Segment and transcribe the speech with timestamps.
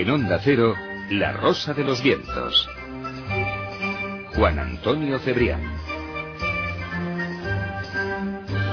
[0.00, 0.76] En Onda Cero,
[1.10, 2.68] La Rosa de los Vientos.
[4.36, 5.60] Juan Antonio Cebrián.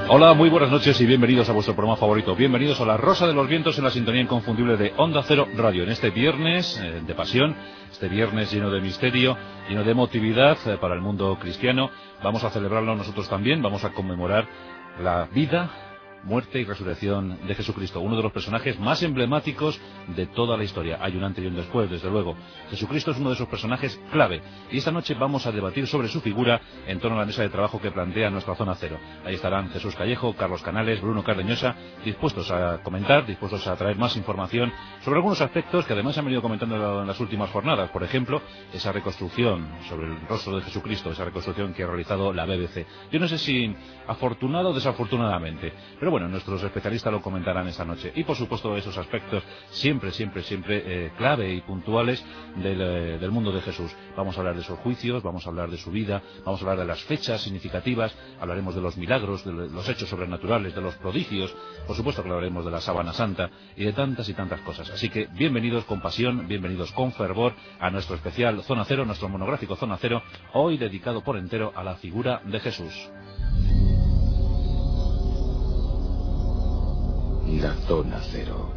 [0.07, 2.35] Hola, muy buenas noches y bienvenidos a vuestro programa favorito.
[2.35, 5.81] Bienvenidos a La Rosa de los Vientos en la sintonía inconfundible de Onda Cero Radio.
[5.81, 7.55] En este viernes eh, de pasión,
[7.91, 9.35] este viernes lleno de misterio,
[9.67, 11.89] lleno de emotividad eh, para el mundo cristiano,
[12.21, 14.47] vamos a celebrarlo nosotros también, vamos a conmemorar
[15.01, 15.94] la vida,
[16.25, 20.97] muerte y resurrección de Jesucristo, uno de los personajes más emblemáticos de toda la historia.
[21.01, 22.35] Hay un antes y un después, desde luego.
[22.69, 26.21] Jesucristo es uno de esos personajes clave y esta noche vamos a debatir sobre su
[26.21, 28.97] figura en torno a la mesa de trabajo que plantea nuestra zona cero.
[29.23, 34.15] Ahí estarán Jesús Callejo, Carlos Canales, Bruno Cardeñosa, dispuestos a comentar, dispuestos a traer más
[34.17, 34.71] información
[35.03, 37.89] sobre algunos aspectos que además han venido comentando en las últimas jornadas.
[37.91, 38.41] Por ejemplo,
[38.73, 42.85] esa reconstrucción sobre el rostro de Jesucristo, esa reconstrucción que ha realizado la BBC.
[43.11, 43.75] Yo no sé si
[44.07, 48.09] afortunado o desafortunadamente, pero bueno, nuestros especialistas lo comentarán esta noche.
[48.15, 52.23] Y por supuesto esos aspectos siempre, siempre, siempre eh, clave y puntuales
[52.63, 53.93] eh, del, mundo de Jesús.
[54.15, 56.79] Vamos a hablar de sus juicios, vamos a hablar de su vida, vamos a hablar
[56.79, 61.53] de las fechas significativas, hablaremos de los milagros, de los hechos sobrenaturales, de los prodigios,
[61.85, 64.89] por supuesto que hablaremos de la sábana santa y de tantas y tantas cosas.
[64.91, 69.75] Así que bienvenidos con pasión, bienvenidos con fervor a nuestro especial Zona Cero, nuestro monográfico
[69.75, 70.23] Zona Cero,
[70.53, 73.09] hoy dedicado por entero a la figura de Jesús.
[77.47, 78.73] La zona cero.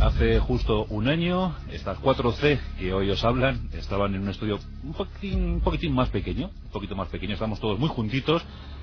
[0.00, 4.58] Hace justo un año, estas cuatro C que hoy os hablan estaban en un estudio
[4.84, 8.42] un poquitín, un poquitín más pequeño, un poquito más pequeño, estamos todos muy juntitos,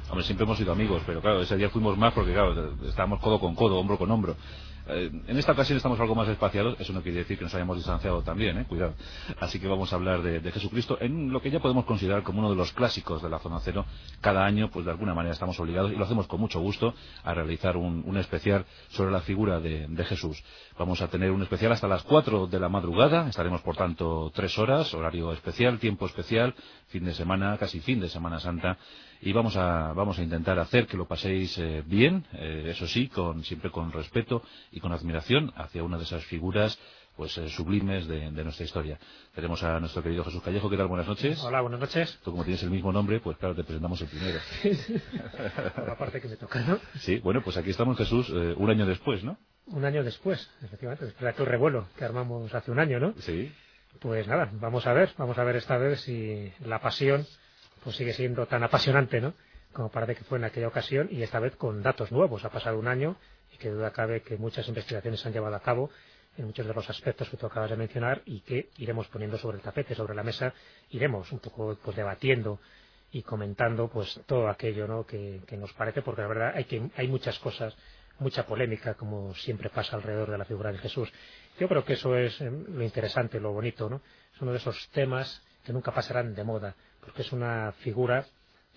[0.10, 3.40] Hombre, siempre hemos sido amigos, pero claro, ese día fuimos más porque, claro, estábamos codo
[3.40, 4.38] con codo, hombro con hombro.
[4.90, 7.78] Eh, en esta ocasión estamos algo más espaciados, eso no quiere decir que nos hayamos
[7.78, 8.66] distanciado también, ¿eh?
[8.68, 8.94] cuidado.
[9.40, 12.50] Así que vamos a hablar de, Jesucristo en lo que ya podemos considerar como uno
[12.50, 13.86] de los clásicos de la zona cero.
[14.22, 16.94] Cada año, pues de alguna manera estamos obligados, y lo hacemos con mucho gusto,
[17.24, 20.42] a realizar un, especial sobre la figura de, Jesús.
[20.78, 24.58] Vamos a tener un especial hasta las 4 de la madrugada, estaremos por tanto tres
[24.58, 26.56] horas, horario especial, tiempo especial,
[26.88, 28.78] fin de semana, casi fin de Semana Santa,
[29.22, 33.08] y vamos a, vamos a intentar hacer que lo paséis eh, bien, eh, eso sí,
[33.08, 36.78] con, siempre con respeto y con admiración hacia una de esas figuras
[37.16, 39.00] pues eh, sublimes de, nuestra historia.
[39.34, 40.70] Tenemos a nuestro querido Jesús Callejo.
[40.70, 40.86] ¿Qué tal?
[40.86, 41.44] Buenas noches.
[41.44, 42.20] Hola, buenas noches.
[42.24, 44.40] Tú como tienes el mismo nombre, pues claro, te presentamos el primero.
[45.76, 46.80] Por la parte que me toca, ¿no?
[47.00, 49.40] Sí, bueno, pues aquí estamos Jesús un año después, ¿no?
[49.66, 53.16] Un año después, efectivamente, después de aquel revuelo que armamos hace un año, ¿no?
[53.18, 53.52] Sí.
[54.00, 57.26] Pues nada, vamos a ver, vamos a ver esta vez si la pasión
[57.88, 59.34] pues sigue siendo tan apasionante, ¿no?
[59.72, 62.44] Como parece que fue en aquella ocasión y esta vez con datos nuevos.
[62.44, 63.16] Ha pasado un año
[63.54, 65.90] y que duda cabe que muchas investigaciones se han llevado a cabo
[66.38, 69.56] en muchos de los aspectos que tú acabas de mencionar y que iremos poniendo sobre
[69.56, 70.54] el tapete, sobre la mesa,
[70.90, 72.60] iremos un poco pues debatiendo
[73.14, 75.06] y comentando pues todo aquello ¿no?
[75.06, 77.74] que, nos parece, porque la verdad hay, que, hay muchas cosas,
[78.20, 81.10] mucha polémica, como siempre pasa alrededor de la figura de Jesús.
[81.58, 84.02] Yo creo que eso es eh, lo interesante, lo bonito, ¿no?
[84.36, 86.76] Es uno de esos temas que nunca pasarán de moda,
[87.08, 88.26] porque es una figura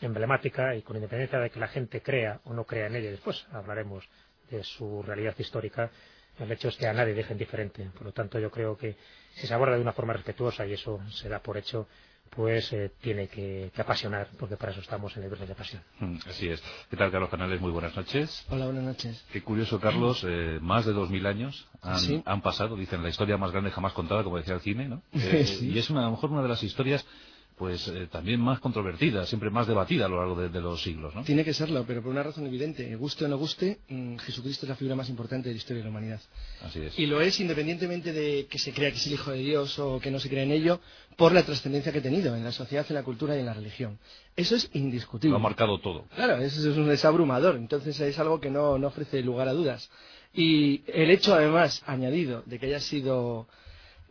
[0.01, 3.45] emblemática y con independencia de que la gente crea o no crea en ella, después
[3.53, 4.09] hablaremos
[4.49, 5.91] de su realidad histórica,
[6.39, 7.91] el hecho es que a nadie deje indiferente.
[7.93, 8.97] Por lo tanto, yo creo que
[9.35, 11.89] si se aborda de una forma respetuosa, y eso se da por hecho,
[12.31, 15.83] pues eh, tiene que, apasionar, porque para eso estamos en el de pasión.
[15.99, 16.63] Mm, así es.
[16.89, 17.61] ¿Qué tal, Carlos Canales?
[17.61, 18.47] Muy buenas noches.
[18.49, 19.27] Hola, buenas noches.
[19.33, 23.51] Qué curioso, Carlos, eh, más de dos mil años han, pasado, dicen, la historia más
[23.51, 25.03] grande jamás contada, como decía el cine, ¿no?
[25.13, 27.05] Eh, y es una, a lo mejor una de las historias
[27.61, 31.15] pues eh, también más controvertida, siempre más debatida a lo largo de, los siglos.
[31.15, 31.25] ¿no?
[31.25, 32.97] Tiene que serlo, pero por una razón evidente.
[32.97, 35.85] Guste o no guste, mm, Jesucristo es la figura más importante de la historia de
[35.85, 36.23] la humanidad.
[36.63, 36.99] Así es.
[36.99, 40.01] Y lo es independientemente de que se crea que es el Hijo de Dios o
[40.01, 40.81] que no se crea en ello,
[41.19, 43.53] por la trascendencia que ha tenido en la sociedad, en la cultura y en la
[43.53, 43.99] religión.
[44.35, 45.33] Eso es indiscutible.
[45.33, 46.07] Lo ha marcado todo.
[46.15, 47.57] Claro, eso es, un, desabrumador.
[47.57, 49.91] Entonces es algo que no, no ofrece lugar a dudas.
[50.33, 53.49] Y el hecho, además, añadido, de que haya sido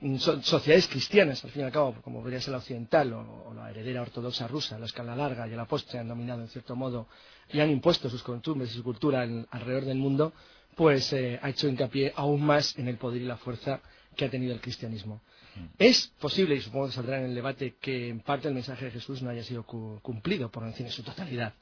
[0.01, 3.69] mm, sociedades cristianas, al fin y al cabo, como podría ser la occidental o, la
[3.69, 6.47] heredera ortodoxa rusa, los que a la larga y a la postre han dominado en
[6.47, 7.07] cierto modo
[7.51, 10.33] y han impuesto sus costumbres y su cultura alrededor del mundo,
[10.75, 13.81] pues eh, ha hecho hincapié aún más en el poder y la fuerza
[14.15, 15.21] que ha tenido el cristianismo.
[15.55, 15.65] Mm.
[15.77, 18.91] Es posible, y supongo que saldrá en el debate, que en parte el mensaje de
[18.91, 21.53] Jesús no haya sido cumplido, por no decir en su totalidad.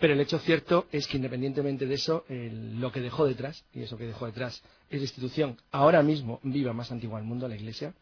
[0.00, 3.96] Pero el hecho cierto es que independientemente de eso, lo que dejó detrás, y eso
[3.96, 7.94] que dejó detrás es la institución ahora mismo viva más antigua del mundo, la Iglesia,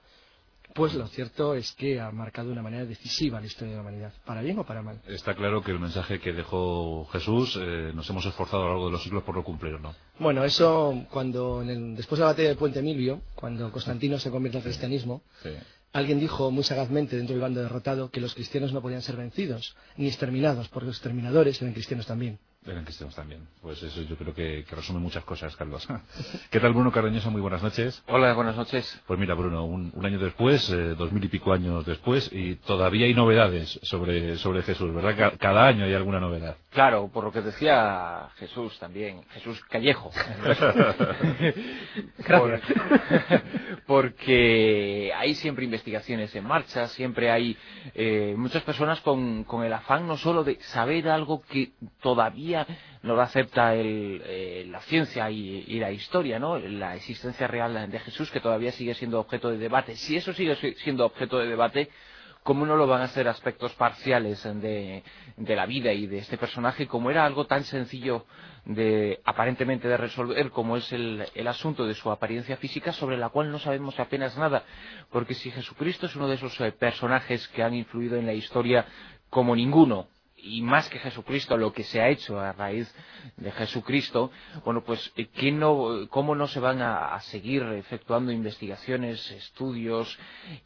[0.74, 3.82] pues lo cierto es que ha marcado de una manera decisiva la historia de la
[3.82, 5.00] humanidad, para bien o para mal.
[5.06, 8.86] Está claro que el mensaje que dejó Jesús eh, nos hemos esforzado a lo largo
[8.86, 9.94] de los siglos por no cumplirlo, ¿no?
[10.18, 14.64] Bueno, eso cuando después de la batalla del Puente Milvio, cuando Constantino se convierte al
[14.64, 15.22] cristianismo,
[15.92, 19.76] alguien dijo muy sagazmente dentro del bando derrotado que los cristianos no podían ser vencidos
[19.96, 22.38] ni exterminados, porque los exterminadores eran cristianos también.
[22.64, 23.48] Eran cristianos también.
[23.60, 25.88] Pues eso yo creo que, resume muchas cosas, Carlos.
[26.50, 27.28] ¿Qué tal, Bruno Cardeñosa?
[27.28, 28.04] Muy buenas noches.
[28.06, 29.02] Hola, buenas noches.
[29.04, 33.06] Pues mira, Bruno, un, año después, eh, dos mil y pico años después, y todavía
[33.06, 35.34] hay novedades sobre, sobre Jesús, ¿verdad?
[35.40, 36.56] Cada año hay alguna novedad.
[36.70, 40.12] Claro, por lo que decía Jesús también, Jesús Callejo.
[43.86, 47.56] porque hay siempre investigaciones en marcha, siempre hay
[47.94, 52.51] eh, muchas personas con, con el afán no solo de saber algo que todavía
[53.02, 56.58] no lo acepta la ciencia y, la historia, ¿no?
[56.58, 59.96] La existencia real de Jesús que todavía sigue siendo objeto de debate.
[59.96, 61.90] Si eso sigue siendo objeto de debate,
[62.42, 65.02] ¿cómo no lo van a ser aspectos parciales de,
[65.36, 66.86] la vida y de este personaje?
[66.86, 68.26] Como era algo tan sencillo
[68.64, 73.28] de aparentemente de resolver como es el, el, asunto de su apariencia física sobre la
[73.28, 74.62] cual no sabemos apenas nada
[75.10, 78.86] porque si Jesucristo es uno de esos eh, personajes que han influido en la historia
[79.30, 80.06] como ninguno
[80.42, 82.92] y más que Jesucristo, lo que se ha hecho a raíz
[83.36, 84.30] de Jesucristo,
[84.64, 85.28] bueno, pues eh,
[86.10, 90.18] ¿cómo no se van a, seguir efectuando investigaciones, estudios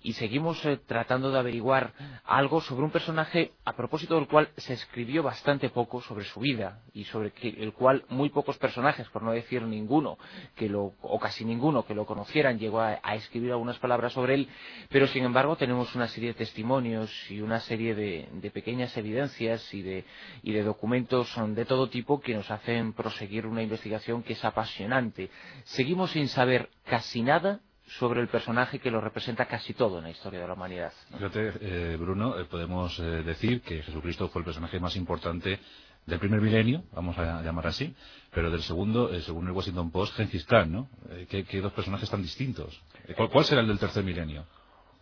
[0.03, 1.93] y seguimos eh, tratando de averiguar
[2.25, 6.81] algo sobre un personaje a propósito del cual se escribió bastante poco sobre su vida
[6.95, 10.19] y sobre el cual muy pocos personajes, por no decir ninguno,
[10.55, 14.49] que lo, o casi ninguno que lo conocieran llegó a, escribir algunas palabras sobre él,
[14.89, 19.83] pero sin embargo tenemos una serie de testimonios y una serie de pequeñas evidencias y
[19.83, 20.05] de,
[20.43, 25.31] y de documentos de todo tipo que nos hacen proseguir una investigación que es apasionante.
[25.65, 30.11] Seguimos sin saber casi nada sobre el personaje que lo representa casi todo en la
[30.11, 30.93] historia de la humanidad.
[31.13, 35.61] Fíjate, eh, Bruno, eh, podemos eh, decir que Jesucristo fue el personaje más importante
[36.05, 37.95] del primer milenio, vamos a llamar así,
[38.33, 40.89] pero del segundo, según el Washington Post, Gengis Khan, ¿no?
[41.29, 42.81] ¿Qué, dos personajes tan distintos?
[43.17, 44.47] ¿Cuál, ¿Cuál, será el del tercer milenio?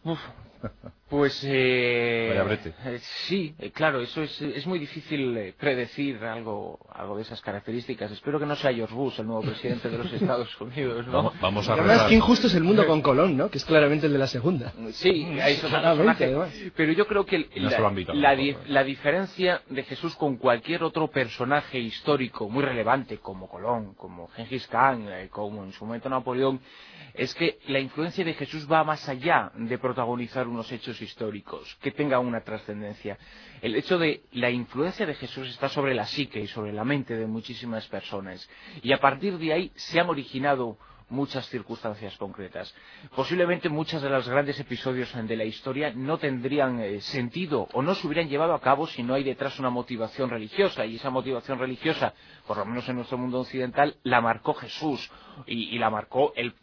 [0.02, 0.18] Uf,
[1.08, 7.22] pues eh, eh, sí, eh, claro, eso es, es muy difícil predecir algo, algo de
[7.22, 8.10] esas características.
[8.10, 11.32] Espero que no sea George Bush, el nuevo presidente de los Estados Unidos, ¿no?
[11.40, 13.48] Vamos, a Además, qué injusto es el mundo con Colón, ¿no?
[13.48, 14.72] Que es claramente el de la segunda.
[14.92, 15.60] Sí, hay
[16.74, 18.34] Pero yo creo que la,
[18.66, 24.66] la, diferencia de Jesús con cualquier otro personaje histórico muy relevante, como Colón, como Gengis
[24.66, 26.60] Khan, como en su momento Napoleón,
[27.14, 31.90] es que la influencia de Jesús va más allá de protagonizar unos hechos históricos, que
[31.90, 33.18] tengan una trascendencia.
[33.60, 37.16] El hecho de la influencia de Jesús está sobre la psique y sobre la mente
[37.16, 38.48] de muchísimas personas.
[38.82, 40.78] Y a partir de ahí se han originado
[41.08, 42.74] muchas circunstancias concretas.
[43.14, 47.94] Posiblemente muchos de los grandes episodios de la historia no tendrían eh, sentido o no
[47.94, 51.58] se hubieran llevado a cabo si no hay detrás una motivación religiosa y esa motivación
[51.58, 52.14] religiosa,
[52.46, 55.10] por lo menos en nuestro mundo occidental, la marcó Jesús
[55.46, 56.54] y, la marcó el,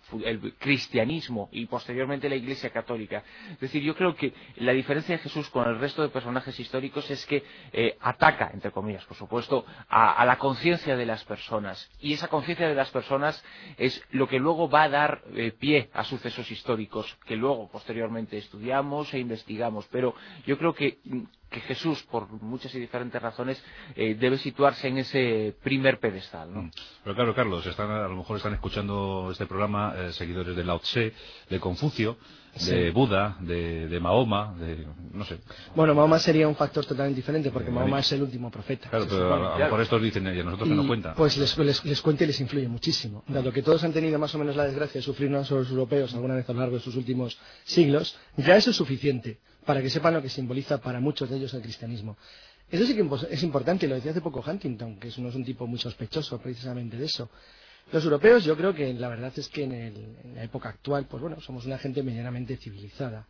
[0.60, 3.24] cristianismo y posteriormente la Iglesia Católica.
[3.52, 7.10] Es decir, yo creo que la diferencia de Jesús con el resto de personajes históricos
[7.10, 12.14] es que eh, ataca, entre comillas, por supuesto, a, la conciencia de las personas y
[12.14, 13.44] esa conciencia de las personas
[13.78, 18.38] es lo que luego va a dar eh, pie a sucesos históricos que luego posteriormente
[18.38, 19.88] estudiamos e investigamos.
[19.92, 21.00] Pero yo creo que
[21.52, 23.62] que Jesús, por muchas y diferentes razones,
[23.96, 26.52] eh, debe situarse en ese primer pedestal.
[26.52, 26.62] ¿no?
[26.64, 26.72] Mm.
[27.04, 30.80] Pero claro, Carlos, están, a lo mejor están escuchando este programa eh, seguidores de Lao
[30.80, 31.14] Tse,
[31.50, 32.18] de Confucio,
[32.68, 35.40] de Buda, de, Mahoma, de no sé.
[35.76, 38.90] Bueno, Mahoma sería un factor totalmente diferente porque Mahoma es el último profeta.
[38.90, 41.14] Claro, pero a, lo mejor estos dicen, y a nosotros que no cuenta.
[41.14, 43.24] Pues les, les, les, cuenta y les influye muchísimo.
[43.28, 46.14] Dado que todos han tenido más o menos la desgracia de sufrir unos los europeos
[46.14, 49.90] alguna vez a lo largo de sus últimos siglos, ya eso es suficiente para que
[49.90, 52.18] sepan lo que simboliza para muchos de ellos el cristianismo.
[52.70, 55.68] Eso sí que es importante, lo decía hace poco Huntington, que no es un tipo
[55.68, 57.30] muy sospechoso precisamente de eso.
[57.92, 61.42] Los europeos, yo creo que la verdad es que en, la época actual, pues bueno,
[61.42, 63.28] somos una gente medianamente civilizada,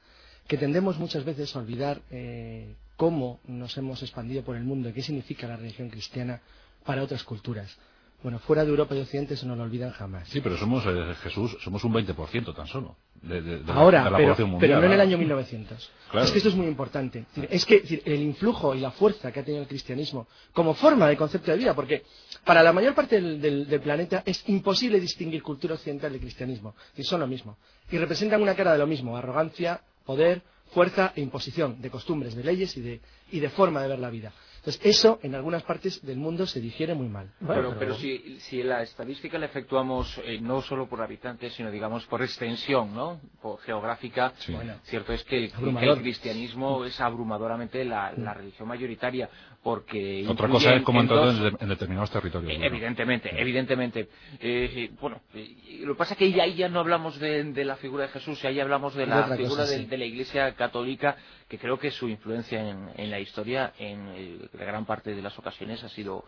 [0.47, 4.93] que tendemos muchas veces a olvidar eh, cómo nos hemos expandido por el mundo y
[4.93, 6.41] qué significa la religión cristiana
[6.85, 7.75] para otras culturas.
[8.21, 10.27] Bueno, fuera de Europa y Occidente eso no lo olvidan jamás.
[10.27, 14.03] Sí, pero somos, eh, Jesús, somos un 20% tan solo de, de- de la- Ahora,
[14.05, 14.69] la pero, población mundial.
[14.71, 15.91] pero no en el año 1900.
[16.11, 16.25] Claro.
[16.25, 17.25] Es que esto es muy importante.
[17.49, 20.73] Es que es decir, el influjo y la fuerza que ha tenido el cristianismo como
[20.73, 22.03] forma de concepto de vida, porque
[22.43, 26.75] para la mayor parte del, del- del planeta es imposible distinguir cultura occidental de cristianismo.
[26.89, 27.57] Decir, son lo mismo.
[27.91, 30.41] Y representan una cara de lo mismo, arrogancia, poder,
[30.73, 33.01] fuerza e imposición de costumbres, de leyes y de,
[33.31, 34.31] y de forma de ver la vida.
[34.61, 37.31] Entonces, eso en algunas partes del mundo se digiere muy mal.
[37.39, 41.71] Bueno, pero, pero si, si la estadística la efectuamos eh, no solo por habitantes, sino
[41.71, 43.19] digamos por extensión, ¿no?
[43.41, 44.53] Por geográfica, Sí.
[44.53, 49.29] Bueno, cierto es que, el cristianismo es abrumadoramente la, la religión mayoritaria,
[49.63, 52.51] porque Otra cosa es en- cómo en entrado dos- en, de- en determinados territorios.
[52.51, 52.65] eh, bueno.
[52.75, 54.09] Evidentemente, evidentemente.
[54.39, 57.65] Eh, bueno, eh, lo que pasa es que ya, ahí ya no hablamos de, de
[57.65, 59.85] la figura de Jesús, ahí hablamos de la figura cosa, de, sí.
[59.85, 61.17] de la Iglesia católica,
[61.51, 62.61] que creo que su influencia
[62.95, 66.23] en, la historia, en eh, gran parte de las ocasiones, ha sido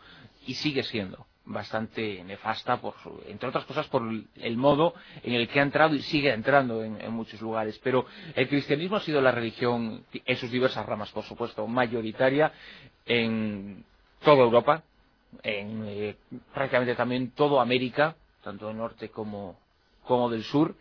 [0.46, 4.02] y sigue siendo bastante nefasta, por su- entre otras cosas por
[4.36, 7.80] el modo en el que ha entrado y sigue entrando en, en muchos lugares.
[7.82, 12.52] Pero el cristianismo ha sido la religión, en sus diversas ramas, por supuesto, mayoritaria
[13.06, 13.86] en
[14.26, 14.84] toda Europa,
[15.42, 16.16] en eh,
[16.54, 19.58] prácticamente también toda América, tanto del norte como,
[20.04, 20.76] como del sur,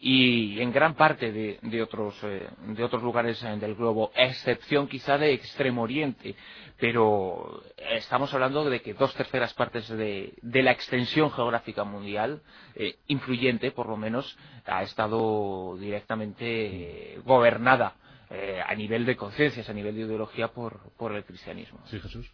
[0.00, 4.88] y en gran parte de, de otros, eh, de otros lugares eh, del globo, excepción
[4.88, 6.34] quizá de Extremo Oriente.
[6.78, 12.42] Pero estamos hablando de que dos terceras partes de, de la extensión geográfica mundial,
[12.74, 14.36] eh, influyente por lo menos,
[14.66, 17.96] ha estado directamente eh, gobernada
[18.66, 21.78] a nivel de conciencias, a nivel de ideología por, por el cristianismo.
[21.86, 22.28] Sí, Jesús.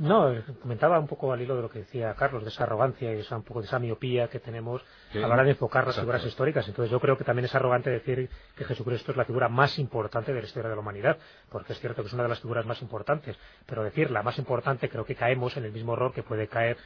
[0.00, 3.20] No, comentaba un poco al hilo de lo que decía Carlos, de esa arrogancia y
[3.20, 5.18] esa, un poco de esa miopía que tenemos Sí.
[5.18, 6.66] a la hora de enfocar las figuras históricas.
[6.66, 10.32] Entonces yo creo que también es arrogante decir que Jesucristo es la figura más importante
[10.32, 11.18] de la historia de la humanidad,
[11.50, 14.38] porque es cierto que es una de las figuras más importantes, pero decir la más
[14.38, 16.78] importante creo que caemos en el mismo error que puede caer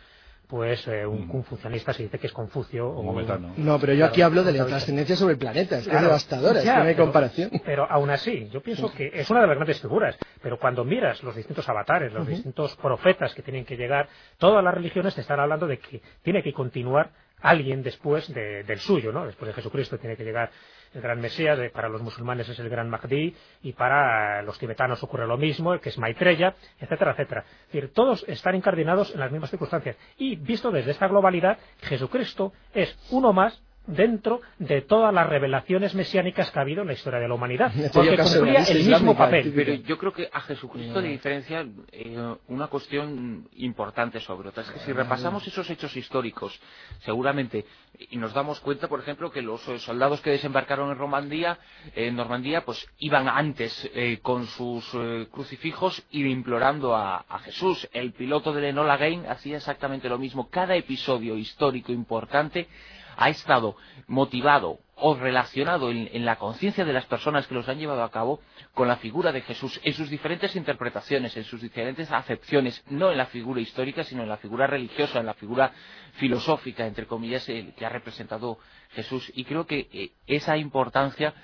[0.48, 1.30] pues eh, un Mm.
[1.30, 3.54] confucianista si dice que es Confucio o Un momentano.
[3.56, 5.78] No, pero yo Claro, aquí hablo de la trascendencia sobre el planeta.
[5.78, 6.06] Es que Claro.
[6.06, 7.50] es devastadora, es que no hay pero- comparación.
[7.64, 10.16] Pero aún así, yo pienso que es una de las grandes figuras.
[10.42, 14.08] Pero cuando miras los distintos avatares, los distintos profetas que tienen que llegar,
[14.38, 17.10] todas las religiones te están hablando de que tiene que continuar
[17.40, 19.26] alguien después de- del suyo, ¿no?
[19.26, 20.50] Después de Jesucristo tiene que llegar
[20.94, 25.02] el gran Mesías, de- para los musulmanes es el gran Mahdi, y para los tibetanos
[25.02, 27.44] ocurre lo mismo, que es Maitreya, etcétera, etcétera.
[27.66, 29.96] Es decir, todos están incardinados en las mismas circunstancias.
[30.18, 36.50] Y visto desde esta globalidad, Jesucristo es uno más dentro de todas las revelaciones mesiánicas
[36.50, 39.52] que ha habido en la historia de la humanidad, Este porque cumplía el mismo papel.
[39.54, 44.62] Pero yo creo que a Jesucristo le diferencia eh, una cuestión importante sobre otra.
[44.62, 46.58] Es que si repasamos esos hechos históricos,
[47.00, 47.64] seguramente,
[48.10, 51.58] y nos damos cuenta, por ejemplo, que los eh, soldados que desembarcaron en Romandía,
[51.94, 57.88] en Normandía, pues iban antes eh, con sus eh, crucifijos y implorando a, a Jesús.
[57.92, 60.48] El piloto del Enola Gay hacía exactamente lo mismo.
[60.48, 62.68] Cada episodio histórico importante
[63.16, 68.04] ha estado motivado o relacionado en, la conciencia de las personas que los han llevado
[68.04, 68.40] a cabo
[68.74, 73.18] con la figura de Jesús en sus diferentes interpretaciones, en sus diferentes acepciones, no en
[73.18, 75.72] la figura histórica, sino en la figura religiosa, en la figura
[76.14, 78.58] filosófica, entre comillas, que ha representado
[78.92, 79.32] Jesús.
[79.34, 81.34] Y creo que eh, esa importancia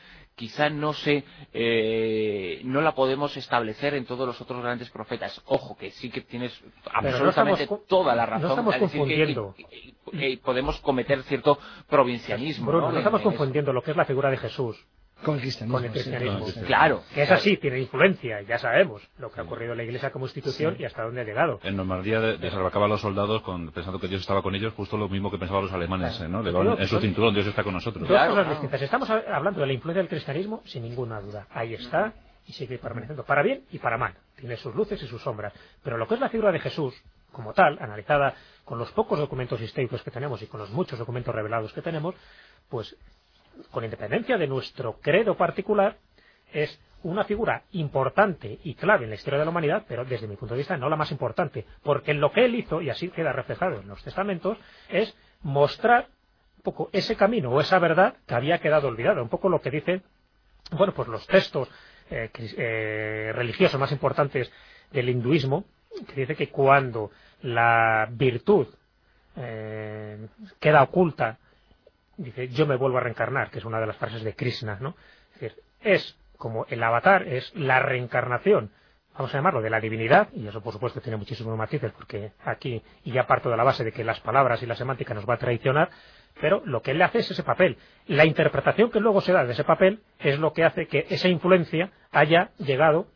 [0.41, 5.41] quizá no se eh, no la podemos establecer en todos los otros grandes profetas.
[5.45, 6.53] Ojo, que sí que tienes
[6.91, 8.51] absolutamente estamos toda la no razón.
[8.51, 9.55] estamos al decir que- confundiendo.
[10.11, 12.67] que- que podemos cometer cierto provincianismo.
[12.71, 12.93] Bruno, ¿no?
[12.93, 13.39] no estamos En- en eso.
[13.39, 14.77] confundiendo lo que es la figura de Jesús
[15.25, 15.77] Con el cristianismo.
[15.79, 15.95] con el sí.
[16.01, 16.47] cristianismo.
[16.47, 16.61] sí, sí.
[16.63, 17.03] Claro.
[17.15, 20.25] Que es así, tiene influencia, ya sabemos lo que ha ocurrido en la Iglesia como
[20.27, 21.61] institución y hasta dónde ha llegado.
[21.63, 25.09] En Normandía de- desembarcaban los soldados con, pensando que Dios estaba con ellos, justo lo
[25.09, 26.29] mismo que pensaban los alemanes, ¿eh?
[26.29, 26.43] ¿no?
[26.43, 28.03] Le daban en su cinturón, Dios está con nosotros.
[28.03, 28.51] Dos Claro, cosas claro.
[28.61, 28.83] distintas.
[28.83, 31.47] Estamos hablando de la influencia del cristianismo sin ninguna duda.
[31.53, 32.13] Ahí está
[32.47, 33.25] y sigue permaneciendo.
[33.25, 34.15] Para bien y para mal.
[34.37, 35.53] Tiene sus luces y sus sombras.
[35.85, 36.95] Pero lo que es la figura de Jesús,
[37.31, 38.35] como tal, analizada
[38.65, 42.15] con los pocos documentos históricos que tenemos y con los muchos documentos revelados que tenemos,
[42.69, 42.97] pues
[43.71, 45.97] con independencia de nuestro credo particular,
[46.53, 50.37] es una figura importante y clave en la historia de la humanidad, pero desde mi
[50.37, 53.33] punto de vista no la más importante, porque lo que él hizo, y así queda
[53.33, 56.09] reflejado en los testamentos, es mostrar
[56.59, 59.71] un poco ese camino o esa verdad que había quedado olvidada, un poco lo que
[59.71, 60.03] dicen,
[60.73, 61.69] bueno, pues los textos
[62.11, 64.53] eh, eh, religiosos más importantes
[64.93, 65.65] del hinduismo,
[66.07, 67.11] que dice que cuando
[67.43, 68.67] la virtud
[69.37, 70.27] eh,
[70.59, 71.39] queda oculta
[72.23, 74.95] dice yo me vuelvo a reencarnar, que es una de las frases de Krishna, ¿no?
[75.35, 78.71] Es decir, es como el avatar, es la reencarnación,
[79.15, 82.83] vamos a llamarlo, de la divinidad, y eso por supuesto tiene muchísimos matices, porque aquí,
[83.05, 85.35] y ya parto de la base de que las palabras y la semántica nos va
[85.35, 85.91] a traicionar,
[86.41, 87.77] pero lo que él le hace es ese papel.
[88.07, 91.29] La interpretación que luego se da de ese papel es lo que hace que esa
[91.29, 93.09] influencia haya llegado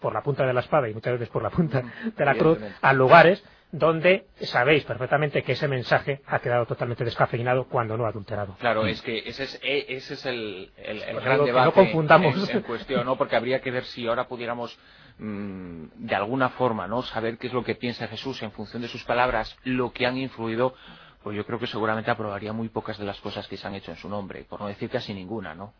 [0.00, 1.82] por la punta de la espada y muchas veces por la punta
[2.16, 7.68] de la cruz a lugares donde sabéis perfectamente que ese mensaje ha quedado totalmente descafeinado
[7.68, 8.56] cuando no adulterado.
[8.58, 12.48] Claro, es que ese es, e, ese es el, el, el gran debate no confundamos.
[12.48, 13.16] En, en cuestión, ¿no?
[13.16, 14.78] Porque habría que ver si ahora pudiéramos
[15.18, 17.02] mm, de alguna forma, ¿no?
[17.02, 20.16] Saber qué es lo que piensa Jesús en función de sus palabras, lo que han
[20.16, 20.74] influido,
[21.22, 23.90] pues yo creo que seguramente aprobaría muy pocas de las cosas que se han hecho
[23.90, 25.72] en su nombre, por no decir casi ninguna, ¿no?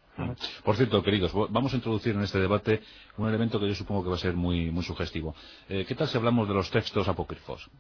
[0.65, 2.83] Por cierto, queridos, vamos a introducir en este debate
[3.17, 5.35] un elemento que yo supongo que va a ser muy, muy sugestivo.
[5.69, 7.71] Eh, ¿Qué tal si hablamos de los textos apócrifos?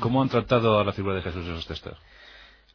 [0.00, 1.96] ¿Cómo han tratado a la figura de Jesús esos textos?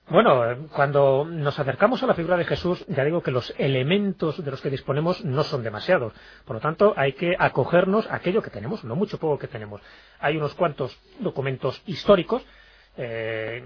[0.10, 4.44] Bueno, eh, cuando nos acercamos a la figura de Jesús, ya digo que los elementos
[4.44, 6.14] de los que disponemos no son demasiados.
[6.46, 9.82] Por lo tanto, hay que acogernos a aquello que tenemos, no mucho poco que tenemos.
[10.20, 12.44] Hay unos cuantos documentos históricos,
[12.98, 13.64] eh,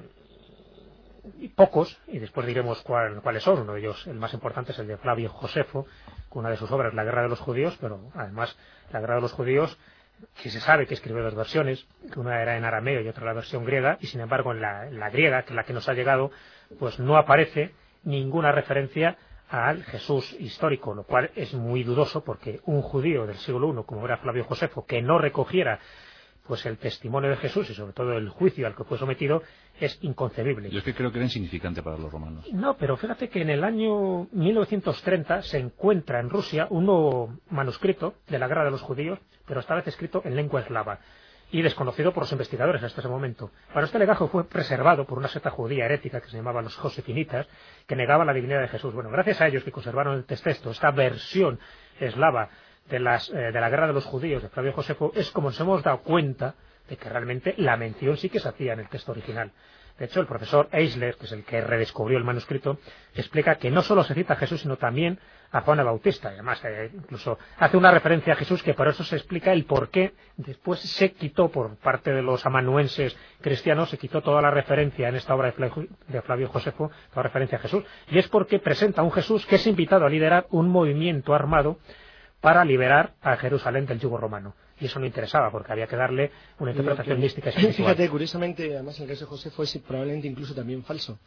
[1.39, 3.59] y pocos, y después diremos cuál- cuáles son.
[3.61, 5.85] Uno de ellos, el más importante, es el de Flavio Josefo,
[6.29, 8.57] con una de sus obras, La Guerra de los Judíos, pero además,
[8.91, 9.77] La Guerra de los Judíos,
[10.41, 13.65] que se sabe que escribió dos versiones, una era en arameo y otra la versión
[13.65, 15.93] griega, y sin embargo en la, en la griega, que es la que nos ha
[15.93, 16.31] llegado,
[16.79, 19.17] pues no aparece ninguna referencia
[19.49, 24.05] al Jesús histórico, lo cual es muy dudoso porque un judío del siglo I, como
[24.05, 25.79] era Flavio Josefo, que no recogiera
[26.47, 29.41] pues el testimonio de Jesús y sobre todo el juicio al que fue sometido
[29.79, 30.69] es inconcebible.
[30.69, 32.45] Yo es que creo que era insignificante para los romanos.
[32.53, 38.15] No, pero fíjate que en el año 1930 se encuentra en Rusia un nuevo manuscrito
[38.27, 40.99] de la guerra de los judíos, pero esta vez escrito en lengua eslava
[41.51, 43.51] y desconocido por los investigadores hasta ese momento.
[43.71, 47.47] Bueno, este legajo fue preservado por una secta judía herética que se llamaba los josefinitas,
[47.87, 48.93] que negaba la divinidad de Jesús.
[48.93, 51.59] Bueno, gracias a ellos que conservaron el texto, esta versión
[51.99, 52.49] eslava
[52.89, 55.59] de, las, eh, de la guerra de los judíos de Flavio Josefo, es como nos
[55.59, 56.55] hemos dado cuenta
[56.89, 59.51] de que realmente la mención sí que se hacía en el texto original.
[59.97, 62.79] De hecho, el profesor Eisler, que es el que redescubrió el manuscrito,
[63.13, 65.19] explica que no solo se cita a Jesús, sino también
[65.51, 66.29] a Juan el Bautista.
[66.29, 69.89] Además, eh, incluso hace una referencia a Jesús que por eso se explica el por
[69.89, 75.07] qué después se quitó por parte de los amanuenses cristianos, se quitó toda la referencia
[75.07, 77.85] en esta obra de Flavio, de Flavio Josefo, toda referencia a Jesús.
[78.09, 81.77] Y es porque presenta a un Jesús que es invitado a liderar un movimiento armado
[82.41, 84.55] para liberar a Jerusalén del yugo romano.
[84.79, 87.53] Y eso no interesaba, porque había que darle una interpretación mística y.
[87.73, 91.17] Fíjate, curiosamente, además el caso de Josefo es probablemente incluso también falso.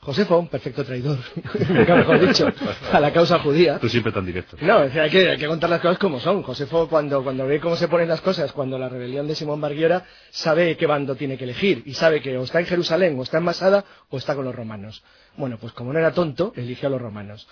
[0.00, 1.18] Josefo, un perfecto traidor,
[1.68, 2.46] mejor dicho,
[2.92, 3.78] a la causa judía.
[3.80, 4.56] Tú siempre tan directo.
[4.60, 6.42] No, es decir, hay que, hay que contar las cosas como son.
[6.42, 10.04] Josefo, cuando, cuando ve cómo se ponen las cosas, cuando la rebelión de Simón Barguiora,
[10.30, 11.82] sabe qué bando tiene que elegir.
[11.84, 14.54] Y sabe que o está en Jerusalén, o está en Masada, o está con los
[14.54, 15.02] romanos.
[15.36, 17.48] Bueno, pues como no era tonto, eligió a los romanos.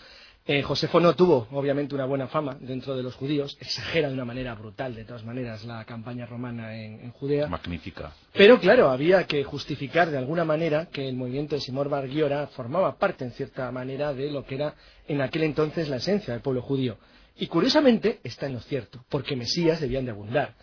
[0.48, 3.58] Eh, Josefo no tuvo, obviamente, una buena fama dentro de los judíos.
[3.60, 7.48] Exagera de una manera brutal, de todas maneras, la campaña romana en, en Judea.
[7.48, 8.12] Magnífica.
[8.32, 12.96] Pero claro, había que justificar de alguna manera que el movimiento de Simón Barguiora formaba
[12.96, 14.74] parte, en cierta manera, de lo que era
[15.08, 16.96] en aquel entonces la esencia del pueblo judío.
[17.36, 20.54] Y curiosamente está en lo cierto, porque Mesías debían de abundar.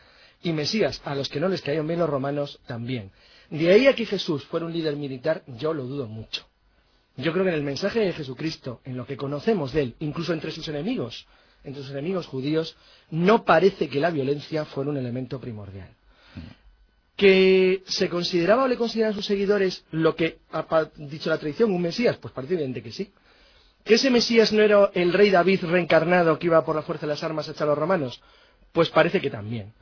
[0.41, 3.11] Y Mesías, a los que no les caían bien los romanos, también.
[3.49, 6.45] De ahí a que Jesús fuera un líder militar, yo lo dudo mucho.
[7.15, 10.33] Yo creo que en el mensaje de Jesucristo, en lo que conocemos de él, incluso
[10.33, 11.27] entre sus enemigos,
[11.63, 12.75] entre sus enemigos judíos,
[13.11, 15.89] no parece que la violencia fuera un elemento primordial.
[17.15, 21.81] ¿Que se consideraba o le consideraban sus seguidores lo que ha dicho la tradición, un
[21.81, 22.17] Mesías?
[22.17, 23.11] Pues parece evidente que sí.
[23.83, 27.13] ¿Que ese Mesías no era el rey David reencarnado que iba por la fuerza de
[27.13, 28.21] las armas a echar a los romanos?
[28.71, 29.73] Pues parece que también.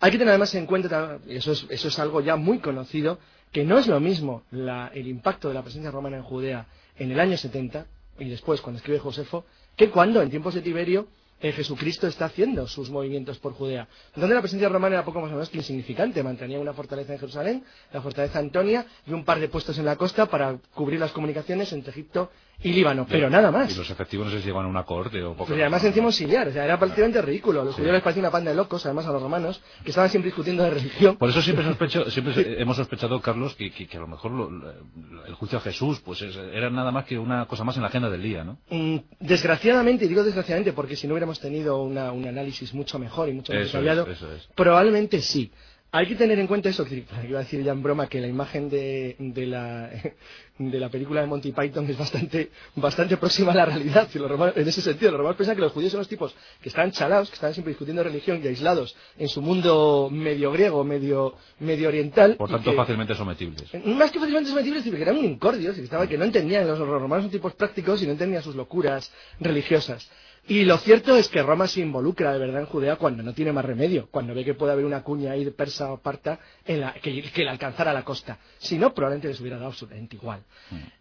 [0.00, 3.18] Hay que tener además en cuenta, eso es, eso es algo ya muy conocido,
[3.52, 6.66] que no es lo mismo la, el impacto de la presencia romana en Judea
[7.00, 7.86] en el año 70
[8.18, 11.08] y después cuando escribe Josefo, que cuando en tiempos de Tiberio
[11.40, 13.88] eh, Jesucristo está haciendo sus movimientos por Judea.
[14.14, 17.18] Donde la presencia romana era poco más o menos que insignificante, mantenía una fortaleza en
[17.18, 21.12] Jerusalén, la fortaleza Antonia y un par de puestos en la costa para cubrir las
[21.12, 22.30] comunicaciones entre Egipto
[22.62, 23.72] y Líbano, pero nada más.
[23.74, 25.46] Y los efectivos no se llevan una corte o poco.
[25.46, 27.64] Pues y además encima auxiliar, o sea, era prácticamente ridículo.
[27.64, 27.80] Los Sí.
[27.80, 30.62] judíos les parecía una panda de locos, además a los romanos, que estaban siempre discutiendo
[30.64, 31.16] de religión.
[31.16, 34.50] Por eso siempre, sospecho, siempre hemos sospechado, Carlos, que, que- que a lo mejor lo-
[34.50, 37.82] lo- el juicio a Jesús pues es- era nada más que una cosa más en
[37.82, 38.58] la agenda del día, ¿no?
[38.70, 43.28] Mm, Desgraciadamente, y digo desgraciadamente porque si no hubiéramos tenido una- un análisis mucho mejor
[43.28, 44.48] y mucho más es, detallado, es.
[44.54, 45.50] probablemente sí.
[45.92, 48.28] Hay que tener en cuenta eso, que iba a decir ya en broma que la
[48.28, 49.90] imagen de, de la,
[50.58, 54.06] de la película de Monty Python es bastante, bastante próxima a la realidad.
[54.10, 56.32] Si los romanos- en ese sentido, los romanos piensan que los judíos son los tipos
[56.62, 60.84] que están chalados, que están siempre discutiendo religión y aislados en su mundo medio griego,
[60.84, 62.36] medio, medio oriental.
[62.36, 63.74] Por tanto, que- fácilmente sometibles.
[63.84, 66.78] más que fácilmente sometibles, que eran un incordios, y que, estaban- que no entendían, los
[66.78, 70.08] romanos son tipos prácticos y no entendían sus locuras religiosas.
[70.48, 73.52] Y lo cierto es que Roma se involucra de verdad en Judea cuando no tiene
[73.52, 76.80] más remedio, cuando ve que puede haber una cuña ahí de persa o parta en
[76.80, 78.38] la, que, que le alcanzara la costa.
[78.58, 80.42] Si no, probablemente les hubiera dado absolutamente igual.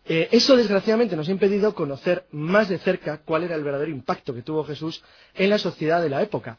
[0.05, 4.33] Eh, eso, desgraciadamente, nos ha impedido conocer más de cerca cuál era el verdadero impacto
[4.33, 6.57] que tuvo Jesús en la sociedad de la época.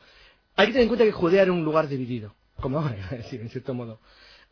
[0.56, 3.50] Hay que tener en cuenta que Judea era un lugar dividido, como ahora, decir, en
[3.50, 4.00] cierto modo.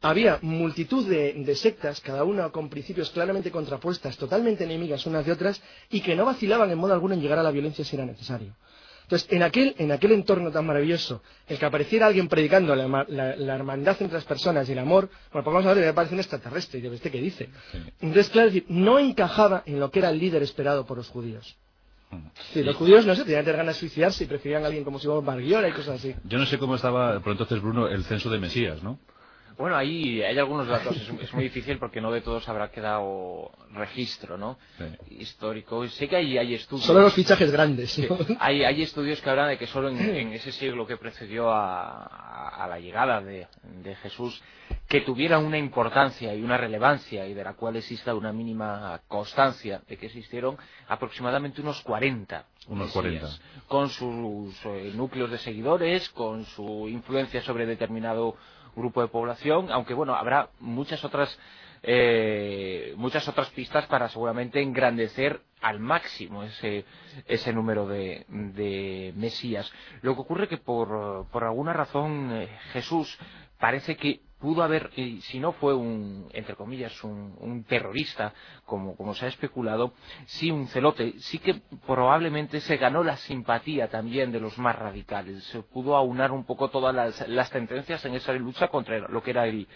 [0.00, 5.60] Había multitud de, sectas, cada una con principios claramente contrapuestas, totalmente enemigas unas de otras,
[5.90, 8.54] y que no vacilaban en modo alguno en llegar a la violencia si era necesario.
[9.02, 13.96] Entonces, en aquel, en aquel entorno tan maravilloso, el que apareciera alguien predicando la, hermandad
[14.00, 16.78] entre las personas y el amor, bueno, pues vamos a ver, me parece un extraterrestre,
[16.78, 17.48] y de este que dice.
[18.00, 21.56] Entonces, claro, no encajaba en lo que era el líder esperado por los judíos.
[22.52, 25.06] Sí, los judíos no sé, tenían ganas de suicidarse y preferían a alguien como si
[25.06, 26.14] fuera Barguiola y cosas así.
[26.24, 28.98] Yo no sé cómo estaba, por entonces, Bruno, el censo de Mesías, ¿no?
[29.58, 34.38] Bueno, ahí hay algunos datos, es, muy difícil porque no de todos habrá quedado registro,
[34.38, 34.56] ¿no?
[35.10, 35.84] Histórico.
[35.88, 36.86] Sé que hay, hay estudios.
[36.86, 38.00] Solo los fichajes grandes.
[38.38, 42.78] hay, hay estudios que hablan de que solo en, ese siglo que precedió a, la
[42.78, 43.48] llegada de,
[44.00, 44.40] Jesús,
[44.86, 49.82] que tuviera una importancia y una relevancia y de la cual exista una mínima constancia
[49.88, 53.26] de que existieron aproximadamente unos 40 unos 40.
[53.66, 58.36] Con sus eh, núcleos de seguidores, con su influencia sobre determinado
[58.78, 61.38] grupo de población, aunque bueno, habrá muchas otras
[61.82, 66.84] eh, muchas otras pistas para seguramente engrandecer al máximo ese,
[67.26, 69.70] ese número de, de Mesías.
[70.02, 73.18] Lo que ocurre que por, por alguna razón eh, Jesús
[73.58, 78.32] parece que pudo haber, y si no fue un, entre comillas, un, terrorista,
[78.64, 79.92] como, como, se ha especulado,
[80.26, 85.42] sí un celote, sí que probablemente se ganó la simpatía también de los más radicales,
[85.44, 86.94] se pudo aunar un poco todas
[87.28, 89.66] las, tendencias en esa lucha contra lo que era el,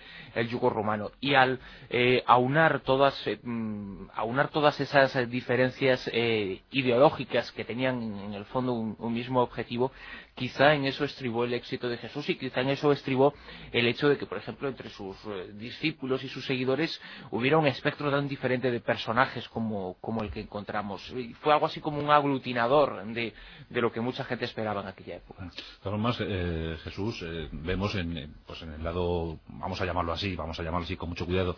[0.49, 1.11] yugo romano.
[1.21, 1.59] Y al
[1.91, 8.45] eh, aunar, todas, eh, mm, aunar todas esas diferencias eh, ideológicas que tenían en el
[8.47, 9.91] fondo un mismo objetivo,
[10.35, 13.35] quizá en eso estribó el éxito de Jesús y quizá en eso estribó
[13.73, 17.67] el hecho de que, por ejemplo, entre sus eh, discípulos y sus seguidores hubiera un
[17.67, 21.13] espectro tan diferente de personajes como, el que encontramos.
[21.41, 23.33] fue algo así como un aglutinador de,
[23.71, 25.51] lo que mucha gente esperaba en aquella época.
[25.85, 30.59] Además, eh, Jesús, eh, vemos en, pues en el lado, vamos a llamarlo así, vamos
[30.59, 31.57] a llamarlo así con mucho cuidado,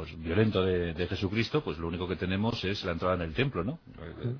[0.00, 3.62] pues violento de, Jesucristo, pues lo único que tenemos es la entrada en el templo,
[3.62, 3.80] ¿no?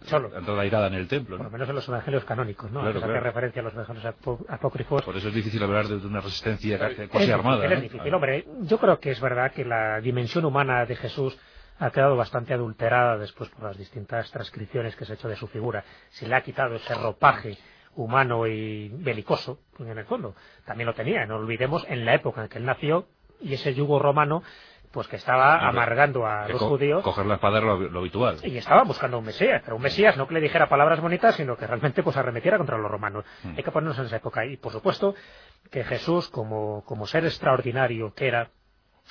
[0.07, 0.31] Solo.
[0.31, 2.81] La entrada airada en el templo, Por lo menos en los evangelios canónicos, ¿no?
[2.81, 3.21] Claro, claro.
[3.21, 4.15] referencia a los evangelios
[4.49, 5.03] apócrifos.
[5.03, 7.67] Por eso es difícil hablar de una resistencia casi armada.
[7.67, 8.47] Es difícil, hombre.
[8.63, 11.37] Yo creo que es verdad que la dimensión humana de Jesús
[11.79, 15.47] ha quedado bastante adulterada después por las distintas transcripciones que se ha hecho de su
[15.47, 15.85] figura.
[16.09, 17.59] Se le ha quitado ese ropaje
[17.97, 20.35] humano y belicoso, en el fondo.
[20.65, 23.07] También lo tenía, no olvidemos, en la época en que él nació,
[23.41, 24.43] y ese yugo romano
[24.93, 27.03] pues que estaba amargando a los judíos.
[27.03, 28.39] Coger la espada era lo, habitual.
[28.43, 31.57] Y estaba buscando un Mesías, pero un Mesías no que le dijera palabras bonitas, sino
[31.57, 33.25] que realmente pues arremetiera contra los romanos.
[33.45, 33.55] Hmm.
[33.57, 34.45] Hay que ponernos en esa época.
[34.45, 35.15] Y por supuesto
[35.71, 38.51] que Jesús, como, como ser extraordinario que era,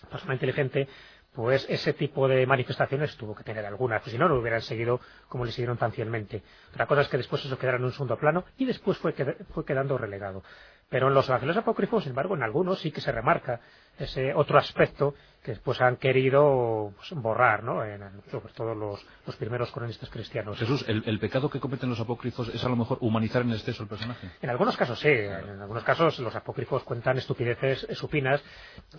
[0.10, 0.88] persona inteligente,
[1.34, 4.62] pues ese tipo de manifestaciones tuvo que tener algunas, pues si no, no lo hubieran
[4.62, 6.42] seguido como le siguieron tan fielmente.
[6.72, 9.64] Otra cosa es que después eso quedara en un segundo plano y después fue, fue
[9.64, 10.44] quedando relegado.
[10.90, 13.62] Pero en los evangelios apócrifos, sin embargo, en algunos sí que se remarca
[13.98, 15.14] ese otro aspecto
[15.44, 17.84] que después han querido pues, borrar, ¿no?
[17.84, 20.58] En, sobre todo los, los, primeros cronistas cristianos.
[20.58, 23.90] Jesús, ¿el, pecado que cometen los apócrifos es a lo mejor humanizar en exceso el
[23.90, 24.30] personaje?
[24.42, 25.08] En algunos casos sí.
[25.08, 28.44] En algunos casos los apócrifos cuentan estupideces supinas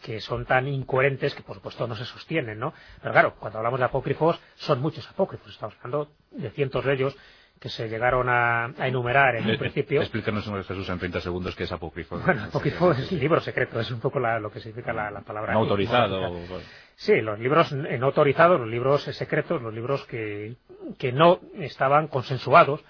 [0.03, 2.73] que son tan incoherentes que por supuesto no se sostienen, ¿no?
[3.03, 5.53] Pero claro, cuando hablamos de apócrifos son muchos apócrifos.
[5.53, 7.17] Estamos hablando de cientos de ellos
[7.61, 10.01] que se llegaron a, enumerar en un principio.
[10.01, 12.19] Explícanos, Jesús, en 30 segundos qué es apócrifo.
[12.19, 15.53] Bueno, apócrifo es libro secreto, es un poco lo que significa la, palabra.
[15.53, 16.41] No autorizado.
[16.97, 20.57] Sí, los libros no autorizados, los libros secretos, los libros que,
[20.99, 22.83] que no estaban consensuados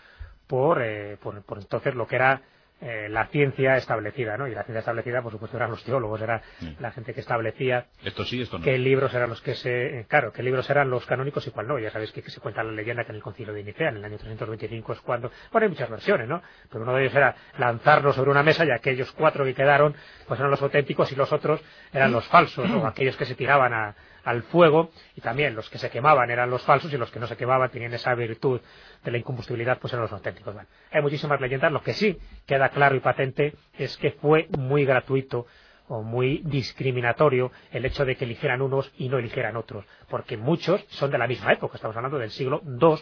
[0.46, 2.42] por, eh, por, por entonces lo que era
[2.83, 4.49] eh, la ciencia establecida, ¿no?
[4.49, 6.43] Y la ciencia establecida, por supuesto, eran los teólogos, era
[6.79, 8.64] la gente que establecía esto sí, esto no.
[8.64, 11.79] qué libros eran los que se, claro, qué libros eran los canónicos y cuál no.
[11.79, 14.05] Ya sabéis que, se cuenta la leyenda que en el concilio de Nicea, en el
[14.05, 16.43] año 325 es cuando, bueno, hay muchas versiones, ¿no?
[16.71, 19.95] Pero uno de ellos era lanzarlos sobre una mesa y aquellos cuatro que quedaron,
[20.27, 21.61] pues eran los auténticos y los otros
[21.93, 25.78] eran los falsos, o aquellos que se tiraban a, al fuego y también los que
[25.78, 28.61] se quemaban eran los falsos y los que no se quemaban tenían esa virtud
[29.04, 30.54] de la incombustibilidad pues eran los auténticos.
[30.90, 35.46] hay muchísimas leyendas, lo que sí queda claro y patente es que fue muy gratuito
[35.88, 40.85] o muy discriminatorio el hecho de que eligieran unos y no eligieran otros, porque muchos
[40.88, 42.96] son de la misma época, estamos hablando del siglo II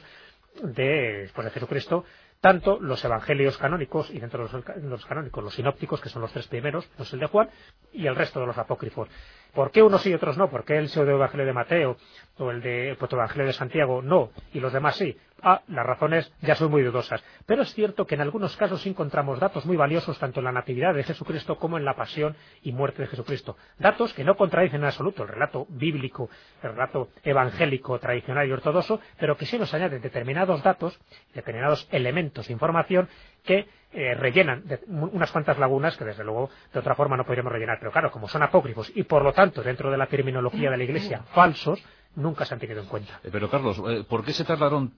[0.63, 2.05] de, después de Jesucristo,
[2.41, 6.47] tanto los evangelios canónicos y dentro de los, canónicos los sinópticos, que son los tres
[6.47, 7.51] primeros, no es el de Juan,
[7.93, 9.09] y el resto de los apócrifos.
[9.55, 10.51] ¿Por qué unos sí y otros no?
[10.51, 11.97] ¿Por qué el pseudo evangelio de Mateo
[12.39, 15.17] o el de el evangelio de Santiago no y los demás sí?
[15.41, 17.23] Ah, las razones ya son muy dudosas.
[17.47, 20.95] Pero es cierto que en algunos casos encontramos datos muy valiosos tanto en la natividad
[20.95, 23.57] de Jesucristo como en la pasión y muerte de Jesucristo.
[23.79, 26.29] Datos que no contradicen en absoluto el relato bíblico,
[26.63, 30.99] el relato evangélico, tradicional y ortodoxo, pero que sí nos añaden determinados datos,
[31.35, 33.09] determinados elementos de información
[33.49, 37.79] que eh, rellenan unas cuantas lagunas que desde luego de otra forma no podríamos rellenar.
[37.81, 40.85] Pero claro, como son apócrifos y por lo tanto dentro de la terminología de la
[40.85, 41.83] Iglesia falsos,
[42.15, 43.19] nunca se han tenido en cuenta.
[43.25, 44.93] Eh, pero Carlos, eh, ¿por qué se tardaron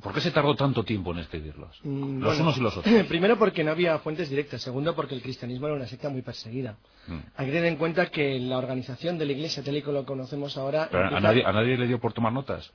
[0.00, 1.78] ¿Por qué se tardó tanto tiempo en escribirlos?
[1.82, 2.94] Mm, los unos y los otros.
[3.08, 4.62] Primero porque no había fuentes directas.
[4.62, 6.76] Segundo porque el cristianismo era una secta muy perseguida.
[7.08, 7.18] Mm.
[7.36, 10.06] Hay que tener en cuenta que la organización de la iglesia tal y como lo
[10.06, 10.88] conocemos ahora...
[10.90, 12.72] ¿a, nadie, ¿A nadie le dio por tomar notas?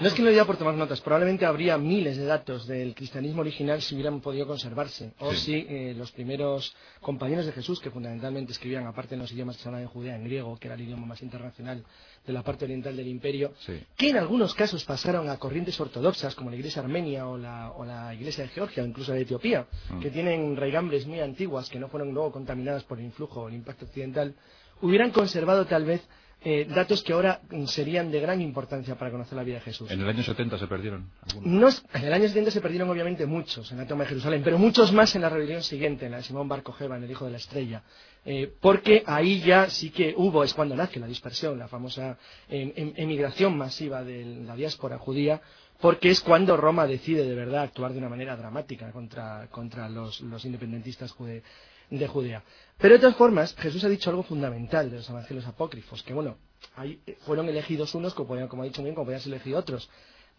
[0.00, 3.40] No es que no diga por tomar notas, probablemente habría miles de datos del cristianismo
[3.40, 8.52] original si hubieran podido conservarse, o si eh, los primeros compañeros de Jesús, que fundamentalmente
[8.52, 10.82] escribían, aparte en los idiomas que se hablan en Judea, en griego, que era el
[10.82, 11.82] idioma más internacional
[12.24, 13.54] de la parte oriental del imperio,
[13.96, 18.44] que en algunos casos pasaron a corrientes ortodoxas, como la iglesia armenia o la, iglesia
[18.44, 19.98] de Georgia, o incluso de Etiopía, mm.
[19.98, 23.54] que tienen raigambres muy antiguas que no fueron luego contaminadas por el influjo o el
[23.54, 24.36] impacto occidental,
[24.80, 26.06] hubieran conservado tal vez
[26.40, 29.90] eh, datos que ahora serían de gran importancia para conocer la vida de Jesús.
[29.90, 31.10] ¿En el año 70 se perdieron?
[31.34, 34.92] en el año 70 se perdieron obviamente muchos en la toma de Jerusalén, pero muchos
[34.92, 37.38] más en la rebelión siguiente, en la de Simón Bar en el hijo de la
[37.38, 37.82] estrella.
[38.24, 42.72] Eh, porque ahí ya sí que hubo, es cuando nace la dispersión, la famosa em,
[42.76, 45.40] em, emigración masiva de la diáspora judía,
[45.80, 51.12] porque es cuando Roma decide de verdad actuar de una manera dramática contra, los, independentistas
[51.12, 51.42] judíos
[51.90, 52.42] de Judea.
[52.78, 56.38] Pero de todas formas, Jesús ha dicho algo fundamental de los evangelios apócrifos, que bueno,
[56.76, 59.90] ahí fueron elegidos unos, como, como ha dicho bien, como podían ser elegidos otros.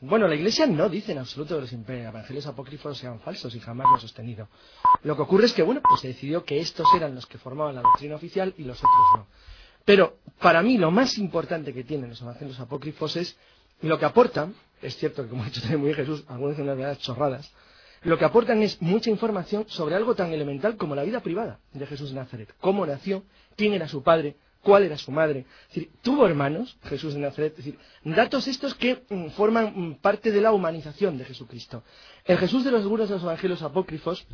[0.01, 3.87] Bueno, la Iglesia no dice en absoluto que los evangelios apócrifos sean falsos y jamás
[3.89, 4.47] lo ha sostenido.
[5.03, 7.75] Lo que ocurre es que, bueno, pues se decidió que estos eran los que formaban
[7.75, 9.27] la doctrina oficial y los otros no.
[9.83, 13.37] Pero para mí lo más importante que tienen los evangelios apócrifos es
[13.81, 16.99] lo que aportan, es cierto que como ha dicho también muy Jesús, algunas de las
[16.99, 17.51] chorradas,
[18.03, 21.85] lo que aportan es mucha información sobre algo tan elemental como la vida privada de
[21.85, 22.53] Jesús de Nazaret.
[22.59, 23.23] Cómo nació,
[23.55, 25.45] quién era su padre, cuál era su madre.
[25.69, 27.51] Es decir, tuvo hermanos, Jesús de Nazaret.
[27.57, 31.83] Es decir, datos estos que mm, forman mm, parte de la humanización de Jesucristo.
[32.25, 34.25] El Jesús de los algunos de los evangelios apócrifos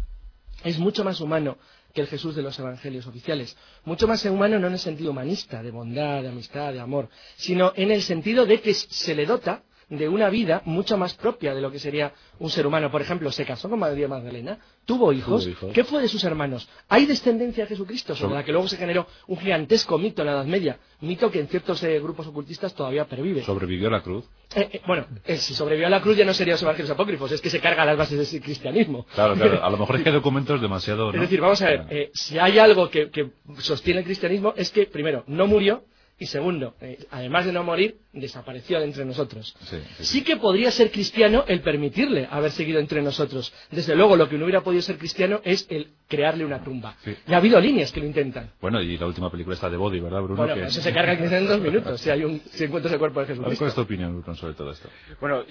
[0.63, 1.57] es mucho más humano
[1.93, 3.57] que el Jesús de los evangelios oficiales.
[3.83, 7.73] Mucho más humano no en el sentido humanista, de bondad, de amistad, de amor, sino
[7.75, 11.61] en el sentido de que se le dota de una vida mucho más propia de
[11.61, 12.91] lo que sería un ser humano.
[12.91, 15.47] Por ejemplo, se casó con María Magdalena, tuvo hijos.
[15.73, 16.67] ¿Qué fue de sus hermanos?
[16.89, 20.33] ¿Hay descendencia de Jesucristo sobre la que luego se generó un gigantesco mito en la
[20.33, 20.79] Edad Media?
[21.01, 23.43] Mito que en ciertos eh, grupos ocultistas todavía pervive.
[23.43, 24.25] ¿Sobrevivió a la cruz?
[24.55, 27.41] Eh, eh, bueno, si sobrevivió a la cruz ya no sería los evangelios apócrifos, es
[27.41, 29.05] que se carga las bases del cristianismo.
[29.13, 29.63] Claro, claro.
[29.63, 31.13] A lo mejor es que documentos demasiado.
[31.13, 35.23] Es decir, vamos a ver, si hay algo que sostiene el cristianismo es que, primero,
[35.27, 35.83] no murió
[36.17, 39.53] y segundo, eh, además de no morir, desapareció de entre nosotros.
[39.99, 43.53] Sí, que podría ser cristiano el permitirle haber seguido entre nosotros.
[43.69, 46.95] Desde luego, lo que no hubiera podido ser cristiano es el crearle una tumba.
[47.27, 48.51] Y ha habido líneas que lo intentan.
[48.61, 50.37] Bueno, y la última película está de Body, ¿verdad, Bruno?
[50.37, 53.27] Bueno, eso se carga en dos minutos, si, hay un, si encuentras el cuerpo de
[53.27, 53.43] Jesús.
[53.57, 54.89] ¿Cuál es tu opinión, Bruno, sobre todo esto?
[55.19, 55.43] Bueno,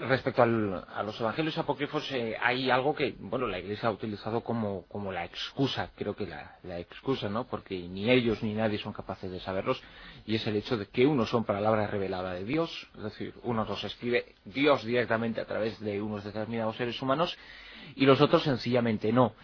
[0.00, 4.84] respecto a los evangelios apócrifos, eh, hay algo que, bueno, la Iglesia ha utilizado como,
[4.88, 7.46] como la excusa, creo que la, la excusa, ¿no?
[7.46, 9.59] Porque ni ellos ni nadie son capaces de saber
[10.26, 13.68] y es el hecho de que unos son palabra revelada de Dios, es decir, unos
[13.68, 17.36] los escribe Dios directamente a través de unos determinados seres humanos
[17.96, 19.34] y los otros sencillamente no.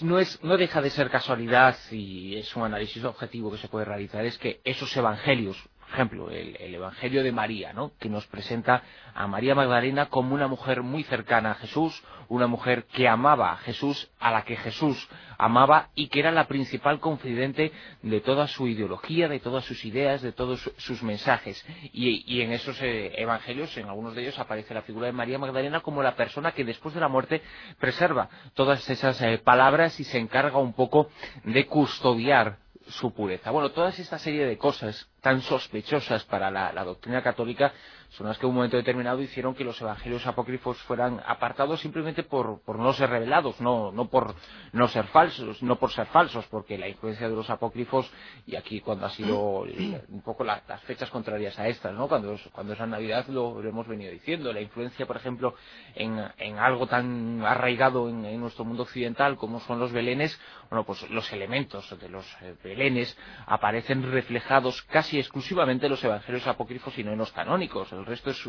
[0.00, 4.24] No, no deja de ser casualidad y es un análisis objetivo que se puede realizar,
[4.24, 5.56] es que esos evangelios,
[5.86, 7.92] por ejemplo, el, Evangelio de María, ¿no?
[8.00, 8.82] que nos presenta
[9.14, 13.56] a María Magdalena como una mujer muy cercana a Jesús, una mujer que amaba a
[13.58, 17.70] Jesús, a la que Jesús amaba y que era la principal confidente
[18.02, 21.64] de toda su ideología, de todas sus ideas, de todos sus mensajes.
[21.92, 25.80] Y, en esos eh, evangelios, en algunos de ellos, aparece la figura de María Magdalena
[25.80, 27.42] como la persona que después de la muerte
[27.78, 31.10] preserva todas esas eh, palabras y se encarga un poco
[31.44, 33.50] de custodiar su pureza.
[33.50, 37.72] Bueno, toda esta serie de cosas tan sospechosas para la doctrina católica
[38.10, 42.22] son las que en un momento determinado hicieron que los evangelios apócrifos fueran apartados simplemente
[42.22, 44.34] por, no ser revelados, no, no por
[44.72, 48.10] no ser falsos, no por ser falsos, porque la influencia de los apócrifos,
[48.46, 49.62] y aquí cuando ha sido
[50.08, 52.08] un poco las fechas contrarias a estas, ¿no?
[52.08, 55.54] cuando, es, cuando es Navidad lo, hemos venido diciendo, la influencia, por ejemplo,
[55.94, 56.18] en,
[56.58, 60.38] algo tan arraigado en, nuestro mundo occidental como son los belenes,
[60.70, 63.16] bueno, pues los elementos de los eh, belenes
[63.46, 67.92] aparecen reflejados casi exclusivamente los evangelios apócrifos y no en los canónicos.
[68.00, 68.42] El resto es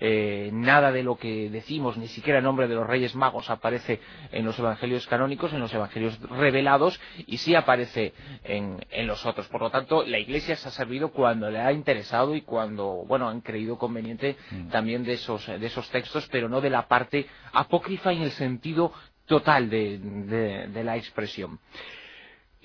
[0.00, 4.00] eh, nada de lo que decimos, ni siquiera el nombre de los Reyes Magos aparece
[4.32, 8.12] en los evangelios canónicos, en los evangelios revelados, y sí aparece
[8.44, 9.48] en, en los otros.
[9.48, 13.28] Por lo tanto, la Iglesia se ha servido cuando le ha interesado y cuando, bueno,
[13.28, 14.68] han creído conveniente Mm.
[14.68, 18.92] también de esos, de esos textos, pero no de la parte apócrifa en el sentido
[19.26, 21.58] total de, de- de la expresión.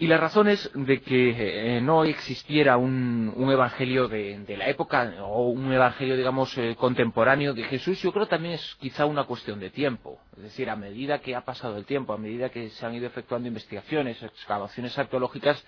[0.02, 5.50] Y las razones de que eh, no existiera un, un evangelio de, la época o
[5.50, 9.70] un evangelio, digamos, eh, contemporáneo de Jesús, yo creo también es quizá una cuestión de
[9.72, 10.18] tiempo.
[10.38, 13.08] Es decir, a medida que ha pasado el tiempo, a medida que se han ido
[13.08, 15.62] efectuando investigaciones, excavaciones arqueológicas,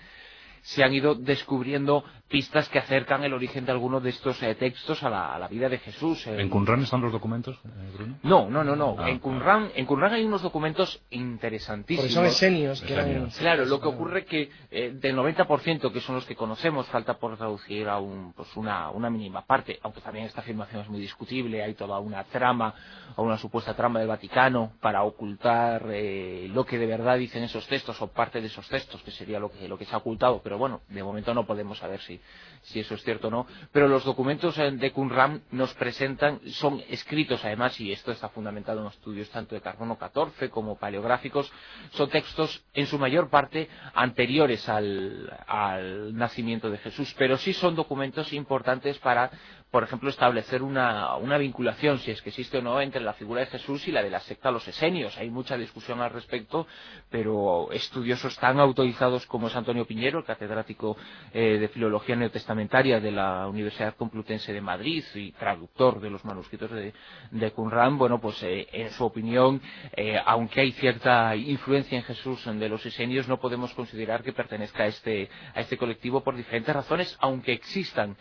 [0.62, 5.04] se han ido descubriendo pistas que acercan el origen de algunos de estos eh, textos
[5.04, 6.26] a la, a la vida de Jesús.
[6.28, 8.17] El- ¿En Qumran están los documentos, eh, Bruno?
[8.24, 8.95] No, no, no, no.
[8.97, 12.13] Ah, en, Qumran, en Qumran hay unos documentos Porque interesantísimos.
[12.13, 13.30] son esenios que eran...
[13.32, 17.36] Claro, lo que ocurre que eh, del 90% que son los que conocemos, falta por
[17.38, 21.62] traducir a un, pues una, una mínima parte, aunque también esta afirmación es muy discutible,
[21.62, 22.74] hay toda una trama
[23.17, 27.67] o una supuesta trama del Vaticano para ocultar eh, lo que de verdad dicen esos
[27.67, 30.39] textos o parte de esos textos, que sería lo que, lo que se ha ocultado,
[30.41, 32.20] pero bueno, de momento no podemos saber si,
[32.64, 33.48] si eso es cierto o no.
[33.72, 38.82] Pero los documentos eh, de Qumran nos presentan, son escritos además, y esto está fundamentado
[38.82, 41.52] en estudios tanto de carbono 14 como paleográficos,
[41.92, 48.34] son textos en su mayor parte anteriores al nacimiento de Jesús, pero sí son documentos
[48.34, 49.32] importantes para,
[49.71, 53.39] por ejemplo, establecer una, una vinculación, si es que existe o no, entre la figura
[53.39, 55.17] de Jesús y la de la secta Los Esenios.
[55.17, 56.67] Hay mucha discusión al respecto,
[57.10, 60.97] pero estudiosos tan autorizados como es Antonio Piñero, el catedrático
[61.34, 66.71] eh, de Filología Neotestamentaria de la Universidad Complutense de Madrid y traductor de los manuscritos
[66.71, 66.93] de,
[67.31, 69.62] de bueno, pues eh, en su opinión,
[69.95, 74.84] eh, aunque hay cierta influencia en Jesús de los esenios, no podemos considerar que pertenezca
[74.84, 78.17] a este, a este colectivo por diferentes razones, aunque existan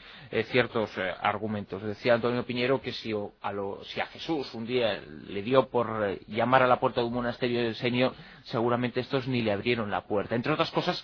[0.50, 1.82] ciertos eh, argumentos.
[1.82, 6.04] Decía Antonio Piñero que si, a lo- si a Jesús un día le dio por
[6.06, 8.12] eh, llamar a la puerta de un monasterio de esenio,
[8.44, 10.34] seguramente estos ni le abrieron la puerta.
[10.34, 11.02] Entre otras cosas,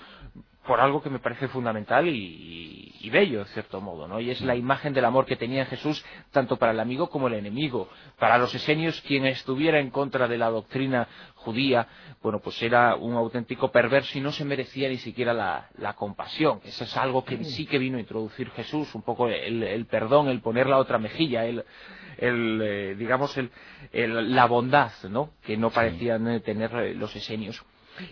[0.66, 4.20] por algo que me parece fundamental y, y bello, en cierto modo, ¿no?
[4.20, 7.34] Y es la imagen del amor que tenía Jesús tanto para el amigo como el
[7.34, 7.88] enemigo.
[8.18, 11.86] Para los esenios, quien estuviera en contra de la doctrina judía,
[12.22, 16.60] bueno, pues era un auténtico perverso y no se merecía ni siquiera la, la compasión.
[16.64, 20.28] Eso es algo que sí que vino a introducir Jesús, un poco el, el perdón,
[20.28, 21.64] el poner la otra mejilla, el,
[22.18, 23.50] el eh, digamos, el,
[23.92, 25.30] el- la bondad, ¿no?
[25.44, 27.62] Que no parecían eh, tener eh, los esenios.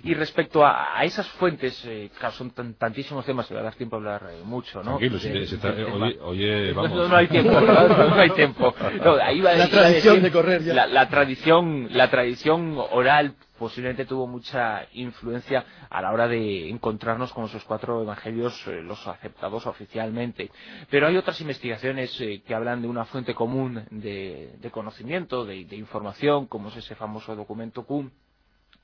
[0.03, 3.65] Y respecto a, a esas fuentes, eh, claro, son tan- tantísimos temas, que va a
[3.65, 4.99] dar tiempo a hablar eh, mucho, ¿no?
[4.99, 6.91] Tranquilo, si- De- si está- del eh, oye, vamos.
[6.93, 8.75] No, no hay tiempo, no, no hay tiempo.
[9.05, 10.75] No, ahí va- La tradición decir, de correr ya.
[10.75, 17.33] La, la tradición, la tradición oral posiblemente tuvo mucha influencia a la hora de encontrarnos
[17.33, 20.51] con esos cuatro evangelios, eh, los aceptados oficialmente.
[20.91, 25.65] Pero hay otras investigaciones eh, que hablan de una fuente común de, de conocimiento, de,
[25.67, 28.11] de información, como es ese famoso documento Q,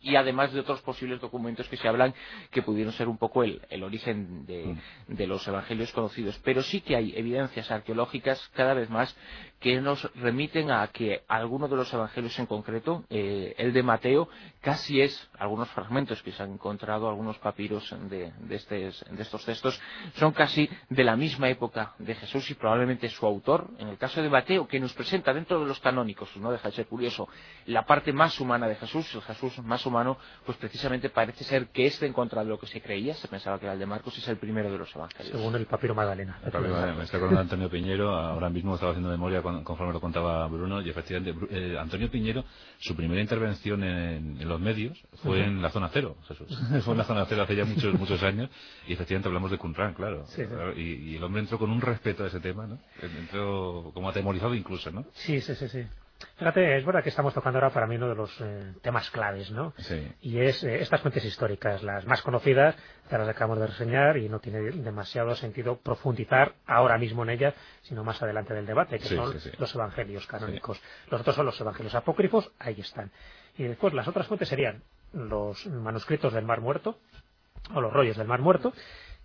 [0.02, 2.14] y además de otros posibles documentos que se hablan
[2.50, 6.40] que pudieron ser un poco el, el origen de, de los evangelios conocidos.
[6.44, 9.14] Pero sí que hay evidencias arqueológicas cada vez más
[9.61, 14.29] que nos remiten a que alguno de los evangelios en concreto, eh, el de Mateo,
[14.62, 19.44] casi es, algunos fragmentos que se han encontrado, algunos papiros de, de, estes- de estos
[19.44, 19.79] textos,
[20.14, 24.23] son casi de la misma época de Jesús y probablemente su autor, en el caso
[24.23, 27.29] de Mateo, que nos presenta dentro de los canónicos, no deja de ser curioso,
[27.66, 31.85] la parte más humana de Jesús, el Jesús más humano, pues precisamente parece ser que
[31.87, 34.16] este en contra de lo que se creía, se pensaba que era el de Marcos,
[34.16, 35.37] es el primero de los evangelios.
[35.38, 36.94] Según el papiro Magdalena.
[36.96, 40.90] Me está Antonio Piñero, ahora mismo estaba haciendo memoria con- conforme lo contaba Bruno, y
[40.90, 42.44] efectivamente, eh, Antonio Piñero,
[42.78, 46.48] su primera intervención en, en los medios fue en la zona cero, Jesús.
[46.84, 48.50] fue en la zona cero hace ya muchos muchos años,
[48.86, 50.24] y efectivamente hablamos de Qumran, claro.
[50.28, 50.48] Sí, sí.
[50.48, 52.78] Claro, Y, y el hombre entró con un respeto a ese tema, ¿no?
[53.18, 55.04] Entró como atemorizado incluso, ¿no?
[55.12, 55.82] Sí, sí, sí, sí.
[56.37, 59.50] Fíjate, es verdad que estamos tocando ahora para mí uno de los eh, temas claves,
[59.50, 59.72] ¿no?
[59.78, 60.11] Sí.
[60.22, 62.76] Y es eh, estas fuentes históricas, las más conocidas,
[63.11, 67.54] ya las acabamos de reseñar y no tiene demasiado sentido profundizar ahora mismo en ellas,
[67.83, 69.50] sino más adelante del debate, que Sí, son sí, sí.
[69.59, 70.80] los evangelios canónicos.
[71.11, 73.11] Los otros son los evangelios apócrifos, ahí están.
[73.56, 76.98] Y después las otras fuentes serían los manuscritos del Mar Muerto,
[77.74, 78.72] o los rollos del Mar Muerto,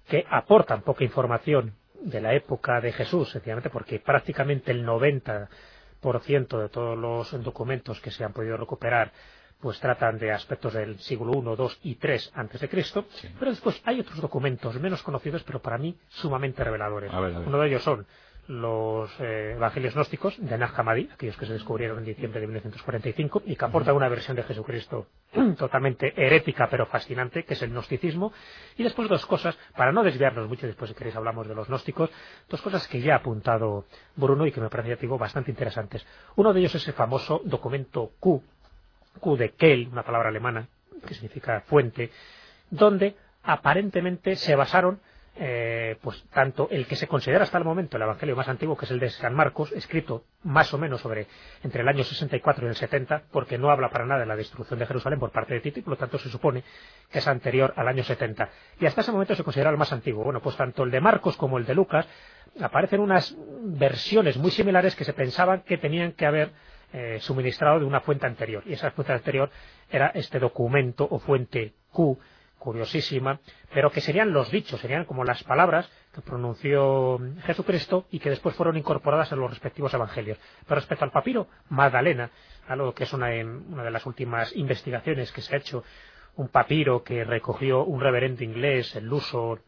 [0.08, 5.48] que aportan poca información de la época de Jesús, sencillamente porque prácticamente el 90%
[6.14, 9.12] de todos los documentos que se han podido recuperar
[9.60, 13.06] pues tratan de aspectos del siglo I, II y III antes de Cristo,
[13.40, 17.12] pero después hay otros documentos menos conocidos, pero para mí sumamente reveladores.
[17.12, 17.48] A ver, a ver.
[17.48, 18.06] Uno de ellos son
[18.48, 23.44] los eh, evangelios gnósticos de Nag Hammadi, aquellos que se descubrieron en diciembre de 1945
[23.46, 25.08] y que aportan una versión de Jesucristo
[25.58, 28.34] totalmente herética pero fascinante, que es el gnosticismo.
[28.78, 32.10] Y después dos cosas, para no desviarnos mucho, después si queréis hablamos de los gnósticos,
[32.50, 36.06] dos cosas que ya ha apuntado Bruno y que me parecen digo, bastante interesantes.
[36.36, 38.44] Uno de ellos es el famoso documento Q,
[39.20, 40.68] Q de Kell, una palabra alemana
[41.06, 42.12] que significa fuente,
[42.70, 45.00] donde aparentemente se basaron
[45.38, 48.86] eh, pues tanto el que se considera hasta el momento el evangelio más antiguo, que
[48.86, 51.28] es el de San Marcos, escrito más o menos sobre
[51.62, 54.80] entre el año 64 y el 70, porque no habla para nada de la destrucción
[54.80, 56.64] de Jerusalén por parte de Tito, y por lo tanto se supone
[57.12, 58.50] que es anterior al año 70.
[58.80, 60.24] Y hasta ese momento se considera el más antiguo.
[60.24, 62.08] Bueno, pues tanto el de Marcos como el de Lucas
[62.62, 66.52] aparecen unas versiones muy similares que se pensaban que tenían que haber
[66.94, 68.64] eh, suministrado de una fuente anterior.
[68.66, 69.50] Y esa fuente anterior
[69.90, 72.18] era este documento o fuente Q,
[72.66, 73.40] curiosísima,
[73.72, 78.56] pero que serían los dichos, serían como las palabras que pronunció Jesucristo y que después
[78.56, 80.40] fueron incorporadas en los respectivos evangelios.
[80.68, 82.32] Pero respecto al papiro Magdalena,
[82.68, 85.84] algo que es una, una de las últimas investigaciones que se ha hecho,
[86.38, 89.60] un papiro que recogió un reverendo inglés, el Luso,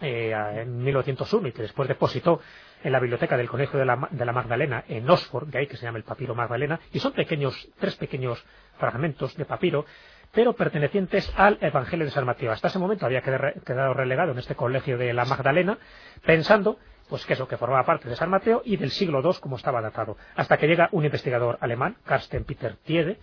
[0.00, 2.40] eh, en 1901 y que después depositó
[2.82, 5.76] en la biblioteca del Colegio de la, de la, Magdalena en Oxford, de ahí que
[5.76, 8.44] se llama el papiro Magdalena, y son pequeños, tres pequeños
[8.78, 9.84] fragmentos de papiro
[10.32, 12.50] pero pertenecientes al Evangelio de San Mateo.
[12.50, 15.78] Hasta ese momento había quedado relegado en este colegio de la Magdalena,
[16.24, 16.78] pensando
[17.08, 19.82] pues que eso, que formaba parte de San Mateo y del siglo II como estaba
[19.82, 23.18] datado, hasta que llega un investigador alemán, Carsten Peter Tiede,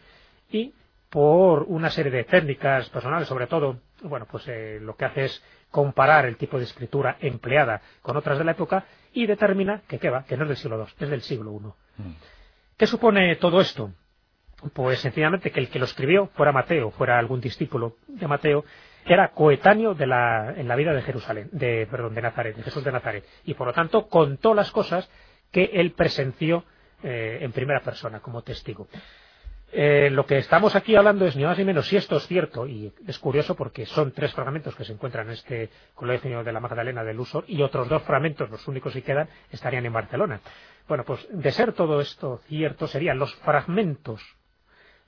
[0.51, 0.75] y
[1.09, 5.43] por una serie de técnicas personales, sobre todo, bueno, pues eh, lo que hace es
[5.71, 10.11] comparar el tipo de escritura empleada con otras de la época y determina que qué
[10.11, 12.01] va, que no es del siglo II, es del siglo I.
[12.03, 12.15] Mm.
[12.77, 13.91] ¿Qué supone todo esto?
[14.73, 18.65] Pues sencillamente que el que lo escribió fuera Mateo, fuera algún discípulo de Mateo,
[19.05, 22.83] era coetáneo de la, en la vida de Jerusalén, de, perdón, de Nazaret, de Jesús
[22.83, 25.09] de Nazaret, y por lo tanto contó las cosas
[25.51, 26.63] que él presenció
[27.01, 28.87] eh, en primera persona como testigo.
[29.71, 32.67] Eh, lo que estamos aquí hablando es ni más ni menos si esto es cierto,
[32.67, 36.59] y es curioso porque son tres fragmentos que se encuentran en este colegio de la
[36.59, 40.41] Magdalena del Uso y otros dos fragmentos, los únicos que quedan, estarían en Barcelona.
[40.87, 44.21] Bueno, pues de ser todo esto cierto, serían los fragmentos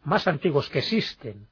[0.03, 1.47] más antiguos que existen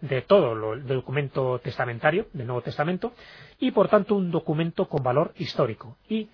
[0.00, 3.12] de todo el documento testamentario, del Nuevo Testamento,
[3.58, 5.96] y por tanto un documento con valor histórico.
[6.08, 6.28] Y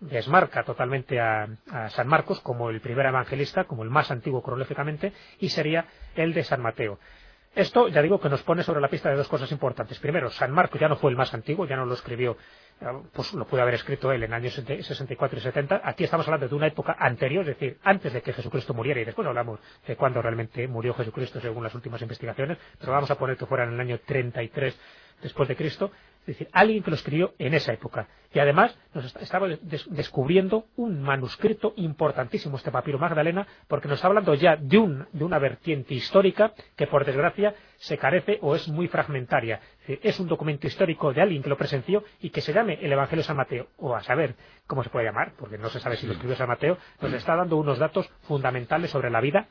[0.00, 5.12] desmarca totalmente a, a, San Marcos como el primer evangelista, como el más antiguo cronológicamente,
[5.38, 6.98] y sería el de San Mateo.
[7.54, 9.98] Esto, ya digo, que nos pone sobre la pista de dos cosas importantes.
[10.00, 12.36] Primero, San Marcos ya no fue el más antiguo, ya no lo escribió
[13.12, 15.80] pues lo puede haber escrito él en años 64 y 70.
[15.84, 19.04] Aquí estamos hablando de una época anterior, es decir, antes de que Jesucristo muriera, y
[19.04, 23.36] después hablamos de cuándo realmente murió Jesucristo según las últimas investigaciones, pero vamos a poner
[23.36, 24.78] que fuera en el año 33
[25.22, 25.90] después de Cristo,
[26.20, 28.08] es decir, alguien que lo escribió en esa época.
[28.32, 29.46] Y además nos estaba
[29.90, 35.22] descubriendo un manuscrito importantísimo, este papiro Magdalena, porque nos está hablando ya de, un, de
[35.22, 39.60] una vertiente histórica que, por desgracia, se carece o es muy fragmentaria.
[39.86, 43.22] Es un documento histórico de alguien que lo presenció y que se llame el Evangelio
[43.22, 44.34] San Mateo, o a saber
[44.66, 47.36] cómo se puede llamar, porque no se sabe si lo escribió San Mateo, nos está
[47.36, 49.46] dando unos datos fundamentales sobre la vida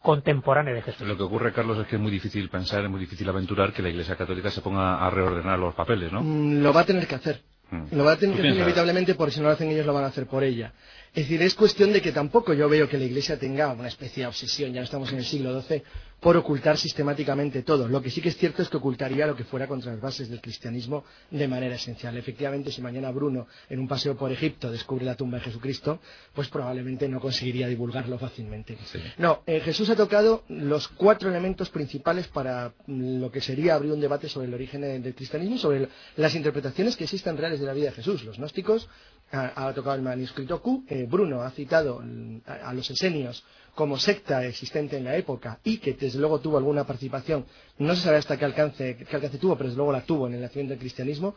[0.00, 1.06] contemporánea de Jesús.
[1.06, 3.82] Lo que ocurre, Carlos, es que es muy difícil pensar, es muy difícil aventurar que
[3.82, 6.22] la Iglesia Católica se ponga a reordenar los papeles, ¿no?
[6.22, 7.42] Mm, lo va a tener que hacer.
[7.70, 7.96] Mm.
[7.96, 10.04] Lo va a tener que hacer inevitablemente porque si no lo hacen ellos lo van
[10.04, 10.72] a hacer por ella.
[11.14, 14.22] Es decir, es cuestión de que tampoco yo veo que la Iglesia tenga una especie
[14.22, 15.82] de obsesión, ya no estamos en el siglo XII,
[16.20, 17.88] por ocultar sistemáticamente todo.
[17.88, 20.28] Lo que sí que es cierto es que ocultaría lo que fuera contra las bases
[20.28, 22.16] del cristianismo de manera esencial.
[22.16, 26.00] Efectivamente, si mañana Bruno, en un paseo por Egipto, descubre la tumba de Jesucristo,
[26.34, 28.76] pues probablemente no conseguiría divulgarlo fácilmente.
[29.18, 33.92] No, eh, Jesús ha tocado los cuatro elementos principales para mm, lo que sería abrir
[33.92, 37.66] un debate sobre el origen del cristianismo y sobre las interpretaciones que existen reales de
[37.66, 38.24] la vida de Jesús.
[38.24, 38.88] Los gnósticos
[39.30, 42.02] ha, tocado el manuscrito Q, eh, Bruno ha citado
[42.46, 46.84] a los esenios como secta existente en la época y que desde luego tuvo alguna
[46.84, 47.46] participación,
[47.78, 50.34] no se sabe hasta qué alcance, qué alcance tuvo, pero desde luego la tuvo en
[50.34, 51.34] el nacimiento del cristianismo.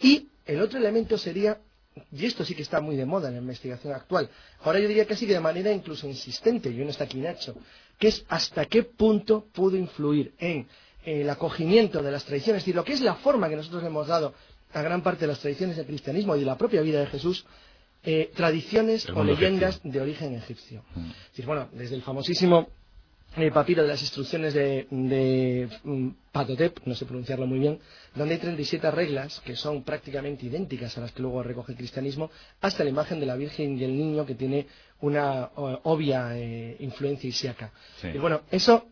[0.00, 1.60] Y el otro elemento sería,
[2.10, 4.30] y esto sí que está muy de moda en la investigación actual,
[4.62, 7.56] ahora yo diría casi que de manera incluso insistente, y uno está aquí Nacho,
[7.98, 10.66] que es hasta qué punto pudo influir en
[11.04, 13.88] el acogimiento de las tradiciones, es decir, lo que es la forma que nosotros le
[13.88, 14.34] hemos dado
[14.72, 17.44] a gran parte de las tradiciones del cristianismo y de la propia vida de Jesús,
[18.04, 20.84] eh, tradiciones o leyendas de origen egipcio.
[20.94, 21.46] Mm.
[21.46, 22.68] bueno, desde el famosísimo
[23.36, 27.78] eh, papiro de las instrucciones de, de mm, Patotep, no sé pronunciarlo muy bien,
[28.14, 32.30] donde hay 37 reglas que son prácticamente idénticas a las que luego recoge el cristianismo,
[32.60, 34.66] hasta la imagen de la Virgen y el niño que tiene
[35.00, 37.72] una obvia eh, influencia isiaca.
[38.02, 38.86] Y bueno, eso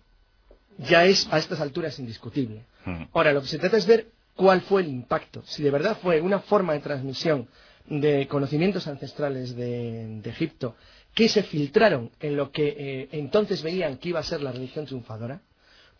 [0.78, 2.64] ya es a estas alturas indiscutible.
[2.84, 3.04] Mm.
[3.12, 4.06] Ahora, lo que se trata es ver
[4.40, 7.46] cuál fue el impacto, si de verdad fue una forma de transmisión
[7.86, 10.76] de conocimientos ancestrales de, Egipto
[11.12, 14.86] que se filtraron en lo que eh, entonces veían que iba a ser la religión
[14.86, 15.42] triunfadora,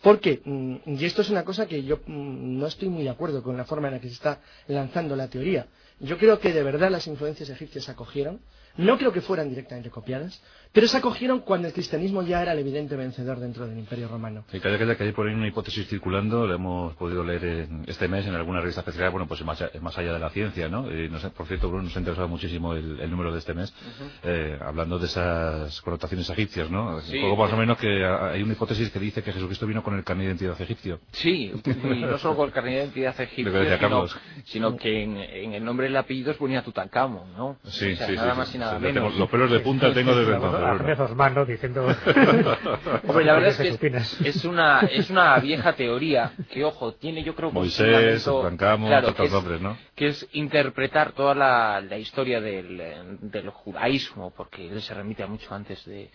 [0.00, 3.42] porque, mm, y esto es una cosa que yo mm, no estoy muy de acuerdo
[3.42, 5.66] con la forma en la que se está lanzando la teoría,
[5.98, 8.40] yo creo que de verdad las influencias egipcias acogieron,
[8.80, 12.60] no creo que fueran directamente copiadas, pero se acogieron cuando el cristianismo ya era el
[12.60, 14.44] evidente vencedor dentro del Imperio Romano.
[14.50, 18.34] Sí, que hay por ahí una hipótesis circulando, lo hemos podido leer este mes en
[18.34, 20.86] alguna revista especial, bueno, pues más, más allá de la ciencia, ¿no?
[21.36, 23.74] por cierto, Bruno, nos ha interesado muchísimo el, número de este mes,
[24.22, 26.96] eh, hablando de esas connotaciones egipcias, ¿no?
[26.96, 29.96] Un poco más o menos que hay una hipótesis que dice que Jesucristo vino con
[29.96, 31.00] el carnet de identidad egipcio.
[31.12, 34.06] Sí, y no solo con el carnet de identidad egipcio,
[34.44, 37.56] sino, que en, el nombre y el apellido ponía Tutankamón, ¿no?
[37.64, 39.16] Sí, sí, nada más y nada menos.
[39.16, 41.86] los pelos de punta tengo desde entonces a diciendo...
[43.06, 47.34] Hombre, la verdad es que es, una, es una vieja teoría que, ojo, tiene yo
[47.34, 49.76] creo que Moisés, claro, que es, nombres, ¿no?
[49.94, 55.26] que es interpretar toda la, la historia del, del judaísmo, porque él se remite a
[55.26, 56.10] mucho antes de,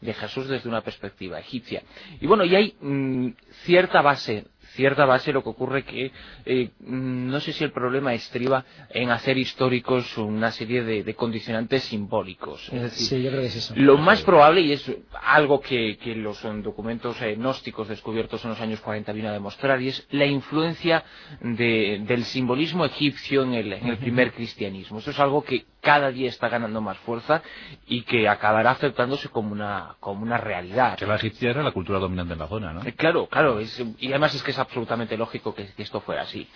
[0.00, 1.82] de Jesús desde una perspectiva egipcia.
[2.20, 3.28] Y bueno, y hay mm,
[3.64, 4.46] cierta base
[4.80, 6.10] cierta base lo que ocurre que
[6.46, 12.70] eh, no sé si el problema estriba en hacer históricos una serie de, condicionantes simbólicos.
[12.72, 13.74] Es decir, sí, yo creo que es eso.
[13.76, 14.90] Lo más probable, y es
[15.22, 19.88] algo que, los documentos eh, gnósticos descubiertos en los años 40 vienen a demostrar, y
[19.88, 21.04] es la influencia
[21.40, 25.00] del simbolismo egipcio en el, en el primer cristianismo.
[25.00, 27.42] Eso es algo que cada día está ganando más fuerza
[27.86, 30.96] y que acabará aceptándose como una, como una realidad.
[30.96, 32.84] Que la egipcia era la cultura dominante en la zona, ¿no?
[32.84, 33.58] Eh, claro, claro,
[33.98, 36.48] y además es que es absolutamente lógico que, esto fuera así.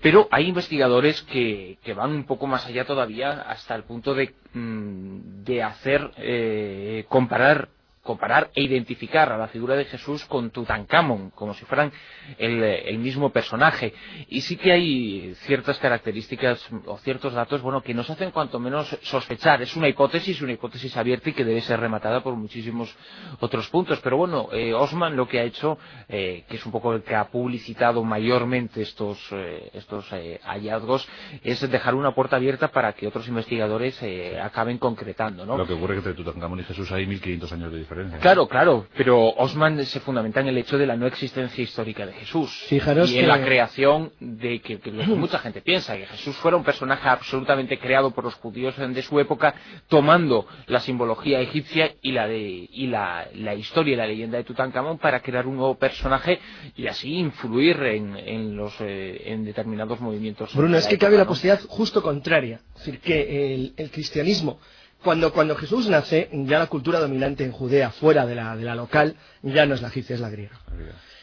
[0.00, 5.62] Pero hay investigadores que, van un poco más allá todavía hasta el punto de, mm,
[5.62, 7.68] hacer, eh, comparar
[8.08, 11.92] comparar e identificar a la figura de Jesús con Tutankamón, como si fueran
[12.38, 13.92] el, mismo personaje.
[14.30, 18.96] Y sí que hay ciertas características o ciertos datos, bueno, que nos hacen cuanto menos
[19.02, 19.60] sospechar.
[19.60, 22.96] Es una hipótesis, una hipótesis abierta y que debe ser rematada por muchísimos
[23.40, 24.00] otros puntos.
[24.00, 25.76] Pero bueno, eh, Osman lo que ha hecho,
[26.08, 31.06] eh, que es un poco el que ha publicitado mayormente estos, eh, hallazgos,
[31.44, 34.02] es dejar una puerta abierta para que otros investigadores
[34.42, 35.58] acaben concretando, ¿no?
[35.58, 37.97] Lo que ocurre es que entre Tutankamón y Jesús hay 1500 años de diferencia.
[38.20, 42.12] Claro, claro, pero Osman se fundamenta en el hecho de la no existencia histórica de
[42.12, 42.50] Jesús.
[42.68, 47.08] Fijaros y en la creación de que, mucha gente piensa, que Jesús fuera un personaje
[47.08, 49.54] absolutamente creado por los judíos de su época,
[49.88, 54.98] tomando la simbología egipcia y la de y la, historia y la leyenda de Tutankamón
[54.98, 56.40] para crear un nuevo personaje
[56.76, 60.54] y así influir en, los eh, en determinados movimientos.
[60.54, 64.58] Bruno, es que cabe la posibilidad justo contraria, es decir, que el cristianismo
[65.02, 68.74] cuando, cuando Jesús nace, ya la cultura dominante en Judea, fuera de la, de la
[68.74, 70.58] local, ya no es la egipcia, es la griega.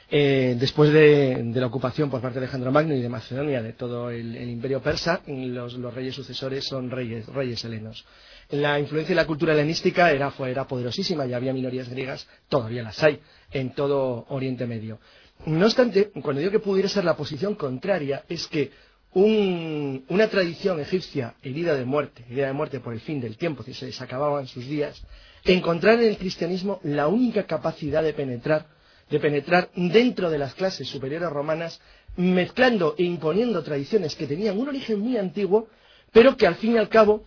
[0.10, 4.12] Eh, después de, la ocupación por parte de Alejandro Magno y de Macedonia de todo
[4.12, 8.06] el, imperio persa, los, los, reyes sucesores son reyes, reyes helenos.
[8.52, 12.84] La influencia de la cultura helenística era, fue, era poderosísima y había minorías griegas, todavía
[12.84, 13.20] las hay,
[13.52, 15.00] en todo Oriente Medio.
[15.48, 18.72] No obstante, cuando digo que pudiera ser la posición contraria, es que
[19.16, 23.74] una tradición egipcia herida de muerte, herida de muerte por el fin del tiempo, si
[23.74, 25.02] se les acababan sus días,
[25.46, 28.68] encontrar en el cristianismo la única capacidad de penetrar,
[29.10, 31.80] de penetrar dentro de las clases superiores romanas,
[32.18, 35.70] mezclando e imponiendo tradiciones que tenían un origen muy antiguo,
[36.12, 37.24] pero que al fin y al cabo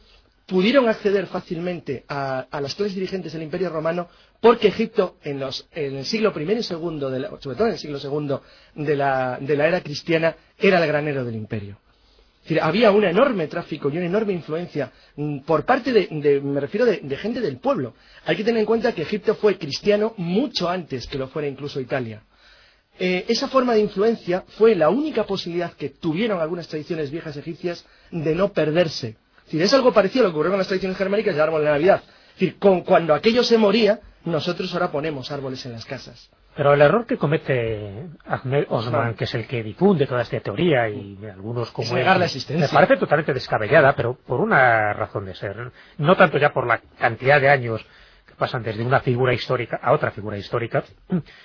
[0.48, 4.08] pudieron acceder fácilmente a, las clases dirigentes del Imperio Romano
[4.40, 5.42] porque Egipto en,
[5.72, 10.34] el siglo I y segundo, sobre todo en el siglo II de la, era cristiana,
[10.58, 11.76] era el granero del imperio.
[12.62, 17.16] había un enorme tráfico y una enorme influencia mm, por parte de, me refiero de,
[17.18, 17.92] gente del pueblo.
[18.24, 21.78] Hay que tener en cuenta que Egipto fue cristiano mucho antes que lo fuera incluso
[21.78, 22.22] Italia.
[22.98, 27.84] Eh, esa forma de influencia fue la única posibilidad que tuvieron algunas tradiciones viejas egipcias
[28.10, 29.16] de no perderse
[29.48, 31.62] decir, es algo parecido a lo que ocurrió con las tradiciones germánicas y el árbol
[31.62, 32.02] de Navidad.
[32.04, 36.30] Es decir, cuando aquello se moría, nosotros ahora ponemos árboles en las casas.
[36.58, 40.88] Pero el error que comete Ahmed Osman, que es el que difunde toda esta teoría
[40.88, 42.66] y algunos como él, la existencia.
[42.66, 45.70] me parece totalmente descabellada, pero por una razón de ser.
[45.98, 47.86] No tanto ya por la cantidad de años
[48.26, 50.82] que pasan desde una figura histórica a otra figura histórica,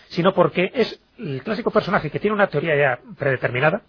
[0.07, 3.83] sino porque es el clásico personaje que tiene una teoría ya predeterminada,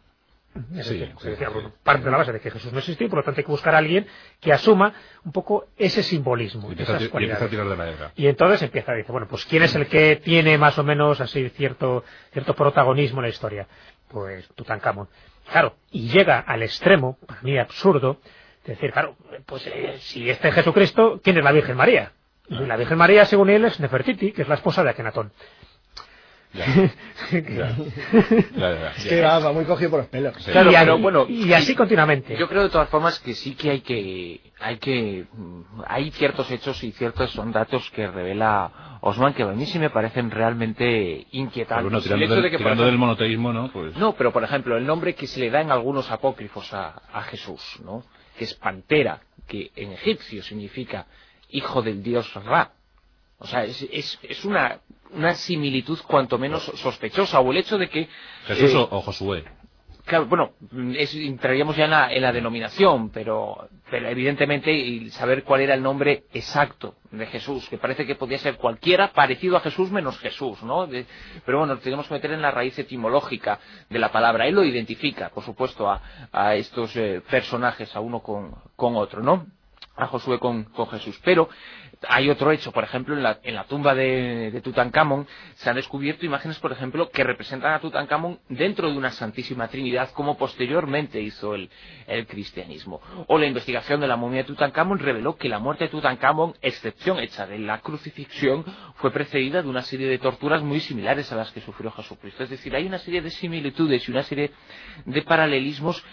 [1.83, 3.51] parte de la base de que Jesús no existió y por lo tanto hay que
[3.51, 4.07] buscar a alguien
[4.41, 4.95] que asuma
[5.25, 6.73] un poco ese simbolismo.
[6.73, 9.75] Y, esas a tirar de la y entonces empieza a decir, bueno, pues ¿quién es
[9.75, 13.67] el que tiene más o menos así cierto, cierto protagonismo en la historia?
[14.09, 15.09] Pues Tutankamón.
[15.51, 18.19] Claro, y llega al extremo, para mí absurdo,
[18.65, 22.13] de decir, claro, pues eh, si este es Jesucristo, ¿quién es la Virgen María?
[22.49, 25.33] Y la Virgen María, según él, es Nefertiti, que es la esposa de Akenatón.
[28.97, 30.35] Es que va, va muy cogido por los pelos.
[30.45, 32.37] Claro, y, pero bueno, y así continuamente.
[32.37, 35.27] Yo creo de todas formas que sí que hay que hay que
[35.87, 39.91] hay ciertos hechos y ciertos son datos que revela Osman que a mí sí me
[39.91, 41.85] parecen realmente inquietantes.
[41.85, 43.71] Bueno, El tirando, hecho del, de que, del ejemplo- monoteísmo, ¿no?
[43.73, 47.03] Pues, No, pero por ejemplo, el nombre que se le da en algunos apócrifos a,
[47.13, 48.05] a Jesús, ¿no?
[48.39, 51.07] Que es Pantera, que en egipcio significa
[51.51, 52.71] hijo del dios Ra.
[53.45, 54.81] O sea, es, es, es una,
[55.13, 57.41] una similitud cuanto menos sospechosa.
[57.41, 58.09] O el hecho de que...
[58.47, 59.45] Jesús eh, o, Josué.
[60.07, 60.53] Claro, bueno,
[60.97, 65.75] es, entraríamos ya en la, en la denominación, pero, pero evidentemente y saber cuál era
[65.75, 70.19] el nombre exacto de Jesús, que parece que podía ser cualquiera parecido a Jesús menos
[70.19, 70.87] Jesús, ¿no?
[70.87, 71.05] De-
[71.47, 74.47] pero bueno, tenemos que meter en la raíz etimológica de la palabra.
[74.47, 79.23] Él lo identifica, por supuesto, a, a estos eh, personajes, a uno con, con otro,
[79.23, 79.47] ¿no?
[79.97, 81.21] a Josué con, con Jesús.
[81.25, 81.49] Pero
[82.09, 85.77] hay otro hecho, por ejemplo, en la, en la tumba de, de Tutankamón se han
[85.77, 91.21] descubierto imágenes, por ejemplo, que representan a Tutankamón dentro de una Santísima Trinidad, como posteriormente
[91.21, 91.71] hizo el,
[92.07, 93.01] el cristianismo.
[93.29, 97.19] O la investigación de la momia de Tutankamón reveló que la muerte de Tutankamón, excepción
[97.19, 98.65] hecha de la crucifixión,
[98.97, 102.45] fue precedida de una serie de torturas muy similares a las que sufrió Jesucristo.
[102.45, 104.53] Es decir, hay una serie de similitudes y una serie
[105.05, 106.05] de paralelismos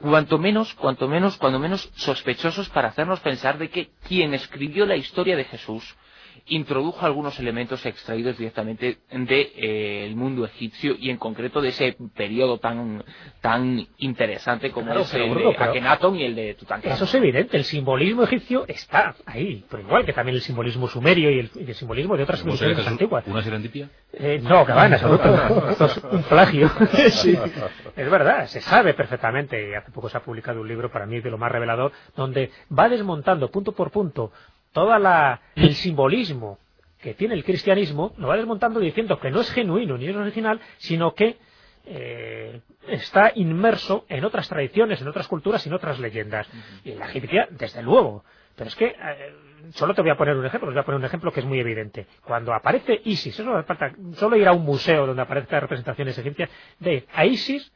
[0.00, 4.96] cuanto menos, cuanto menos, cuando menos sospechosos para hacernos pensar de que quien escribió la
[4.96, 5.96] historia de Jesús
[6.46, 13.04] introdujo algunos elementos extraídos directamente del mundo egipcio y en concreto de ese periodo tan
[13.40, 16.94] tan interesante como Claro, es el Bruno, de Akenatón y el de Tutankamón.
[16.94, 21.30] Eso es evidente, el simbolismo egipcio está ahí, pero igual que también el simbolismo sumerio
[21.30, 22.92] y el, y el simbolismo de otras ¿Cómo sería civilizaciones Jesús?
[22.92, 23.24] antiguas.
[23.26, 23.90] ¿Una serendipia?
[24.12, 25.68] Eh, no, que va, en absoluto.
[25.70, 26.70] Esto es un plagio.
[27.96, 31.30] Es verdad, se sabe perfectamente, hace poco se ha publicado un libro para mí de
[31.30, 34.32] lo más revelador, donde va desmontando punto por punto
[34.72, 34.94] todo
[35.56, 36.58] el simbolismo
[37.00, 40.60] que tiene el cristianismo, lo va desmontando diciendo que no es genuino ni es original,
[40.78, 41.38] sino que
[41.86, 46.48] eh, está inmerso en otras tradiciones, en otras culturas y en otras leyendas.
[46.84, 48.24] Y en la egipcia, desde luego.
[48.54, 49.34] Pero es que eh,
[49.72, 51.46] solo te voy a poner un ejemplo, os voy a poner un ejemplo que es
[51.46, 52.06] muy evidente.
[52.24, 56.50] Cuando aparece Isis, eso no falta solo ir a un museo donde aparezcan representaciones egipcias,
[56.78, 57.72] de a Isis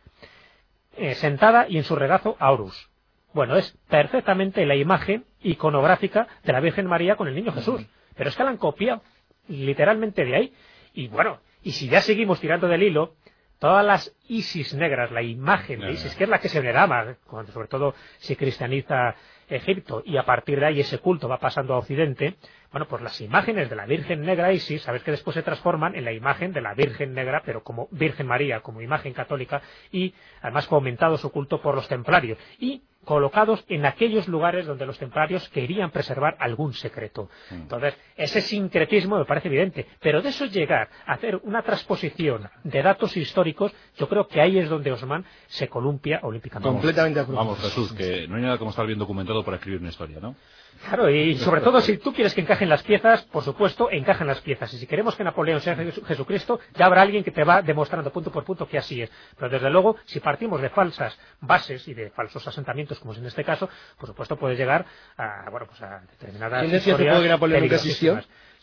[0.97, 2.91] eh, sentada y en su regazo a Horus.
[3.33, 7.87] Bueno, es perfectamente la imagen iconográfica de la Virgen María con el niño Jesús.
[8.17, 9.03] Pero es que la han copiado
[9.49, 10.53] literalmente de ahí.
[10.95, 13.15] Y bueno, y si ya seguimos tirando del hilo,
[13.59, 17.53] todas las Isis negras, la imagen de Isis, que es la que se veneraba, cuando
[17.53, 19.15] sobre todo se cristianiza
[19.49, 22.37] Egipto, y a partir de ahí ese culto va pasando a Occidente,
[22.73, 26.05] bueno, pues las imágenes de la Virgen Negra Isis, sabes que después se transforman en
[26.05, 30.67] la imagen de la Virgen Negra, pero como Virgen María, como imagen católica, y además
[30.67, 35.49] fue aumentado su culto por los templarios, y colocados en aquellos lugares donde los templarios
[35.51, 37.29] querían preservar algún secreto.
[37.51, 42.83] Entonces, ese sincretismo me parece evidente, pero de eso llegar a hacer una transposición de
[42.83, 46.69] datos históricos, yo creo que ahí es donde Osman se columpia olímpicamente.
[46.69, 47.23] Completamente.
[47.29, 50.35] Vamos, Jesús, que no hay nada como estar bien documentado para escribir una historia, ¿no?
[50.83, 54.41] Claro, y sobre todo si tú quieres que encajen las piezas, por supuesto, encajan las
[54.41, 54.73] piezas.
[54.75, 58.13] Y si queremos que Napoleón sea Jesu- Jesucristo, ya habrá alguien que te va demostrando
[58.13, 59.11] punto por punto que así es.
[59.39, 63.27] Pero desde luego, si partimos de falsas bases y de falsos asentamientos, como es en
[63.27, 63.69] este caso,
[63.99, 64.85] por supuesto puedes llegar
[65.17, 68.15] a, bueno, pues a determinadas ¿Quién decía que Napoleón nunca existió?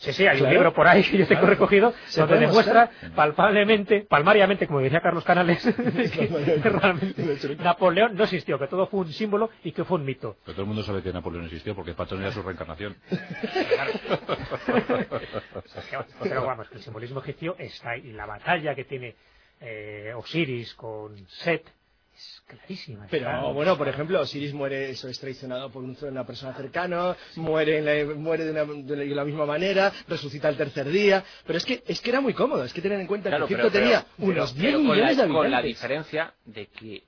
[0.02, 3.14] Sí, sí, hay un libro por ahí que yo tengo recogido Se donde demuestra mostrar.
[3.14, 5.62] palpablemente, palmariamente, como decía Carlos Canales,
[6.12, 6.26] que
[6.64, 10.38] realmente Napoleón no existió, que todo fue un símbolo y que fue un mito.
[10.44, 12.96] Pero todo el mundo sabe que Napoleón existió porque Patón era su reencarnación.
[16.20, 18.08] Pero vamos, que el simbolismo egipcio está ahí.
[18.08, 19.14] Y la batalla que tiene
[19.60, 21.62] eh, Osiris con Set
[22.22, 23.06] es clarísima.
[23.10, 27.78] Pero bueno, por ejemplo, Osiris muere, eso es traicionado por un- una persona cercana, muere,
[27.78, 31.24] en la, muere de, una- de la- de la misma manera, resucita el tercer día.
[31.46, 33.54] Pero es que, es que era muy cómodo, es que tener en cuenta Claro, que
[33.56, 35.64] pero- Egipto tenía pero- unos pero 10 con millones la- de Con la habitantes.
[35.80, 37.02] diferencia de que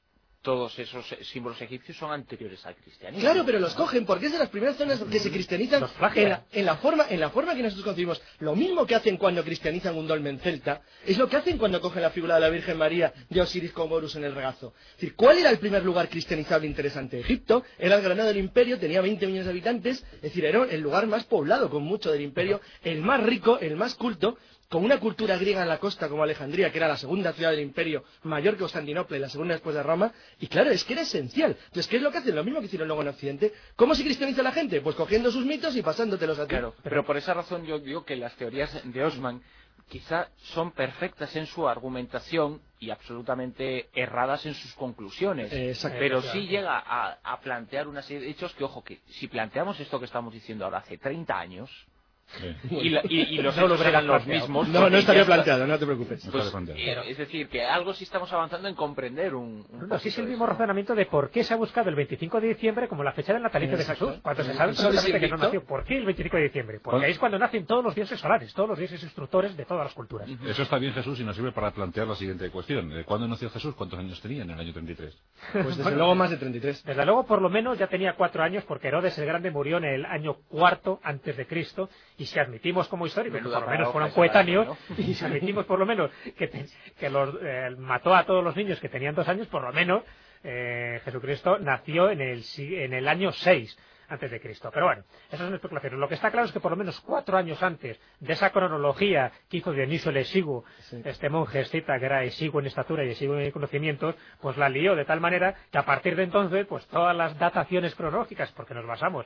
[0.44, 3.20] todos esos símbolos egipcios son anteriores al cristianismo.
[3.22, 6.44] Claro, pero los cogen porque es de las primeras zonas que se cristianizan Los flagelan.
[6.52, 8.22] en la, en la forma en la forma que nosotros concebimos.
[8.40, 12.02] Lo mismo que hacen cuando cristianizan un dolmen celta es lo que hacen cuando cogen
[12.02, 14.74] la figura de la Virgen María de Osiris con Horus en el regazo.
[14.90, 17.18] Es decir, ¿cuál era el primer lugar cristianizable interesante?
[17.18, 20.80] Egipto era el granado del imperio, tenía 20 millones de habitantes, es decir, era el
[20.82, 24.36] lugar más poblado con mucho del imperio, el más rico, el más culto,
[24.68, 27.60] con una cultura griega en la costa como Alejandría, que era la segunda ciudad del
[27.60, 31.02] imperio, mayor que Constantinopla y la segunda después de Roma, y claro, es que era
[31.02, 31.56] esencial.
[31.66, 32.34] Entonces, ¿qué es lo que hacen?
[32.34, 33.52] Lo mismo que hicieron luego en Occidente.
[33.76, 34.80] ¿Cómo se cristianiza la gente?
[34.80, 36.50] Pues cogiendo sus mitos y pasándotelos a ti.
[36.50, 39.42] Claro, pero por esa razón yo digo que las teorías de Osman
[39.88, 45.52] quizá son perfectas en su argumentación y absolutamente erradas en sus conclusiones.
[45.52, 45.98] Exacto.
[45.98, 49.78] pero sí llega a, a plantear una serie de hechos que, ojo, que si planteamos
[49.80, 51.86] esto que estamos diciendo ahora hace 30 años,
[52.70, 54.68] y, la- y- y los No lo hechos eran los mismos.
[54.68, 56.28] No, no estaría planteado, no te preocupes.
[56.30, 59.64] Pues, eh, es decir, que algo sí estamos avanzando en comprender un.
[59.70, 60.52] un No, sí es el de mismo eso.
[60.52, 63.42] razonamiento de por qué se ha buscado el 25 de diciembre como la fecha del
[63.42, 63.84] natalicio de.
[63.84, 65.64] Jesús, cuando se sabe perfectamente que no nació.
[65.64, 66.80] ¿Por qué el 25 de diciembre?
[66.82, 67.04] Porque ¿Cuál?
[67.04, 69.94] ahí es cuando nacen todos los dioses solares, todos los dioses instructores de todas las
[69.94, 70.28] culturas.
[70.46, 72.90] Eso está bien, Jesús, y nos sirve para plantear la siguiente cuestión.
[72.92, 73.74] Eh, ¿Cuándo nació Jesús?
[73.74, 75.16] ¿Cuántos años tenía en el año 33?
[75.52, 76.84] Pues desde luego más de 33.
[76.84, 79.84] Desde luego, por lo menos, ya tenía cuatro años porque Herodes el Grande murió en
[79.84, 83.72] el año cuarto antes de Cristo y si admitimos como histórico que Menuda por lo
[83.72, 86.66] menos fueron coetáneos y si admitimos por lo menos que, te-
[86.98, 90.02] que los, eh, mató a todos los niños que tenían dos años, por lo menos
[90.44, 94.70] eh, Jesucristo nació en el, en el año 6 antes de Cristo.
[94.72, 95.02] Pero bueno,
[95.32, 95.98] eso es una especulación.
[95.98, 99.32] Lo que está claro es que por lo menos cuatro años antes de esa cronología
[99.48, 101.00] que hizo Dionisio el Exiguo, Sí.
[101.06, 104.94] este monje escita que era exiguo en estatura y exiguo en conocimientos, pues la lió
[104.94, 108.86] de tal manera que a partir de entonces, pues todas las dataciones cronológicas, porque nos
[108.86, 109.24] basamos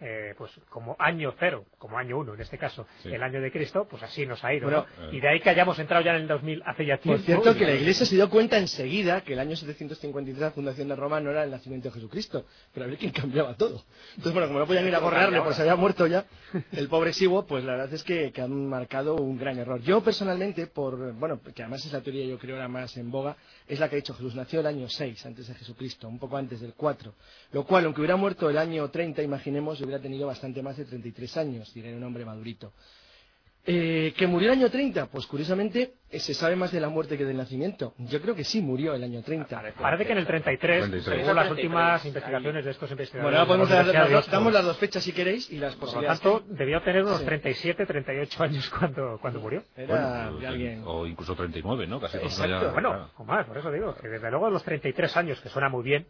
[0.00, 3.08] eh, pues como año cero, como año uno en este caso, Sí.
[3.12, 4.64] el año de Cristo, pues así nos ha ido.
[4.68, 5.12] Bueno, ¿no?
[5.12, 7.24] Y de ahí que hayamos entrado ya en el 2000 hace ya Por tiempo.
[7.24, 10.88] cierto, y- que la Iglesia se dio cuenta enseguida que el año 753, la fundación
[10.88, 13.82] de Roma, no era el nacimiento de Jesucristo, pero a ver quién cambiaba todo.
[14.10, 16.24] Entonces, bueno, como no podían ir a gorrearle porque se había muerto ya,
[16.72, 19.80] el pobre Sigo, pues la verdad es que, que han marcado un gran error.
[19.82, 23.36] Yo personalmente, por bueno, que además es la teoría yo creo la más en boga,
[23.70, 26.36] es la que ha dicho Jesús nació el año 6 antes de Jesucristo, un poco
[26.36, 27.14] antes del 4,
[27.52, 31.36] lo cual, aunque hubiera muerto el año 30, imaginemos, hubiera tenido bastante más de 33
[31.36, 32.72] años, diré un hombre madurito.
[33.66, 35.06] Eh, ¿Que murió el año 30?
[35.06, 37.92] Pues curiosamente eh, se sabe más de la muerte que del nacimiento.
[37.98, 39.62] Yo creo que sí murió el año 30.
[39.78, 41.04] Parece que en el 33, 33.
[41.04, 42.08] según las 33, últimas ahí.
[42.08, 43.24] investigaciones de estos investigadores.
[43.24, 44.32] Bueno, ahora podemos de la dar, las- Oxford.
[44.32, 46.20] damos las dos fechas si queréis y las Por lo posibilidades.
[46.20, 47.24] tanto, debió tener unos Sí.
[47.26, 49.62] 37, 38 años cuando, cuando murió.
[49.76, 49.86] Era
[50.26, 50.82] Bueno, de alguien.
[50.86, 52.00] O incluso 39, ¿no?
[52.00, 52.66] Casi todos Exacto.
[52.68, 55.68] ya- Bueno, o más, por eso digo, que desde luego los 33 años, que suena
[55.68, 56.06] muy bien,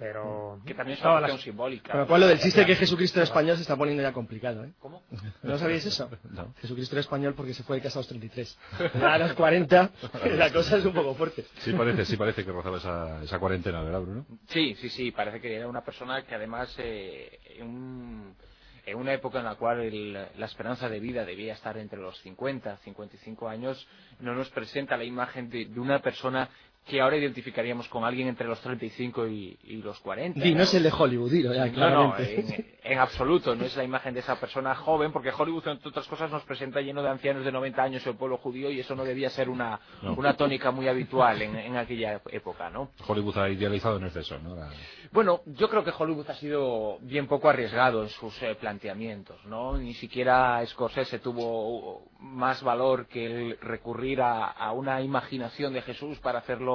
[0.00, 0.60] pero...
[0.66, 1.92] Que también es una las- cuestión simbólica.
[1.92, 4.64] Con lo cual lo del chiste que Jesucristo era español se está poniendo ya complicado,
[4.64, 4.72] ¿eh?
[4.80, 5.02] ¿Cómo?
[5.42, 6.10] ¿No sabíais eso?
[6.30, 6.54] No.
[6.60, 8.58] Jesucristo era español porque se fue de casa a los 33.
[8.98, 9.90] Ya a los 40
[10.36, 11.44] la cosa es un poco fuerte.
[11.58, 14.26] Sí parece, sí parece que rozaba esa, esa cuarentena, ¿verdad, Bruno?
[14.48, 18.34] Sí, sí, sí, parece que era una persona que además eh, en, un-
[18.86, 22.18] en una época en la cual el- la esperanza de vida debía estar entre los
[22.20, 23.86] 50, 55 años,
[24.20, 26.48] no nos presenta la imagen de, de una persona
[26.86, 30.40] que ahora identificaríamos con alguien entre los 35 y, y los 40.
[30.40, 33.76] Di, no es el de Hollywood, dilo ya, No, no, en, en absoluto, no es
[33.76, 37.10] la imagen de esa persona joven, porque Hollywood, entre otras cosas, nos presenta lleno de
[37.10, 40.14] ancianos de 90 años el pueblo judío y eso no debía ser una, No.
[40.14, 42.90] una tónica muy habitual en, en aquella época, ¿no?
[43.06, 44.56] Hollywood ha idealizado en exceso, ¿no?
[44.56, 44.70] La-
[45.12, 49.76] Bueno, yo creo que Hollywood ha sido bien poco arriesgado en sus eh, planteamientos, ¿no?
[49.76, 56.18] Ni siquiera Scorsese tuvo más valor que el recurrir a, a una imaginación de Jesús
[56.20, 56.69] para hacerlo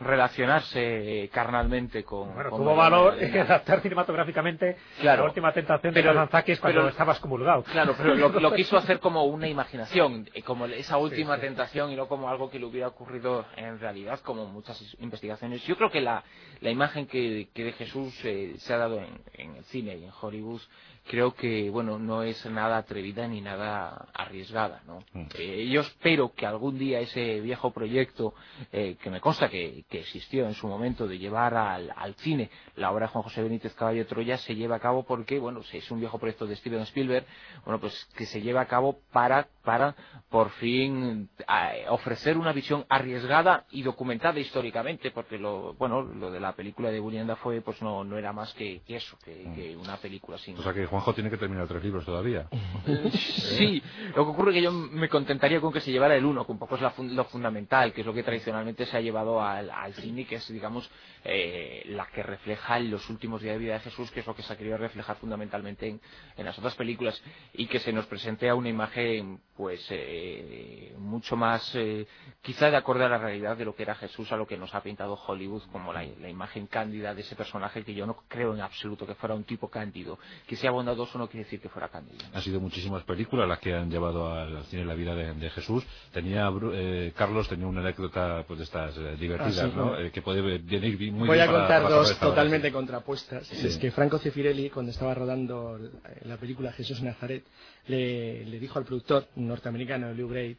[0.00, 2.34] relacionarse eh, carnalmente con...
[2.34, 3.42] Bueno, con tuvo valor Magdalena.
[3.44, 5.22] adaptar cinematográficamente Claro.
[5.22, 7.62] la última tentación de Pero- Kazantzakis cuando pero- estabas comulgado.
[7.64, 11.42] Claro, pero lo, lo quiso hacer como una imaginación, eh, como esa última sí.
[11.42, 15.62] tentación y no como algo que le hubiera ocurrido en realidad, como muchas investigaciones.
[15.64, 16.24] Yo creo que la,
[16.60, 20.04] la imagen que, que de Jesús eh, se ha dado en, en el cine y
[20.04, 20.60] en Hollywood,
[21.06, 25.04] creo que, bueno, no es nada atrevida ni nada arriesgada, ¿no?
[25.12, 25.26] Mm.
[25.38, 28.34] Eh, yo espero que algún día ese viejo proyecto,
[28.72, 32.50] eh, que me consta que, que existió en su momento, de llevar al, al cine
[32.76, 35.62] la obra de Juan José Benítez Caballo de Troya, se lleve a cabo porque, bueno,
[35.62, 37.26] si es un viejo proyecto de Steven Spielberg,
[37.64, 39.94] bueno, pues que se lleve a cabo para, para
[40.30, 46.40] por fin, eh, ofrecer una visión arriesgada y documentada históricamente, porque lo, bueno, lo de
[46.40, 49.76] la película de William Dafoe, pues no, no era más que, que eso, que, que
[49.76, 50.58] una película sin...
[50.58, 52.46] O sea que Juanjo tiene que terminar tres libros todavía.
[53.12, 53.82] Sí,
[54.16, 56.52] lo que ocurre es que yo me contentaría con que se llevara el uno, que
[56.52, 59.40] un poco es la fun- lo fundamental, que es lo que tradicionalmente se ha llevado
[59.42, 60.90] al, al cine, que es, digamos,
[61.24, 64.42] eh, la que refleja los últimos días de vida de Jesús, que es lo que
[64.42, 66.00] se ha querido reflejar fundamentalmente en,
[66.36, 67.22] en las otras películas,
[67.54, 72.06] y que se nos presente a una imagen, pues, eh, mucho más, eh,
[72.42, 74.74] quizá de acorde a la realidad de lo que era Jesús, a lo que nos
[74.74, 78.54] ha pintado Hollywood como la, la imagen cándida de ese personaje, que yo no creo
[78.54, 81.88] en absoluto que fuera un tipo cándido, que sea bondadoso no quiere decir que fuera
[81.88, 82.18] cándido.
[82.32, 85.82] Han sido muchísimas películas las que han llevado al cine la vida de, de Jesús.
[86.12, 89.84] Tenía eh, Carlos tenía una anécdota pues de estas eh, divertidas, Ah, sí, ¿no?
[89.88, 89.98] bueno.
[90.06, 92.68] Eh, que puede venir muy Voy bien a para- contar para dos esta hora, totalmente
[92.68, 92.72] sí.
[92.72, 93.46] contrapuestas.
[93.46, 93.66] Sí.
[93.66, 95.78] Es que Franco Cefirelli, cuando estaba rodando
[96.24, 97.44] la película Jesús Nazaret,
[97.86, 100.56] le, le dijo al productor norteamericano, Lew Gray,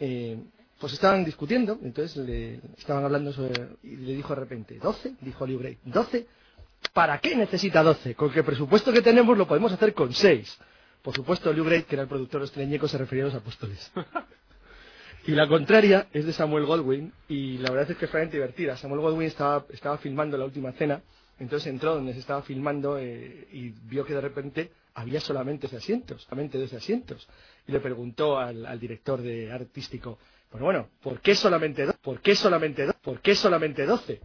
[0.00, 0.38] eh,
[0.78, 5.16] pues estaban discutiendo, entonces le estaban hablando sobre, y le dijo de repente, ¿12?
[5.20, 6.24] Dijo Lew Gray, ¿12?
[6.92, 8.14] ¿Para qué necesita 12?
[8.14, 10.58] Con que el presupuesto que tenemos lo podemos hacer con 6.
[11.02, 13.90] Por supuesto, Lew Gray, que era el productor estreñeco, se refería a los apóstoles.
[15.26, 18.76] Y la contraria es de Samuel Goldwyn, y la verdad es que es realmente divertida.
[18.76, 21.02] Samuel Goldwyn estaba, estaba filmando la última cena,
[21.38, 25.76] entonces entró donde se estaba filmando eh, y vio que de repente había solamente 12
[25.76, 27.28] asientos, solamente 12 asientos.
[27.66, 30.18] Y le preguntó al, director de artístico,
[30.50, 31.96] bueno, bueno, ¿por qué solamente dos?
[31.98, 32.96] ¿Por qué solamente dos?
[32.96, 34.20] ¿Por qué solamente 12?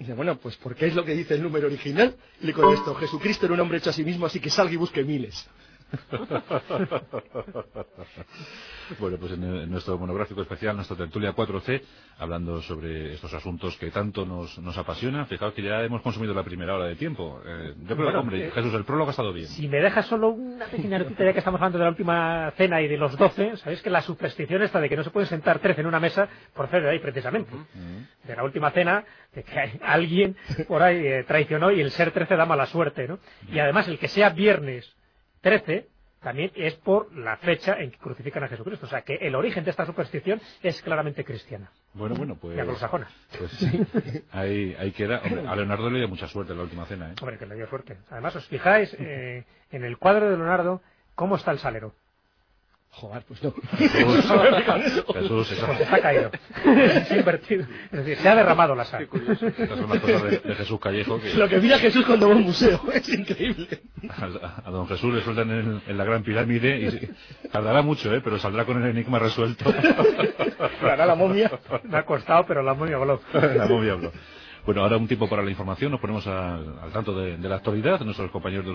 [0.00, 2.16] Y dice, bueno, pues porque es lo que dice el número original.
[2.40, 4.76] Y le contestó, Jesucristo era un hombre hecho a sí mismo, así que salga y
[4.76, 5.46] busque miles.
[8.98, 11.82] bueno, pues en, nuestro monográfico especial, nuestra tertulia 4C,
[12.18, 15.26] hablando sobre estos asuntos que tanto nos, nos apasionan.
[15.26, 17.40] Fijaos que ya hemos consumido la primera hora de tiempo.
[17.44, 19.48] Eh, yo creo, hombre, eh, Jesús, el prólogo ha estado bien.
[19.48, 22.80] Si me dejas solo una pequeña notita, ya que estamos hablando de la última cena
[22.80, 25.58] y de los doce, sabéis que la superstición esta de que no se pueden sentar
[25.58, 27.50] trece en una mesa, procede de ahí precisamente.
[28.24, 30.36] De la última cena, de que alguien
[30.68, 33.18] por ahí eh, traicionó y el ser trece da mala suerte, ¿no?
[33.52, 34.94] Y además el que sea viernes
[35.40, 35.88] 13
[36.20, 38.86] también es por la fecha en que crucifican a Jesucristo.
[38.86, 41.70] O sea, que el origen de esta superstición es claramente cristiana.
[41.94, 42.56] Bueno, bueno, pues...
[42.56, 43.08] Y anglosajona.
[43.38, 43.86] Pues sí,
[44.32, 45.22] ahí, ahí queda.
[45.24, 47.14] Hombre, a Leonardo le dio mucha suerte en la última cena, ¿eh?
[47.20, 47.96] Hombre, que le dio suerte.
[48.10, 50.82] Además, os fijáis eh, en el cuadro de Leonardo
[51.14, 51.94] cómo está el salero.
[52.92, 53.54] Joder, pues no.
[53.78, 56.30] Jesús, se ha caído.
[57.06, 57.64] se ha invertido.
[57.92, 59.08] Es decir, se ha derramado la sal.
[59.12, 61.20] Esas son las cosas de, Jesús Callejo.
[61.20, 61.34] Que...
[61.34, 62.80] Lo que mira Jesús cuando va a un museo.
[62.92, 63.80] Es increíble.
[64.08, 68.20] A, don Jesús le sueltan en, la gran pirámide y tardará mucho, ¿eh?
[68.22, 69.72] pero saldrá con el enigma resuelto.
[70.82, 71.50] Hará la momia.
[71.84, 73.20] Me ha costado, pero la momia voló.
[73.32, 74.12] la momia voló.
[74.66, 78.30] Bueno, ahora un tiempo para la información, nos ponemos al tanto de, la actualidad, nuestros
[78.30, 78.66] compañeros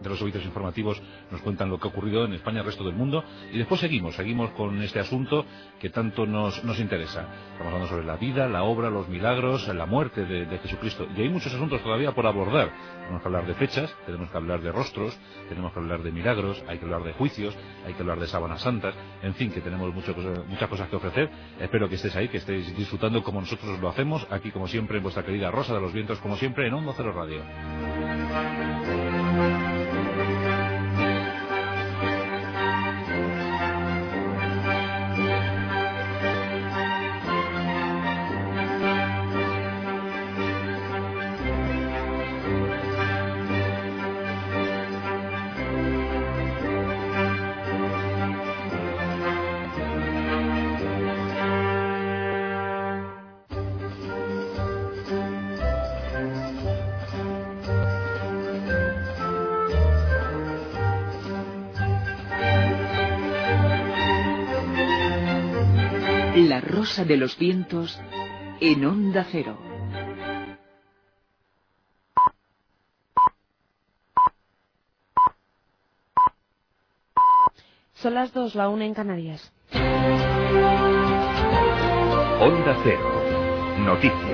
[0.00, 2.82] de los, servicios informativos nos cuentan lo que ha ocurrido en España y el resto
[2.82, 3.22] del mundo,
[3.52, 5.44] y después seguimos, seguimos con este asunto
[5.78, 7.28] que tanto nos, interesa.
[7.52, 11.20] Estamos hablando sobre la vida, la obra, los milagros, la muerte de, de Jesucristo, y
[11.20, 12.70] hay muchos asuntos todavía por abordar.
[13.04, 16.64] Tenemos que hablar de fechas, tenemos que hablar de rostros, tenemos que hablar de milagros,
[16.66, 17.54] hay que hablar de juicios,
[17.86, 21.30] hay que hablar de sábanas santas, en fin, que tenemos muchas cosas que ofrecer.
[21.60, 25.02] Espero que estéis ahí, que estéis disfrutando como nosotros lo hacemos, aquí como siempre en
[25.02, 27.42] vuestra querida Rosa de los Vientos, como siempre en Onda Cero Radio.
[67.04, 68.00] De los Vientos
[68.60, 69.58] en Onda Cero.
[77.94, 79.52] Son las dos, la una en Canarias.
[82.40, 83.22] Onda Cero.
[83.80, 84.33] Noticias.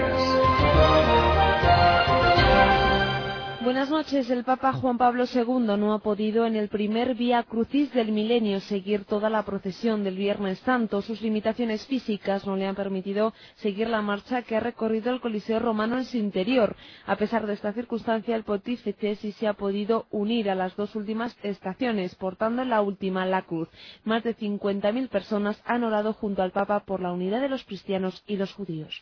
[3.71, 4.29] Buenas noches.
[4.31, 8.59] El Papa Juan Pablo II no ha podido en el primer Vía Crucis del milenio
[8.59, 11.01] seguir toda la procesión del Viernes Santo.
[11.03, 15.61] Sus limitaciones físicas no le han permitido seguir la marcha que ha recorrido el Coliseo
[15.61, 16.75] Romano en su interior.
[17.07, 20.97] A pesar de esta circunstancia, el pontífice sí se ha podido unir a las dos
[20.97, 23.68] últimas estaciones, portando la última la cruz.
[24.03, 28.25] Más de 50.000 personas han orado junto al Papa por la unidad de los cristianos
[28.27, 29.01] y los judíos.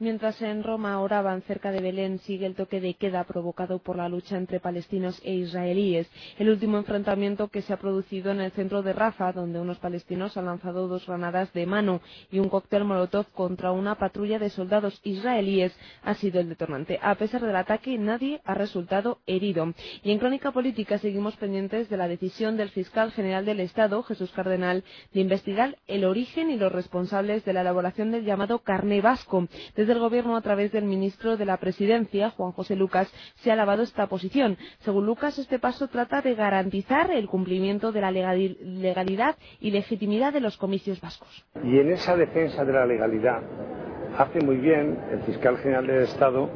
[0.00, 4.08] Mientras en Roma oraban cerca de Belén, sigue el toque de queda provocado por la
[4.08, 6.08] lucha entre palestinos e israelíes.
[6.38, 10.36] El último enfrentamiento que se ha producido en el centro de Rafa, donde unos palestinos
[10.36, 15.00] han lanzado dos granadas de mano y un cóctel molotov contra una patrulla de soldados
[15.02, 17.00] israelíes, ha sido el detonante.
[17.02, 19.74] A pesar del ataque, nadie ha resultado herido.
[20.04, 24.30] Y en Crónica Política seguimos pendientes de la decisión del fiscal general del Estado, Jesús
[24.30, 29.48] Cardenal, de investigar el origen y los responsables de la elaboración del llamado carné vasco.
[29.92, 33.82] El Gobierno, a través del ministro de la Presidencia, Juan José Lucas, se ha alabado
[33.82, 34.56] esta posición.
[34.80, 40.40] Según Lucas, este paso trata de garantizar el cumplimiento de la legalidad y legitimidad de
[40.40, 41.44] los comicios vascos.
[41.62, 43.42] Y en esa defensa de la legalidad
[44.16, 46.48] hace muy bien el fiscal general del Estado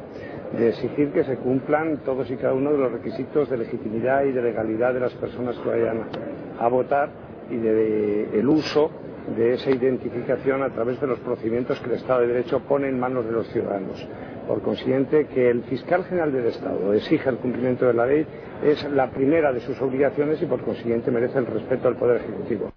[0.57, 4.31] de exigir que se cumplan todos y cada uno de los requisitos de legitimidad y
[4.31, 6.03] de legalidad de las personas que vayan
[6.59, 7.09] a votar
[7.49, 8.91] y del uso
[9.35, 12.99] de esa identificación a través de los procedimientos que el Estado de Derecho pone en
[12.99, 14.07] manos de los ciudadanos.
[14.47, 18.25] Por consiguiente, que el fiscal general del Estado exija el cumplimiento de la ley
[18.63, 22.71] es la primera de sus obligaciones y por consiguiente merece el respeto al Poder Ejecutivo.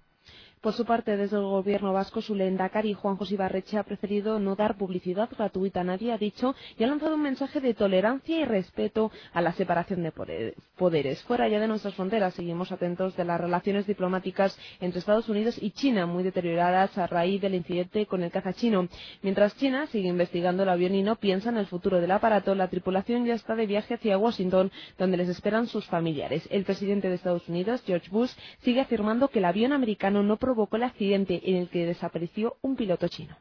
[0.67, 4.57] Por su parte, desde el gobierno vasco, su lendakari Juan José Ibarreche ha preferido no
[4.57, 8.43] dar publicidad gratuita a nadie, ha dicho, y ha lanzado un mensaje de tolerancia y
[8.43, 11.23] respeto a la separación de poderes.
[11.23, 15.71] Fuera ya de nuestras fronteras, seguimos atentos de las relaciones diplomáticas entre Estados Unidos y
[15.71, 18.89] China, muy deterioradas a raíz del incidente con el caza chino.
[19.21, 22.67] Mientras China sigue investigando el avión y no piensa en el futuro del aparato, la
[22.67, 26.45] tripulación ya está de viaje hacia Washington, donde les esperan sus familiares.
[26.51, 28.31] El presidente de Estados Unidos, George Bush,
[28.63, 32.75] sigue afirmando que el avión americano no provocó el accidente en el que desapareció un
[32.75, 33.35] piloto chino.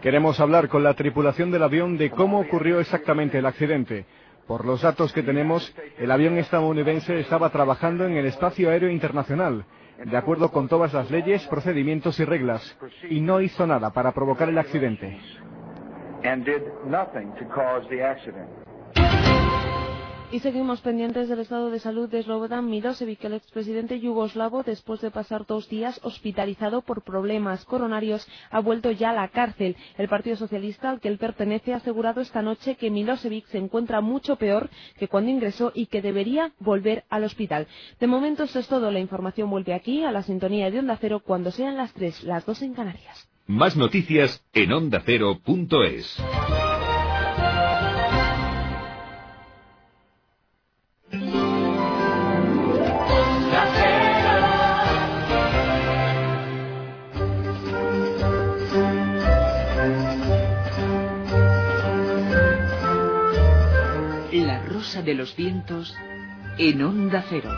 [0.00, 4.06] Queremos hablar con la tripulación del avión de cómo ocurrió exactamente el accidente.
[4.46, 9.64] Por los datos que tenemos, el avión estadounidense estaba trabajando en el espacio aéreo internacional,
[10.04, 12.76] de acuerdo con todas las leyes, procedimientos y reglas,
[13.08, 15.18] y no hizo nada para provocar el accidente.
[20.32, 25.10] Y seguimos pendientes del estado de salud de Slobodan Milosevic, el expresidente yugoslavo, después de
[25.10, 29.76] pasar dos días hospitalizado por problemas coronarios, ha vuelto ya a la cárcel.
[29.98, 34.00] El Partido Socialista, al que él pertenece, ha asegurado esta noche que Milosevic se encuentra
[34.00, 37.66] mucho peor que cuando ingresó y que debería volver al hospital.
[38.00, 38.90] De momento esto es todo.
[38.90, 42.46] La información vuelve aquí, a la sintonía de Onda Cero, cuando sean las tres, las
[42.46, 43.28] dos en Canarias.
[43.46, 46.16] Más noticias en ondacero.es.
[65.00, 65.94] de los vientos
[66.58, 67.50] en onda cero.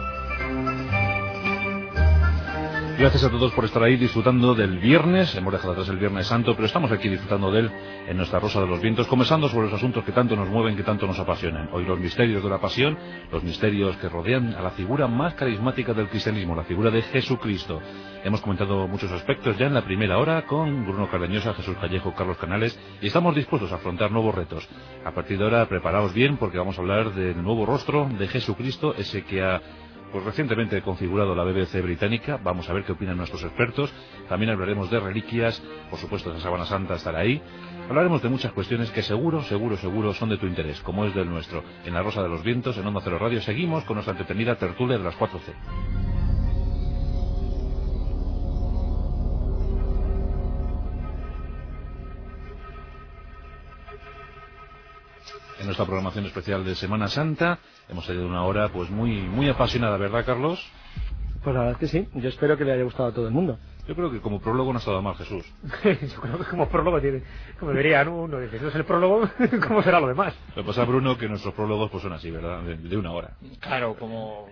[2.97, 5.35] Gracias a todos por estar ahí disfrutando del viernes.
[5.35, 7.71] Hemos dejado atrás el Viernes Santo, pero estamos aquí disfrutando de él
[8.07, 10.85] en nuestra Rosa de los Vientos, conversando sobre los asuntos que tanto nos mueven, que
[10.85, 11.71] tanto nos apasionan.
[11.73, 12.97] Hoy los misterios de la pasión,
[13.33, 17.81] los misterios que rodean a la figura más carismática del cristianismo, la figura de Jesucristo.
[18.23, 22.39] Hemos comentado muchos aspectos ya en la primera hora con Bruno Cardeñosa, Jesús Callejo, Carlos
[22.39, 24.69] Canales y estamos dispuestos a afrontar nuevos retos.
[25.05, 28.95] A partir de ahora, preparaos bien porque vamos a hablar del nuevo rostro de Jesucristo,
[28.97, 29.61] ese que ha
[30.15, 32.39] pues recientemente configurado la BBC británica.
[32.41, 33.93] Vamos a ver qué opinan nuestros expertos.
[34.29, 35.61] También hablaremos de reliquias,
[35.91, 37.43] por supuesto, la Sábana Santa estará ahí.
[37.89, 41.29] Hablaremos de muchas cuestiones que seguro, seguro, seguro son de tu interés, como es del
[41.29, 41.65] nuestro.
[41.85, 44.99] En La Rosa de los Vientos, en Onda Cero Radio, seguimos con nuestra entretenida tertulia
[44.99, 45.53] de las 4C.
[55.65, 57.59] en nuestra programación especial de Semana Santa.
[57.89, 60.65] Hemos tenido una hora pues muy muy apasionada, ¿verdad, Carlos?
[61.43, 62.09] Pues la verdad es que sí.
[62.15, 63.59] Yo espero que le haya gustado a todo el mundo.
[63.87, 65.45] Yo creo que como prólogo no ha estado mal, Jesús.
[65.85, 67.23] Yo creo que como prólogo tiene,
[67.61, 69.29] como diría uno dice, no es el prólogo,
[69.69, 70.35] ¿cómo será lo demás?
[70.57, 72.63] Lo que pasa, Bruno, que nuestros prólogos pues son así, ¿verdad?
[72.63, 73.37] De, una hora.
[73.61, 74.49] Claro, como...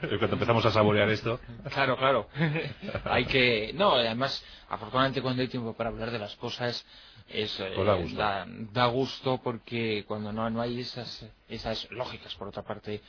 [0.00, 1.40] Cuando empezamos a saborear esto.
[1.72, 2.28] Claro, claro.
[3.04, 3.72] hay que...
[3.74, 6.86] No, además, afortunadamente cuando hay tiempo para hablar de las cosas,
[7.28, 8.16] es, pues da, gusto.
[8.72, 13.02] Da, gusto porque cuando no, no hay esas, esas lógicas, por otra parte,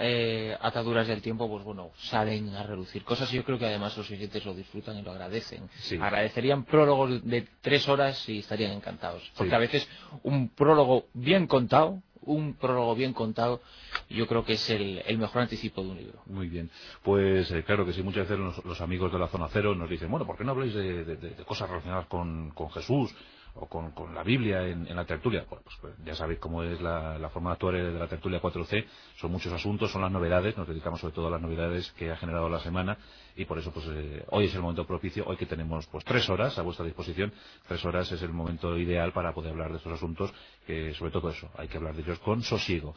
[0.00, 3.96] eh, ataduras del tiempo, pues bueno, salen a reducir cosas y yo creo que además
[3.96, 5.68] los oyentes lo disfrutan y lo agradecen.
[6.00, 9.30] Agradecerían prólogos de tres horas y estarían encantados.
[9.36, 9.88] Porque a veces
[10.22, 13.60] un prólogo bien contado, un prólogo bien contado,
[14.08, 16.22] yo creo que es el, mejor anticipo de un libro.
[16.26, 16.70] Muy bien.
[17.02, 20.10] Pues eh, claro que sí, muchas veces los, amigos de la zona cero nos dicen,
[20.10, 23.12] bueno, ¿por qué no habláis de, cosas relacionadas con, con Jesús?
[23.60, 25.44] O con, con la Biblia en, la tertulia.
[25.48, 28.84] Pues, pues, ya sabéis cómo es la, forma de actuar de la tertulia 4C.
[29.16, 30.56] Son muchos asuntos, son las novedades.
[30.56, 32.98] Nos dedicamos sobre todo a las novedades que ha generado la semana
[33.36, 35.24] y por eso pues eh, hoy es el momento propicio.
[35.26, 37.32] Hoy que tenemos pues tres horas a vuestra disposición.
[37.66, 40.32] Tres horas es el momento ideal para poder hablar de estos asuntos
[40.66, 42.94] que sobre todo eso hay que hablar de ellos con sosiego.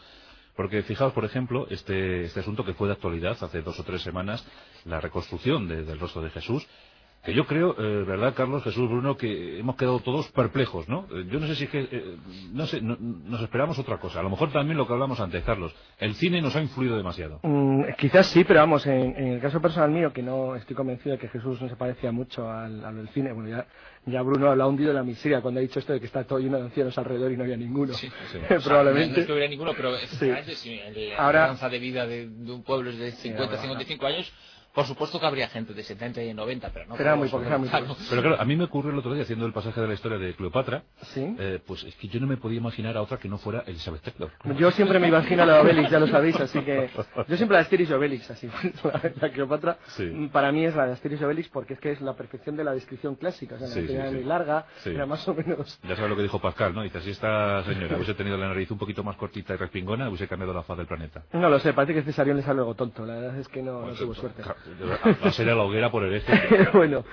[0.55, 4.01] Porque fijaos, por ejemplo, este, este asunto que fue de actualidad hace dos o tres
[4.01, 4.45] semanas,
[4.83, 6.67] la reconstrucción del rostro de Jesús,
[7.23, 11.05] que yo creo, eh, ¿verdad, Carlos, Jesús, Bruno, que hemos quedado todos perplejos, ¿no?
[11.11, 12.17] Eh, yo no sé si es que, eh,
[12.51, 14.21] no sé, nos esperamos otra cosa.
[14.21, 15.71] A lo mejor también lo que hablamos antes, Carlos.
[15.99, 17.39] El cine nos ha influido demasiado.
[17.43, 21.19] Mm, quizás sí, pero vamos, en, el caso personal mío, que no estoy convencido de
[21.19, 23.67] que Jesús no se parecía mucho al, del cine, bueno, ya,
[24.07, 26.57] ya Bruno ha hundido la miseria cuando ha dicho esto de que está todo lleno
[26.57, 27.93] de ancianos alrededor y no había ninguno.
[27.93, 28.09] Sí,
[28.63, 29.27] Probablemente.
[29.27, 30.25] no, hubiera ninguno, pero sí.
[30.25, 34.33] la esperanza de vida de, un pueblo es de 50, 55 años
[34.73, 36.95] Por supuesto que habría gente de 70 y de 90, pero no.
[36.95, 38.05] Pero era muy poco, era muy preguntarlo.
[38.09, 40.17] Pero claro, a mí me ocurrió el otro día haciendo el pasaje de la historia
[40.17, 41.35] de Cleopatra, Sí.
[41.39, 44.01] eh, pues es que yo no me podía imaginar a otra que no fuera Elizabeth
[44.01, 44.31] Taylor.
[44.57, 46.89] Yo siempre me imagino a la Obelix, ya lo sabéis, así que...
[47.27, 48.49] Yo siempre la Asterix y Obelix, así.
[48.83, 50.29] La, la Cleopatra, Sí.
[50.31, 52.63] para mí es la de Asterix y Obelix porque es que es la perfección de
[52.63, 53.55] la descripción clásica.
[53.55, 54.15] O sea, Sí, la sí, tenía sí.
[54.15, 54.91] muy larga, Sí.
[54.91, 55.79] era más o menos...
[55.83, 56.81] Ya sabes lo que dijo Pascal, ¿no?
[56.81, 60.27] Dice, si esta señora hubiese tenido la nariz un poquito más cortita y respingona, hubiese
[60.27, 61.23] cambiado la faz del planeta.
[61.33, 63.81] No lo sé, parece que Cesarión le sale algo tonto, la verdad es que no,
[63.81, 64.43] no Pues, tuvo suerte.
[65.23, 66.31] Va a ser a la hoguera por el este.
[66.73, 67.03] bueno,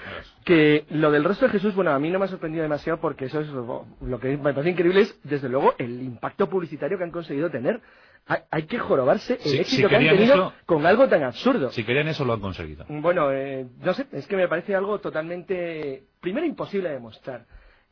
[0.45, 3.27] que lo del rostro de Jesús, bueno, a mí no me ha sorprendido demasiado porque
[3.27, 7.05] eso es lo, lo que me parece increíble es, desde luego, el impacto publicitario que
[7.05, 7.81] han conseguido tener.
[8.27, 11.23] Hay, hay que jorobarse el Si- si éxito que han tenido eso- con algo tan
[11.23, 11.71] absurdo.
[11.73, 12.85] Si querían eso, lo han conseguido.
[12.89, 17.47] Bueno, eh, no sé, es que me parece algo totalmente, primero, imposible de demostrar.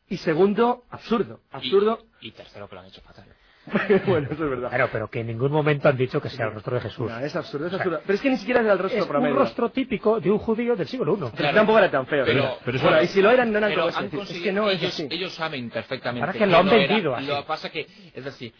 [0.08, 1.40] Y segundo, absurdo.
[1.50, 2.00] Absurdo.
[2.20, 3.24] Y tercero, que lo han hecho fatal.
[4.06, 4.68] bueno, eso es verdad.
[4.68, 7.10] Claro, pero que en ningún momento han dicho que sea el rostro de Jesús.
[7.10, 8.00] No, es absurdo, es absurdo.
[8.06, 9.34] Pero es que ni siquiera es el rostro Es promedio.
[9.34, 11.30] un rostro típico de un judío del siglo I.
[11.36, 12.24] Pero tampoco era tan feo.
[12.24, 12.50] Pero- ¿eh?
[12.64, 13.88] pero bueno, y si lo eran, no eran como
[14.22, 15.08] Es Es que no es ellos, así.
[15.10, 16.86] ellos saben perfectamente Ahora que lo han no era.
[16.94, 17.26] vendido así.
[17.26, 18.52] Lo que pasa que, es decir,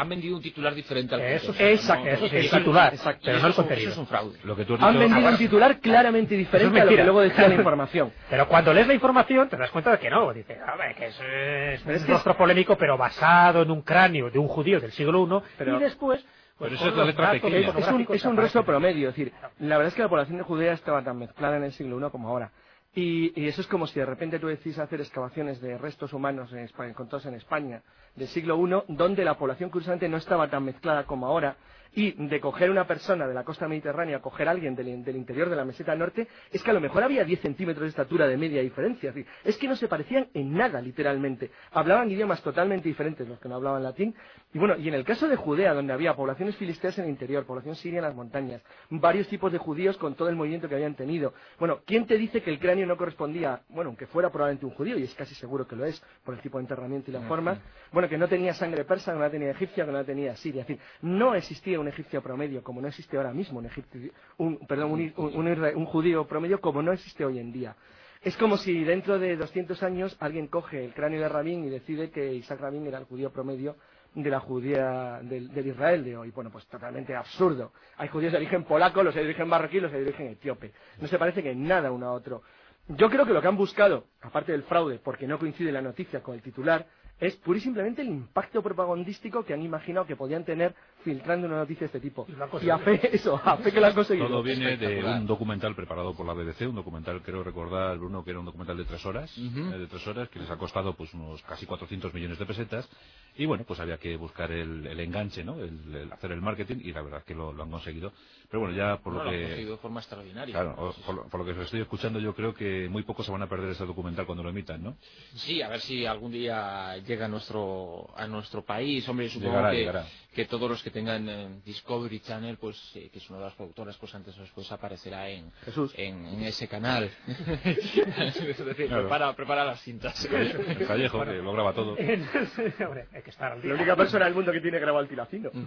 [0.00, 2.10] han vendido un titular diferente al Eso contenido, sí, exacto, ¿no?
[2.10, 3.20] eso sí, Y el eso- titular, exacto.
[3.24, 3.90] pero no el eso es un- contenido.
[3.90, 4.38] Eso es un fraude.
[4.44, 5.00] Lo que tú has Han dicho...
[5.08, 8.12] vendido un titular claramente diferente a lo que luego decía la información.
[8.28, 10.32] Pero cuando lees la información te das cuenta de que no.
[10.32, 13.82] Dices, a ver, que es, es es un que- rostro polémico, pero basado en un
[13.82, 15.42] cráneo de un judío del siglo I.
[15.58, 16.24] Pero- y después,
[16.58, 17.58] pues, Pero eso con es la los letra datos pequeña.
[17.58, 20.38] Es un, es un que rostro promedio, es decir, la verdad es que la población
[20.38, 22.50] de Judea estaba tan mezclada en el siglo I como ahora.
[22.94, 26.60] Y, eso es como si de repente tú decís hacer excavaciones de restos humanos en
[26.60, 27.82] España, encontrados en España
[28.16, 31.56] del siglo I, donde la población curiosamente no estaba tan mezclada como ahora,
[31.94, 35.48] y de coger una persona de la costa mediterránea, coger a alguien del, del interior
[35.50, 38.36] de la meseta norte, es que a lo mejor había 10 centímetros de estatura de
[38.36, 39.10] media diferencia.
[39.10, 41.50] Es, decir, es que no se parecían en nada, literalmente.
[41.72, 44.14] Hablaban idiomas totalmente diferentes los que no hablaban latín.
[44.52, 47.44] Y bueno, y en el caso de Judea, donde había poblaciones filisteas en el interior,
[47.44, 50.94] población siria en las montañas, varios tipos de judíos con todo el movimiento que habían
[50.94, 51.34] tenido.
[51.58, 54.98] Bueno, ¿quién te dice que el cráneo no correspondía, bueno, aunque fuera probablemente un judío,
[54.98, 57.58] y es casi seguro que lo es, por el tipo de enterramiento y las formas,
[57.92, 60.36] bueno, que no tenía sangre persa, que no la tenía egipcia, que no la tenía
[60.36, 60.62] siria.
[60.62, 64.58] Es decir, no existía un egipcio promedio como no existe ahora mismo un egipcio, un,
[64.66, 67.76] perdón, un, judío promedio como no existe hoy en día.
[68.22, 72.10] Es como si dentro de 200 años alguien coge el cráneo de Rabín y decide
[72.10, 73.76] que Isaac Rabín era el judío promedio
[74.14, 76.30] de la judía del, Israel de hoy.
[76.30, 77.72] Bueno, pues totalmente absurdo.
[77.96, 80.72] Hay judíos de origen polaco, los de origen marroquí, los de origen etíope.
[81.00, 82.42] No se parece que en nada uno a otro.
[82.88, 86.22] Yo creo que lo que han buscado, aparte del fraude, porque no coincide la noticia
[86.22, 86.86] con el titular,
[87.20, 91.58] es pura y simplemente el impacto propagandístico que han imaginado que podían tener filtrando una
[91.58, 92.26] noticia de este tipo.
[92.62, 94.28] Y a fe, eso, a fe que lo han conseguido.
[94.28, 98.30] Todo viene de un documental preparado por la BBC, un documental, creo recordar, Bruno, que
[98.30, 101.12] era un documental de tres horas, eh, de tres horas, que les ha costado pues
[101.14, 102.88] unos casi 400 millones de pesetas,
[103.36, 105.56] y bueno, pues había que buscar el, el enganche, ¿no?
[105.56, 108.12] El, el hacer el marketing, y la verdad que lo, lo han conseguido.
[108.50, 109.64] Pero bueno, ya por No, lo lo que...
[109.64, 110.52] de forma extraordinaria.
[110.54, 113.24] Claro, o- por, lo- por lo que os estoy escuchando, yo creo que muy pocos
[113.24, 114.96] se van a perder ese documental cuando lo emitan, ¿no?
[115.36, 119.08] Sí, a ver si algún día llega a nuestro a nuestro país.
[119.08, 120.06] Hombre, supongo Llegará, que, llegará.
[120.34, 123.54] Que todos los que tengan eh, Discovery Channel, pues eh, que es una de las
[123.54, 125.92] productoras, pues antes o después aparecerá en, Jesús.
[125.96, 127.10] en, en ese canal.
[127.64, 129.02] es decir, Claro.
[129.04, 130.24] prepara, prepara las cintas.
[130.26, 131.92] El Callejo, que lo graba todo.
[131.92, 135.50] Hombre, hay que estar al La única persona del mundo que tiene grabado el tilacino.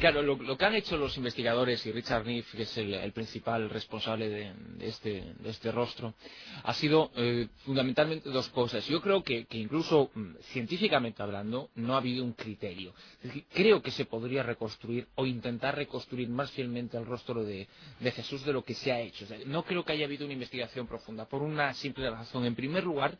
[0.00, 3.12] Claro, lo, lo que han hecho los investigadores y Richard Neff, que es el, el
[3.12, 6.14] principal responsable de, de este, de este rostro,
[6.62, 8.86] ha sido eh, fundamentalmente dos cosas.
[8.86, 12.92] Yo creo que, que incluso mm, científicamente hablando no ha habido un criterio.
[13.22, 17.66] Es decir, creo que se podría reconstruir o intentar reconstruir más fielmente el rostro de,
[17.98, 19.26] Jesús de lo que se ha hecho.
[19.46, 22.44] No creo que haya habido una investigación profunda por una simple razón.
[22.44, 23.16] En primer lugar,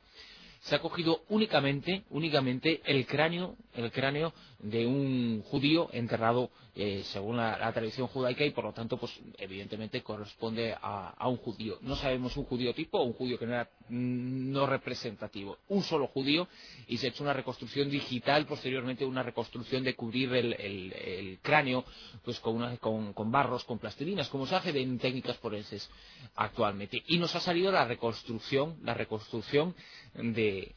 [0.60, 4.34] se ha cogido únicamente, únicamente el cráneo, el cráneo
[4.64, 10.02] de un judío enterrado eh, según la, tradición judaica y por lo tanto, pues evidentemente
[10.02, 11.78] corresponde a, un judío.
[11.82, 15.58] No sabemos un judío tipo o un judío que no era mm, representativo.
[15.68, 16.48] Un solo judío
[16.88, 21.84] y se ha hecho una reconstrucción digital, posteriormente una reconstrucción de cubrir el, cráneo
[22.24, 25.88] pues con, una- con, barros, con plastilinas, como se hace en técnicas forenses
[26.36, 27.02] actualmente.
[27.08, 29.74] Y nos ha salido la reconstrucción, la reconstrucción
[30.14, 30.72] de,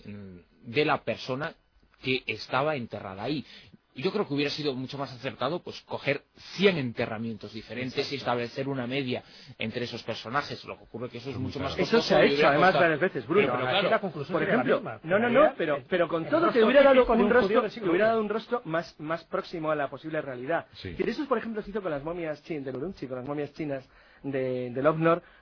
[0.64, 1.56] de la persona
[2.02, 3.46] que estaba enterrada ahí.
[3.98, 6.24] Yo creo que hubiera sido mucho más acertado pues coger
[6.56, 9.24] 100 enterramientos diferentes y establecer una media
[9.58, 10.64] entre esos personajes.
[10.66, 12.84] Lo que ocurre que eso es mucho más Eso costoso se ha hecho además costado-
[12.84, 13.48] varias veces, Bruno.
[13.52, 15.00] Pero, claro, la conclusión Por la ejemplo, misma.
[15.04, 15.40] no, no, Sería
[15.74, 18.62] no, pero, con todo te hubiera dado un rostro, del te hubiera dado un rostro
[18.66, 20.68] más, más próximo a la posible realidad.
[20.74, 20.96] Sí.
[20.98, 23.52] Y eso, por ejemplo, se hizo con las momias chinas, de Urumqi, con las momias
[23.54, 23.84] chinas
[24.24, 24.82] de, de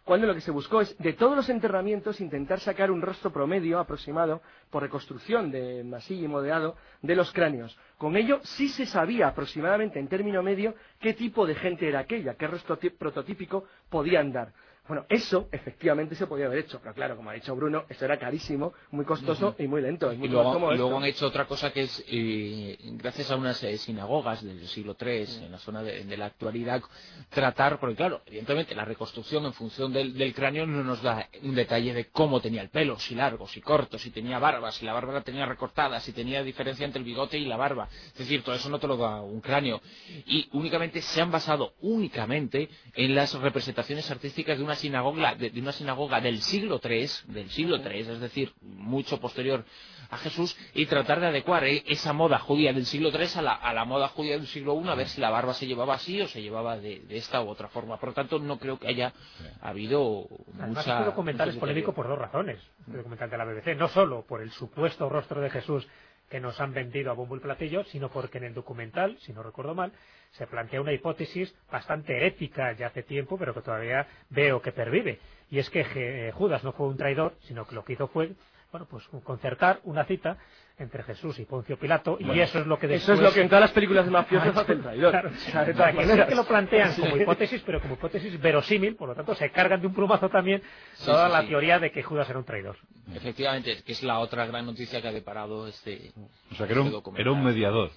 [0.04, 3.80] cuando lo que se buscó es, de todos los enterramientos, intentar sacar un rostro promedio
[3.80, 7.78] aproximado por reconstrucción de masilla y modeado de los cráneos.
[7.98, 12.36] Con ello sí se sabía aproximadamente en término medio qué tipo de gente era aquella,
[12.36, 14.54] qué rostro prototípico podían dar.
[14.88, 18.20] Bueno, eso efectivamente se podía haber hecho, pero claro, como ha dicho Bruno, eso era
[18.20, 20.14] carísimo, muy costoso y muy lento.
[20.14, 24.68] y luego, han hecho otra cosa que es, eh, gracias a unas eh, sinagogas del
[24.68, 26.84] siglo III, en la zona de, la actualidad,
[27.30, 31.94] tratar, porque claro, evidentemente la reconstrucción en función del, cráneo no nos da un detalle
[31.94, 35.14] de cómo tenía el pelo, si largo, si corto, si tenía barba, si la barba
[35.14, 37.88] la tenía recortada, si tenía diferencia entre el bigote y la barba.
[38.08, 39.82] Es decir, todo eso no te lo da un cráneo.
[40.28, 45.72] Y únicamente se han basado únicamente en las representaciones artísticas de una sinagoga, de, una
[45.72, 49.66] sinagoga del siglo III, del siglo III, es decir, mucho posterior
[50.10, 53.28] a Jesús, y tratar de adecuar eh, esa moda judía del siglo III
[53.62, 56.22] a la, moda judía del siglo I, a ver si la barba se llevaba así
[56.22, 57.98] o se llevaba de, esta u otra forma.
[57.98, 59.14] Por lo tanto, no creo que haya
[59.62, 60.28] habido
[60.60, 63.78] Además, Este documental es polémico por dos razones, el documental de la BBC.
[63.78, 65.88] No solo por el supuesto rostro de Jesús
[66.30, 69.44] que nos han vendido a bombo y platillo, sino porque en el documental, si no
[69.44, 69.92] recuerdo mal,
[70.38, 75.20] se plantea una hipótesis bastante ética ya hace tiempo, pero que todavía veo que pervive.
[75.50, 78.32] Y es que eh, Judas no fue un traidor, sino que lo que hizo fue
[78.76, 80.38] bueno, pues concertar una cita
[80.78, 83.04] entre Jesús y Poncio Pilato y eso es lo que después...
[83.04, 85.12] Eso es lo que en todas las películas de mafiosos hace el traidor.
[85.12, 89.80] Claro, que lo plantean como hipótesis, pero como hipótesis verosímil, por lo tanto se cargan
[89.80, 90.62] de un plumazo también
[91.06, 92.76] toda la teoría de que Judas era un traidor.
[93.14, 96.12] Efectivamente, que es la otra gran noticia que ha deparado este
[96.52, 97.92] O sea, que era un este mediador.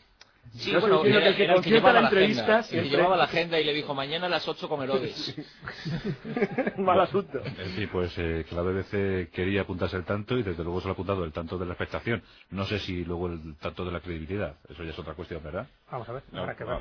[0.55, 3.65] Sí, bueno, que, el que, llevaba la entrevista, agenda, el que llevaba la agenda y
[3.65, 5.37] le dijo mañana a las 8 con Herodes.
[6.79, 7.41] Mal asunto.
[7.77, 10.93] Sí, pues eh, que la BBC quería apuntarse el tanto y desde luego se lo
[10.93, 12.23] ha apuntado el tanto de la expectación.
[12.51, 14.57] No sé si luego el tanto de la credibilidad.
[14.69, 15.67] Eso ya es otra cuestión, ¿verdad?
[15.91, 16.23] Vamos a ver.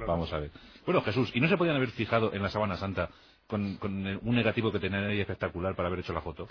[0.07, 0.51] vamos a ver.
[0.85, 3.09] Bueno, Jesús, ¿y no se podían haber fijado en la Sabana Santa
[3.47, 6.47] con, con un negativo que tenía ahí espectacular para haber hecho la foto?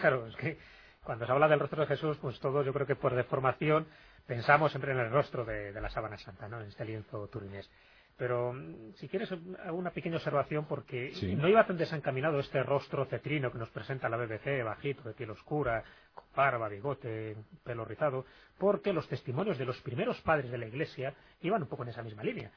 [0.00, 0.58] Claro, es que
[1.06, 3.86] cuando se habla del rostro de Jesús, pues todo yo creo que por deformación
[4.26, 6.60] pensamos siempre en el rostro de, la sábana santa, ¿no?
[6.60, 7.70] en este lienzo turinés.
[8.16, 9.30] Pero mm, si quieres
[9.70, 14.16] una pequeña observación porque no iba tan desencaminado este rostro cetrino que nos presenta la
[14.16, 15.84] BBC, bajito, de piel oscura,
[16.14, 18.24] con barba, bigote, pelo rizado,
[18.58, 22.02] porque los testimonios de los primeros padres de la Iglesia iban un poco en esa
[22.02, 22.50] misma línea.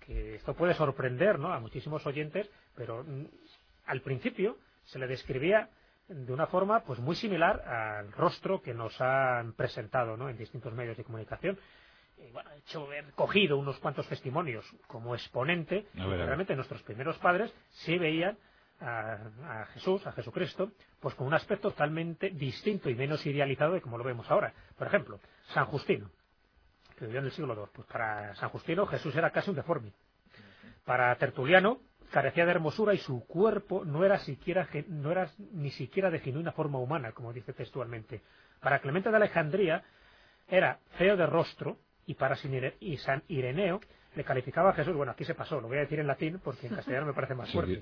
[0.00, 1.52] Que esto puede sorprender ¿no?
[1.52, 3.26] a muchísimos oyentes, pero mm,
[3.86, 5.68] al principio se le describía
[6.08, 10.28] de una forma pues muy similar al rostro que nos han presentado ¿no?
[10.28, 11.58] en distintos medios de comunicación.
[12.16, 17.54] Y, bueno, he hecho he cogido unos cuantos testimonios como exponente, realmente nuestros primeros padres
[17.70, 18.36] sí veían
[18.80, 23.98] a, Jesús, a Jesucristo, pues con un aspecto totalmente distinto y menos idealizado de como
[23.98, 24.52] lo vemos ahora.
[24.76, 25.20] Por ejemplo,
[25.52, 26.10] San Justino,
[26.96, 27.70] que vivió en el siglo II.
[27.72, 29.92] Pues para San Justino Jesús era casi un deforme.
[30.84, 31.80] Para Tertuliano,
[32.10, 36.52] carecía de hermosura y su cuerpo no era, siquiera, no era ni siquiera de genuina
[36.52, 38.22] forma humana, como dice textualmente.
[38.60, 39.84] Para Clemente de Alejandría
[40.48, 43.80] era feo de rostro y para San Ireneo
[44.14, 46.66] le calificaba a Jesús, bueno, aquí se pasó, lo voy a decir en latín porque
[46.66, 47.78] en castellano me parece más fuerte.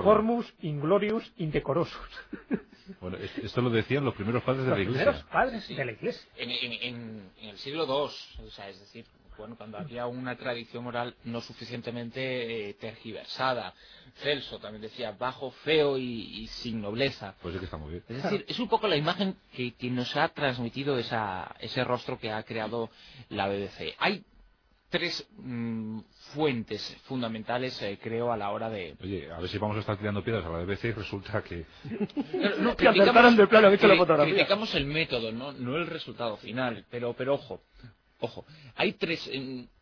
[0.00, 2.26] Informus, inglorious, indecorosus.
[3.00, 5.04] Bueno, esto lo decían los primeros padres de la Iglesia.
[5.06, 6.28] Los primeros padres de la Iglesia.
[6.36, 9.04] En, el siglo II, o sea, es decir,
[9.36, 13.72] bueno, cuando había una tradición oral no suficientemente eh, tergiversada.
[14.16, 17.34] Celso también decía bajo, feo y, sin nobleza.
[17.40, 18.04] Pues es que está muy bien.
[18.08, 22.32] Es decir, es un poco la imagen que, nos ha transmitido esa, ese rostro que
[22.32, 22.90] ha creado
[23.28, 23.94] la BBC.
[23.98, 24.24] Hay
[24.88, 26.00] tres mm,
[26.32, 28.96] fuentes fundamentales, eh, creo, a la hora de...
[29.02, 31.64] Oye, a ver si vamos a estar tirando piedras a la BBC y resulta que...
[32.60, 35.52] no, criticamos, el método, ¿no?
[35.52, 37.60] no el resultado final, pero, pero ojo,
[38.20, 38.44] Ojo,
[38.74, 39.30] hay tres,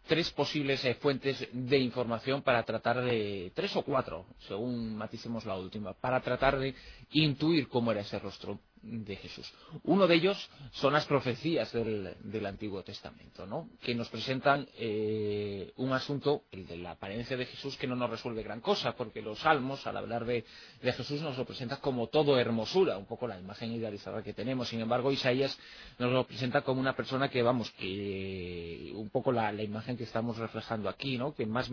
[0.07, 5.57] tres posibles eh, fuentes de información para tratar de, tres o cuatro, según maticemos la
[5.57, 6.75] última, para tratar de
[7.13, 9.53] intuir cómo era ese rostro de Jesús.
[9.85, 13.69] Uno de ellos son las profecías del, Antiguo Testamento, ¿no?
[13.83, 18.09] que nos presentan eh, un asunto, el de la apariencia de Jesús, que no nos
[18.09, 20.45] resuelve gran cosa, porque los salmos, al hablar de,
[20.81, 24.69] Jesús, nos lo presentan como todo hermosura, un poco la imagen idealizada que tenemos.
[24.69, 25.59] Sin embargo, Isaías
[25.99, 30.37] nos lo presenta como una persona que, vamos, que un poco la, imagen que estamos
[30.39, 31.35] reflejando aquí, ¿no?
[31.35, 31.71] que más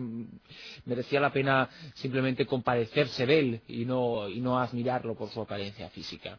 [0.84, 5.88] merecía la pena simplemente compadecerse de él y no, y no admirarlo por su apariencia
[5.90, 6.38] física.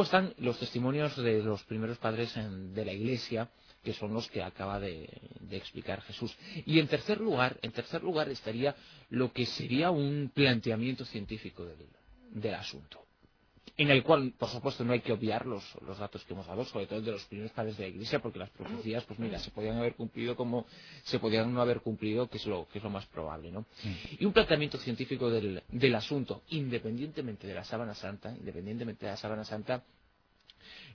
[0.00, 3.50] Están los testimonios de los primeros padres de la Iglesia,
[3.84, 5.08] que son los que acaba de,
[5.50, 6.34] explicar Jesús.
[6.64, 8.74] Y en tercer lugar, en tercer lugar estaría
[9.10, 11.66] lo que sería un planteamiento científico
[12.32, 13.04] del, asunto.
[13.76, 16.64] En el cual, por supuesto, no hay que obviar los, los datos que hemos dado,
[16.64, 19.38] sobre todo el de los primeros padres de la Iglesia, porque las profecías, pues mira,
[19.38, 20.66] se podían haber cumplido como
[21.04, 23.64] se podían no haber cumplido, que es lo, que es lo más probable, ¿no?
[24.18, 29.16] Y un planteamiento científico del, del asunto, independientemente de la sábana santa, independientemente de la
[29.16, 29.82] sábana santa,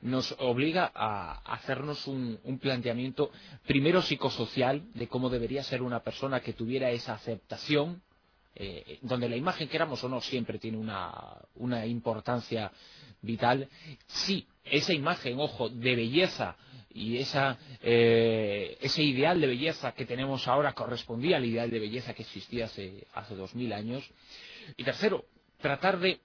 [0.01, 3.31] nos obliga a hacernos un, un, planteamiento
[3.65, 8.03] primero psicosocial de cómo debería ser una persona que tuviera esa aceptación
[8.59, 11.13] eh, donde la imagen, queramos o no, siempre tiene una,
[11.55, 12.71] una importancia
[13.21, 13.69] vital,
[14.07, 16.55] sí, esa imagen, ojo, de belleza
[16.91, 22.15] y esa, eh, ese ideal de belleza que tenemos ahora correspondía al ideal de belleza
[22.15, 24.09] que existía hace, hace dos mil años.
[24.75, 25.25] Y tercero,
[25.61, 26.19] tratar de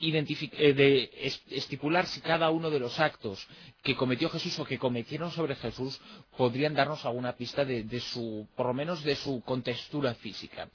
[0.00, 1.10] de
[1.50, 3.46] estipular si cada uno de los actos
[3.82, 6.00] que cometió Jesús o que cometieron sobre Jesús
[6.36, 10.68] podrían darnos alguna pista de, su, por lo menos de su contextura física.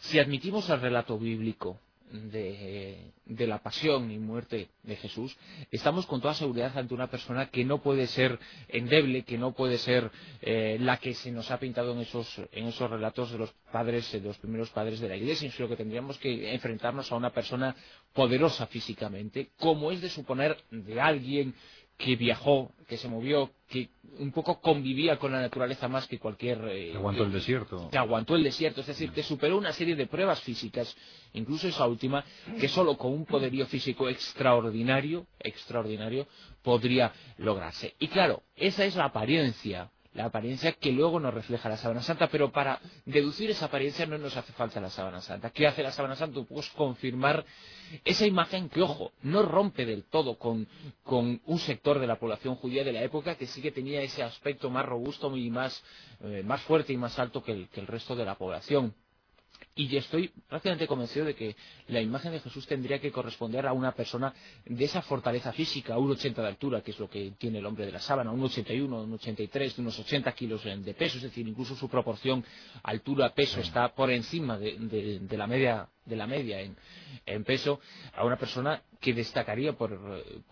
[0.00, 1.80] Si admitimos el relato bíblico
[2.10, 5.36] de, la pasión y muerte de Jesús,
[5.70, 9.78] estamos con toda seguridad ante una persona que no puede ser endeble, que no puede
[9.78, 10.10] ser
[10.42, 14.10] eh, la que se nos ha pintado en esos, en esos relatos de los padres,
[14.12, 17.74] de los primeros padres de la Iglesia, sino que tendríamos que enfrentarnos a una persona
[18.12, 21.54] poderosa físicamente, como es de suponer de alguien
[21.98, 26.58] que viajó, que se movió, que un poco convivía con la naturaleza más que cualquier...
[26.70, 27.88] Eh, aguantó el desierto.
[27.90, 30.96] Que aguantó el desierto, es decir, que superó una serie de pruebas físicas,
[31.32, 32.24] incluso esa última,
[32.58, 36.28] que solo con un poderío físico extraordinario, extraordinario,
[36.62, 37.94] podría lograrse.
[37.98, 42.28] Y claro, esa es la apariencia la apariencia que luego nos refleja la sábana santa,
[42.28, 45.50] pero para deducir esa apariencia no nos hace falta la sábana santa.
[45.50, 46.40] ¿Qué hace la sábana santa?
[46.42, 47.44] Pues confirmar
[48.04, 50.66] esa imagen que, ojo, no rompe del todo con,
[51.04, 54.24] con un sector de la población judía de la época que sí que tenía ese
[54.24, 55.84] aspecto más robusto y más,
[56.24, 58.94] eh, más fuerte y más alto que el, que el resto de la población.
[59.74, 61.54] Y estoy prácticamente convencido de que
[61.86, 66.10] la imagen de Jesús tendría que corresponder a una persona de esa fortaleza física, un
[66.10, 69.02] 80 de altura, que es lo que tiene el hombre de la sábana, un 81,
[69.02, 72.44] un 83, de unos 80 kilos de peso, es decir, incluso su proporción
[72.82, 76.76] altura-peso está por encima de, de, de la media de la media en,
[77.26, 77.80] en, peso
[78.14, 79.98] a una persona que destacaría por,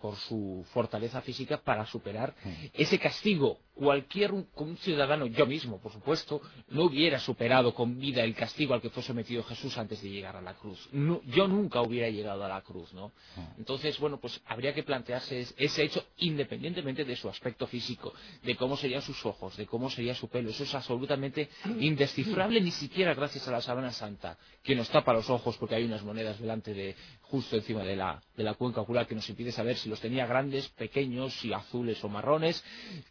[0.01, 2.33] por su fortaleza física para superar
[2.73, 3.59] ese castigo.
[3.73, 8.73] Cualquier un, un, ciudadano, yo mismo, por supuesto, no hubiera superado con vida el castigo
[8.73, 10.89] al que fue sometido Jesús antes de llegar a la cruz.
[10.93, 13.11] No, yo nunca hubiera llegado a la cruz, ¿no?
[13.57, 18.77] Entonces, bueno, pues habría que plantearse ese hecho independientemente de su aspecto físico, de cómo
[18.77, 20.49] serían sus ojos, de cómo sería su pelo.
[20.49, 25.29] Eso es absolutamente indescifrable, ni siquiera gracias a la sábana santa, que nos tapa los
[25.29, 29.07] ojos porque hay unas monedas delante de, justo encima de la, de la cuenca ocular
[29.07, 32.61] que nos impide saber si los tenía grandes, pequeños, si azules o marrones,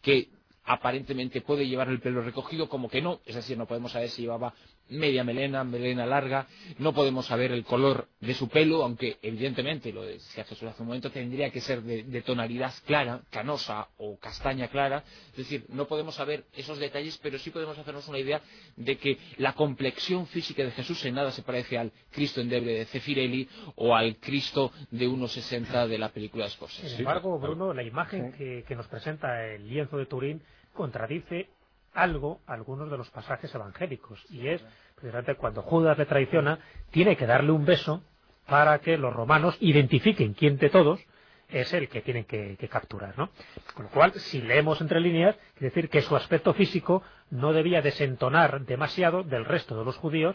[0.02, 0.28] que
[0.64, 4.22] aparentemente puede llevar el pelo recogido como que no, es decir, no podemos saber si
[4.22, 4.52] llevaba
[4.88, 6.46] media melena, melena larga,
[6.78, 10.88] no podemos saber el color de su pelo, aunque evidentemente, lo decía Jesús hace un
[10.88, 15.86] momento, tendría que ser de, de, tonalidad clara, canosa o castaña clara, es decir, no
[15.86, 18.40] podemos saber esos detalles, pero sí podemos hacernos una idea
[18.76, 22.84] de que la complexión física de Jesús en nada se parece al Cristo endeble de
[22.86, 26.88] Cefirelli o al Cristo de 1,60 de la película de Scorsese.
[26.90, 30.42] Sin embargo, Bruno, la imagen que, que nos presenta el lienzo de Turín
[30.72, 31.48] contradice
[31.96, 34.64] algo algunos de los pasajes evangélicos y es
[34.94, 36.58] precisamente cuando Judas le traiciona
[36.90, 38.02] tiene que darle un beso
[38.46, 41.00] para que los romanos identifiquen quién de todos
[41.48, 43.30] es el que tienen que, que, capturar, ¿no?
[43.74, 47.82] Con lo cual, si leemos entre líneas, quiere decir que su aspecto físico no debía
[47.82, 50.34] desentonar demasiado del resto de los judíos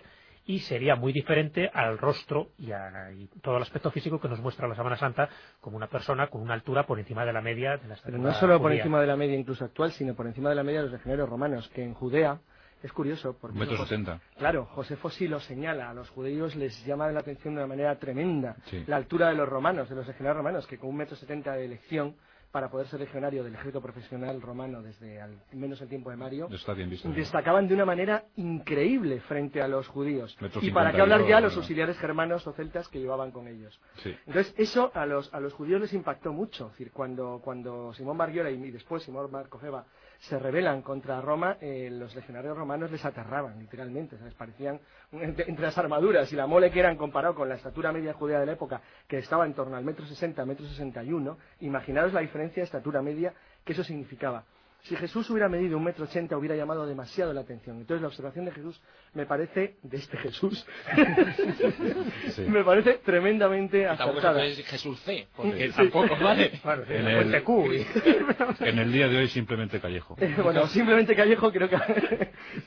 [0.51, 4.41] y sería muy diferente al rostro y, a, y, todo el aspecto físico que nos
[4.41, 5.29] muestra la Sábana Santa
[5.61, 8.33] como una persona con una altura por encima de la media de la Pero no
[8.33, 8.61] solo judía.
[8.61, 10.93] por encima de la media incluso actual, sino por encima de la media de los
[10.93, 12.41] legionarios romanos, que en Judea
[12.83, 14.19] es curioso porque metro setenta.
[14.37, 17.95] claro Josefo sí lo señala a los judíos les llama la atención de una manera
[17.97, 18.83] tremenda sí.
[18.87, 21.63] la altura de los romanos de los legionarios romanos que con un metro setenta de
[21.65, 22.15] elección
[22.51, 26.49] para poder ser legionario del ejército profesional romano desde al menos el tiempo de Mario,
[26.49, 30.37] visto, destacaban de una manera increíble frente a los judíos.
[30.61, 33.79] Y para qué hablar ya los auxiliares germanos o celtas que llevaban con ellos.
[34.03, 34.15] Sí.
[34.27, 36.65] Entonces, eso a los, a los judíos les impactó mucho.
[36.67, 39.85] Es decir, cuando, cuando Simón Margiola y después Simón Marcojeva
[40.21, 44.15] se rebelan contra Roma, eh, los legionarios romanos les aterraban, literalmente.
[44.15, 44.79] O sea, les parecían,
[45.11, 48.45] entre, las armaduras y la mole que eran comparado con la estatura media judía de
[48.45, 52.21] la época, que estaba en torno al metro sesenta, metro sesenta y uno, imaginaros la
[52.21, 53.33] diferencia de estatura media
[53.65, 54.43] que eso significaba.
[54.83, 57.77] Si Jesús hubiera medido un metro ochenta hubiera llamado demasiado la atención.
[57.77, 58.81] Entonces la observación de Jesús
[59.13, 60.65] me parece, de este Jesús,
[62.31, 62.41] sí.
[62.43, 64.43] me parece tremendamente acertada.
[64.45, 65.73] es Jesús C, porque sí.
[65.75, 66.51] tampoco vale.
[66.63, 67.33] Bueno, en, el,
[68.59, 70.15] en, el, día de hoy simplemente Callejo.
[70.19, 71.77] Eh, bueno, simplemente Callejo creo que,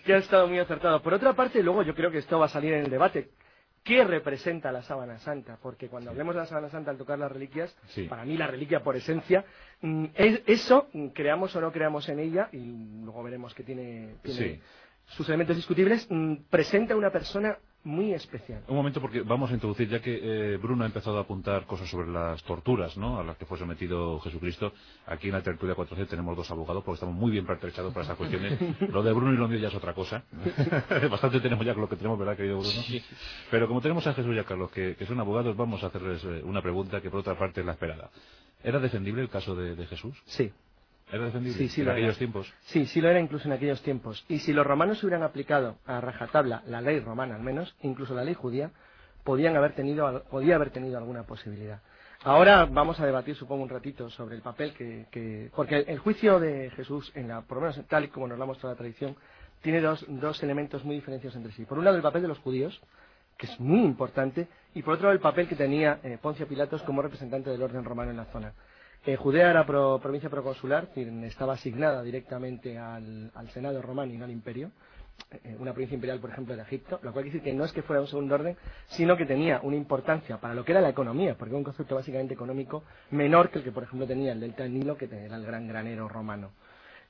[0.05, 1.01] que ha estado muy acertado.
[1.03, 3.31] Por otra parte, luego yo creo que esto va a salir en el debate
[3.85, 7.31] qué representa la sábana santa, porque cuando hablemos de la sábana santa al tocar las
[7.31, 8.05] reliquias, Sí.
[8.05, 9.45] para mí la reliquia por esencia,
[9.83, 12.59] mm, es- eso, creamos o no creamos en ella, y
[13.05, 14.61] luego veremos que tiene, tiene Sí.
[15.09, 18.63] sus elementos discutibles, mm, presenta una persona muy especial.
[18.67, 21.89] Un momento, porque vamos a introducir, ya que eh, Bruno ha empezado a apuntar cosas
[21.89, 23.21] sobre las torturas, ¿no?
[23.21, 24.73] A las que fue sometido Jesucristo.
[25.07, 28.17] Aquí en la tertulia 4C tenemos dos abogados, porque estamos muy bien pertrechados para estas
[28.17, 28.59] cuestiones.
[28.91, 30.25] Lo de Bruno y lo mío ya es otra cosa.
[31.11, 32.75] Bastante tenemos ya con lo que tenemos, ¿verdad, querido Bruno?
[33.51, 36.25] Pero como tenemos a Jesús y a Carlos, que, que son abogados, vamos a hacerles
[36.25, 38.11] eh, una pregunta que por otra parte es la esperada.
[38.63, 40.17] ¿Era defendible el caso de, de Jesús?
[40.25, 40.51] Sí.
[41.13, 42.19] ¿Era defendible Sí, sí en lo aquellos era.
[42.19, 42.53] tiempos?
[42.65, 44.25] Sí, sí lo era incluso en aquellos tiempos.
[44.29, 48.25] Y si los romanos hubieran aplicado a rajatabla la ley romana al menos, incluso la
[48.25, 48.71] ley judía,
[49.23, 51.81] podían haber tenido, podía haber tenido alguna posibilidad.
[52.23, 55.07] Ahora vamos a debatir, supongo, un ratito sobre el papel que...
[55.11, 58.27] que- porque el, el juicio de Jesús, en la, por lo menos tal y como
[58.27, 59.15] nos lo ha mostrado la tradición,
[59.61, 61.65] tiene dos, dos elementos muy diferenciados entre sí.
[61.67, 62.81] Por un lado, el papel de los judíos,
[63.37, 66.83] que es muy importante, y por otro lado, el papel que tenía eh, Poncio Pilatos
[66.83, 68.53] como representante del orden romano en la zona.
[69.07, 74.31] Eh, Judea era pro- provincia proconsular, estaba asignada directamente al, Senado romano y no al
[74.31, 74.71] imperio.
[75.31, 77.73] Eh, una provincia imperial, por ejemplo, de Egipto, lo cual quiere decir que no es
[77.73, 78.57] que fuera un segundo orden,
[78.87, 81.95] sino que tenía una importancia para lo que era la economía, porque era un concepto
[81.95, 85.37] básicamente económico menor que el que, por ejemplo, tenía el delta del Nilo, que era
[85.37, 86.51] el gran granero romano.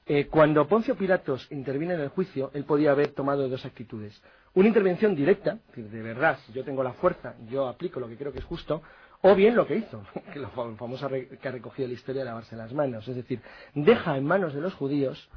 [0.06, 4.20] Eh, cuando Poncio Pilatos interviene en el juicio, él podía haber tomado dos actitudes.
[4.52, 8.40] Una intervención directa, de verdad, yo tengo la fuerza, yo aplico lo que creo que
[8.40, 8.82] es justo,
[9.26, 10.02] o bien lo que hizo,
[10.32, 13.08] que lo fam- famoso re- que ha recogido la historia de lavarse las manos.
[13.08, 13.40] Es decir,
[13.74, 15.30] deja en manos de los judíos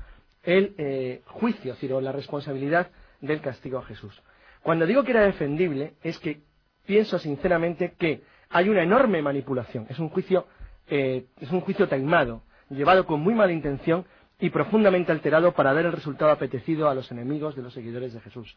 [0.44, 2.90] el eh, juicio, es la responsabilidad
[3.22, 4.22] del castigo a Jesús.
[4.62, 6.42] Cuando digo que era defendible, es que
[6.86, 9.88] pienso sinceramente que hay una enorme manipulación.
[9.90, 10.48] Es un juicio,
[10.90, 14.06] eh, es un juicio taimado, llevado con muy mala intención
[14.40, 18.20] y profundamente alterado para dar el resultado apetecido a los enemigos de los seguidores de
[18.22, 18.56] Jesús.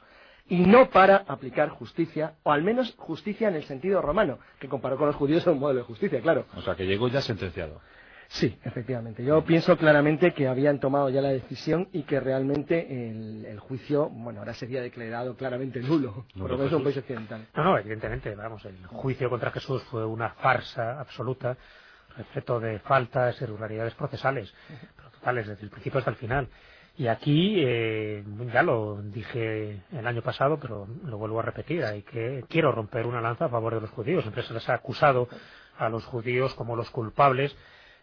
[0.48, 4.96] Y no para aplicar justicia, o al menos justicia en el sentido romano, que comparó
[4.98, 6.44] con los judíos es un modelo de justicia, claro.
[6.56, 7.80] O sea, que llegó ya sentenciado.
[8.28, 9.24] Sí, efectivamente.
[9.24, 14.08] Yo pienso claramente que habían tomado ya la decisión y que realmente el, el juicio,
[14.08, 17.46] bueno, ahora sería declarado claramente nulo, No, por lo no, menos en un país occidental.
[17.56, 21.56] No, no, evidentemente, vamos, el juicio contra Jesús fue una farsa absoluta,
[22.16, 24.54] respecto de faltas, irregularidades procesales,
[25.24, 26.48] desde el principio hasta el final.
[26.96, 32.02] Y aquí, eh, ya lo dije el año pasado, pero lo vuelvo a repetir, hay
[32.02, 34.22] que quiero romper una lanza a favor de los judíos.
[34.22, 35.28] Siempre se les ha acusado
[35.78, 37.56] a los judíos como los culpables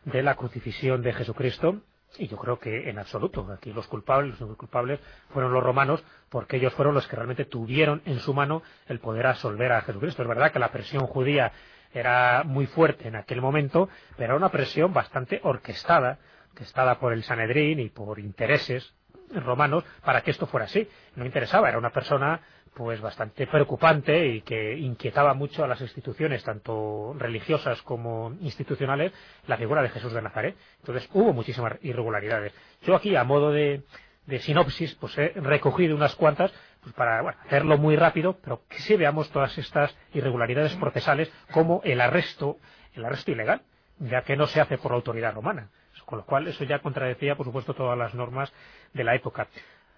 [0.06, 1.82] de la crucifixión de Jesucristo
[2.18, 3.48] y yo creo que en absoluto.
[3.52, 5.00] Aquí los culpables, los culpables
[5.30, 9.28] fueron los romanos porque ellos fueron los que realmente tuvieron en su mano el poder
[9.28, 10.22] absolver a Jesucristo.
[10.22, 11.52] Es verdad que la presión judía
[11.94, 16.20] era muy fuerte en aquel momento, pero era una presión bastante orquestada,
[16.58, 18.92] orquestada por el Sanedrín y por intereses
[19.30, 20.88] romanos para que esto fuera así.
[21.16, 22.42] No interesaba, era una persona
[22.74, 29.12] pues bastante preocupante y que inquietaba mucho a las instituciones, tanto religiosas como institucionales,
[29.46, 30.56] la figura de Jesús de Nazaret.
[30.80, 32.54] Entonces hubo muchísimas irregularidades.
[32.82, 33.84] Yo aquí, a modo de,
[34.26, 36.52] de sinopsis, pues he recogido unas cuantas
[36.82, 41.82] pues para bueno, hacerlo muy rápido, pero que sí veamos todas estas irregularidades procesales como
[41.84, 42.58] el arresto,
[42.96, 43.62] el arresto ilegal,
[44.00, 45.70] ya que no se hace por la autoridad romana.
[46.08, 48.50] Con lo cual, eso ya contradecía, por supuesto, todas las normas
[48.94, 49.50] de la época.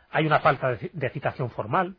[0.10, 1.98] Hay una falta de, citación formal,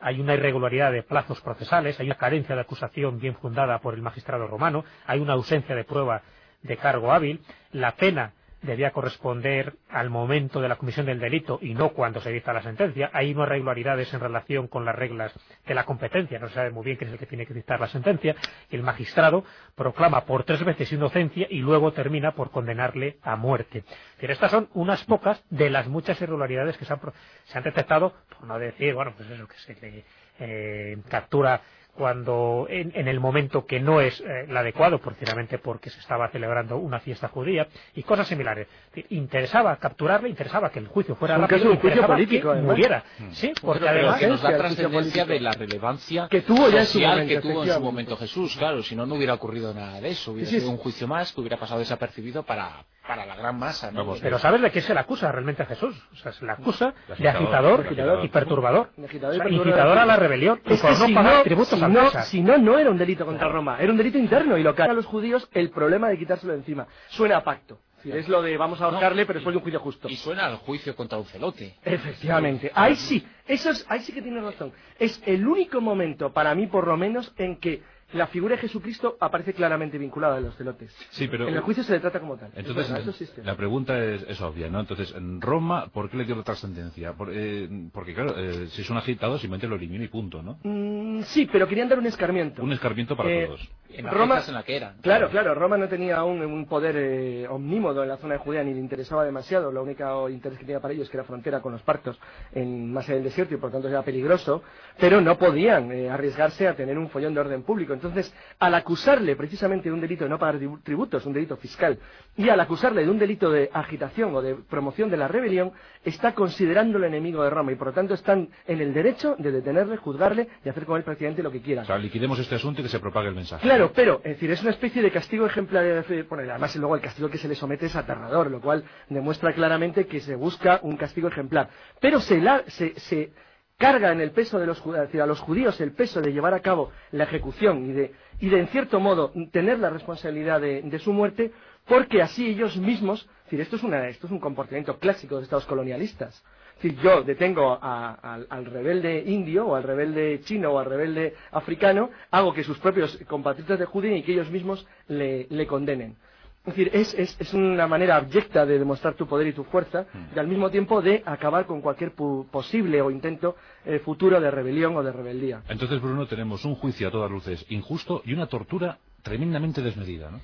[0.00, 4.00] hay una irregularidad de plazos procesales, hay una carencia de acusación bien fundada por el
[4.00, 6.22] magistrado romano, hay una ausencia de prueba
[6.62, 7.42] de cargo hábil,
[7.72, 8.32] la pena
[8.62, 12.62] debía corresponder al momento de la comisión del delito y no cuando se dicta la
[12.62, 13.10] sentencia.
[13.12, 15.32] Hay unas irregularidades en relación con las reglas
[15.66, 17.80] de la competencia, no se sabe muy bien quién es el que tiene que dictar
[17.80, 18.36] la sentencia.
[18.70, 23.84] El magistrado proclama por tres veces inocencia y luego termina por condenarle a muerte.
[24.18, 27.00] Pero estas son unas pocas de las muchas irregularidades que se han,
[27.44, 30.04] se han detectado, por no decir, bueno, pues eso que se le
[30.38, 31.60] eh, captura
[31.94, 36.28] cuando en, en, el momento que no es eh, el adecuado, precisamente porque se estaba
[36.28, 38.66] celebrando una fiesta judía y cosas similares.
[39.10, 42.70] Interesaba capturarle, interesaba que el juicio fuera un rápido, caso, un juicio político, que además.
[42.76, 43.04] muriera.
[43.18, 43.30] Mm.
[43.32, 46.80] Sí, Porque además que nos da el trascendencia juicio de la relevancia Que tuvo ya
[46.80, 49.34] en su social momento, que tuvo en su momento Jesús, claro, si no no hubiera
[49.34, 52.42] ocurrido nada de eso, hubiera Sí, sí, sido un juicio más que hubiera pasado desapercibido
[52.42, 54.04] para, para la gran masa, ¿no?
[54.04, 56.00] Vamos, Pero ¿sabes de qué se le acusa realmente a Jesús?
[56.12, 58.24] O sea, se le acusa De de agitador, de agitador.
[58.24, 58.90] y perturbador.
[58.96, 59.66] De agitador y O sea, perturbador.
[59.66, 61.92] incitador a la rebelión y Es por que no si pagar no, tributos si al
[61.92, 64.90] no, si no, no era un delito contra Roma, era un delito interno y local.
[64.90, 67.80] A los judíos el problema de quitárselo de encima suena a pacto.
[68.04, 70.08] Es lo de vamos a ahorcarle, pero después de un juicio justo.
[70.08, 71.76] Y suena al juicio contra un celote.
[71.84, 72.70] Efectivamente.
[72.74, 74.72] Ahí sí, eso es, ahí sí que tienes razón.
[75.00, 77.82] Es el único momento, para mí por lo menos, en que
[78.12, 80.92] la figura de Jesucristo aparece claramente vinculada a los celotes.
[81.10, 81.48] Sí, pero...
[81.48, 82.50] En el juicio se le trata como tal.
[82.54, 84.80] Entonces, la pregunta es, es obvia, ¿no?
[84.80, 87.12] Entonces, en Roma, ¿por qué le dio la trascendencia?
[87.14, 90.58] Por- eh, porque, claro, eh, si es un agitado, simplemente lo elimina y punto, ¿no?
[90.62, 92.62] Mm, sí, pero querían dar un escarmiento.
[92.62, 93.68] Un escarmiento para Eh, todos.
[93.92, 94.94] En la Roma- en la que era.
[95.02, 98.62] Claro, claro, Roma no tenía aún un poder eh, omnímodo en la zona de Judea
[98.64, 99.70] ni le interesaba demasiado.
[99.72, 102.18] Lo único interés que tenía para ellos es que era frontera con los partos
[102.52, 104.62] en más allá del desierto y por tanto era peligroso,
[104.98, 107.92] pero no podían eh, arriesgarse a tener un follón de orden público.
[107.92, 111.98] Entonces, al acusarle precisamente de un delito de no pagar tribu- tributos, un delito fiscal,
[112.36, 115.72] y al acusarle de un delito de agitación o de promoción de la rebelión,
[116.04, 119.96] está considerándolo enemigo de Roma y por lo tanto están en el derecho de detenerle,
[119.96, 121.84] juzgarle y hacer con él prácticamente lo que quieran.
[121.84, 123.62] O sea, liquidemos este asunto y que se propague el mensaje.
[123.62, 126.04] Claro, pero, es decir, es una especie de castigo ejemplar.
[126.28, 130.06] Bueno, además, luego el castigo que se le somete es aterrador, lo cual demuestra claramente
[130.06, 131.68] que se busca un castigo ejemplar.
[132.00, 133.32] Pero se,
[133.78, 136.60] carga en el peso de los decir, a los judíos el peso de llevar a
[136.60, 140.98] cabo la ejecución y de, y de en cierto modo, tener la responsabilidad de, de
[140.98, 141.50] su muerte,
[141.86, 145.44] porque así ellos mismos, es decir, esto es, una, esto es un comportamiento clásico de
[145.44, 146.44] estados colonialistas.
[146.80, 150.86] Es decir, yo detengo a- al, al rebelde indio o al rebelde chino o al
[150.86, 155.66] rebelde africano, hago que sus propios compatriotas de judío y que ellos mismos le, le
[155.66, 156.16] condenen.
[156.64, 160.06] Es decir, es, es- es una manera abyecta de demostrar tu poder y tu fuerza
[160.34, 164.50] y al mismo tiempo de acabar con cualquier pu- posible o intento eh, futuro de
[164.50, 165.60] rebelión o de rebeldía.
[165.68, 170.40] Entonces, Bruno, tenemos un juicio a todas luces injusto y una tortura tremendamente desmedida, ¿no?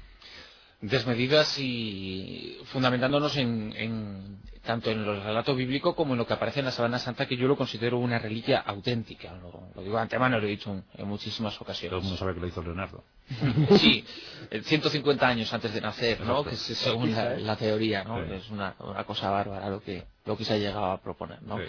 [0.80, 6.58] Desmedidas y fundamentándonos en, en- tanto en el relato bíblico como en lo que aparece
[6.58, 9.32] en la Sabana Santa, que yo lo considero una reliquia auténtica.
[9.34, 11.96] Lo, lo digo de antemano, lo he dicho en, en muchísimas Todo ocasiones.
[11.96, 13.04] el mundo sabe que lo hizo Leonardo.
[13.78, 14.04] Sí,
[14.50, 16.40] eh, 150 años antes de nacer, ¿no?
[16.40, 16.48] Exacto.
[16.50, 18.24] Que es según la, la teoría, ¿no?
[18.26, 18.32] Sí.
[18.34, 21.58] Es una, una cosa bárbara lo que, lo que se ha llegado a proponer, ¿no?
[21.58, 21.64] Sí.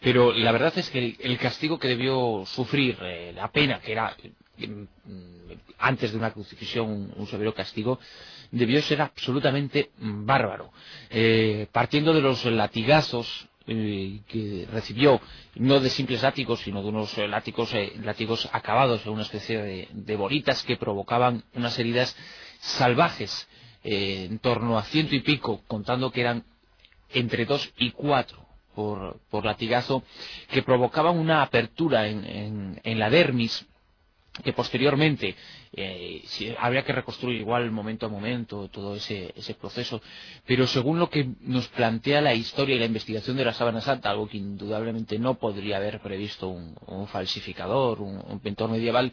[0.00, 3.92] Pero la verdad es que el, el castigo que debió sufrir, eh, la pena que
[3.92, 4.32] era eh,
[5.78, 7.98] antes de una crucifixión un, severo castigo,
[8.50, 10.72] debió ser absolutamente mm, bárbaro.
[11.10, 15.20] Eh, partiendo de los latigazos eh, que recibió,
[15.56, 17.72] no de simples látigos, sino de unos eh, látigos,
[18.02, 22.16] látigos acabados una especie de, bolitas que provocaban unas heridas
[22.60, 23.48] salvajes,
[23.88, 26.42] en torno a ciento y pico, contando que eran
[27.10, 30.02] entre dos y cuatro por, por latigazo,
[30.50, 33.64] que provocaban una apertura en la dermis,
[34.44, 35.34] que posteriormente
[35.72, 36.22] eh,
[36.58, 40.00] habría que reconstruir igual momento a momento todo ese, proceso,
[40.46, 44.10] pero según lo que nos plantea la historia y la investigación de la sábana santa,
[44.10, 46.74] algo que indudablemente no podría haber previsto un,
[47.08, 49.12] falsificador, un, un medieval,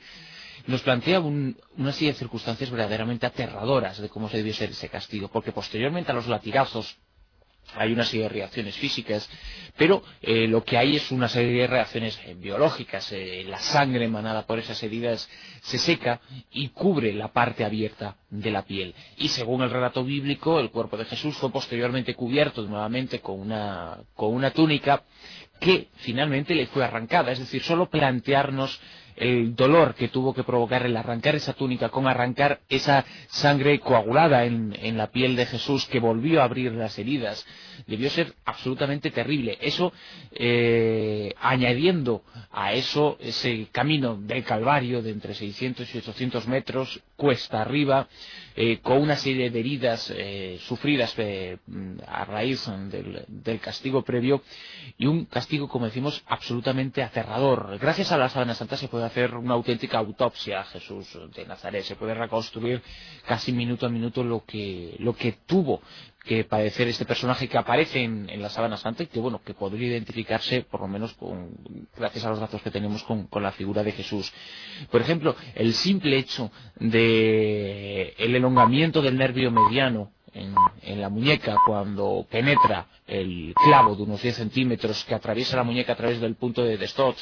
[0.68, 4.90] nos plantea un- una serie de circunstancias verdaderamente aterradoras de cómo se debió ser ese
[4.90, 6.98] castigo, porque posteriormente a los latigazos
[7.76, 9.30] hay una serie de reacciones físicas,
[9.78, 13.12] pero eh, lo que hay es una serie de reacciones biológicas.
[13.12, 15.30] Eh, la sangre emanada por esas heridas
[15.62, 16.22] se seca
[16.52, 18.94] y cubre la parte abierta de la piel.
[19.18, 23.98] Y según el relato bíblico, el cuerpo de Jesús fue posteriormente cubierto nuevamente con una,
[24.16, 25.04] con una túnica
[25.60, 27.32] que finalmente le fue arrancada.
[27.32, 28.80] Es decir, solo plantearnos
[29.16, 34.46] el dolor que tuvo que provocar el arrancar esa túnica con arrancar esa sangre coagulada
[34.46, 37.46] en, en la piel de Jesús que volvió a abrir las heridas
[37.88, 39.94] debió ser absolutamente terrible eso
[40.32, 47.62] eh, añadiendo a eso ese camino del Calvario de entre 600 y 800 metros cuesta
[47.62, 48.08] arriba
[48.56, 51.16] eh, con una serie de heridas eh, sufridas
[52.08, 54.44] a raíz del, del castigo previo
[54.98, 57.78] y un castigo, como decimos, absolutamente aterrador.
[57.80, 61.84] Gracias a la sábana santa se puede hacer una auténtica autopsia a Jesús de Nazaret,
[61.84, 62.82] se puede reconstruir
[63.26, 65.82] casi minuto a minuto lo que, lo que tuvo
[66.24, 69.54] que padecer este personaje que aparece en, en la sábana santa y que bueno que
[69.54, 71.52] podría identificarse por lo menos con
[71.98, 74.32] gracias a los datos que tenemos con, con la figura de Jesús.
[74.90, 81.56] Por ejemplo el simple hecho de el elongamiento del nervio mediano en, en la muñeca
[81.66, 86.36] cuando penetra el clavo de unos 10 centímetros que atraviesa la muñeca a través del
[86.36, 87.16] punto de Destot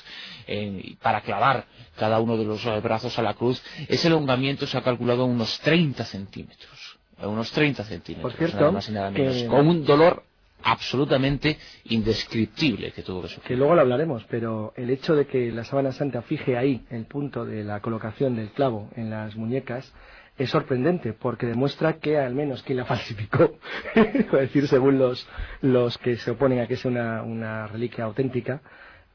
[0.48, 1.66] eh, para clavar
[1.98, 5.60] cada uno de los eh, brazos a la cruz, ese elongamiento se ha calculado unos
[5.60, 6.98] 30 centímetros.
[7.22, 9.36] En unos 30 centímetros, Por cierto, nada más y nada menos.
[9.44, 10.24] que- Con un dolor
[10.64, 13.48] absolutamente indescriptible que tuvo que sufrir.
[13.48, 17.06] que luego lo hablaremos, pero el hecho de que la sábana santa fije ahí el
[17.06, 19.92] punto de la colocación del clavo en las muñecas
[20.44, 23.58] es sorprendente porque demuestra que al menos quien la falsificó,
[23.96, 25.28] es decir, según los,
[25.62, 28.62] los que se oponen a que sea una, una reliquia auténtica,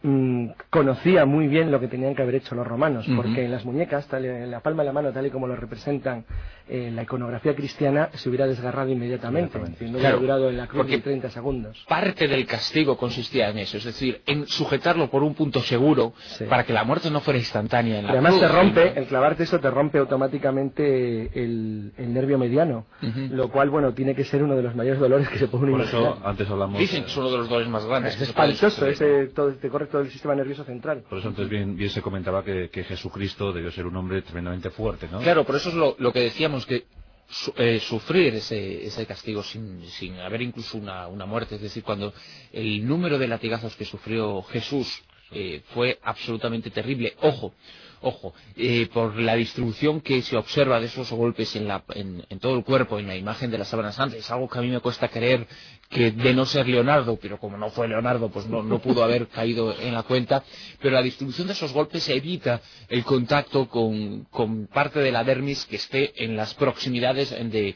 [0.03, 3.65] mm, conocía muy bien lo que tenían que haber hecho los romanos, porque en las
[3.65, 6.25] muñecas, tal, en la palma de la mano, tal y como lo representan
[6.69, 9.57] eh, la iconografía cristiana, se hubiera desgarrado inmediatamente.
[9.57, 11.85] No Claro, hubiera durado en la cruz porque- ni 30 segundos.
[11.89, 16.13] Parte del castigo consistía en eso, es decir, en sujetarlo por un punto seguro
[16.49, 18.01] para que la muerte no fuera instantánea.
[18.01, 18.43] En la además cruz.
[18.43, 22.87] te rompe, el clavarte eso te rompe automáticamente el, el nervio mediano,
[23.31, 25.81] lo cual, bueno, tiene que ser uno de los mayores dolores que se puede Por
[25.81, 26.03] imaginar.
[26.15, 26.79] eso antes hablamos...
[26.79, 28.13] Dicen que es uno de los dolores más grandes.
[28.15, 31.03] Es que espantoso, ese, todo, te corre todo el sistema nervioso central.
[31.09, 34.71] Por eso antes bien, bien se comentaba que, que Jesucristo debió ser un hombre tremendamente
[34.71, 35.21] fuerte, ¿no?
[35.21, 36.85] Claro, por eso es lo, lo que decíamos, que
[37.29, 41.83] su- eh, sufrir ese, ese castigo sin, sin haber incluso una, una muerte, es decir,
[41.83, 42.13] cuando
[42.53, 45.03] el número de latigazos que sufrió Jesús
[45.33, 47.15] eh, fue absolutamente terrible.
[47.23, 47.53] Ojo,
[48.01, 52.39] ojo, eh, por la distribución que se observa de esos golpes en, la, en, en
[52.39, 54.69] todo el cuerpo, en la imagen de la sábana santa, es algo que a mí
[54.69, 55.49] me cuesta creer
[55.89, 59.75] que de no ser Leonardo, pero como no fue Leonardo, pues no, pudo haber caído
[59.79, 60.43] en la cuenta,
[60.81, 64.27] pero la distribución de esos golpes evita el contacto con,
[64.73, 67.75] parte de la dermis que esté en las proximidades de,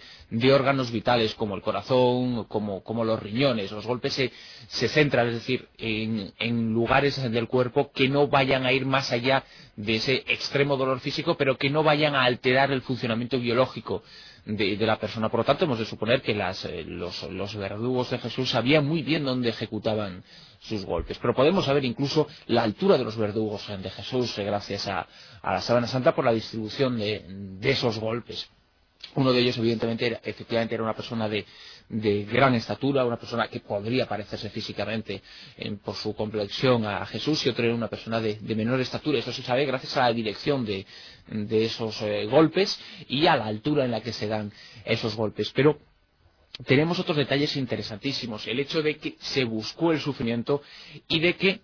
[0.52, 3.70] órganos vitales como el corazón, como, los riñones.
[3.70, 4.14] Los golpes
[4.68, 9.44] se, centran, es decir, en lugares del cuerpo que no vayan a ir más allá
[9.76, 14.02] de ese extremo dolor físico, pero que no vayan a alterar el funcionamiento biológico
[14.44, 15.28] de, de la persona.
[15.28, 18.86] Por lo tanto, hemos de suponer que las, eh, los, los verdugos de Jesús sabían
[18.86, 20.22] muy bien dónde ejecutaban
[20.60, 21.18] sus golpes.
[21.18, 25.06] Pero podemos saber incluso la altura de los verdugos de Jesús eh, gracias a,
[25.42, 28.48] a la sábana santa por la distribución de, de esos golpes.
[29.14, 31.44] Uno de ellos, evidentemente, era, efectivamente era una persona de,
[31.90, 35.22] de gran estatura, una persona que podría parecerse físicamente
[35.56, 39.18] eh, por su complexión a Jesús, y otro era una persona de, menor estatura.
[39.18, 40.86] Eso se sabe gracias a la dirección de,
[41.26, 44.52] de esos eh, golpes y a la altura en la que se dan
[44.84, 45.50] esos golpes.
[45.50, 45.78] Pero
[46.64, 48.46] tenemos otros detalles interesantísimos.
[48.46, 50.62] El hecho de que se buscó el sufrimiento
[51.08, 51.60] y de que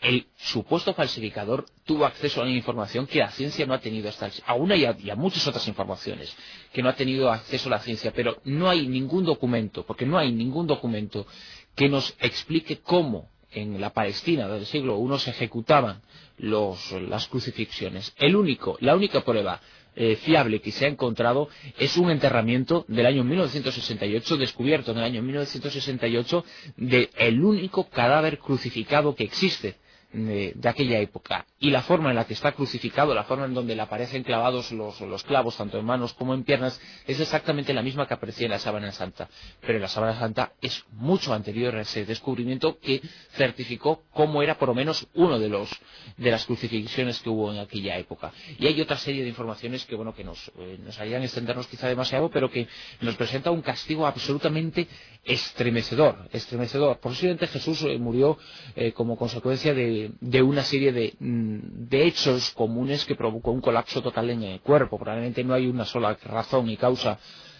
[0.00, 4.26] el supuesto falsificador tuvo acceso a una información que la ciencia no ha tenido hasta
[4.26, 4.32] el...
[4.46, 6.34] A, y a muchas otras informaciones
[6.72, 10.30] que no ha tenido acceso la ciencia, pero no hay ningún documento, porque no hay
[10.30, 11.26] ningún documento
[11.74, 16.02] que nos explique cómo en la Palestina del siglo I se ejecutaban
[16.38, 18.14] las crucifixiones.
[18.16, 19.60] El único, la única prueba
[19.96, 25.04] eh, fiable que se ha encontrado es un enterramiento del año 1968, descubierto en el
[25.04, 26.44] año 1968,
[26.76, 29.76] de el único cadáver crucificado que existe
[30.12, 31.46] de, de aquella época.
[31.60, 34.72] Y la forma en la que está crucificado, la forma en donde le aparecen clavados
[34.72, 38.46] los, los clavos, tanto en manos como en piernas, es exactamente la misma que aparecía
[38.46, 39.28] en la sábana santa.
[39.60, 43.02] Pero la sábana santa es mucho anterior a ese descubrimiento que
[43.32, 45.70] certificó cómo era por lo menos uno de los
[46.16, 48.32] de las crucifixiones que hubo en aquella época.
[48.58, 51.88] Y hay otra serie de informaciones que bueno que nos, eh, nos harían extendernos quizá
[51.88, 52.66] demasiado, pero que
[53.00, 54.88] nos presenta un castigo absolutamente
[55.24, 56.98] estremecedor, estremecedor.
[56.98, 58.38] Posiblemente Jesús eh, murió
[58.74, 63.60] eh, como consecuencia de, de una serie de, mm, de hechos comunes que provocó un
[63.60, 64.98] colapso total en el cuerpo.
[64.98, 67.18] Probablemente no hay una sola razón y causa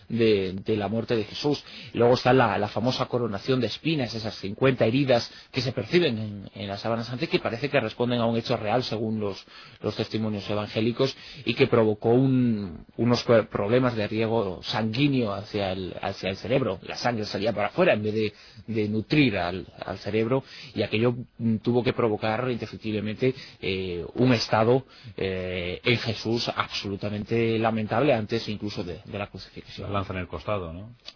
[0.09, 1.65] de, de la muerte de Jesús.
[1.95, 6.51] Luego está la, la famosa coronación de espinas, esas 50 heridas que se perciben en,
[6.55, 9.45] en la sábana santa y que parece que responden a un hecho real según los,
[9.81, 15.95] los testimonios evangélicos y que provocó un- unos pro- problemas de riego sanguíneo hacia el,
[16.01, 16.79] hacia el cerebro.
[16.83, 18.33] La sangre salía para afuera en vez de,
[18.67, 20.43] de nutrir al, al cerebro
[20.75, 24.85] y aquello mm, tuvo que provocar indefectiblemente eh, un estado
[25.17, 29.93] eh, en Jesús absolutamente lamentable antes incluso de, de la crucifixión.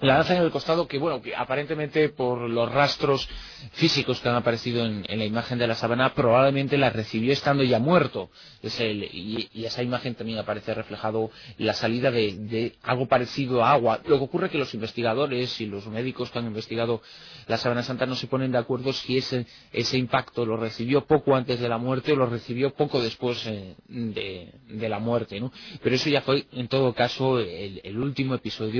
[0.00, 3.28] La lanza en el costado, que, bueno, que aparentemente por los rastros
[3.72, 7.78] físicos que han aparecido en, la imagen de la sábana, probablemente la recibió estando ya
[7.78, 8.30] muerto.
[8.62, 13.72] Es el, y, esa imagen también aparece reflejado la salida de, de algo parecido a
[13.72, 14.00] agua.
[14.06, 17.02] Lo que ocurre es que los investigadores y los médicos que han investigado
[17.46, 21.34] la sábana santa no se ponen de acuerdo si ese, ese impacto lo recibió poco
[21.34, 25.52] antes de la muerte o lo recibió poco después eh, de, de la muerte, ¿no?
[25.82, 28.71] Pero eso ya fue, en todo caso, el, el último episodio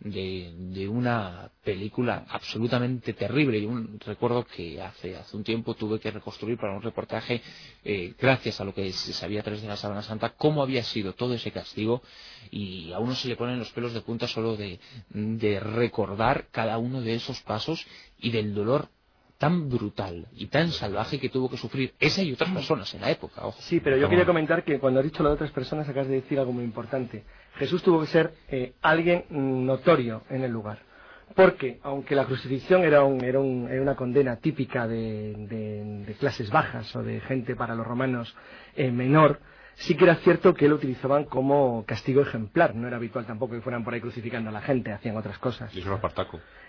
[0.00, 3.60] de, de una película absolutamente terrible.
[3.60, 7.42] Yo un- recuerdo que hace, hace un tiempo tuve que reconstruir para un reportaje,
[7.84, 10.82] eh, gracias a lo que se sabía a través de la Sábana Santa, cómo había
[10.84, 12.02] sido todo ese castigo
[12.50, 14.80] y a uno se le ponen los pelos de punta solo de,
[15.10, 17.84] de recordar cada uno de esos pasos
[18.18, 18.88] y del dolor
[19.38, 23.10] tan brutal y tan salvaje que tuvo que sufrir esa y otras personas en la
[23.10, 23.44] época.
[23.46, 23.60] ojo.
[23.62, 26.14] Sí, pero yo quería comentar que cuando has dicho lo de otras personas acabas de
[26.14, 27.24] decir algo muy importante.
[27.56, 30.78] Jesús tuvo que ser eh, alguien notorio en el lugar.
[31.34, 36.94] Porque, aunque la crucifixión era, un- era, un- era una condena típica de, clases bajas
[36.96, 38.34] o de gente para los romanos
[38.76, 39.40] eh, menor,
[39.74, 42.74] sí que era cierto que lo utilizaban como castigo ejemplar.
[42.74, 45.74] No era habitual tampoco que fueran por ahí crucificando a la gente, hacían otras cosas.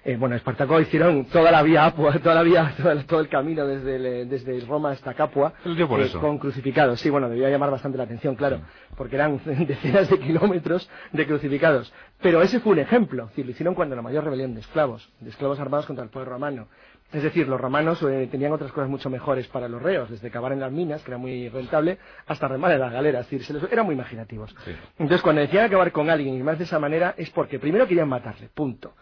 [0.08, 1.92] Eh, bueno, Espartaco hicieron toda la vía,
[2.24, 5.54] toda la vía, todo el, todo el camino desde, el- desde Roma hasta Capua
[5.88, 6.20] por eh, eso.
[6.22, 7.00] con crucificados.
[7.02, 8.60] Sí, bueno, debía llamar bastante la atención, claro,
[8.96, 11.92] porque eran decenas de kilómetros de crucificados.
[12.22, 13.24] Pero ese fue un ejemplo.
[13.24, 16.12] Es decir, lo hicieron cuando la mayor rebelión de esclavos, de esclavos armados contra el
[16.12, 16.68] pueblo romano.
[17.12, 20.52] Es decir, los romanos eh, tenían otras cosas mucho mejores para los reos, desde cavar
[20.52, 23.26] en las minas, que era muy rentable, hasta remar en las galeras.
[23.26, 24.56] Es decir, se les- eran muy imaginativos.
[25.00, 28.08] Entonces, cuando decían acabar con alguien y más de esa manera, es porque primero querían
[28.10, 28.94] matarle, punto.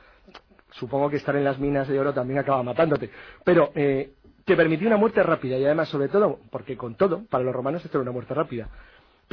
[0.74, 3.10] Supongo que estar en las minas de oro también acaba matándote.
[3.44, 4.14] Pero eh,
[4.46, 7.84] te permitía una muerte rápida y además, sobre todo, porque con todo, para los romanos
[7.86, 8.70] esto era una muerte rápida,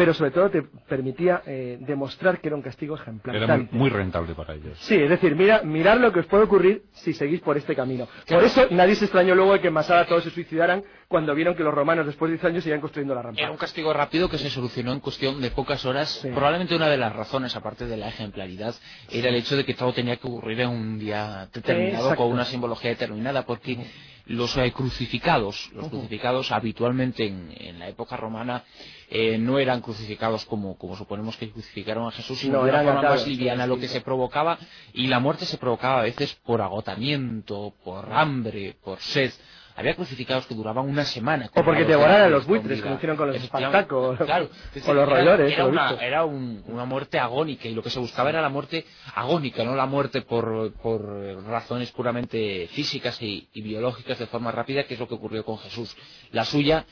[0.01, 3.37] pero sobre todo te permitía eh, demostrar que era un castigo ejemplar.
[3.37, 4.79] Era muy, muy rentable para ellos.
[4.81, 8.09] Sí, es decir, mira, mirar lo que os puede ocurrir si seguís por este camino.
[8.27, 11.55] Por eso nadie se extrañó luego de que en Masada todos se suicidaran cuando vieron
[11.55, 13.43] que los romanos después de 10 años seguían construyendo la rampa.
[13.43, 16.21] Era un castigo rápido que se solucionó en cuestión de pocas horas.
[16.23, 18.75] Probablemente una de las razones, aparte de la ejemplaridad,
[19.11, 22.23] era el hecho de que todo tenía que ocurrir en un día determinado Exacto.
[22.23, 23.77] con una simbología determinada, porque
[24.27, 28.65] los eh, crucificados, los crucificados habitualmente en, en la época romana
[29.09, 32.83] eh, no eran crucificados como, como suponemos que crucificaron a Jesús, sino No, de una
[32.85, 34.59] forma más liviana, lo que se provocaba,
[34.93, 39.33] y la muerte se provocaba a veces por agotamiento, por hambre, por sed.
[39.81, 41.51] Había crucificados que duraban una semana.
[41.55, 44.49] O porque devoraran cruz los buitres, como hicieron con los Espartaco, claro.
[44.87, 47.99] o los era- roedores, Era, una, era un- una muerte agónica y lo que se
[47.99, 48.85] buscaba era la muerte
[49.15, 51.03] agónica, no la muerte por, por
[51.47, 55.59] razones puramente físicas y, y biológicas de forma rápida, que es lo que ocurrió con
[55.59, 55.97] Jesús.
[56.33, 56.85] La suya,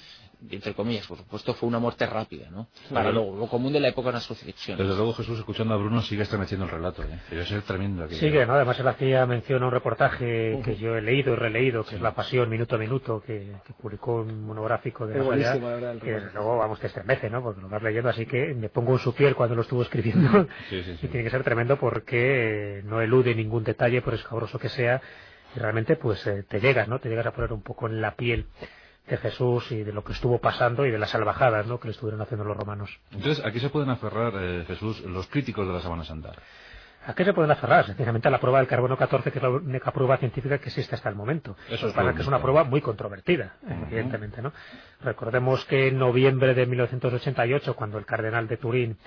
[0.50, 2.68] entre comillas, por supuesto, fue una muerte rápida, ¿no?
[2.92, 4.78] Para lo, lo común de la época de las crucifixiones.
[4.78, 7.02] Desde luego, Jesús, escuchando a Bruno, sigue estremeciendo el relato.
[7.02, 7.18] ¿eh?
[7.30, 8.20] Debe ser tremendo aquello.
[8.20, 11.36] Sí, que no, además él hacía mención a un reportaje que yo he leído y
[11.36, 15.28] releído, que es La Pasión Minuto a Minuto, que, que publicó un monográfico de la
[15.28, 17.42] verdad, que desde luego, vamos, te estremece, ¿no?
[17.42, 20.46] Porque lo vas leyendo, así que me pongo en su piel cuando lo estuvo escribiendo.
[20.70, 21.06] Sí, sí, sí.
[21.06, 25.00] Y tiene que ser tremendo porque eh, no elude ningún detalle, por escabroso que sea,
[25.56, 27.00] y realmente pues eh, te llegas, ¿no?
[27.00, 28.46] Te llegas a poner un poco en la piel
[29.08, 31.80] de Jesús y de lo que estuvo pasando y de las salvajadas, ¿no?
[31.80, 32.98] Que le estuvieron haciendo los romanos.
[33.10, 36.32] Entonces, aquí se pueden aferrar, eh, Jesús, los críticos de la Sábana Santa.
[37.06, 37.86] ¿A qué se pueden aferrar?
[37.86, 40.94] Sencillamente a la prueba del carbono 14, que es la única prueba científica que existe
[40.94, 41.56] hasta el momento.
[41.70, 44.52] Eso es es que es una prueba muy controvertida, evidentemente, ¿no?
[45.00, 48.98] Recordemos que en noviembre de 1988, cuando el cardenal de Turín,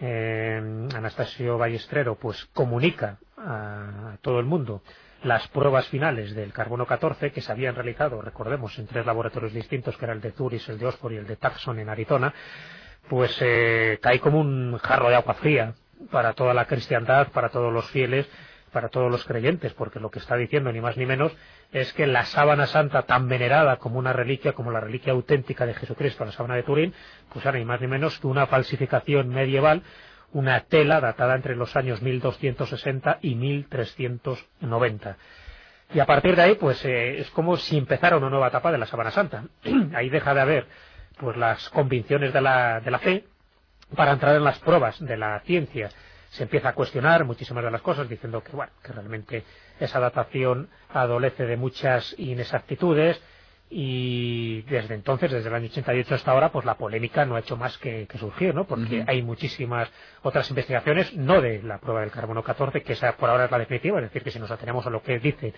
[0.00, 4.82] eh, Anastasio Ballestredo, pues comunica a, a todo el mundo
[5.24, 9.96] las pruebas finales del carbono 14 que se habían realizado, recordemos, en tres laboratorios distintos,
[9.96, 12.32] que era el de Zurich, el de Oxford y el de Tucson en Arizona,
[13.08, 15.74] pues eh, cae como un jarro de agua fría
[16.10, 18.28] para toda la cristiandad, para todos los fieles,
[18.72, 21.32] para todos los creyentes, porque lo que está diciendo ni más ni menos
[21.72, 25.74] es que la sábana santa tan venerada como una reliquia, como la reliquia auténtica de
[25.74, 26.92] Jesucristo, la sábana de Turín,
[27.32, 29.82] pues era ni más ni menos que una falsificación medieval,
[30.34, 35.16] una tela datada entre los años 1260 y 1390.
[35.94, 38.78] Y a partir de ahí, pues eh, es como si empezara una nueva etapa de
[38.78, 39.44] la Sábana Santa.
[39.94, 40.66] ahí deja de haber
[41.18, 43.24] pues las convicciones de la, de la fe
[43.94, 45.90] para entrar en las pruebas de la ciencia.
[46.30, 49.44] Se empieza a cuestionar muchísimas de las cosas, diciendo que bueno, que realmente
[49.78, 53.22] esa datación adolece de muchas inexactitudes
[53.70, 57.56] y desde entonces, desde el año 88 hasta ahora, pues la polémica no ha hecho
[57.56, 58.64] más que, que surgir, ¿no?
[58.64, 59.90] Porque hay muchísimas
[60.22, 63.58] otras investigaciones, no de la prueba del carbono 14, que esa por ahora es la
[63.58, 65.52] definitiva, es decir, que si nos atenemos a lo que dicen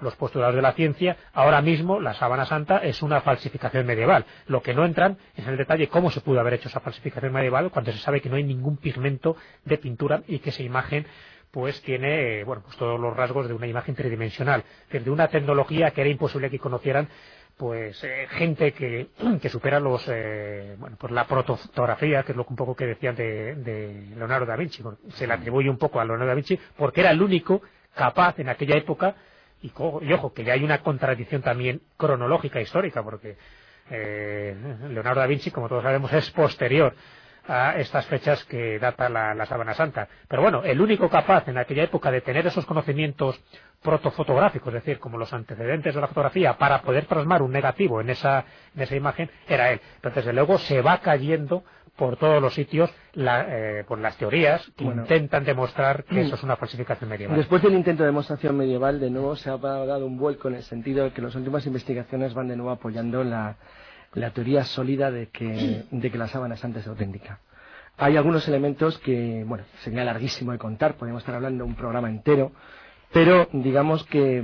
[0.00, 4.24] los postulados de la ciencia, ahora mismo la sábana santa es una falsificación medieval.
[4.46, 7.32] Lo que no entran es en el detalle cómo se pudo haber hecho esa falsificación
[7.32, 11.06] medieval cuando se sabe que no hay ningún pigmento de pintura y que esa imagen
[11.50, 16.00] pues tiene bueno pues todos los rasgos de una imagen tridimensional, de una tecnología que
[16.00, 17.08] era imposible que conocieran
[17.60, 19.08] pues eh, gente que,
[19.38, 23.14] que supera los eh, bueno pues la protofotografía que es lo un poco que decían
[23.14, 27.02] de, de Leonardo da Vinci se le atribuye un poco a Leonardo da Vinci porque
[27.02, 27.60] era el único
[27.94, 29.14] capaz en aquella época
[29.60, 33.36] y, y ojo que ya hay una contradicción también cronológica histórica porque
[33.90, 34.56] eh,
[34.88, 36.94] Leonardo da Vinci como todos sabemos es posterior
[37.50, 40.06] a estas fechas que data la, la sábana santa.
[40.28, 43.42] Pero bueno, el único capaz en aquella época de tener esos conocimientos
[43.82, 48.10] protofotográficos, es decir, como los antecedentes de la fotografía, para poder plasmar un negativo en
[48.10, 48.44] esa,
[48.76, 49.80] en esa imagen, era él.
[50.00, 51.64] Pero desde luego se va cayendo
[51.96, 55.02] por todos los sitios la, eh, por las teorías que Bueno.
[55.02, 57.36] intentan demostrar que eso es una falsificación medieval.
[57.36, 60.62] Después del intento de demostración medieval, de nuevo se ha dado un vuelco en el
[60.62, 63.56] sentido de que las últimas investigaciones van de nuevo apoyando la,
[64.14, 67.40] la teoría sólida de que, de que la sábana santa es auténtica.
[67.96, 72.08] Hay algunos elementos que, bueno, sería larguísimo de contar, podríamos estar hablando de un programa
[72.08, 72.52] entero,
[73.12, 74.42] pero digamos que,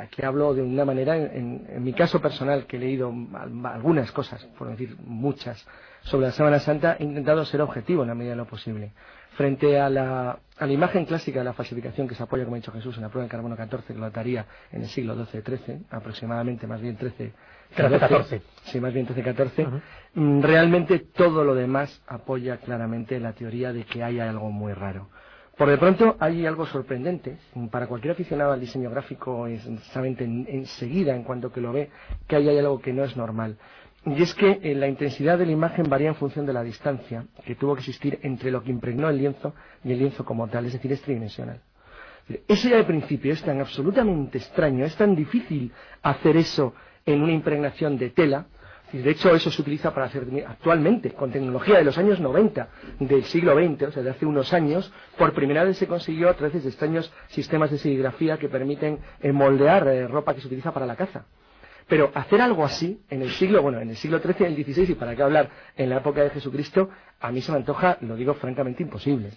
[0.00, 3.12] aquí hablo de una manera, en, mi caso personal, que he leído
[3.64, 5.66] algunas cosas, por decir muchas,
[6.02, 8.92] sobre la Sábana Santa, he intentado ser objetivo en la medida de lo posible.
[9.30, 12.58] Frente a la, a la imagen clásica de la falsificación que se apoya, como ha
[12.58, 15.86] dicho Jesús, en la prueba del carbono 14, que lo daría en el siglo XII-XIII,
[15.90, 17.32] aproximadamente más bien 13
[17.74, 18.40] 13-14.
[18.64, 19.82] Sí, más bien 13-14.
[20.14, 25.08] Mm, realmente todo lo demás apoya claramente la teoría de que hay algo muy raro.
[25.56, 27.38] Por de pronto hay algo sorprendente.
[27.54, 31.90] Mm, para cualquier aficionado al diseño gráfico es, enseguida, en, cuanto que lo ve,
[32.26, 33.56] que ahí hay algo que no es normal.
[34.04, 37.24] Y es que eh, la intensidad de la imagen varía en función de la distancia
[37.44, 39.54] que tuvo que existir entre lo que impregnó el lienzo
[39.84, 41.60] y el lienzo como tal, es decir, es tridimensional.
[42.48, 45.72] Eso ya de principio es tan absolutamente extraño, es tan difícil
[46.02, 46.74] hacer eso
[47.06, 48.46] en una impregnación de tela.
[48.92, 52.68] De hecho, eso se utiliza para hacer actualmente, con tecnología de los años 90
[53.00, 56.34] del siglo XX, o sea, de hace unos años, por primera vez se consiguió a
[56.34, 60.72] través de extraños sistemas de serigrafía que permiten eh, moldear eh, ropa que se utiliza
[60.72, 61.24] para la caza.
[61.92, 64.92] Pero hacer algo así en el siglo, bueno, en el siglo XIII y el XVI,
[64.92, 66.88] y para qué hablar en la época de Jesucristo,
[67.20, 69.28] a mí se me antoja, lo digo francamente, imposible.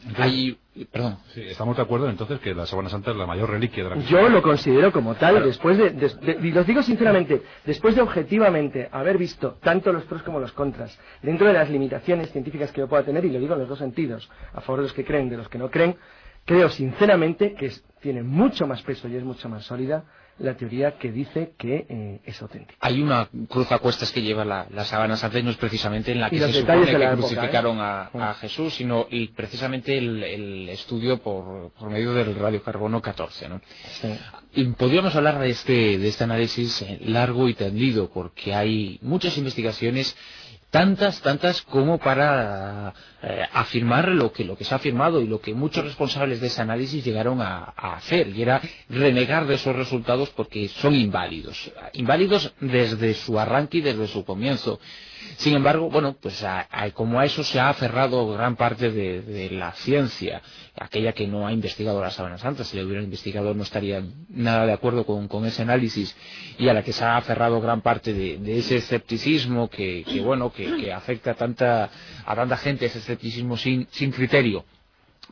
[0.90, 1.18] perdón.
[1.34, 3.98] Sí, estamos de acuerdo entonces que la Sábana Santa es la mayor reliquia de la
[4.04, 9.18] Yo lo considero como tal, después de, y los digo sinceramente, después de objetivamente haber
[9.18, 13.04] visto tanto los pros como los contras, dentro de las limitaciones científicas que yo pueda
[13.04, 15.36] tener, y lo digo en los dos sentidos, a favor de los que creen, de
[15.36, 15.98] los que no creen,
[16.46, 17.70] creo sinceramente que
[18.00, 20.06] tiene mucho más peso y es mucho más sólida
[20.38, 22.76] la teoría que dice que eh, es auténtica.
[22.82, 26.40] Hay una cruz a cuestas que lleva la, la no es precisamente en la que
[26.40, 27.82] se supone que crucificaron ¿eh?
[27.82, 33.50] a, Jesús, sino y precisamente el, estudio por, medio del radiocarbono 14.
[33.50, 33.62] ¿no?
[34.54, 39.38] Y podríamos hablar de este, de este análisis eh, largo y tendido, porque hay muchas
[39.38, 40.16] investigaciones
[40.76, 42.94] tantas, tantas como para
[43.24, 46.48] eh, afirmar lo que, lo que se ha afirmado y lo que muchos responsables de
[46.48, 51.72] ese análisis llegaron a, hacer, y era renegar de esos resultados porque son inválidos.
[51.94, 54.82] Inválidos desde su arranque y desde su comienzo.
[55.38, 56.44] Sin embargo, bueno, pues
[56.94, 60.42] como a eso se ha aferrado gran parte de, la ciencia,
[60.76, 64.66] aquella que no ha investigado la sábana santa, si la hubiera investigado no estaría nada
[64.66, 66.16] de acuerdo con, ese análisis,
[66.58, 70.92] y a la que se ha aferrado gran parte de, ese escepticismo que, bueno, que,
[70.92, 71.90] afecta a tanta,
[72.26, 74.66] a tanta gente, ese escepticismo sin criterio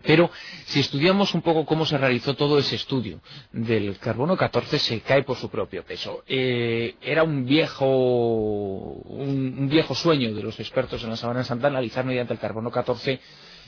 [0.03, 0.30] pero
[0.65, 3.21] si estudiamos un poco cómo se realizó todo ese estudio
[3.51, 6.23] del carbono 14 se cae por su propio peso.
[6.27, 12.05] Eh, era un viejo, un, viejo sueño de los expertos en la Sabana Santa analizar
[12.05, 13.19] mediante el carbono 14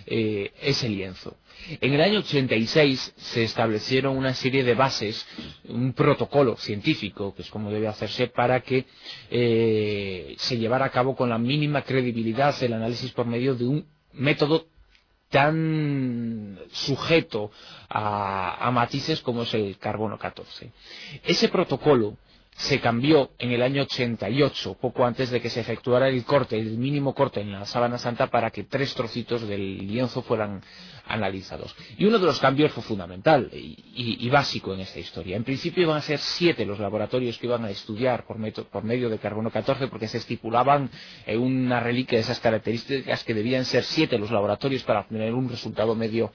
[0.07, 1.38] eh, ese lienzo.
[1.82, 5.26] En el año 86 se establecieron una serie de bases,
[5.70, 8.86] un protocolo científico, que es como debe hacerse, para que
[9.32, 13.88] eh, se llevara a cabo con la mínima credibilidad el análisis por medio de un
[14.14, 14.68] método
[15.36, 17.52] tan sujeto
[17.90, 20.72] a, matices como es el carbono 14.
[21.26, 22.16] Ese protocolo
[22.57, 26.77] se cambió en el año 88, poco antes de que se efectuara el corte, el
[26.77, 30.61] mínimo corte en la sábana santa para que tres trocitos del lienzo fueran
[31.06, 31.76] analizados.
[31.98, 35.36] Y uno de los cambios fue fundamental y, básico en esta historia.
[35.36, 38.38] En principio iban a ser siete los laboratorios que iban a estudiar por,
[38.84, 40.90] medio de carbono 14 porque se estipulaban
[41.26, 45.49] en una reliquia de esas características que debían ser siete los laboratorios para obtener un
[45.49, 46.32] resultado medio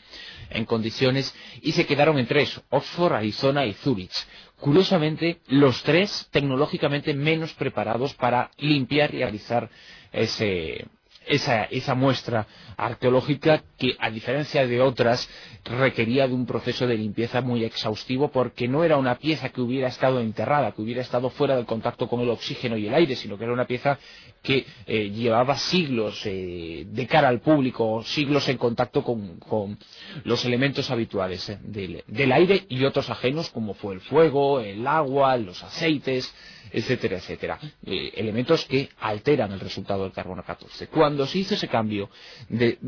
[0.50, 4.26] en condiciones y se quedaron en tres, Oxford, Arizona y Zurich
[4.60, 9.70] curiosamente, los tres tecnológicamente menos preparados para limpiar y realizar
[10.12, 10.86] ese,
[11.26, 15.28] esa, muestra arqueológica que, a diferencia de otras,
[15.64, 19.88] requería de un proceso de limpieza muy exhaustivo porque no era una pieza que hubiera
[19.88, 23.36] estado enterrada, que hubiera estado fuera del contacto con el oxígeno y el aire, sino
[23.36, 23.98] que era una pieza
[24.42, 29.78] que eh, llevaba siglos eh, de cara al público, siglos en contacto con,
[30.24, 31.58] los elementos habituales eh,
[32.06, 36.34] del, aire y otros ajenos como fue el fuego, el agua, los aceites,
[36.72, 37.58] etcétera, etcétera.
[37.84, 40.86] elementos que alteran el resultado del carbono 14.
[40.86, 42.10] Cuando se hizo ese cambio
[42.48, 42.78] de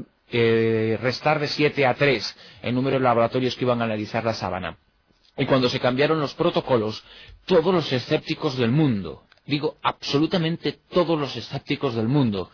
[1.00, 4.78] restar de 7 a 3 el número de laboratorios que iban a analizar la sábana,
[5.36, 7.02] y cuando se cambiaron los protocolos,
[7.46, 12.50] todos los escépticos del mundo, digo absolutamente todos los escépticos del mundo.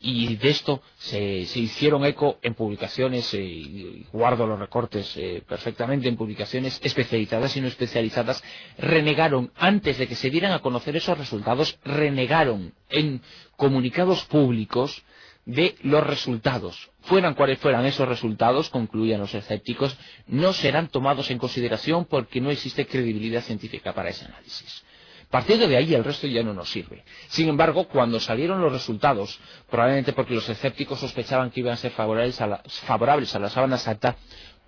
[0.00, 6.16] Y de esto se, hicieron eco en publicaciones, eh, guardo los recortes eh, perfectamente, en
[6.16, 8.44] publicaciones especializadas y no especializadas,
[8.76, 13.22] renegaron, antes de que se dieran a conocer esos resultados, renegaron en
[13.56, 15.02] comunicados públicos
[15.46, 16.90] de los resultados.
[17.02, 19.96] Fueran cuales fueran esos resultados, concluían los escépticos,
[20.26, 24.84] no serán tomados en consideración porque no existe credibilidad científica para ese análisis.
[25.36, 27.04] Partiendo de ahí el resto ya no nos sirve.
[27.28, 29.38] Sin embargo, cuando salieron los resultados,
[29.68, 34.16] probablemente porque los escépticos sospechaban que iban a ser favorables a la, sábana santa,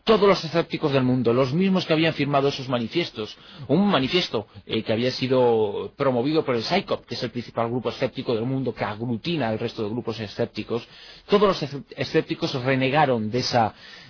[0.05, 4.82] todos los escépticos del mundo, los mismos que habían firmado esos manifiestos, un manifiesto eh,
[4.82, 8.74] que había sido promovido por el SICOP, que es el principal grupo escéptico del mundo
[8.74, 10.86] que aglutina al resto de grupos escépticos,
[11.28, 13.43] todos los escépticos renegaron de,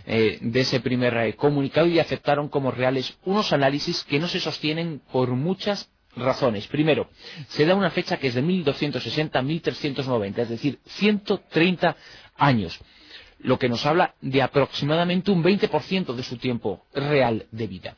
[0.07, 5.01] eh, ese primer eh, comunicado y aceptaron como reales unos análisis que no se sostienen
[5.13, 5.89] por muchas
[6.21, 6.67] razones.
[6.67, 7.09] Primero,
[7.49, 11.97] se da una fecha que es de 1260 a 1390, es decir, 130
[12.37, 12.79] años
[13.41, 17.97] lo que nos habla de aproximadamente un 20% de su tiempo real de vida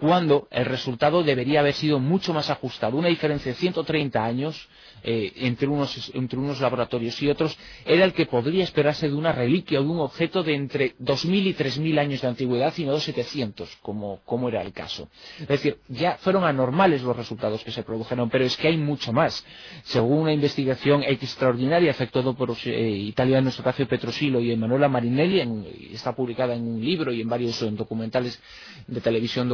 [0.00, 2.96] cuando el resultado debería haber sido mucho más ajustado.
[2.96, 4.68] Una diferencia de 130 años
[5.02, 9.32] eh, entre, unos, entre unos laboratorios y otros era el que podría esperarse de una
[9.32, 12.94] reliquia o de un objeto de entre 2.000 y 3.000 años de antigüedad y no
[12.94, 15.08] de 700, como, como era el caso.
[15.38, 19.12] Es decir, ya fueron anormales los resultados que se produjeron, pero es que hay mucho
[19.12, 19.44] más.
[19.84, 26.14] Según una investigación extraordinaria efectuada por los eh, italianos Horacio Petrosilo y Emanuela Marinelli, está
[26.14, 28.40] publicada en un libro y en varios documentales
[28.86, 29.48] de televisión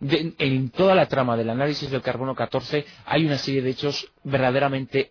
[0.00, 5.10] en toda la trama del análisis del carbono 14 hay una serie de hechos verdaderamente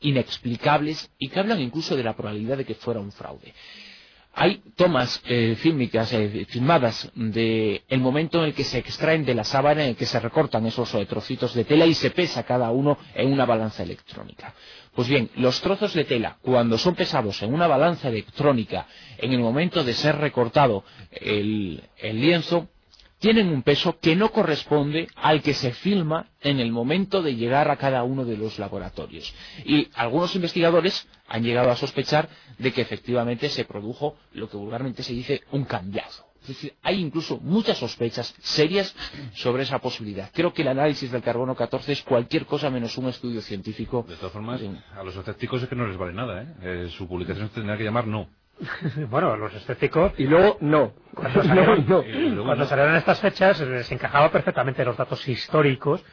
[0.00, 3.52] inexplicables y que hablan incluso de la probabilidad de que fuera un fraude.
[4.32, 9.82] Hay tomas eh, eh, filmadas del momento en el que se extraen de la sábana,
[9.82, 12.96] en el que se recortan esos eh, trocitos de tela y se pesa cada uno
[13.14, 14.54] en una balanza electrónica.
[14.94, 18.86] Pues bien, los trozos de tela, cuando son pesados en una balanza electrónica,
[19.18, 22.68] en el momento de ser recortado el lienzo,
[23.20, 27.70] tienen un peso que no corresponde al que se filma en el momento de llegar
[27.70, 29.32] a cada uno de los laboratorios.
[29.64, 32.28] Y algunos investigadores han llegado a sospechar
[32.58, 36.26] de que efectivamente se produjo lo que vulgarmente se dice un cambiazo.
[36.40, 38.96] Es decir, hay incluso muchas sospechas serias
[39.34, 40.30] sobre esa posibilidad.
[40.32, 44.06] Creo que el análisis del carbono 14 es cualquier cosa menos un estudio científico.
[44.08, 44.60] De todas formas,
[44.96, 46.42] a los escépticos es que no les vale nada.
[46.42, 46.54] ¿eh?
[46.62, 48.28] eh su publicación tendrá que llamar no.
[49.10, 50.12] bueno, los escépticos.
[50.18, 50.92] Y luego no.
[51.14, 51.42] Cuando
[52.66, 56.04] salieron, estas fechas, se encajaba perfectamente los datos históricos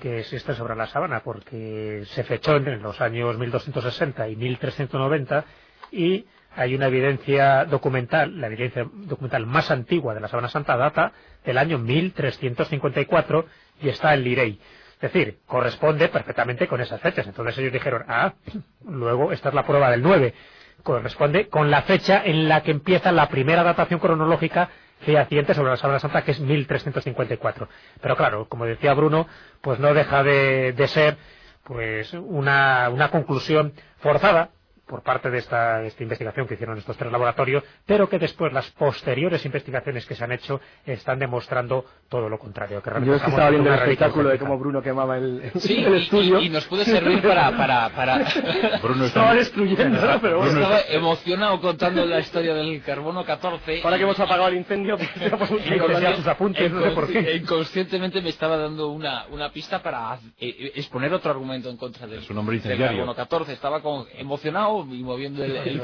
[0.00, 5.44] que existen sobre la sábana, porque se fechó entre los años 1260 y 1390
[5.92, 6.26] y
[6.56, 11.12] hay una evidencia documental, la evidencia documental más antigua de la Sábana Santa data
[11.44, 13.46] del año 1354
[13.82, 14.60] y está en Lirey.
[14.94, 17.26] Es decir, corresponde perfectamente con esas fechas.
[17.26, 18.34] Entonces ellos dijeron, ah,
[18.88, 20.34] luego esta es la prueba del 9
[20.82, 24.70] corresponde con la fecha en la que empieza la primera datación cronológica
[25.00, 27.68] fehaciente sobre la Sábana Santa, que es 1354.
[28.00, 29.26] Pero claro, como decía Bruno,
[29.60, 31.16] pues no deja de, de ser
[31.64, 34.50] pues una, una conclusión forzada,
[34.90, 39.44] por parte de esta, investigación que hicieron estos tres laboratorios, pero que después las posteriores
[39.46, 42.82] investigaciones que se han hecho están demostrando todo lo contrario.
[42.82, 46.40] Que Yo estaba viendo el espectáculo de cómo Bruno quemaba el, estudio.
[46.40, 47.56] Y, nos puede servir para...
[47.56, 48.18] para, para...
[48.82, 50.60] Bruno estaba destruyendo, pero bueno.
[50.60, 53.82] Estaba emocionado contando la historia del carbono 14.
[53.84, 55.10] Ahora que hemos apagado el incendio, pues,
[56.16, 57.36] sus apuntes, no sé por qué.
[57.36, 62.26] Inconscientemente me estaba dando una, una pista para eh, exponer otro argumento en contra del,
[62.26, 63.52] del carbono 14.
[63.52, 65.82] Estaba con, emocionado y moviendo el, el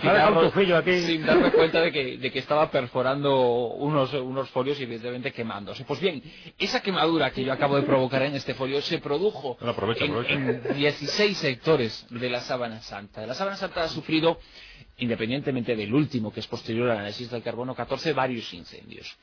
[1.07, 5.85] sin darme cuenta de que, de que estaba perforando unos, unos folios y evidentemente quemándose.
[5.85, 6.23] Pues bien,
[6.59, 9.57] esa quemadura que yo acabo de provocar en este folio se produjo
[10.29, 13.27] En, 16 sectores de la Sábana Santa.
[13.27, 14.39] La Sábana Santa ha sufrido
[14.99, 19.17] independientemente del último, que es posterior al análisis del carbono 14, varios incendios.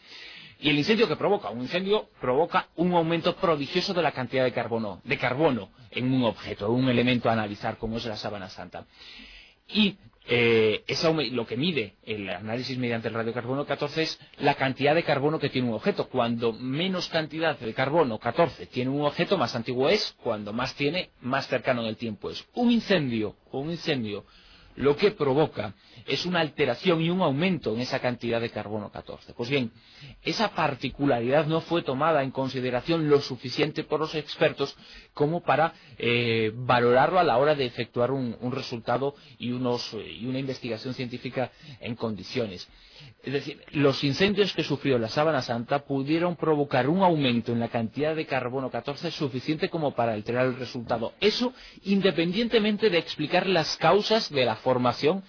[0.59, 4.53] Y el incendio que provoca, un incendio provoca un aumento prodigioso de la cantidad de
[4.53, 8.85] carbono, de carbono en un objeto, un elemento a analizar como es la sábana santa.
[9.67, 10.83] Y eh,
[11.31, 15.49] lo que mide el análisis mediante el radiocarbono 14 es la cantidad de carbono que
[15.49, 16.07] tiene un objeto.
[16.07, 20.15] Cuando menos cantidad de carbono 14 tiene un objeto, más antiguo es.
[20.23, 22.45] Cuando más tiene, más cercano en el tiempo es.
[22.53, 24.25] Un incendio, un incendio
[24.75, 25.73] lo que provoca
[26.05, 29.33] es una alteración y un aumento en esa cantidad de carbono 14.
[29.33, 29.71] Pues bien,
[30.21, 34.75] esa particularidad no fue tomada en consideración lo suficiente por los expertos
[35.13, 39.51] como para eh, valorarlo a la hora de efectuar un, resultado y, y
[40.25, 42.67] una investigación científica en condiciones.
[43.23, 47.69] Es decir, los incendios que sufrió la Sábana Santa pudieron provocar un aumento en la
[47.69, 51.13] cantidad de carbono 14 suficiente como para alterar el resultado.
[51.21, 51.53] Eso
[51.83, 55.23] independientemente de explicar las causas de la formación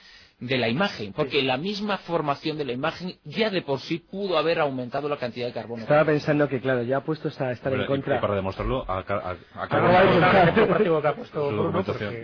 [0.46, 4.36] de la imagen, porque la misma formación de la imagen ya de por sí pudo
[4.36, 5.82] haber aumentado la cantidad de carbono.
[5.82, 8.18] Estaba pensando que, claro, ya puesto a estar en contra.
[8.18, 9.36] Y para demostrarlo, a, a,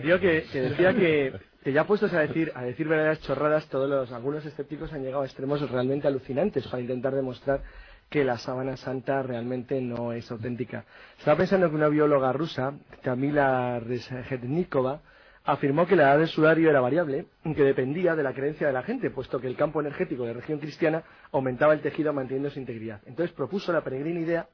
[0.03, 1.33] Yo que, que decía que
[1.63, 5.21] que ya puestos a decir, a decir verdaderas chorradas, todos los, algunos escépticos han llegado
[5.21, 7.61] a extremos realmente alucinantes para intentar demostrar
[8.09, 10.85] que la sábana santa realmente no es auténtica.
[11.17, 12.73] Estaba pensando que una bióloga rusa,
[13.03, 15.01] Kamila Rezhetnikova,
[15.43, 18.83] afirmó que la edad del sudario era variable, que dependía de la creencia de la
[18.83, 22.59] gente, puesto que el campo energético de la región cristiana aumentaba el tejido manteniendo su
[22.59, 23.01] integridad.
[23.05, 24.47] Entonces propuso la peregrina idea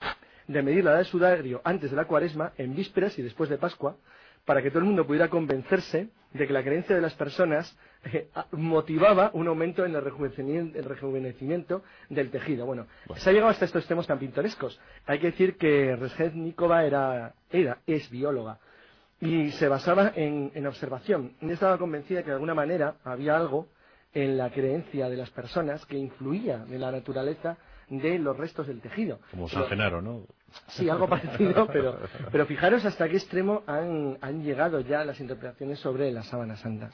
[0.48, 3.58] de medir la edad del sudario antes de la cuaresma, en vísperas y después de
[3.58, 3.98] Pascua,
[4.46, 8.30] para que todo el mundo pudiera convencerse de que la creencia de las personas eh,
[8.52, 12.66] motivaba un aumento en el rejuvenecimiento, el rejuvenecimiento del tejido.
[12.66, 14.80] Bueno, se ha llegado hasta estos temas tan pintorescos.
[15.06, 18.60] Hay que decir que Rezhetnikova era, era, es bióloga
[19.20, 21.34] y se basaba en, en observación.
[21.42, 23.68] Y estaba convencida que de alguna manera había algo
[24.14, 27.58] en la creencia de las personas que influía en la naturaleza
[27.90, 29.20] de los restos del tejido.
[29.32, 30.24] Como San Genaro, ¿no?
[30.68, 32.00] Sí, algo parecido, pero,
[32.32, 36.90] pero fijaros hasta qué extremo han, han llegado ya las interpretaciones sobre la sábana santa.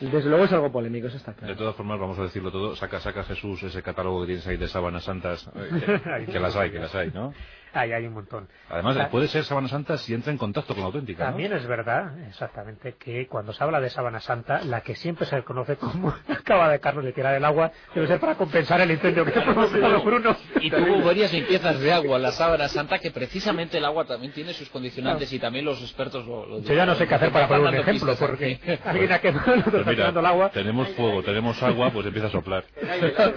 [0.00, 1.52] Y desde luego es algo polémico, eso está claro.
[1.52, 4.56] De todas formas, vamos a decirlo todo, saca, saca Jesús ese catálogo que tienes ahí
[4.56, 7.32] de sábanas santas, eh, que, que las hay, que las hay, ¿no?
[7.76, 8.48] Ahí hay un montón.
[8.70, 11.30] Además, puede ser sábana santa si entra en contacto con la auténtica, ¿no?
[11.30, 15.42] También es verdad, exactamente, que cuando se habla de sábana santa, la que siempre se
[15.42, 19.24] conoce como acaba de Carlos de tirar el agua, debe ser para compensar el incendio
[19.24, 20.36] que ha provocado Bruno.
[20.60, 24.52] Y tuvo varias limpiezas de agua la sábana santa, que precisamente el agua también tiene
[24.54, 27.48] sus condicionantes y también los expertos lo, lo Yo ya no sé qué hacer para
[27.48, 28.78] poner un ejemplo, pistas porque aquí.
[28.84, 30.50] alguien ha quemado, otro Pues mira, el agua.
[30.50, 32.64] tenemos fuego, tenemos agua, pues empieza a soplar.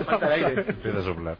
[0.05, 0.65] falta el aire.
[0.69, 1.37] empieza a soplar.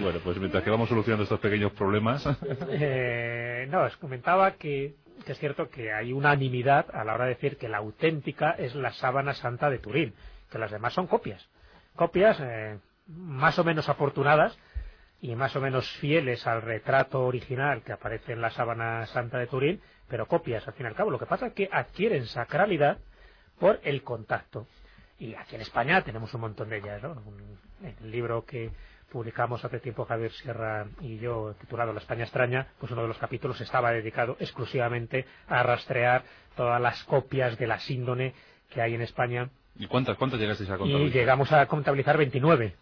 [0.00, 2.24] Bueno, pues mientras que vamos solucionando estos pequeños problemas,
[2.70, 4.94] Eh, no, comentaba que,
[5.24, 8.74] que es cierto que hay unanimidad a la hora de decir que la auténtica es
[8.74, 10.14] la sábana santa de Turín,
[10.50, 11.48] que las demás son copias.
[11.96, 14.56] Copias eh, más o menos afortunadas
[15.20, 19.46] y más o menos fieles al retrato original que aparece en la sábana santa de
[19.46, 21.10] Turín, pero copias al fin y al cabo.
[21.10, 22.98] Lo que pasa es que adquieren sacralidad
[23.60, 24.66] por el contacto.
[25.18, 27.12] Y aquí en España tenemos un montón de ellas, ¿no?
[27.12, 27.58] Un-
[28.00, 28.70] el libro que
[29.12, 33.18] publicamos hace tiempo Javier Sierra y yo, titulado La España extraña, pues uno de los
[33.18, 36.24] capítulos estaba dedicado exclusivamente a rastrear
[36.56, 38.32] todas las copias de la síndone
[38.70, 41.00] que hay en España ¿y cuántas, cuántas llegasteis a contar?
[41.00, 42.74] y llegamos a contabilizar 29.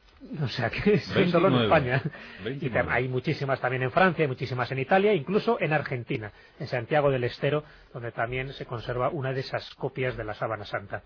[0.43, 1.65] O sea que son solo en 29.
[1.65, 2.02] España.
[2.40, 2.89] Y 29.
[2.93, 6.31] hay muchísimas también en Francia, hay muchísimas en Italia, incluso en Argentina,
[6.61, 10.65] en Santiago del Estero, donde también se conserva una de esas copias de la sábana
[10.65, 11.02] santa.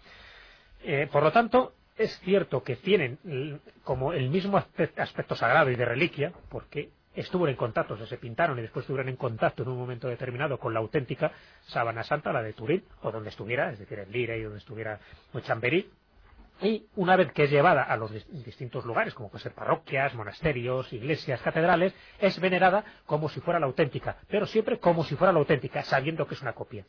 [0.83, 5.77] Eh, por lo tanto, es cierto que tienen como el mismo aspe- aspecto sagrado y
[5.77, 9.63] de reliquia, porque estuvieron en contacto, o sea, se pintaron y después estuvieron en contacto
[9.63, 11.31] en un momento determinado con la auténtica
[11.67, 14.99] sábana santa, la de Turín, o donde estuviera, es decir, en Lire y donde estuviera
[15.33, 15.89] o Chamberí,
[16.63, 20.15] y una vez que es llevada a los dis- distintos lugares, como pueden ser parroquias,
[20.15, 25.33] monasterios, iglesias, catedrales, es venerada como si fuera la auténtica, pero siempre como si fuera
[25.33, 26.85] la auténtica, sabiendo que es una copia.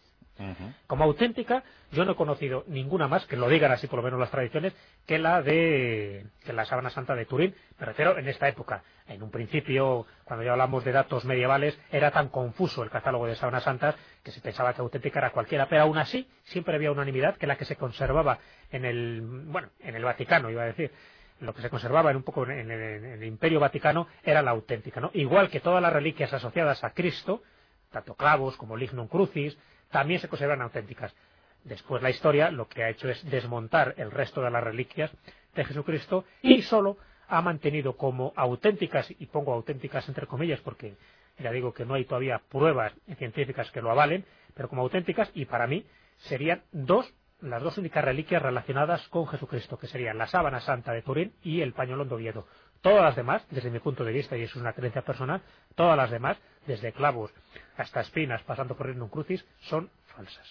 [0.86, 1.64] Como auténtica,
[1.94, 4.74] yo no he conocido ninguna más, que lo digan así por lo menos las tradiciones,
[5.06, 7.56] que la de que la sábana santa de Turín.
[7.80, 8.84] Me refiero en esta época.
[9.08, 13.36] En un principio, cuando ya hablamos de datos medievales, era tan confuso el catálogo de
[13.36, 15.68] sábanas santas que se pensaba que auténtica era cualquiera.
[15.70, 18.40] Pero aún así, siempre había unanimidad que la que se conservaba
[18.76, 20.92] en el, bueno, en el Vaticano, iba a decir,
[21.40, 24.52] lo que se conservaba en un poco en el, en el Imperio Vaticano era la
[24.52, 25.12] auténtica, ¿no?
[25.14, 27.44] Igual que todas las reliquias asociadas a Cristo,
[27.92, 29.58] tanto clavos como lignum crucis,
[29.90, 31.16] también se conservan auténticas.
[31.64, 35.12] Después la historia lo que ha hecho es desmontar el resto de las reliquias
[35.56, 36.98] de Jesucristo y solo
[37.28, 40.96] ha mantenido como auténticas, y pongo auténticas entre comillas porque
[41.40, 45.46] ya digo que no hay todavía pruebas científicas que lo avalen, pero como auténticas, y
[45.46, 45.86] para mí
[46.18, 47.12] serían dos,
[47.50, 51.62] las dos únicas reliquias relacionadas con Jesucristo, que serían la sábana santa de Turín y
[51.62, 52.48] el pañolón de Oviedo.
[52.82, 55.42] Todas las demás, desde mi punto de vista, y eso es una creencia personal,
[55.76, 57.32] todas las demás, desde clavos
[57.78, 60.48] hasta espinas, pasando por un crucis, son falsas.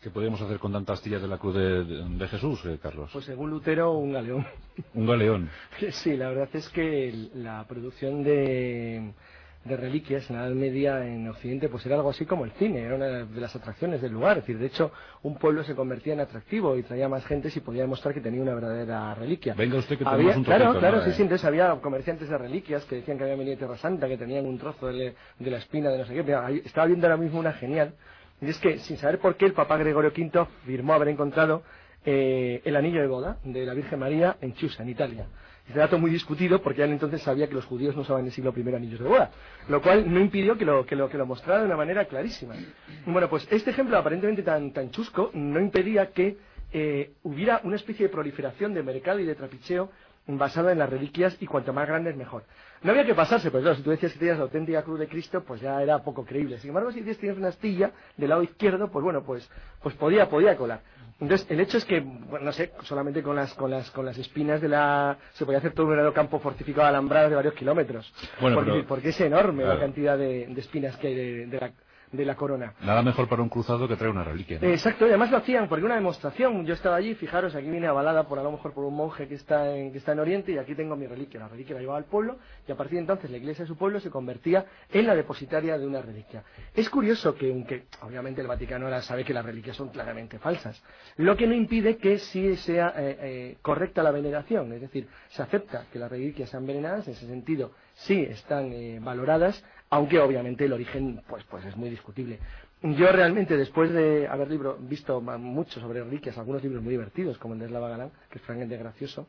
[0.00, 3.10] ¿Qué podemos hacer con tantas astillas de la cruz de, de- de Jesús, eh, Carlos?
[3.12, 4.46] Pues según Lutero, un galeón.
[4.94, 5.50] Un galeón.
[5.90, 9.12] Sí, la verdad es que la producción de,
[9.68, 12.80] de reliquias en la Edad Media en Occidente pues era algo así como el cine,
[12.82, 14.38] era una de las atracciones del lugar.
[14.38, 14.90] Es decir, de hecho,
[15.22, 18.40] un pueblo se convertía en atractivo y traía más gente si podía demostrar que tenía
[18.42, 19.54] una verdadera reliquia.
[19.54, 21.04] Venga usted que Había- tenemos un claro, claro, ¿no?
[21.04, 24.08] sí, sí, entonces había comerciantes de reliquias que decían que habían venido de Tierra Santa,
[24.08, 26.22] que tenían un trozo de, de la espina de no sé qué.
[26.22, 27.94] Mira, estaba viendo ahora mismo una genial,
[28.40, 31.62] y es que sin saber por qué el Papa Gregorio V firmó haber encontrado
[32.04, 35.26] eh, el anillo de boda de la Virgen María en Chusa, en Italia.
[35.68, 38.32] Este dato muy discutido porque él entonces sabía que los judíos no usaban en el
[38.32, 39.30] siglo I anillos de boda,
[39.68, 42.54] lo cual no impidió que lo, que lo, que lo mostrara de una manera clarísima.
[43.04, 46.38] Bueno, pues este ejemplo aparentemente tan, tan chusco no impedía que
[46.72, 49.90] eh, hubiera una especie de proliferación de mercado y de trapicheo
[50.26, 52.44] basada en las reliquias y cuanto más grandes mejor.
[52.82, 55.08] No había que pasarse, pero claro, si tú decías que tenías la auténtica cruz de
[55.08, 56.58] Cristo, pues ya era poco creíble.
[56.58, 59.48] Sin embargo, si que tienes una astilla del lado izquierdo, pues bueno, pues,
[59.82, 60.80] pues podía, podía colar.
[61.20, 64.16] Entonces, el hecho es que, bueno, no sé, solamente con las, con las, con las
[64.18, 68.12] espinas de la, se podía hacer todo un campo fortificado alambrado de varios kilómetros.
[68.40, 69.78] Bueno, porque, pero- porque es enorme claro.
[69.78, 71.72] la cantidad de, de espinas que hay de, de la,
[72.12, 72.74] de la corona.
[72.80, 74.58] Nada mejor para un cruzado que traer una reliquia.
[74.60, 74.68] ¿no?
[74.68, 76.64] Exacto, y además lo hacían porque una demostración.
[76.66, 79.34] Yo estaba allí, fijaros, aquí viene avalada por a lo mejor por un monje que
[79.34, 81.40] está en, que está en Oriente y aquí tengo mi reliquia.
[81.40, 83.76] La reliquia la llevaba al pueblo y a partir de entonces la iglesia de su
[83.76, 86.42] pueblo se convertía en la depositaria de una reliquia.
[86.74, 90.82] Es curioso que, aunque obviamente el Vaticano ahora sabe que las reliquias son claramente falsas,
[91.16, 95.42] lo que no impide que sí sea eh, eh, correcta la veneración, es decir, se
[95.42, 100.64] acepta que las reliquias sean veneradas, en ese sentido sí están eh, valoradas, aunque obviamente
[100.64, 102.38] el origen pues, pues es muy discutible.
[102.82, 107.54] Yo realmente, después de haber libro, visto mucho sobre reliquias, algunos libros muy divertidos, como
[107.54, 109.26] el de Slava Galán, que es francamente gracioso,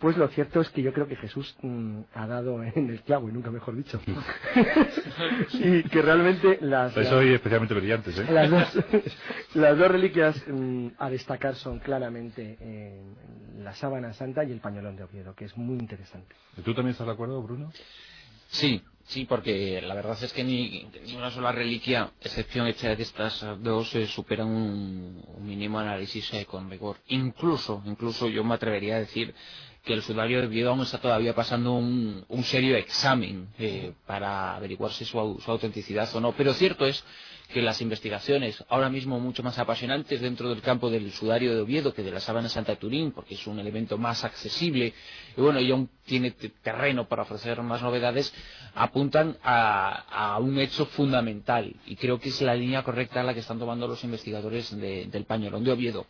[0.00, 3.28] pues lo cierto es que yo creo que Jesús mm, ha dado en el clavo,
[3.28, 4.00] y nunca mejor dicho.
[5.52, 6.94] y que realmente las...
[6.94, 8.26] Pues soy especialmente brillantes, ¿eh?
[8.30, 8.84] Las dos,
[9.54, 13.02] las dos reliquias mm, a destacar son claramente eh,
[13.58, 16.34] la sábana santa y el pañolón de Oviedo, que es muy interesante.
[16.64, 17.70] ¿Tú también estás de acuerdo, Bruno?
[18.48, 23.02] Sí, sí, porque la verdad es que ni, ni una sola reliquia, excepción hecha de
[23.02, 26.98] estas dos, eh, superan un, mínimo análisis eh, con rigor.
[27.08, 29.34] Incluso, incluso yo me atrevería a decir
[29.84, 34.92] que el sudario de aún está todavía pasando un, un serio examen eh, para averiguar
[34.92, 36.32] si su, su autenticidad o no.
[36.32, 37.02] Pero cierto es
[37.52, 41.92] que las investigaciones, ahora mismo mucho más apasionantes dentro del campo del sudario de Oviedo
[41.92, 44.94] que de la sábana Santa Turín, porque es un elemento más accesible
[45.36, 48.32] y bueno, y aún tiene te- terreno para ofrecer más novedades,
[48.74, 53.40] apuntan a, a un hecho fundamental y creo que es la línea correcta la que
[53.40, 56.06] están tomando los investigadores de- del pañolón de Oviedo.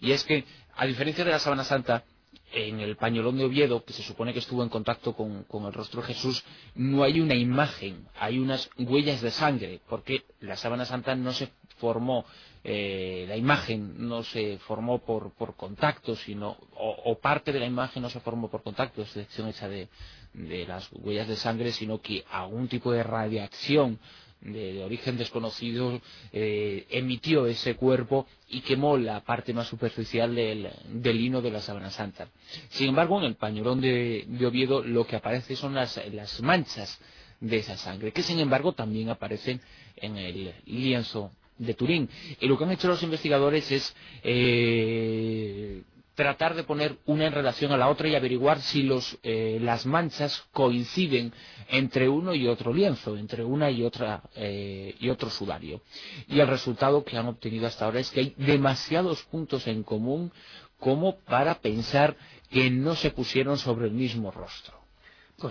[0.00, 0.44] Y es que,
[0.76, 2.04] a diferencia de la sábana santa,
[2.52, 6.00] en el pañolón de Oviedo, que se supone que estuvo en contacto con, el rostro
[6.00, 6.44] de Jesús,
[6.74, 11.50] no hay una imagen, hay unas huellas de sangre, porque la sábana santa no se
[11.78, 12.24] formó,
[12.64, 18.10] eh, la imagen no se formó por, contacto, sino, o, parte de la imagen no
[18.10, 19.88] se formó por contacto, excepción hecha de,
[20.32, 23.98] de las huellas de sangre, sino que algún tipo de radiación
[24.40, 26.00] de, de origen desconocido
[26.32, 31.60] eh, emitió ese cuerpo y quemó la parte más superficial del, del lino de la
[31.60, 32.28] sábana santa.
[32.70, 37.00] Sin embargo, en el pañolón de, de Oviedo lo que aparece son las, las manchas
[37.40, 39.60] de esa sangre, que sin embargo también aparecen
[39.96, 42.08] en el lienzo de Turín.
[42.40, 45.82] Y lo que han hecho los investigadores es eh,
[46.20, 49.86] tratar de poner una en relación a la otra y averiguar si los, eh, las
[49.86, 51.32] manchas coinciden
[51.68, 55.80] entre uno y otro lienzo, entre una y otra eh, y otro sudario.
[56.28, 60.30] Y el resultado que han obtenido hasta ahora es que hay demasiados puntos en común
[60.78, 62.16] como para pensar
[62.50, 64.78] que no se pusieron sobre el mismo rostro.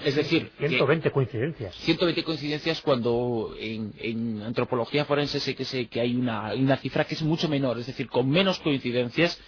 [0.05, 1.73] Es decir, que- 120 coincidencias.
[1.77, 7.05] 120 coincidencias cuando en, en antropología forense sé que, sé que hay una, una cifra
[7.05, 9.39] que es mucho menor, es decir, con menos coincidencias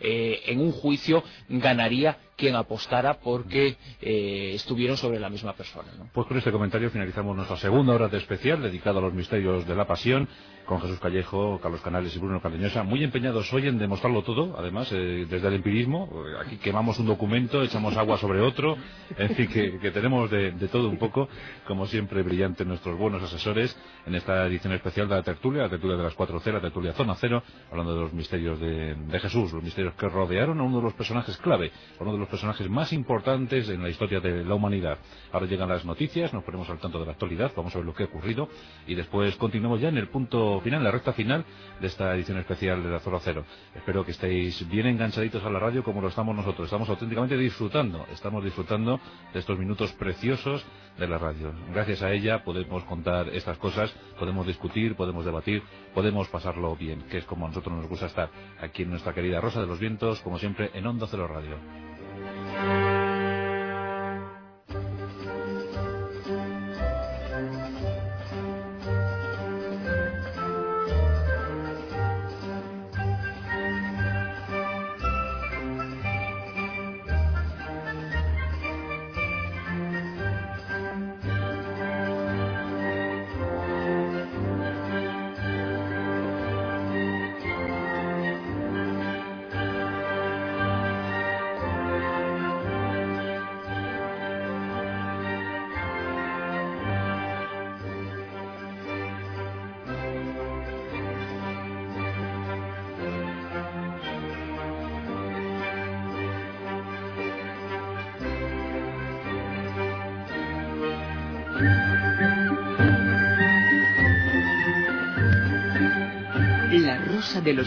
[0.00, 5.88] eh, en un juicio ganaría quien apostara porque eh, estuvieron sobre la misma persona.
[6.12, 9.74] Pues con este comentario finalizamos nuestra segunda hora de especial dedicada a los misterios de
[9.74, 10.28] la pasión
[10.68, 14.92] con Jesús Callejo, Carlos Canales y Bruno Cardeñosa, muy empeñados hoy en demostrarlo todo, además,
[14.92, 18.76] eh, desde el empirismo, eh, aquí quemamos un documento, echamos agua sobre otro,
[19.16, 21.26] en fin, que, tenemos de, todo un poco,
[21.66, 23.74] como siempre brillantes nuestros buenos asesores
[24.04, 27.14] en esta edición especial de la tertulia, la tertulia de las 4C, la tertulia Zona
[27.14, 30.82] Cero, hablando de los misterios de, de Jesús, los misterios que rodearon a uno de
[30.82, 34.54] los personajes clave, a uno de los personajes más importantes en la historia de la
[34.54, 34.98] humanidad.
[35.32, 37.94] Ahora llegan las noticias, nos ponemos al tanto de la actualidad, vamos a ver lo
[37.94, 38.48] que ha ocurrido
[38.86, 41.44] y después continuamos ya en el punto final, en la recta final
[41.80, 43.44] de esta edición especial de la Zona Cero.
[43.74, 46.66] Espero que estéis bien enganchaditos a la radio como lo estamos nosotros.
[46.66, 49.00] Estamos auténticamente disfrutando, estamos disfrutando
[49.32, 50.64] de estos minutos preciosos
[50.98, 51.52] de la radio.
[51.72, 55.62] Gracias a ella podemos contar estas cosas, podemos discutir, podemos debatir,
[55.94, 58.30] podemos pasarlo bien, que es como a nosotros nos gusta estar
[58.60, 61.56] aquí en nuestra querida Rosa de los Vientos, como siempre en Onda Cero Radio.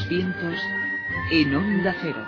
[0.01, 0.59] Los vientos
[1.31, 2.25] en onda cero.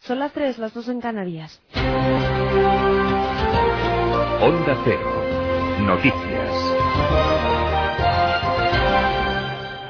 [0.00, 1.60] Son las tres, las dos en Canarias.
[4.40, 5.24] Onda Cero.
[5.80, 7.45] Noticias.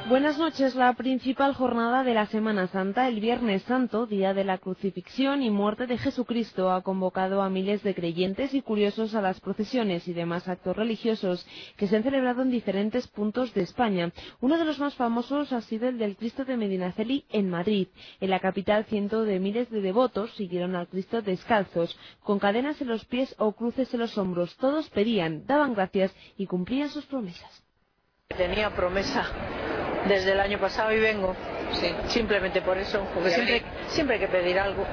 [0.09, 0.73] Buenas noches.
[0.73, 5.49] La principal jornada de la Semana Santa, el Viernes Santo, día de la crucifixión y
[5.49, 10.13] muerte de Jesucristo, ha convocado a miles de creyentes y curiosos a las procesiones y
[10.13, 14.13] demás actos religiosos que se han celebrado en diferentes puntos de España.
[14.39, 17.89] Uno de los más famosos ha sido el del Cristo de Medinaceli en Madrid.
[18.21, 22.87] En la capital, cientos de miles de devotos siguieron al Cristo descalzos, con cadenas en
[22.87, 24.55] los pies o cruces en los hombros.
[24.55, 27.61] Todos pedían, daban gracias y cumplían sus promesas.
[28.29, 29.25] Tenía promesa
[30.07, 31.35] desde el año pasado y vengo.
[31.73, 31.93] Sí.
[32.07, 34.85] Simplemente por eso, porque siempre, siempre hay que pedir algo.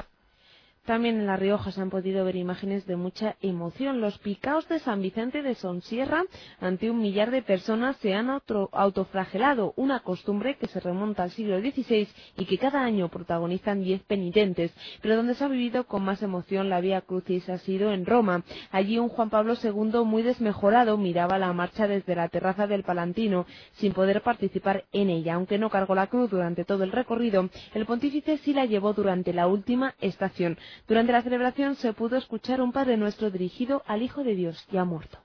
[0.85, 4.01] También en La Rioja se han podido ver imágenes de mucha emoción.
[4.01, 6.23] Los picaos de San Vicente de Sonsierra,
[6.59, 11.59] ante un millar de personas, se han autoflagelado, una costumbre que se remonta al siglo
[11.59, 12.07] XVI
[12.37, 14.71] y que cada año protagonizan diez penitentes.
[15.01, 18.43] Pero donde se ha vivido con más emoción la Vía Crucis ha sido en Roma.
[18.71, 23.47] Allí un Juan Pablo II muy desmejorado miraba la marcha desde la terraza del Palantino,
[23.73, 25.33] sin poder participar en ella.
[25.33, 29.33] Aunque no cargó la cruz durante todo el recorrido, el pontífice sí la llevó durante
[29.33, 30.57] la última estación.
[30.87, 34.85] Durante la celebración se pudo escuchar un Padre Nuestro dirigido al Hijo de Dios ya
[34.85, 35.17] muerto.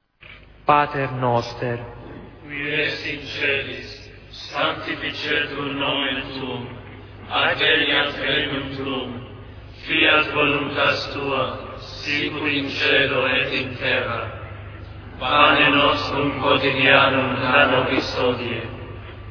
[0.64, 1.80] Pater noster,
[2.46, 6.66] qui es in celis, sanctificetur nomen tuum,
[7.28, 9.10] adveniat regnum tuum,
[9.86, 14.20] fiat voluntas tua, sicur in cielo et in terra.
[15.18, 18.62] Pane nostrum quotidianum da nobis hodie,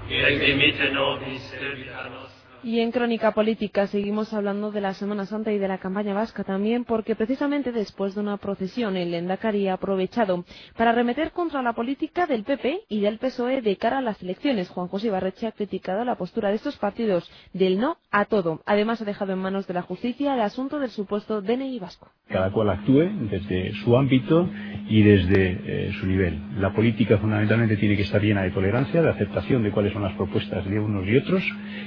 [0.10, 2.19] et dimitte nobis debita
[2.64, 6.44] y en Crónica Política seguimos hablando de la Semana Santa y de la campaña vasca
[6.44, 10.44] también, porque precisamente después de una procesión el Lendakari ha aprovechado
[10.76, 14.70] para remeter contra la política del PP y del PSOE de cara a las elecciones.
[14.70, 18.62] Juan José Ibarreche ha criticado la postura de estos partidos del no a todo.
[18.66, 22.10] Además ha dejado en manos de la justicia el asunto del supuesto DNI vasco.
[22.28, 24.50] Cada cual actúe desde su ámbito
[24.88, 26.40] y desde eh, su nivel.
[26.60, 30.14] La política fundamentalmente tiene que estar llena de tolerancia, de aceptación de cuáles son las
[30.14, 31.44] propuestas de unos y otros,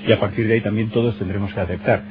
[0.06, 2.02] y a partir de también todos tendremos que aceptar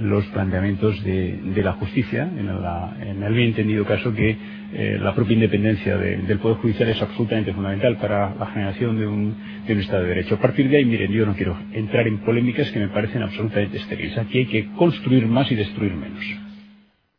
[0.00, 4.36] los planteamientos de, la justicia, en, el bien entendido caso que
[4.74, 9.34] eh, la propia independencia del Poder Judicial es absolutamente fundamental para la generación de un,
[9.66, 10.34] de un, Estado de Derecho.
[10.34, 13.78] A partir de ahí, miren, yo no quiero entrar en polémicas que me parecen absolutamente
[13.78, 14.18] estériles.
[14.18, 16.47] Aquí hay que construir más y destruir menos.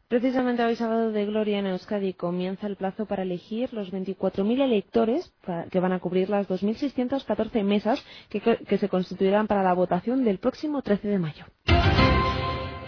[0.10, 5.32] Precisamente hoy sábado de Gloria en Euskadi comienza el plazo para elegir los 24.000 electores
[5.70, 10.40] que van a cubrir las 2.614 mesas que, que se constituirán para la votación del
[10.40, 11.46] próximo 13 de mayo.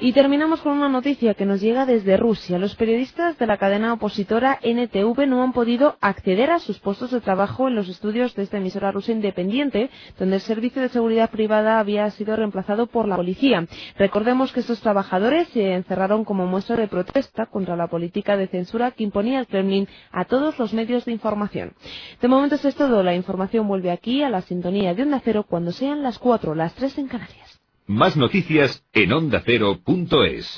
[0.04, 2.58] Y terminamos con una noticia que nos llega desde Rusia.
[2.58, 7.22] Los periodistas de la cadena opositora NTV no han podido acceder a sus puestos de
[7.22, 11.78] trabajo en los estudios de esta emisora rusa independiente, donde el servicio de seguridad privada
[11.78, 13.68] había sido reemplazado por la policía.
[13.96, 18.90] Recordemos que estos trabajadores se encerraron como muestra de protesta contra la política de censura
[18.90, 21.74] que imponía el Kremlin a todos los medios de información.
[22.20, 23.04] De momento es todo.
[23.04, 26.74] La información vuelve aquí a la sintonía de Onda Cero cuando sean las cuatro, las
[26.74, 27.41] tres en Canarias.
[27.92, 30.58] Más noticias en ondacero.es.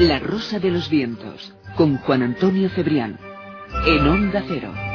[0.00, 3.16] La Rosa de los Vientos, con Juan Antonio Cebrián,
[3.86, 4.91] en Onda Cero.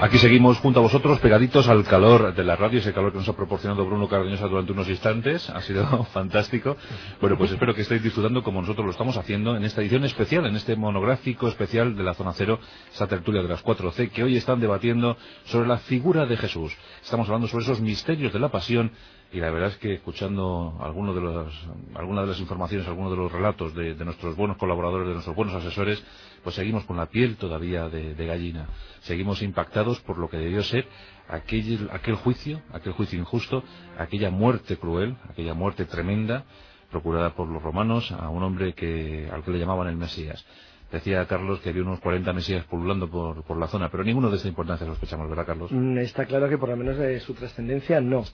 [0.00, 3.28] Aquí seguimos junto a vosotros, pegaditos al calor de la radio, ese calor que nos
[3.28, 5.50] ha proporcionado Bruno Cardeñosa durante unos instantes.
[5.50, 6.76] Ha sido fantástico.
[7.20, 10.46] Bueno, pues espero que estéis disfrutando como nosotros lo estamos haciendo en esta edición especial,
[10.46, 12.60] en este monográfico especial de la Zona Cero,
[12.94, 15.16] esa tertulia de las 4C, que hoy están debatiendo
[15.46, 16.76] sobre la figura de Jesús.
[17.02, 18.92] Estamos hablando sobre esos misterios de la pasión
[19.30, 23.18] y la verdad es que escuchando algunos de los, algunas de las informaciones, algunos de
[23.18, 26.02] los relatos de, nuestros buenos colaboradores, de nuestros buenos asesores,
[26.42, 28.68] pues seguimos con la piel todavía de, gallina.
[29.00, 30.86] Seguimos impactados por lo que debió ser
[31.28, 33.62] aquel, aquel juicio, aquel juicio injusto,
[33.98, 36.44] aquella muerte cruel, aquella muerte tremenda
[36.90, 40.42] procurada por los romanos a un hombre que, al que le llamaban el Mesías.
[40.90, 44.36] Decía Carlos que había unos 40 mesías pululando por, por la zona, pero ninguno de
[44.36, 45.70] esta importancia sospechamos, ¿verdad, Carlos?
[45.70, 48.24] Mm, está claro que por lo menos de su trascendencia no.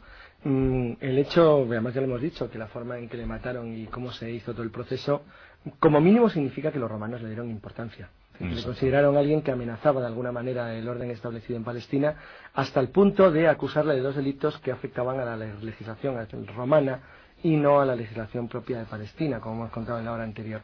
[0.44, 3.74] Mm, el hecho, además ya lo hemos dicho, que la forma en que le mataron
[3.74, 5.22] y cómo se hizo todo el proceso,
[5.80, 8.10] como mínimo significa que los romanos le dieron importancia.
[8.36, 12.16] Que le consideraron alguien que amenazaba de alguna manera el orden establecido en Palestina,
[12.52, 16.16] hasta el punto de acusarle de dos delitos que afectaban a la legislación
[16.48, 17.00] romana
[17.44, 20.62] y no a la legislación propia de Palestina, como hemos contado en la hora anterior.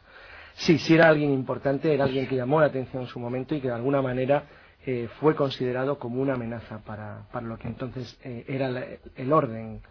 [0.55, 3.61] Sí, sí era alguien importante, era alguien que llamó la atención en su momento y
[3.61, 4.43] que de alguna manera
[4.87, 8.69] eh, fue considerado como una amenaza para, para lo que entonces eh, era
[9.17, 9.83] el orden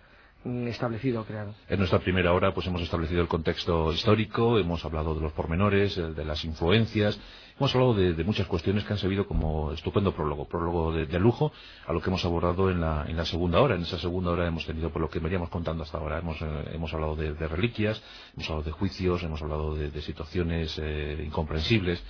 [0.44, 1.53] establecido creado.
[1.68, 5.98] En nuestra primera hora pues hemos establecido el contexto histórico, hemos hablado de los pormenores,
[5.98, 7.20] eh, de las influencias,
[7.57, 11.52] hemos hablado de, muchas cuestiones que han servido como estupendo prólogo, prólogo de, lujo
[11.86, 13.76] a lo que hemos abordado en la, en la, segunda hora.
[13.76, 16.20] En esa segunda hora hemos tenido por lo que veníamos contando hasta ahora.
[16.20, 18.02] Hemos, eh, hemos hablado de, reliquias,
[18.34, 22.02] hemos hablado de juicios, hemos hablado de, situaciones eh, incomprensibles.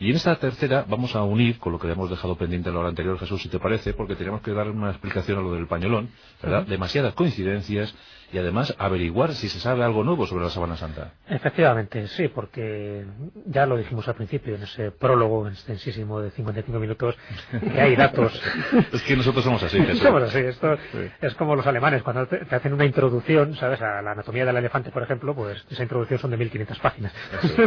[0.00, 2.80] Y en esta tercera vamos a unir con lo que habíamos dejado pendiente en la
[2.80, 5.66] hora anterior, Jesús, si te parece, porque teníamos que dar una explicación a lo del
[5.66, 6.08] pañolón,
[6.42, 6.64] ¿verdad?
[6.66, 7.94] Demasiadas coincidencias
[8.32, 11.12] y además averiguar si se sabe algo nuevo sobre la Sabana Santa.
[11.28, 13.04] Efectivamente, sí, porque
[13.44, 17.14] ya lo dijimos al principio en ese prólogo extensísimo de 55 minutos,
[17.50, 18.40] que hay datos.
[18.92, 19.98] es que nosotros somos así, Jesús.
[20.00, 20.78] somos así, esto
[21.20, 23.82] es como los alemanes, cuando te, hacen una introducción, ¿sabes?
[23.82, 27.12] A la anatomía del elefante, por ejemplo, pues esa introducción son de 1500 páginas.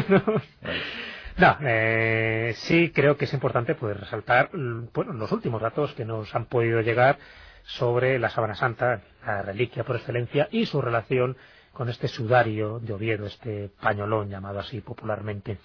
[0.09, 0.23] No,
[1.61, 6.45] eh, sí creo que es importante pues resaltar bueno, los últimos datos que nos han
[6.45, 7.17] podido llegar
[7.63, 11.37] sobre la Sábana Santa, la reliquia por excelencia, y su relación
[11.71, 15.57] con este sudario de Oviedo, este pañolón llamado así popularmente.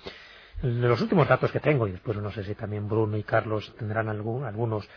[0.63, 4.09] Los últimos datos que tengo, y después no sé si también Bruno y Carlos tendrán
[4.09, 4.89] algún, algunos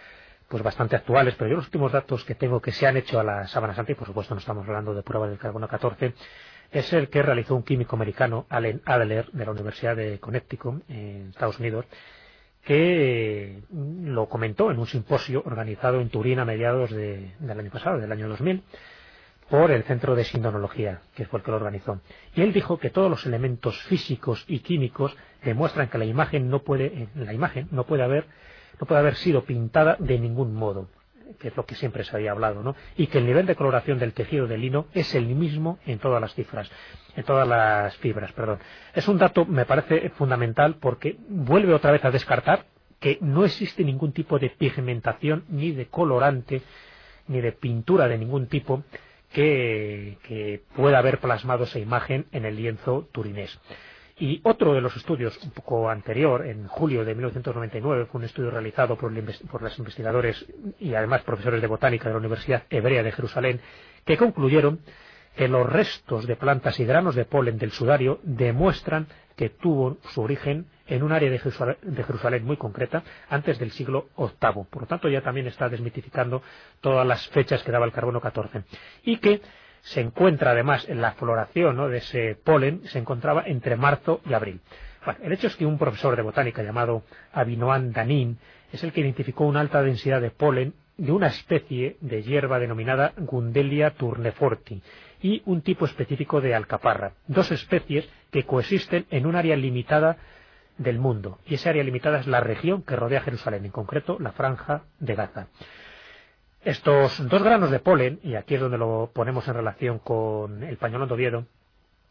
[0.48, 3.23] pues bastante actuales, pero yo los últimos datos que tengo que se han hecho a
[3.23, 6.14] la Sábana Santa, y por supuesto no estamos hablando de pruebas del carbono 14,
[6.72, 11.30] es el que realizó un químico americano, Allen Adler, de la Universidad de Connecticut, en
[11.30, 11.85] Estados Unidos,
[12.64, 17.99] que mm, lo comentó en un simposio organizado en Turín a mediados del año pasado,
[17.99, 18.64] del año 2000,
[19.49, 21.99] por el Centro de Sindonología, que fue el que lo organizó.
[22.35, 26.64] Y él dijo que todos los elementos físicos y químicos demuestran que la imagen no
[26.64, 28.27] puede, la imagen no puede haber,
[28.80, 30.88] no puede haber sido pintada de ningún modo
[31.39, 32.75] que es lo que siempre se había hablado, ¿no?
[32.95, 36.21] Y que el nivel de coloración del tejido de lino es el mismo en todas
[36.21, 36.71] las cifras,
[37.15, 38.59] en todas las fibras, perdón.
[38.93, 42.65] Es un dato, me parece fundamental porque vuelve otra vez a descartar
[42.99, 46.61] que no existe ningún tipo de pigmentación ni de colorante
[47.27, 48.83] ni de pintura de ningún tipo
[49.33, 53.59] que, que pueda haber plasmado esa imagen en el lienzo turinés.
[54.22, 58.52] Y otro de los estudios, un poco anterior, en julio de 1999, fue un estudio
[58.52, 60.45] realizado por, los investigadores
[60.80, 63.60] y además profesores de botánica de la Universidad Hebrea de Jerusalén,
[64.06, 64.81] que concluyeron
[65.35, 70.22] que los restos de plantas y granos de polen del sudario demuestran que tuvo su
[70.22, 71.39] origen en un área de
[72.03, 74.65] Jerusalén, muy concreta antes del siglo VIII.
[74.69, 76.43] Por lo tanto, ya también está desmitificando
[76.80, 78.65] todas las fechas que daba el carbono 14.
[79.03, 79.41] Y que
[79.81, 84.61] se encuentra además en la floración de ese polen, se encontraba entre marzo y abril.
[85.23, 87.03] el hecho es que un profesor de botánica llamado
[87.33, 88.37] Avinoan Danin
[88.71, 93.13] es el que identificó una alta densidad de polen de una especie de hierba denominada
[93.17, 94.81] Gundelia turneforti
[95.21, 100.17] y un tipo específico de alcaparra, dos especies que coexisten en un área limitada
[100.77, 104.31] del mundo, y esa área limitada es la región que rodea Jerusalén, en concreto la
[104.31, 105.47] franja de Gaza.
[106.63, 110.77] Estos dos granos de polen, y aquí es donde lo ponemos en relación con el
[110.77, 111.45] pañolón de Oviedo,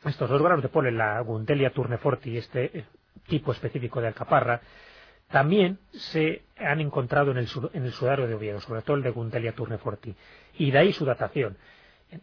[0.05, 2.85] estos dos granos de polen, la Gundelia turneforti y este
[3.29, 4.61] tipo específico de alcaparra,
[5.29, 9.11] también se han encontrado en el, en el sudario de Oviedo, sobre todo el de
[9.11, 10.17] Gundelia turneforti,
[10.59, 11.57] y de ahí su datación.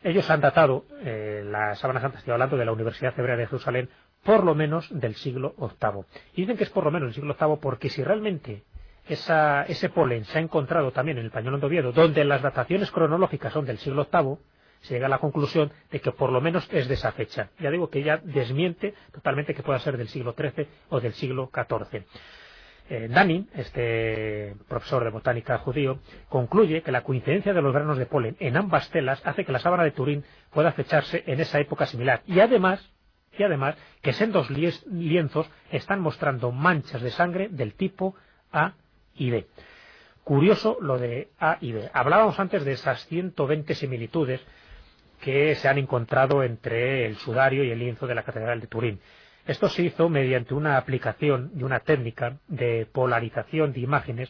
[0.04, 3.90] Ellos han datado eh, la sábana santa, estoy hablando de la Universidad Hebrea de Jerusalén,
[4.24, 6.04] por lo menos del siglo VIII.
[6.34, 8.64] Y dicen que es por lo menos del siglo VIII porque si realmente
[9.10, 13.66] ese polen se ha encontrado también en el pañolón de donde las dataciones cronológicas son
[13.66, 14.38] del siglo VIII,
[14.82, 17.50] se llega a la conclusión de que por lo menos es de esa fecha.
[17.60, 21.50] Ya digo que ya desmiente totalmente que pueda ser del siglo XIII o del siglo
[21.54, 22.04] XIV.
[22.90, 28.38] Eh, este profesor de botánica judío, concluye que la coincidencia de los granos de polen
[28.40, 32.22] en ambas telas hace que la sábana de Turín pueda fecharse en esa época similar.
[32.26, 32.90] Y además,
[33.38, 38.16] y además que sendos lienzos están mostrando manchas de sangre del tipo
[38.54, 38.74] A
[39.18, 39.48] y B.
[40.24, 41.90] Curioso lo de A y B.
[41.94, 44.42] Hablábamos antes de esas 120 similitudes
[45.22, 49.00] que se han encontrado entre el sudario y el lienzo de la Catedral de Turín.
[49.46, 54.30] Esto se hizo mediante una aplicación y una técnica de polarización de imágenes,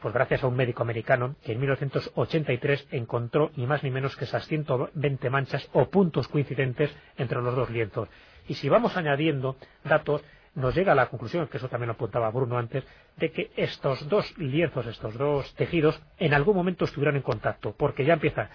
[0.00, 4.24] pues gracias a un médico americano que en 1983 encontró ni más ni menos que
[4.24, 8.08] esas 120 manchas o puntos coincidentes entre los dos lienzos.
[8.48, 10.24] Y si vamos añadiendo datos,
[10.54, 12.84] nos llega a la conclusión, que eso también lo apuntaba Bruno antes,
[13.16, 18.04] de que estos dos lienzos, estos dos tejidos, en algún momento estuvieron en contacto, porque
[18.04, 18.50] ya empieza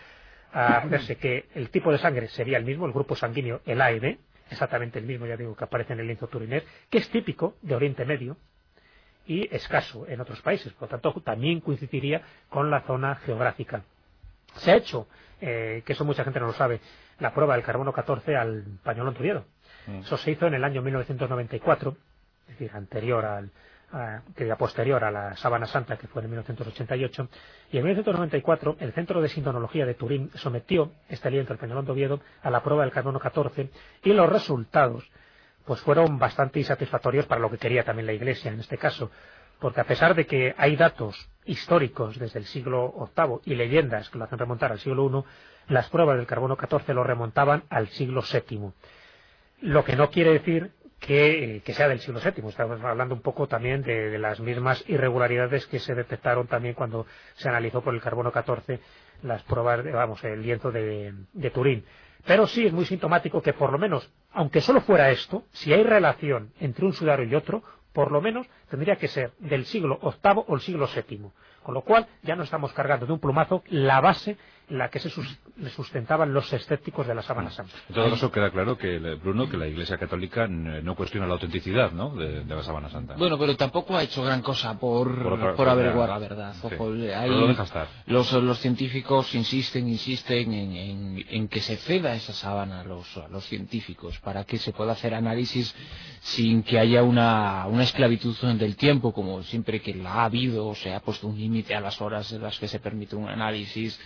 [0.54, 3.92] a verse que el tipo de sangre sería el mismo, el grupo sanguíneo, el A
[3.92, 4.18] B,
[4.50, 7.76] exactamente el mismo, ya digo, que aparece en el lienzo turinés, que es típico de
[7.76, 8.38] Oriente Medio
[9.28, 13.84] y escaso en otros países, por lo tanto también coincidiría con la zona geográfica.
[14.56, 15.08] Se ha hecho,
[15.40, 16.80] eh, que eso mucha gente no lo sabe,
[17.20, 19.46] la prueba del carbono 14 al pañolón turiero.
[19.88, 20.00] Mm.
[20.00, 21.98] Eso se hizo en el año 1994,
[22.48, 23.52] es decir, anterior al,
[24.36, 27.28] que era posterior a la Sábana Santa, que fue en 1988,
[27.72, 31.92] y en 1994 el Centro de Sintonología de Turín sometió este lienzo, el Peñolón de
[31.92, 33.70] Oviedo, a la prueba del carbono 14
[34.04, 35.10] y los resultados
[35.66, 39.12] pues fueron bastante insatisfactorios para lo que quería también la Iglesia en este caso,
[39.60, 44.18] porque a pesar de que hay datos históricos desde el siglo VIII y leyendas que
[44.18, 45.26] lo hacen remontar al siglo
[45.68, 48.72] I, las pruebas del carbono 14 lo remontaban al siglo VII.
[49.62, 52.48] Lo que no quiere decir que, sea del siglo VII.
[52.48, 57.06] Estamos hablando un poco también de, las mismas irregularidades que se detectaron también cuando
[57.36, 58.80] se analizó por el carbono 14
[59.24, 61.84] las pruebas, vamos, el lienzo de, de Turín.
[62.26, 65.84] Pero sí es muy sintomático que por lo menos, aunque solo fuera esto, si hay
[65.84, 67.64] relación entre un sudario y otro,
[67.94, 71.32] por lo menos tendría que ser del siglo VIII o el siglo VII.
[71.70, 74.36] Con lo cual ya no estamos cargando de un plumazo la base
[74.70, 75.10] la que se
[75.76, 77.74] sustentaban los escépticos de la Sábana Santa.
[77.90, 81.92] En todo caso, queda claro que, Bruno, que la Iglesia Católica no cuestiona la autenticidad
[81.92, 82.16] ¿no?
[82.16, 83.16] de, la Sábana Santa.
[83.16, 86.54] Bueno, pero tampoco ha hecho gran cosa por, por, averiguar la verdad.
[88.06, 93.28] los, los científicos insisten, insisten en, en, que se ceda esa sábana a los, a
[93.28, 95.76] los científicos para que se pueda hacer análisis
[96.22, 100.94] sin que haya una, una esclavitud del tiempo, como siempre que la ha habido, se
[100.94, 104.00] ha puesto un límite a las horas en las que se permite un análisis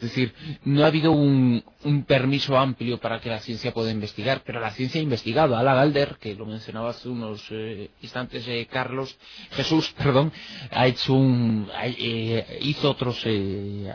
[0.00, 0.34] es decir,
[0.64, 1.62] no ha habido un,
[2.06, 5.56] permiso amplio para que la ciencia pueda investigar, pero la ciencia ha investigado.
[5.56, 9.18] Ala Galder, que lo mencionaba hace unos eh, instantes eh, Carlos,
[9.50, 10.32] Jesús, perdón,
[10.70, 13.26] ha hecho un, eh, hizo otros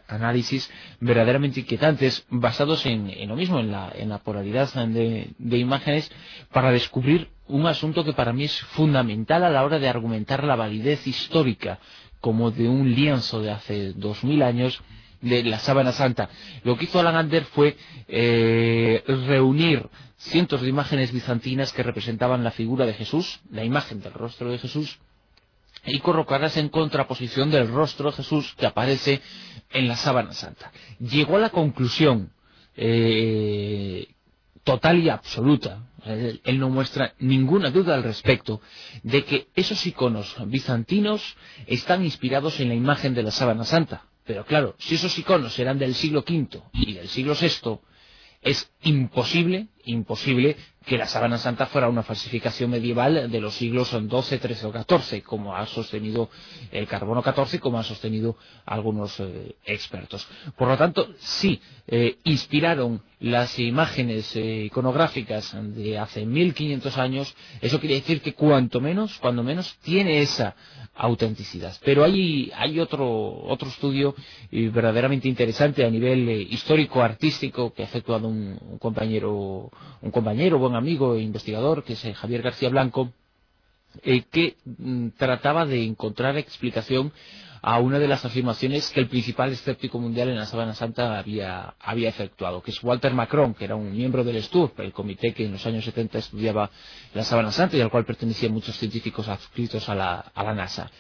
[0.08, 0.70] análisis
[1.00, 6.12] verdaderamente inquietantes basados en, lo mismo, en la, en la polaridad de, de imágenes
[6.52, 10.56] para descubrir un asunto que para mí es fundamental a la hora de argumentar la
[10.56, 11.80] validez histórica
[12.26, 14.82] como de un lienzo de hace dos mil años
[15.22, 16.28] de la sábana santa.
[16.64, 17.78] Lo que hizo Alan Ander fue
[18.08, 19.88] eh, reunir
[20.18, 24.58] cientos de imágenes bizantinas que representaban la figura de Jesús, la imagen del rostro de
[24.58, 24.98] Jesús,
[25.86, 29.22] y colocarlas en contraposición del rostro de Jesús que aparece
[29.70, 30.72] en la sábana santa.
[30.98, 32.32] Llegó a la conclusión
[32.76, 34.08] eh,
[34.64, 38.62] total y absoluta, él no muestra ninguna duda al respecto,
[39.04, 41.36] de que esos iconos bizantinos
[41.68, 44.06] están inspirados en la imagen de la sábana santa.
[44.26, 47.80] Pero claro, si esos iconos eran del siglo V y del siglo VI,
[48.42, 50.56] es imposible, imposible
[50.86, 54.08] que la sábana santa fuera una falsificación medieval de los siglos XII,
[54.38, 56.30] XIII o XIV, como ha sostenido
[56.72, 60.28] el carbono XIV y como han sostenido algunos eh, expertos.
[60.56, 67.80] Por lo tanto, sí, eh, inspiraron las imágenes eh, iconográficas de hace 1500 años, eso
[67.80, 70.56] quiere decir que cuanto menos, cuando menos, tiene esa
[70.94, 71.76] autenticidad.
[71.84, 74.16] Pero hay, hay otro, otro estudio
[74.52, 79.72] verdaderamente interesante a nivel histórico-artístico que ha efectuado un, compañero,
[80.02, 83.12] un compañero, buen amigo e investigador, que es Javier García Blanco,
[84.30, 87.12] que mm, trataba de encontrar explicación
[87.68, 91.74] a una de las afirmaciones que el principal escéptico mundial en la Sabana Santa había,
[91.80, 95.46] había efectuado, que es Walter Macron, que era un miembro del STURP, el comité que
[95.46, 96.70] en los años 70 estudiaba
[97.16, 100.92] la Sabana Santa y al cual pertenecían muchos científicos adscritos a la, a la NASA.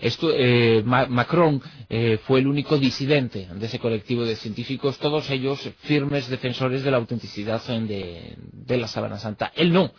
[0.00, 1.60] Eh, Macron
[1.90, 6.90] eh, fue el único disidente de ese colectivo de científicos, todos ellos firmes defensores de
[6.90, 9.52] la autenticidad de, de la Sabana Santa.
[9.54, 9.92] Él no.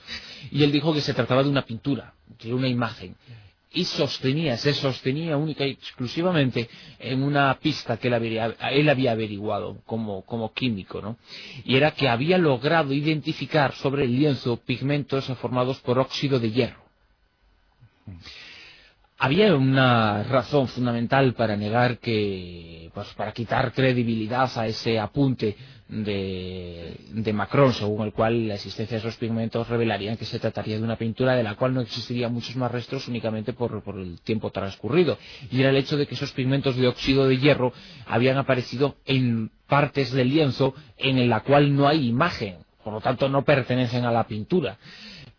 [0.49, 3.15] Y él dijo que se trataba de una pintura, de una imagen
[3.75, 10.23] y sostenía, se sostenía única y exclusivamente en una pista que él había, averiguado como,
[10.23, 11.17] como, químico, ¿no?
[11.65, 16.85] Y era que había logrado identificar sobre el lienzo pigmentos formados por óxido de hierro.
[19.17, 25.55] Había una razón fundamental para negar que, pues para quitar credibilidad a ese apunte
[25.87, 30.83] de, Macron, según el cual la existencia de esos pigmentos revelarían que se trataría de
[30.83, 35.17] una pintura de la cual no existirían muchos más restos únicamente por, el tiempo transcurrido.
[35.49, 37.71] Y era el hecho de que esos pigmentos de óxido de hierro
[38.07, 43.29] habían aparecido en partes del lienzo en la cual no hay imagen, por lo tanto
[43.29, 44.77] no pertenecen a la pintura.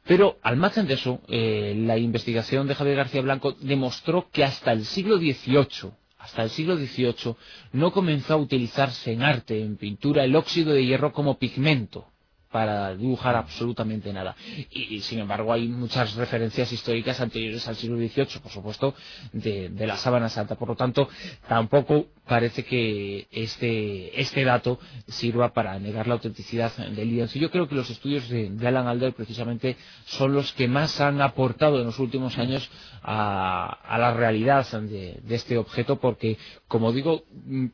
[0.06, 4.72] Pero al margen de eso, eh, la investigación de Javier García Blanco demostró que hasta
[4.72, 7.36] el siglo XVIII hasta el siglo XVIII
[7.72, 12.08] no comenzó a utilizarse en arte, en pintura, el óxido de hierro como pigmento
[12.50, 14.34] para dibujar absolutamente nada.
[14.70, 18.94] Y, sin embargo hay muchas referencias históricas anteriores al siglo XVIII, por supuesto,
[19.32, 20.56] de, la sábana santa.
[20.56, 21.08] Por lo tanto,
[21.48, 27.38] tampoco parece que este, este dato sirva para negar la autenticidad del lienzo.
[27.38, 29.76] Yo creo que los estudios de, Alan Alder precisamente
[30.06, 32.68] son los que más han aportado en los últimos años
[33.02, 36.36] a, la realidad de, este objeto, porque,
[36.66, 37.24] como digo,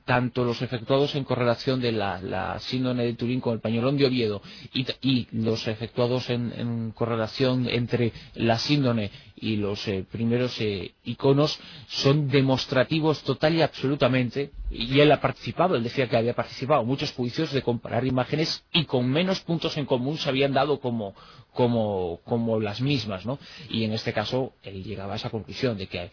[0.05, 4.07] tanto los efectuados en correlación de la, la síndrome de Turín con el pañolón de
[4.07, 4.43] Oviedo
[4.73, 9.11] y, los efectuados en, correlación entre la síndrome
[9.43, 11.59] y los eh, primeros eh, iconos
[11.89, 17.12] son demostrativos total y absolutamente, y él ha participado, él decía que había participado muchos
[17.12, 21.16] juicios de comparar imágenes y con menos puntos en común se habían dado como,
[21.53, 23.39] como, como las mismas, ¿no?
[23.69, 26.11] Y en este caso él llegaba a esa conclusión de que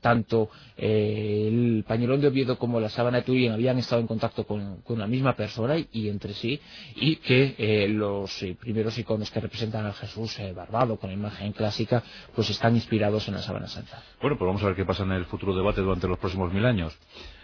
[0.00, 4.44] tanto eh, el pañolón de Oviedo como la sábana de Turín habían estado en contacto
[4.46, 6.60] con, con la misma persona y, entre sí,
[6.96, 11.52] y que eh, los eh, primeros iconos que representan a Jesús barbado con la imagen
[11.52, 12.02] clásica,
[12.34, 14.02] pues están inspirados en la sábana santa.
[14.20, 16.64] Bueno, pues vamos a ver qué pasa en el futuro debate durante los próximos mil
[16.64, 16.96] años.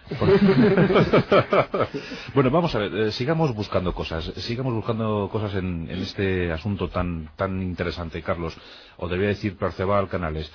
[2.34, 7.30] bueno, vamos a ver, eh, sigamos buscando cosas, sigamos buscando cosas en, este asunto tan
[7.36, 8.54] tan interesante, Carlos,
[8.98, 10.52] o debía decir Perceval Canales.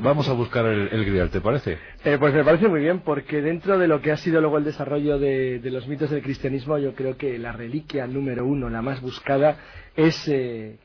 [0.00, 1.78] Vamos a buscar el, grial, ¿te parece?
[2.04, 4.64] Eh, pues me parece muy bien, porque dentro de lo que ha sido luego el
[4.64, 8.82] desarrollo de, de los mitos del cristianismo, yo creo que la reliquia número uno, la
[8.82, 9.56] más buscada,
[9.94, 10.80] es eh,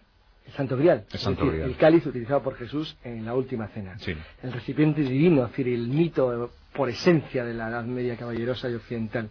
[0.48, 1.70] el Santo Grial, el, Santo es decir, Grial.
[1.70, 3.98] el cáliz utilizado por Jesús en la última cena.
[4.00, 4.14] Sí.
[4.42, 8.76] El recipiente divino, es decir, el mito por esencia de la Edad Media caballerosa y
[8.76, 9.30] occidental.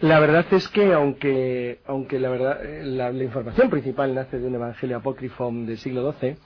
[0.00, 4.54] La verdad es que, aunque, aunque la, verdad, la, la información principal nace de un
[4.54, 6.36] evangelio apócrifo del siglo XII,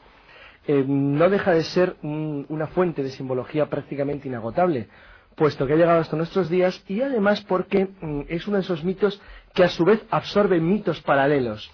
[0.68, 4.88] eh, no deja de ser un, una fuente de simbología prácticamente inagotable,
[5.36, 8.82] puesto que ha llegado hasta nuestros días y además porque mm, es uno de esos
[8.82, 9.20] mitos
[9.54, 11.70] que a su vez absorbe mitos paralelos.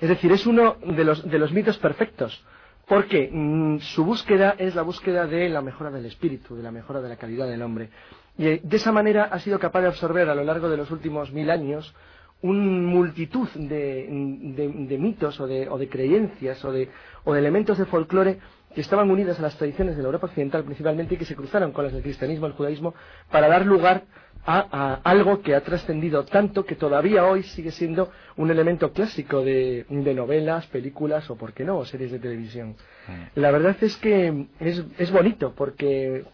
[0.00, 2.44] Es decir, es uno de los, de los mitos perfectos,
[2.86, 7.00] porque mmm, su búsqueda es la búsqueda de la mejora del espíritu, de la mejora
[7.00, 7.90] de la calidad del hombre.
[8.38, 10.90] Y eh, de esa manera ha sido capaz de absorber a lo largo de los
[10.90, 11.94] últimos mil años
[12.42, 16.90] una multitud de, mitos o de, creencias o de,
[17.26, 18.38] elementos de folclore
[18.74, 21.72] que estaban unidas a las tradiciones de la Europa occidental principalmente y que se cruzaron
[21.72, 22.94] con las del cristianismo el judaísmo
[23.30, 24.04] para dar lugar
[24.46, 29.42] a, a algo que ha trascendido tanto que todavía hoy sigue siendo un elemento clásico
[29.42, 32.76] de, de novelas, películas o, por qué no, series de televisión.
[33.08, 33.40] Mm.
[33.40, 36.24] La verdad es que es, es bonito porque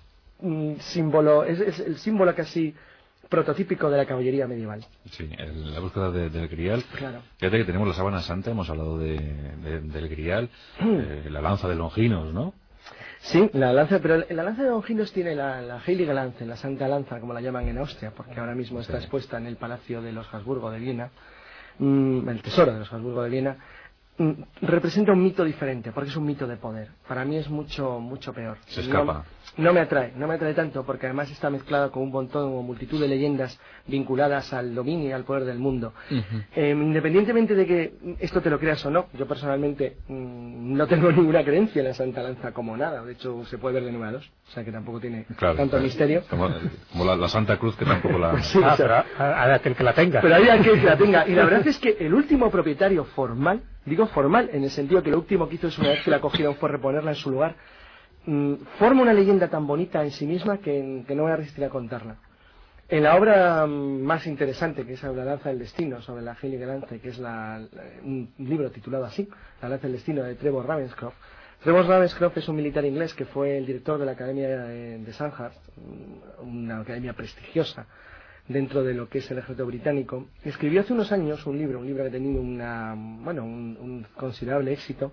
[0.41, 2.75] mm, símbolo, es, es el símbolo casi
[3.31, 4.85] prototípico de la caballería medieval.
[5.11, 6.85] Sí, el, la búsqueda de, del grial.
[6.95, 7.23] Claro.
[7.39, 11.67] Fíjate que tenemos la sábana santa, hemos hablado de, de, del grial, eh, la lanza
[11.67, 12.53] de Longinos, ¿no?
[13.21, 16.89] Sí, la lanza, pero la lanza de Longinos tiene la, la Heilige Lanza, la Santa
[16.89, 20.13] Lanza, como la llaman en Austria, porque ahora mismo está expuesta en el Palacio de
[20.13, 21.11] los Habsburgo de Viena,
[21.79, 23.57] mmm, el tesoro de los Habsburgo de Viena,
[24.19, 24.33] mmm,
[24.63, 26.89] representa un mito diferente, porque es un mito de poder.
[27.07, 28.59] Para mí es mucho, mucho peor.
[28.67, 29.25] Se escapa.
[29.57, 32.63] No, me atrae, no me atrae tanto porque además está mezclado con un montón o
[32.63, 35.93] multitud de leyendas vinculadas al dominio y al poder del mundo.
[36.11, 36.45] Uh -huh.
[36.57, 41.13] eh, independientemente de que esto te lo creas o no, yo personalmente mmm, no tengo
[41.13, 44.07] ninguna creencia en la Santa Lanza como nada, de hecho se puede ver de nuevo
[44.07, 45.85] a dos, o sea que tampoco tiene claro, tanto claro.
[45.85, 46.23] misterio.
[46.31, 46.49] Como,
[46.91, 48.43] como la, la, Santa Cruz que tampoco la...
[48.43, 50.21] sí, ah, o sea, pero hay aquel que la tenga.
[50.23, 51.29] Pero hay aquel que la tenga.
[51.29, 55.11] Y la verdad es que el último propietario formal, digo formal en el sentido que
[55.11, 57.57] lo último que hizo es una vez que la cogieron fue reponerla en su lugar,
[58.25, 61.69] Mm, forma una leyenda tan bonita en sí misma que, no voy a resistir a
[61.69, 62.17] contarla.
[62.89, 66.65] En la obra mm, más interesante, que es La Lanza del Destino, sobre la Heilige
[66.65, 69.29] Lanza, que es un libro titulado así,
[69.61, 71.17] La Lanza del Destino, de Trevor Ravenscroft.
[71.65, 75.13] Trevor Ravenscroft es un militar inglés que fue el director de la Academia de, de
[75.13, 75.61] Sandhurst,
[76.43, 77.87] una academia prestigiosa
[78.49, 80.27] dentro de lo que es el ejército británico.
[80.45, 85.13] Escribió hace unos años un libro, un libro que ha tenido un considerable éxito,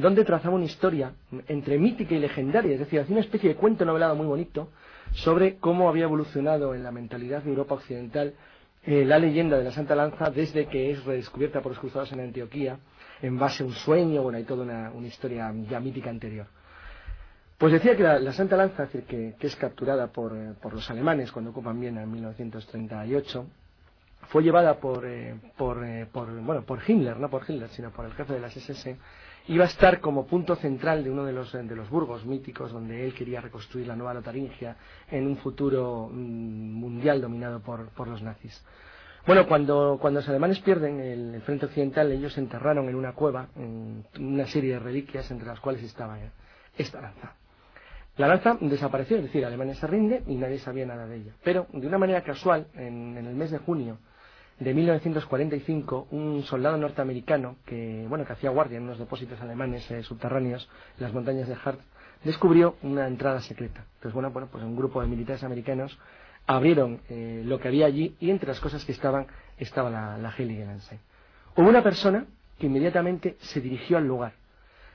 [0.00, 1.12] donde trazaba una historia
[1.48, 4.68] entre mítica y legendaria, es decir, hacía una especie de cuento novelado muy bonito
[5.12, 8.34] sobre cómo había evolucionado en la mentalidad de Europa occidental
[8.82, 12.20] eh, la leyenda de la Santa Lanza desde que es redescubierta por los cruzados en
[12.20, 12.78] Antioquía
[13.20, 16.46] en base a un sueño, bueno, hay toda una, historia ya mítica anterior.
[17.58, 20.88] Pues decía que la, Santa Lanza, es decir, que, es capturada por, eh, por, los
[20.90, 23.46] alemanes cuando ocupan Viena en 1938,
[24.28, 25.06] fue llevada por,
[25.58, 28.56] por, eh, por, bueno, por Himmler, no por Hitler, sino por el jefe de las
[28.56, 28.96] SS,
[29.50, 33.04] iba a estar como punto central de uno de los, de los burgos míticos donde
[33.04, 34.76] él quería reconstruir la nueva Lotaringia
[35.10, 38.64] en un futuro mmm, mundial dominado por, por los nazis.
[39.26, 43.12] Bueno, cuando, cuando los alemanes pierden el, el, frente occidental, ellos se enterraron en una
[43.12, 46.16] cueva en una serie de reliquias entre las cuales estaba
[46.76, 47.34] esta lanza.
[48.18, 51.32] La lanza desapareció, es decir, Alemania se rinde y nadie sabía nada de ella.
[51.42, 53.98] Pero, de una manera casual, en, en el mes de junio
[54.60, 60.02] de 1945, un soldado norteamericano que, bueno, que hacía guardia en unos depósitos alemanes eh,
[60.02, 60.68] subterráneos
[60.98, 61.80] en las montañas de Hart,
[62.24, 63.86] descubrió una entrada secreta.
[63.94, 65.98] Entonces, bueno, bueno pues un grupo de militares americanos
[66.46, 69.26] abrieron eh, lo que había allí y entre las cosas que estaban
[69.58, 70.34] estaba la, la.
[71.56, 72.26] Hubo una persona
[72.58, 74.34] que inmediatamente se dirigió al lugar.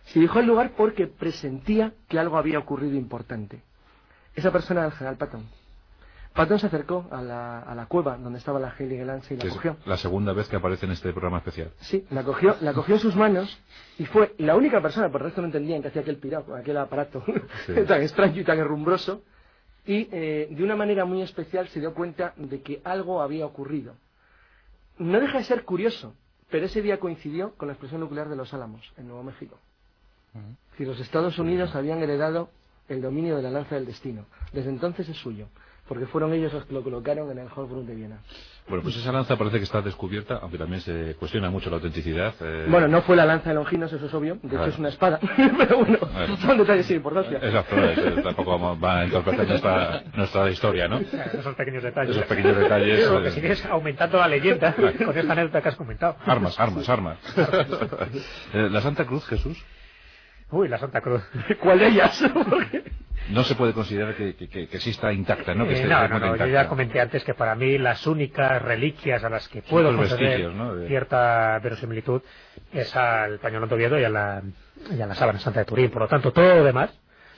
[0.06, 3.62] Se dirigió al lugar porque presentía que algo había ocurrido importante.
[4.36, 5.65] Esa persona era el general Patton.
[6.36, 9.42] Patton se acercó a la, a la cueva donde estaba la Heilige Lanza y la
[9.44, 9.78] Que es cogió.
[9.86, 11.72] la segunda vez que aparece en este programa especial.
[11.80, 13.58] Sí, la cogió, la cogió en sus manos
[13.98, 16.76] y fue la única persona, por el resto no entendían que hacía aquel pirado, aquel
[16.78, 17.24] aparato
[17.88, 19.22] tan extraño y tan herrumbroso,
[19.86, 23.94] y eh, de una manera muy especial se dio cuenta de que algo había ocurrido.
[24.98, 26.16] No deja de ser curioso,
[26.50, 29.58] pero ese día coincidió con la explosión nuclear de los Álamos, en Nuevo México.
[30.72, 32.50] Decir, los Estados Unidos habían heredado
[32.90, 34.26] el dominio de la lanza del destino.
[34.52, 35.48] Desde entonces es suyo,
[35.88, 38.18] porque fueron ellos los que lo colocaron en el Hofbrunn de Viena.
[38.68, 42.34] Bueno, pues esa lanza parece que está descubierta, aunque también se cuestiona mucho la autenticidad.
[42.42, 44.34] eh, Bueno, no fue la lanza de Longinos, eso es obvio.
[44.42, 44.72] De hecho, Claro.
[44.72, 45.20] es una espada.
[45.58, 46.38] Pero bueno, Bueno.
[46.38, 47.38] son detalles sin importancia.
[47.38, 50.98] Exacto, eh, tampoco va a entorpecer nuestra, nuestra historia, ¿no?
[51.00, 52.16] Esos pequeños detalles.
[52.16, 52.98] Esos pequeños detalles.
[53.08, 56.16] Digo, que eh, sigues aumentando la leyenda con esta anécdota que has comentado.
[56.26, 57.20] Armas, armas, armas.
[58.54, 59.64] Eh, la Santa Cruz, Jesús,
[60.52, 61.22] Uy, la Santa Cruz.
[61.62, 62.24] ¿Cuál de ellas?
[63.30, 65.66] no se puede considerar que, que, que- exista intacta, ¿no?
[65.66, 68.62] Que Eh, esté no, no, no, yo ya comenté antes que para mí las únicas
[68.62, 70.76] reliquias a las que puedo conceder vestigios, ¿no?
[70.76, 72.22] De- cierta verosimilitud
[72.74, 74.42] es al pañolón de Oviedo y a la,
[74.96, 75.90] y a la sábana santa de Turín.
[75.90, 76.92] Por lo tanto, todo lo demás,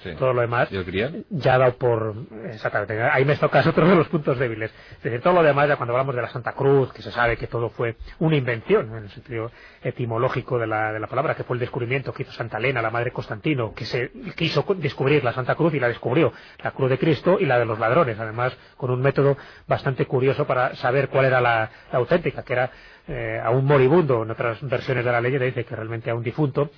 [0.03, 0.11] Sí.
[0.17, 1.26] todo lo demás, ¿Y el grial?
[1.30, 2.14] ya ha dado por
[2.45, 5.76] exactamente ahí me tocas otro de los puntos débiles es decir todo lo demás ya
[5.76, 9.03] cuando hablamos de la Santa Cruz que se sabe que todo fue una invención en
[9.06, 9.51] el sentido
[9.82, 12.92] etimológico de la, de la palabra que fue el descubrimiento que hizo Santa Elena la
[12.92, 16.32] madre Constantino que se quiso descubrir la Santa Cruz y la descubrió
[16.64, 19.35] la Cruz de Cristo y la de los ladrones además con un método
[19.67, 22.69] bastante curioso para saber cuál era la, la auténtica que era
[23.08, 26.24] eh, a un moribundo en otras versiones de la leyenda dice que realmente a un
[26.24, 26.69] difunto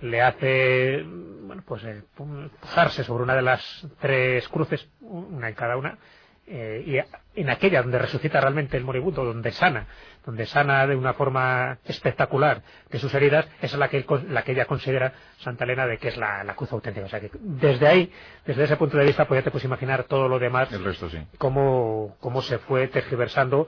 [0.00, 2.02] le hace bueno pues eh,
[2.60, 5.98] posarse sobre una de las tres cruces una en cada una
[6.48, 6.84] eh,
[7.34, 9.86] y en aquella donde resucita realmente el moribundo donde sana
[10.24, 14.42] donde sana de una forma espectacular de sus heridas esa es la que él la
[14.42, 17.30] que ella considera Santa Elena de que es la, la cruz auténtica o sea que
[17.32, 18.12] desde ahí
[18.44, 21.08] desde ese punto de vista pues ya te puedes imaginar todo lo demás El resto
[21.08, 21.18] sí.
[21.38, 23.66] cómo, cómo se fue tergiversando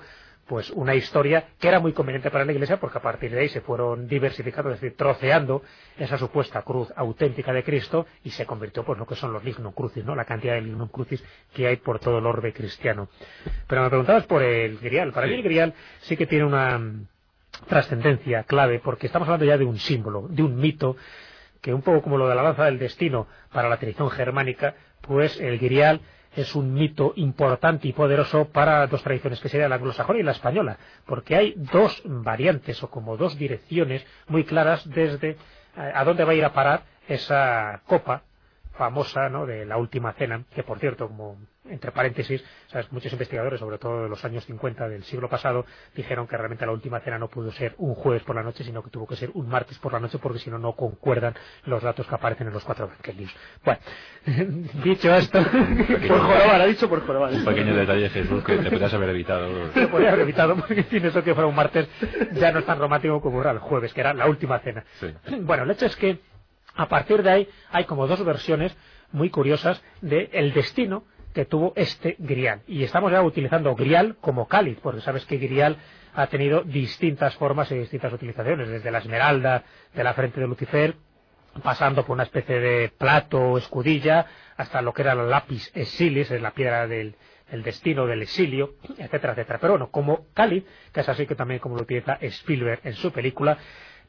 [0.49, 3.49] pues una historia que era muy conveniente para la Iglesia porque a partir de ahí
[3.51, 5.63] se fueron diversificando, es decir, troceando
[5.99, 9.73] esa supuesta cruz auténtica de Cristo y se convirtió pues lo que son los lignum
[9.73, 10.17] crucis, ¿no?
[10.17, 11.23] La cantidad de lignum crucis
[11.55, 13.09] que hay por todo el orbe cristiano.
[13.67, 15.13] Pero me preguntabas por el grial.
[15.13, 15.33] Para Sí.
[15.33, 17.07] mí el grial sí que tiene una mm,
[17.69, 20.97] trascendencia clave porque estamos hablando ya de un símbolo, de un mito
[21.61, 25.39] que un poco como lo de la lanza del destino para la tradición germánica, pues
[25.41, 26.01] el grial
[26.41, 30.33] es un mito importante y poderoso para dos tradiciones, que sería la anglosajona y la
[30.33, 35.37] española, porque hay dos variantes o como dos direcciones muy claras desde eh,
[35.95, 38.23] a dónde va a ir a parar esa copa
[38.79, 39.45] famosa ¿no?
[39.45, 41.37] de la última cena, que por cierto, como
[41.69, 42.91] entre paréntesis, ¿sabes?
[42.93, 46.73] muchos investigadores, sobre todo de los años 50 del siglo pasado, dijeron que realmente la
[46.73, 49.31] última cena no pudo ser un jueves por la noche, sino que tuvo que ser
[49.35, 51.35] un martes por la noche, porque si no, no concuerdan
[51.67, 53.35] los datos que aparecen en los cuatro evangelios.
[53.65, 53.81] Bueno,
[54.85, 55.39] dicho esto,
[56.09, 57.33] Por jorobar, ha dicho por jorobar.
[57.33, 59.73] Un pequeño detalle, Jesús, que te podrías haber evitado.
[59.73, 61.89] se podría haber evitado, porque sin eso que fuera un martes
[62.33, 64.85] ya no es tan romántico como era el jueves, que era la última cena.
[65.01, 65.15] Sí.
[65.41, 66.21] Bueno, el hecho es que
[66.79, 68.75] a partir de ahí hay como dos versiones
[69.11, 72.63] muy curiosas de el destino que tuvo este grial.
[72.69, 75.77] Y estamos ya utilizando grial como cáliz, porque sabes que grial
[76.15, 80.95] ha tenido distintas formas y distintas utilizaciones, desde la esmeralda de la frente de Lucifer,
[81.65, 84.27] pasando por una especie de plato o escudilla,
[84.57, 87.17] hasta lo que era el lápiz exilis, es la piedra del,
[87.51, 89.59] del destino, del exilio, etcétera, etcétera.
[89.61, 93.11] Pero bueno, como cáliz, que es así que también como lo utiliza Spielberg en su
[93.11, 93.59] película,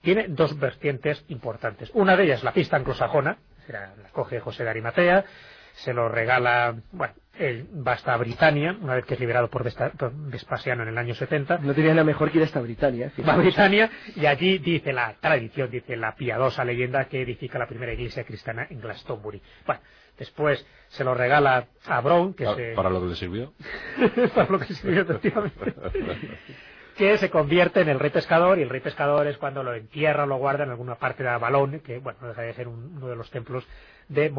[0.02, 1.92] tiene dos vertientes importantes.
[1.94, 5.26] Una de ellas, la pista anglosajona, será- la coge José de Arimatea,
[5.74, 9.92] se lo regala, bueno, él va hasta Britania, una vez que es liberado por, Vesta-
[9.92, 13.12] por Vespasiano en el año 70, No tenía nada mejor que ir hasta Britania.
[13.28, 17.68] va a Britania y allí dice la tradición, dice la piadosa leyenda que edifica la
[17.68, 19.42] primera iglesia cristiana en Glastonbury.
[19.66, 19.82] Bueno,
[20.18, 22.74] después se lo regala a Brown, que Pa- se...
[22.76, 23.54] Para lo que le sirvió.
[24.36, 25.74] para lo que sirvió, efectivamente.
[27.00, 30.26] que se convierte en el rey pescador y el rey pescador es cuando lo entierra
[30.26, 32.98] o lo guarda en alguna parte de Avalon, que bueno, no deja de ser un-
[32.98, 33.66] uno de los templos
[34.10, 34.30] de.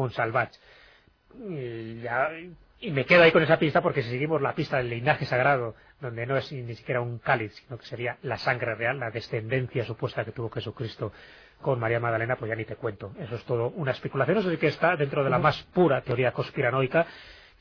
[1.49, 2.29] Y, ya-
[2.79, 5.75] y me quedo ahí con esa pista porque si seguimos la pista del linaje sagrado,
[5.99, 9.83] donde no es ni siquiera un cáliz, sino que sería la sangre real, la descendencia
[9.83, 11.11] supuesta que tuvo Jesucristo
[11.61, 13.11] con María Magdalena, pues ya ni te cuento.
[13.19, 16.31] Eso es todo una especulación, eso sí que está dentro de la más pura teoría
[16.31, 17.07] conspiranoica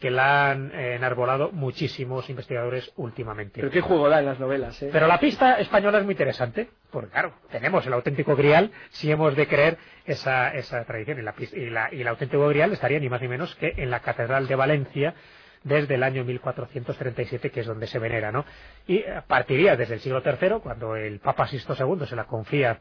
[0.01, 3.61] que la han eh, enarbolado muchísimos investigadores últimamente.
[3.61, 4.89] Pero qué juego da en las novelas, ¿eh?
[4.93, 9.37] Pero la pista española es muy interesante, porque claro, tenemos el auténtico grial si hemos
[9.37, 11.19] de creer esa, esa tradición.
[11.19, 13.75] Y, la, pis- y, la- y el auténtico grial estaría ni más ni menos que
[13.77, 15.15] en la Catedral de Valencia
[15.63, 18.47] desde el año 1437, que es donde se venera, ¿no?
[18.87, 22.81] Y eh, partiría desde el siglo III, cuando el Papa Sisto II se la confía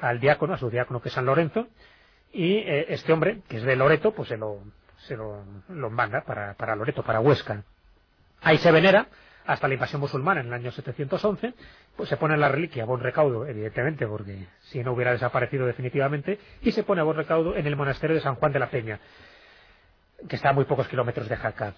[0.00, 1.68] al diácono, a su diácono que es San Lorenzo,
[2.32, 4.58] y eh, este hombre, que es de Loreto, pues se lo,
[5.06, 7.62] se lo, lo manda para, para Loreto, para Huesca.
[8.42, 9.08] Ahí se venera
[9.46, 11.54] hasta la invasión musulmana en el año 711,
[11.96, 16.38] pues se pone la reliquia a buen recaudo, evidentemente, porque si no hubiera desaparecido definitivamente,
[16.62, 18.98] y se pone a buen recaudo en el monasterio de San Juan de la Peña,
[20.28, 21.74] que está a muy pocos kilómetros de Jaca.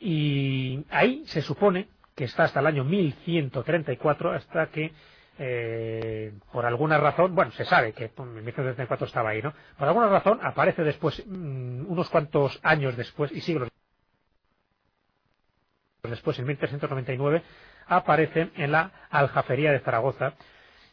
[0.00, 4.92] Y ahí se supone que está hasta el año 1134, hasta que
[5.38, 9.52] eh, por alguna razón, bueno, se sabe que en 1134 estaba ahí, ¿no?
[9.76, 13.68] Por alguna razón aparece después, mm, unos cuantos años después y siglos
[16.02, 17.42] después, en 1399,
[17.86, 20.34] aparece en la Aljafería de Zaragoza,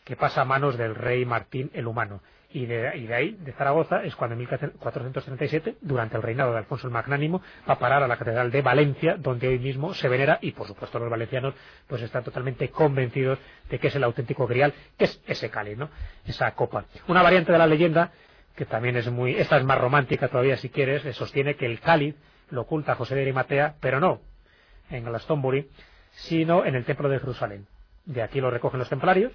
[0.03, 2.22] que pasa a manos del rey Martín el Humano.
[2.54, 6.94] Y de, ahí, de Zaragoza, es cuando en 1437, durante el reinado de Alfonso el
[6.94, 10.52] Magnánimo, va a parar a la Catedral de Valencia, donde hoy mismo se venera, y
[10.52, 11.54] por supuesto los valencianos
[11.88, 13.40] pues están totalmente convencidos
[13.70, 15.90] de que es el auténtico grial, que es ese cáliz, ¿no?
[16.26, 16.86] Esa copa.
[17.08, 18.12] Una variante de la leyenda,
[18.56, 22.16] que también es muy, esta es más romántica todavía si quieres, sostiene que el cáliz
[22.50, 24.20] lo oculta José de Arimatea, pero no
[24.90, 25.70] en Glastonbury,
[26.12, 27.66] sino en el templo de Jerusalén.
[28.06, 29.32] De aquí lo recogen los templarios,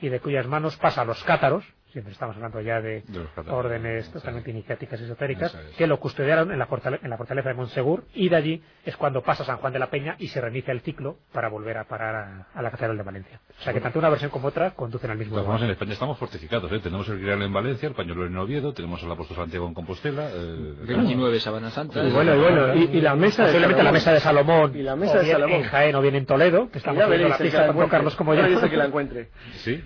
[0.00, 1.64] y de cuyas manos pasa los cátaros,
[1.94, 6.66] siempre estamos hablando ya de, de órdenes totalmente iniciáticas esotéricas, que lo custodiaron en la,
[6.66, 9.78] fortaleza, en la fortaleza de Montsegur, y de allí es cuando pasa San Juan de
[9.78, 12.96] la Peña y se reinicia el ciclo para volver a parar a, a la Catedral
[12.96, 13.40] de Valencia.
[13.60, 15.62] O sea que tanto una versión como otra conducen al mismo lugar.
[15.62, 16.80] en España estamos fortificados, ¿eh?
[16.80, 20.30] tenemos el Grial en Valencia, el pañuelo en Oviedo, tenemos el apóstol Santiago en Compostela.
[20.32, 22.02] Eh, 29 Sabana Santa.
[22.02, 24.82] Y bueno, y bueno, y, y la mesa de Salomón, la mesa de Salomón, y
[24.82, 25.60] la mesa de Salomón.
[25.60, 28.42] en Jaén o bien en Toledo, que estamos viendo la pista tanto Carlos como yo.
[28.48, 29.28] dice que la encuentre.
[29.58, 29.82] Sí.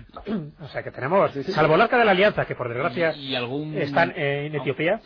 [0.59, 3.77] O sea que tenemos, salvo Arca de la Alianza, que por desgracia y, y algún,
[3.77, 4.99] están en Etiopía.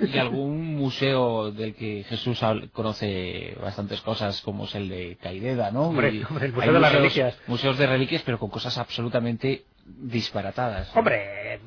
[0.00, 2.40] Y algún museo del que Jesús
[2.72, 5.88] conoce bastantes cosas, como es el de Caideda, ¿no?
[5.88, 7.38] Hombre, Y hombre el Museo de las museos- Reliquias.
[7.46, 10.94] Museos de reliquias, pero con cosas absolutamente disparatadas.
[10.96, 11.60] Hombre,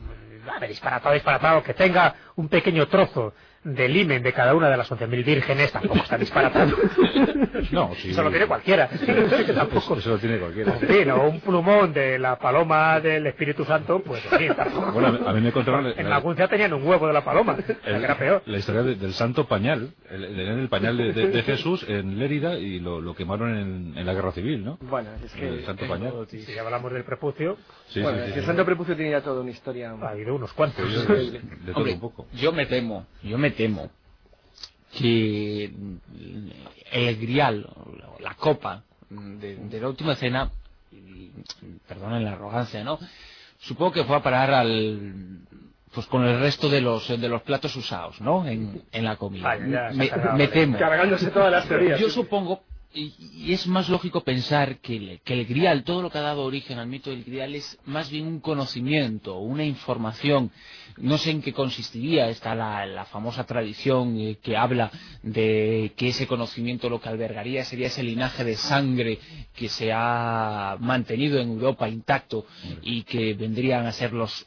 [0.54, 4.78] a ver, disparatado, disparatado, que tenga un pequeño trozo del himen de cada una de
[4.78, 6.76] las 11.000 vírgenes tampoco está disparatado.
[7.72, 8.12] No, sí.
[8.12, 8.90] Eso lo tiene cualquiera.
[9.56, 9.98] Tampoco.
[9.98, 10.78] Eso lo tiene cualquiera.
[10.82, 14.92] En fin, o un plumón de la paloma del Espíritu Santo, pues sí, tampoco.
[14.92, 15.94] Bueno, a mí- a mí me contaron...
[15.98, 18.44] En la Guncia tenían un huevo de la paloma, que era peor.
[18.46, 22.20] La historia de- del santo pañal, el, el, el pañal de, de- de Jesús en
[22.20, 24.78] Lérida y lo, lo quemaron en, en la guerra civil, ¿no?
[24.82, 25.48] Bueno, es que...
[25.48, 26.14] El santo pañal.
[26.30, 28.46] Si hablamos del prepucio, Sí, bueno, sí, sí, el sí.
[28.48, 29.92] Santo Prepucio tiene ya toda una historia.
[30.02, 30.90] ha habido unos cuantos.
[30.92, 32.28] Yo- de todo Hombre, un poco.
[32.34, 33.90] yo me temo, yo me temo
[34.98, 35.72] que
[36.92, 37.68] el grial,
[38.20, 40.52] la copa de, de la última cena,
[41.88, 43.00] perdonen la arrogancia, ¿no?
[43.60, 45.40] Supongo que fue a parar al
[45.94, 48.48] pues con el resto de los de los platos usados, ¿no?
[48.48, 49.44] En, en la comida.
[49.44, 50.78] Vaya, ya me, temo.
[50.78, 52.00] Cargándose todas las teorías.
[52.00, 52.64] Yo supongo,
[52.94, 56.22] y, y es más lógico pensar que el, que el grial, todo lo que ha
[56.22, 60.52] dado origen al mito del grial es más bien un conocimiento, una información.
[60.98, 64.92] No sé en qué consistiría, está la, la famosa tradición eh, que habla
[65.24, 69.20] de que ese conocimiento lo que albergaría sería ese linaje de sangre
[69.56, 72.46] que se ha mantenido en Europa intacto
[72.82, 74.46] y que vendrían a ser los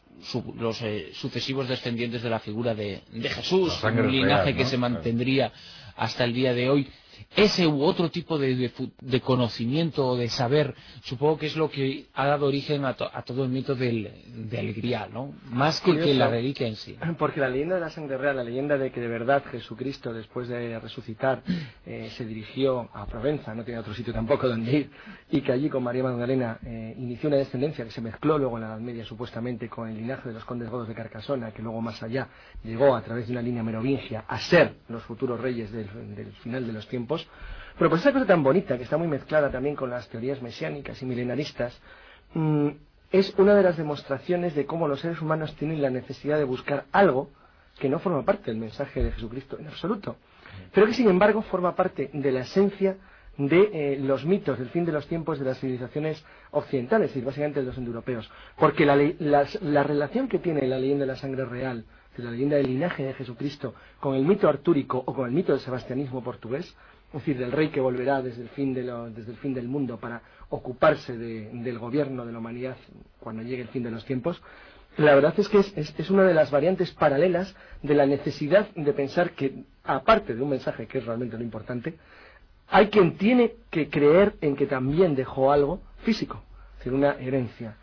[0.58, 4.78] los eh, sucesivos descendientes de la figura de, de Jesús, un linaje real, que se
[4.78, 5.52] mantendría
[5.96, 6.88] hasta el día de hoy.
[7.34, 11.56] Ese u otro tipo de, de fu- de conocimiento o de saber, supongo que es
[11.56, 14.10] lo que ha dado origen a, to- a todo el mito del,
[14.48, 15.34] del grial, ¿no?
[15.50, 16.96] Más que, que la reliquia en sí.
[17.18, 20.48] Porque la leyenda de la sangre real, la leyenda de que de verdad Jesucristo, después
[20.48, 21.42] de resucitar,
[21.84, 24.90] eh, se dirigió a Provenza, no tenía otro sitio tampoco donde ir,
[25.30, 28.62] y que allí con María Magdalena eh, inició una descendencia que se mezcló luego en
[28.62, 31.80] la Edad Media supuestamente con el linaje de los condes godos de Carcasona, que luego
[31.82, 32.28] más allá
[32.64, 36.66] llegó a través de una línea merovingia a ser los futuros reyes del, del final
[36.66, 37.15] de los tiempos.
[37.78, 41.00] Pero pues esa cosa tan bonita, que está muy mezclada también con las teorías mesiánicas
[41.02, 41.78] y milenaristas,
[42.34, 42.68] mm,
[43.12, 46.84] es una de las demostraciones de cómo los seres humanos tienen la necesidad de buscar
[46.92, 47.30] algo
[47.78, 50.16] que no forma parte del mensaje de Jesucristo en absoluto,
[50.72, 52.96] pero que sin embargo forma parte de la esencia
[53.36, 57.26] de eh, los mitos del fin de los tiempos de las civilizaciones occidentales, es decir,
[57.26, 58.30] básicamente de los indoeuropeos.
[58.56, 61.84] Porque la, las- la relación que tiene la leyenda de la sangre real,
[62.16, 65.52] de la leyenda del linaje de Jesucristo, con el mito artúrico o con el mito
[65.52, 66.74] del sebastianismo portugués,
[67.08, 69.68] es decir, del rey que volverá desde el fin, de lo- desde el fin del
[69.68, 72.76] mundo para ocuparse de- del gobierno de la humanidad
[73.20, 74.42] cuando llegue el fin de los tiempos,
[74.96, 78.68] la verdad es que es, es- es una de las variantes paralelas de la necesidad
[78.74, 81.94] de pensar que, aparte de un mensaje que es realmente lo importante,
[82.68, 87.76] hay quien tiene que creer en que también dejó algo físico, es decir, una herencia.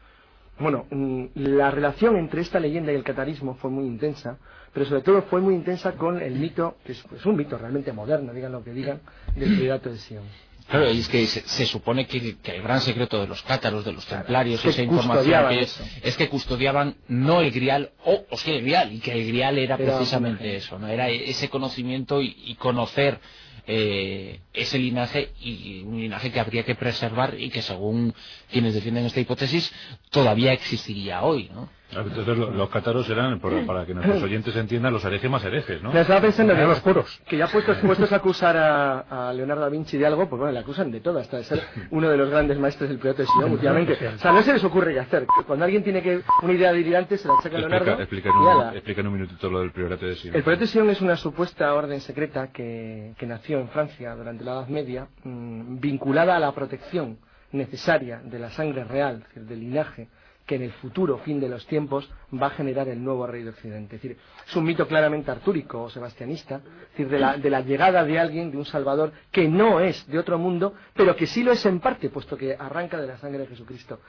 [0.60, 4.38] Bueno, mm, la relación entre esta leyenda y el catarismo fue muy intensa,
[4.74, 7.94] pero sobre todo fue muy intensa con el mito, que es, es un mito realmente
[7.94, 9.02] moderno, digan lo que digan,
[9.36, 10.24] del Tridato de Sion.
[10.68, 13.84] Claro, y es que se, se supone que, que el gran secreto de los cátaros,
[13.84, 15.84] de los templarios, que esa información que eso.
[16.02, 19.58] es que custodiaban no el grial, o, o sí el grial, y que el grial
[19.58, 20.88] era, Era precisamente eso, ¿no?
[20.88, 23.20] Era ese conocimiento y, y conocer
[23.68, 28.14] eh, ese linaje y un linaje que habría que preservar y que según
[28.52, 29.72] quienes defienden esta hipótesis
[30.10, 31.70] todavía existiría hoy, ¿no?
[31.96, 35.92] Entonces los cátaros eran, para que nuestros oyentes entiendan, los herejes más herejes, ¿no?
[35.92, 37.22] Me estaba pensando que, los puros.
[37.28, 40.52] que ya puestos, puestos a acusar a, a, Leonardo da Vinci de algo, pues bueno,
[40.54, 43.26] le acusan de todo, hasta de ser uno de los grandes maestros del periodo de
[43.26, 43.94] Sion últimamente.
[44.08, 45.26] O sea, no se les ocurre qué hacer.
[45.46, 48.00] Cuando alguien tiene que una idea delirante, se la saca Leonardo.
[48.00, 50.36] Explica, un, explica en un minutito lo del priorato de Sion.
[50.36, 54.44] El priorato de Sion es una supuesta orden secreta que, que nació en Francia durante
[54.44, 57.18] la Edad Media, mmm, vinculada a la protección
[57.52, 60.08] necesaria de la sangre real, es decir, del linaje
[60.46, 63.50] que en el futuro fin de los tiempos va a generar el nuevo rey de
[63.50, 63.96] Occidente.
[63.96, 67.62] Es decir, es un mito claramente artúrico o sebastianista, es decir, de la, de la,
[67.62, 71.44] llegada de alguien, de un Salvador, que no es de otro mundo, pero que sí
[71.44, 74.00] lo es en parte, puesto que arranca de la sangre de Jesucristo.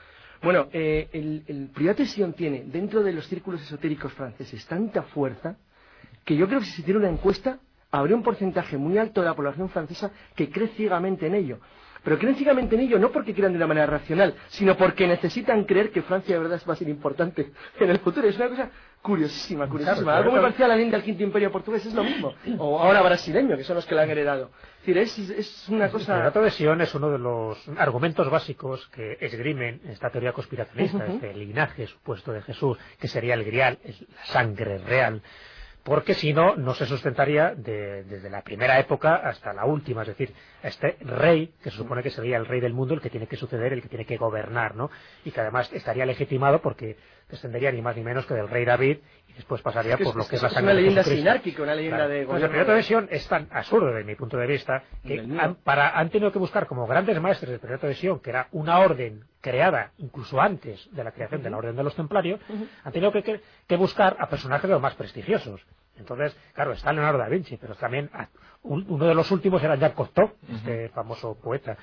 [0.41, 5.57] Bueno, eh, el, el Sion tiene dentro de los círculos esotéricos franceses tanta fuerza
[6.25, 7.59] que yo creo que si se hiciera una encuesta
[7.91, 11.59] habría un porcentaje muy alto de la población francesa que cree ciegamente en ello
[12.05, 15.63] pero creen ciegamente en ello no porque crean de una manera racional, sino porque necesitan
[15.65, 18.27] creer que Francia de verdad va a ser importante en el futuro.
[18.27, 18.69] Es una cosa
[19.01, 20.15] curiosísima, curiosísima.
[20.15, 22.35] Algo muy parecido a la leyenda del quinto imperio portugués es lo mismo.
[22.59, 24.51] O ahora brasileño, que son los que la han heredado.
[24.85, 26.13] Es decir, es, es una cosa...
[26.13, 30.97] El relato de Sion es uno de los argumentos básicos que esgrimen esta teoría conspiracionista,
[30.97, 31.15] uh -huh.
[31.15, 35.23] este linaje supuesto de Jesús, que sería el grial, la sangre real
[35.85, 40.07] porque si no, no se sustentaría de, desde la primera época hasta la última, es
[40.07, 40.33] decir,
[40.63, 43.35] este rey, que se supone que sería el rey del mundo, el que tiene que
[43.35, 44.89] suceder, el que tiene que gobernar, ¿no?
[45.23, 46.97] Y que además estaría legitimado porque
[47.29, 48.97] descendería ni más ni menos que del rey David
[49.27, 51.03] y después pasaría es que por es, lo que es, es la sangre una leyenda
[51.03, 52.11] sinárquica, una leyenda claro.
[52.11, 55.19] de pues el periodo de Sion es tan absurdo desde mi punto de vista que
[55.19, 58.47] han, para, han tenido que buscar como grandes maestros del periodo de Sion, que era
[58.51, 61.45] una orden creada incluso antes de la creación uh -huh.
[61.45, 62.67] de la orden de los templarios, uh -huh.
[62.83, 65.61] han tenido que, que, que buscar a personajes de los más prestigiosos.
[65.97, 68.09] Entonces, claro, está Leonardo da Vinci, pero también
[68.63, 70.55] uno de los últimos era Jacques Cousteau, uh -huh.
[70.55, 71.77] este famoso poeta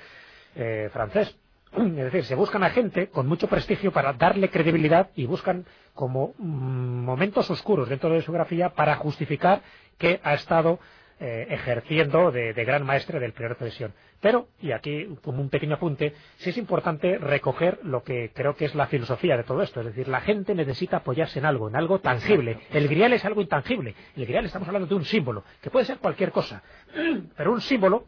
[0.54, 1.36] eh, francés.
[1.76, 6.34] Es decir, se buscan a gente con mucho prestigio para darle credibilidad y buscan como
[6.38, 9.62] mm, momentos oscuros dentro de su grafía para justificar
[9.98, 10.78] que ha estado
[11.20, 13.92] eh, ejerciendo de, gran maestre del prior de.
[14.20, 18.64] Pero, y aquí como un pequeño apunte, sí es importante recoger lo que creo que
[18.64, 19.80] es la filosofía de todo esto.
[19.80, 22.58] Es decir, la gente necesita apoyarse en algo, en algo tangible.
[22.72, 23.94] El grial es algo intangible.
[24.16, 26.62] El grial estamos hablando de un símbolo, que puede ser cualquier cosa.
[27.36, 28.06] Pero un símbolo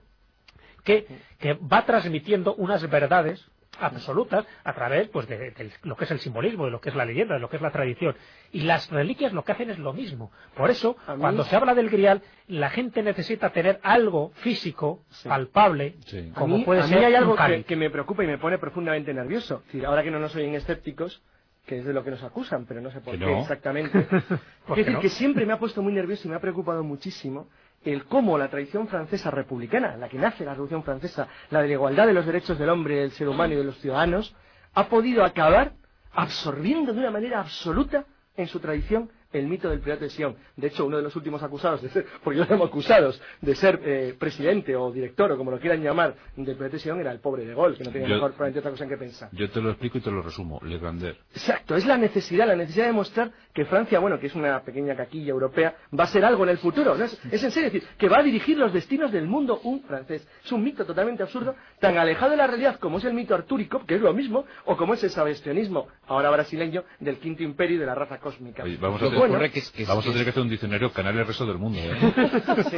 [0.82, 1.06] que,
[1.38, 3.48] que va transmitiendo unas verdades
[3.80, 6.94] absolutas a través pues de, de, lo que es el simbolismo, de lo que es
[6.94, 8.16] la leyenda, de lo que es la tradición.
[8.52, 10.30] Y las reliquias lo que hacen es lo mismo.
[10.56, 11.14] Por eso, mí...
[11.18, 15.28] cuando se habla del grial, la gente necesita tener algo físico, sí.
[15.28, 16.32] palpable, sí.
[16.34, 18.38] como a mí, puede a ser mí hay algo que, que, me preocupa y me
[18.38, 19.62] pone profundamente nervioso.
[19.66, 21.22] Es decir, ahora que no nos oyen escépticos,
[21.66, 23.40] que es de lo que nos acusan, pero no sé por qué no?
[23.40, 23.98] exactamente.
[24.68, 25.00] es decir, no?
[25.00, 27.48] que siempre me ha puesto muy nervioso y me ha preocupado muchísimo
[27.84, 31.74] el cómo la tradición francesa republicana, la que nace la Revolución Francesa, la de la
[31.74, 34.34] igualdad de los derechos del hombre, del ser humano y de los ciudadanos,
[34.74, 35.72] ha podido acabar
[36.12, 38.04] absorbiendo de una manera absoluta
[38.36, 40.34] en su tradición el mito del pirata de Sion.
[40.56, 43.54] De hecho, uno de los últimos acusados de ser, porque yo lo llamo acusados, de
[43.54, 47.12] ser eh, presidente o director o como lo quieran llamar del pirata de Sion era
[47.12, 49.28] el pobre de Gaulle, que no tenía yo, mejor probablemente otra cosa en que pensar.
[49.32, 50.60] Yo te lo explico y te lo resumo.
[50.62, 51.16] Le Grandeur.
[51.32, 54.96] Exacto, es la necesidad, la necesidad de mostrar que Francia, bueno, que es una pequeña
[54.96, 56.94] caquilla europea, va a ser algo en el futuro.
[56.94, 57.04] ¿no?
[57.04, 59.82] Es, es en serio, es decir, que va a dirigir los destinos del mundo un
[59.82, 60.26] francés.
[60.44, 63.84] Es un mito totalmente absurdo, tan alejado de la realidad como es el mito artúrico,
[63.86, 67.80] que es lo mismo, o como es el sabestianismo, ahora brasileño, del quinto imperio y
[67.80, 68.62] de la raza cósmica.
[68.62, 71.18] Oye, vamos a bueno, que es, que Vamos a tener que hacer un diccionario canal
[71.18, 71.78] el resto del mundo.
[71.80, 71.94] ¿eh?
[72.70, 72.76] sí.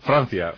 [0.00, 0.54] Francia.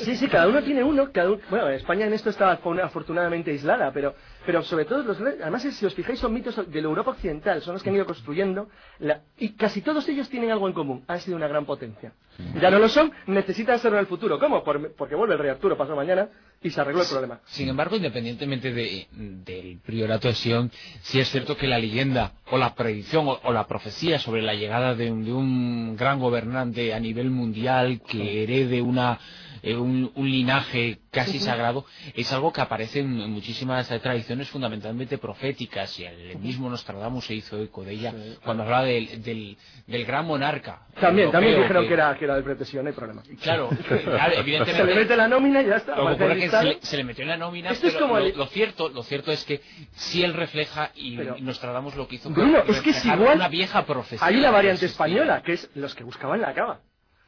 [0.00, 1.10] sí, sí, cada uno tiene uno.
[1.12, 4.14] Cada uno, bueno, España en esto está afortunadamente aislada, pero,
[4.44, 7.74] pero sobre todo, los, además si os fijáis son mitos de la Europa occidental, son
[7.74, 11.20] los que han ido construyendo, la, y casi todos ellos tienen algo en común, han
[11.20, 12.12] sido una gran potencia.
[12.60, 14.38] Ya no lo son, necesitan serlo en el futuro.
[14.38, 14.64] ¿Cómo?
[14.64, 16.28] Por, porque vuelve el rey Arturo, pasó mañana,
[16.62, 17.40] y se arregló el problema.
[17.46, 20.70] Sin embargo, independientemente de, del priorato de Sion,
[21.02, 24.54] sí es cierto que la leyenda o la predicción o, o la profecía sobre la
[24.54, 29.18] llegada de un, de un, gran gobernante a nivel mundial que herede una,
[29.62, 31.84] eh, un, un, linaje casi sagrado
[32.14, 37.62] es algo que aparece en, muchísimas tradiciones fundamentalmente proféticas y el mismo Nostradamus se hizo
[37.62, 40.86] eco de ella sí, cuando hablaba del, del, del, gran monarca.
[40.98, 43.22] También, europeo, también dijeron que, que, era, que era de pretesión, no hay problema.
[43.42, 44.72] Claro, claro evidentemente.
[44.72, 45.94] se le mete la nómina y ya está.
[46.16, 48.36] Se le, se le, metió en la nómina, Esto pero es como lo, el...
[48.36, 49.60] lo, cierto, lo cierto es que
[49.92, 53.36] si él refleja y, pero, y Nostradamus lo que hizo Bruno, es que es igual,
[53.36, 54.26] una vieja profecía.
[54.26, 56.80] Hay la variante española, que es los que buscaban la cava.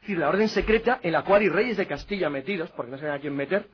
[0.05, 2.97] Es decir, la orden secreta en la cual hay reyes de Castilla metidos, porque no
[2.99, 3.65] sabían a quién meter.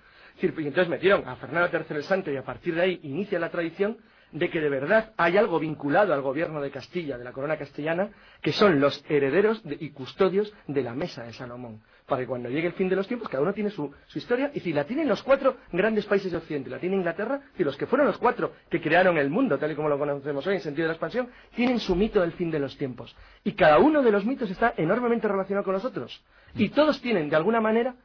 [0.42, 3.50] Y entonces metieron a Fernando III el Santo y a partir de ahí inicia la
[3.50, 3.98] tradición.
[4.32, 8.12] de que de verdad hay algo vinculado al gobierno de Castilla, de la corona castellana,
[8.42, 11.82] que son los herederos de- y custodios de la mesa de Salomón.
[12.12, 14.52] Para que cuando llegue el fin de los tiempos, cada uno tiene su, su historia,
[14.54, 17.78] y si la tienen los cuatro grandes países de Occidente, la tiene Inglaterra, y los
[17.78, 20.60] que fueron los cuatro que crearon el mundo, tal y como lo conocemos hoy en
[20.60, 23.16] sentido de la expansión, tienen su mito del fin de los tiempos.
[23.46, 26.22] Y cada uno de los mitos está enormemente relacionado con los otros.
[26.54, 27.96] Y todos tienen, de alguna manera,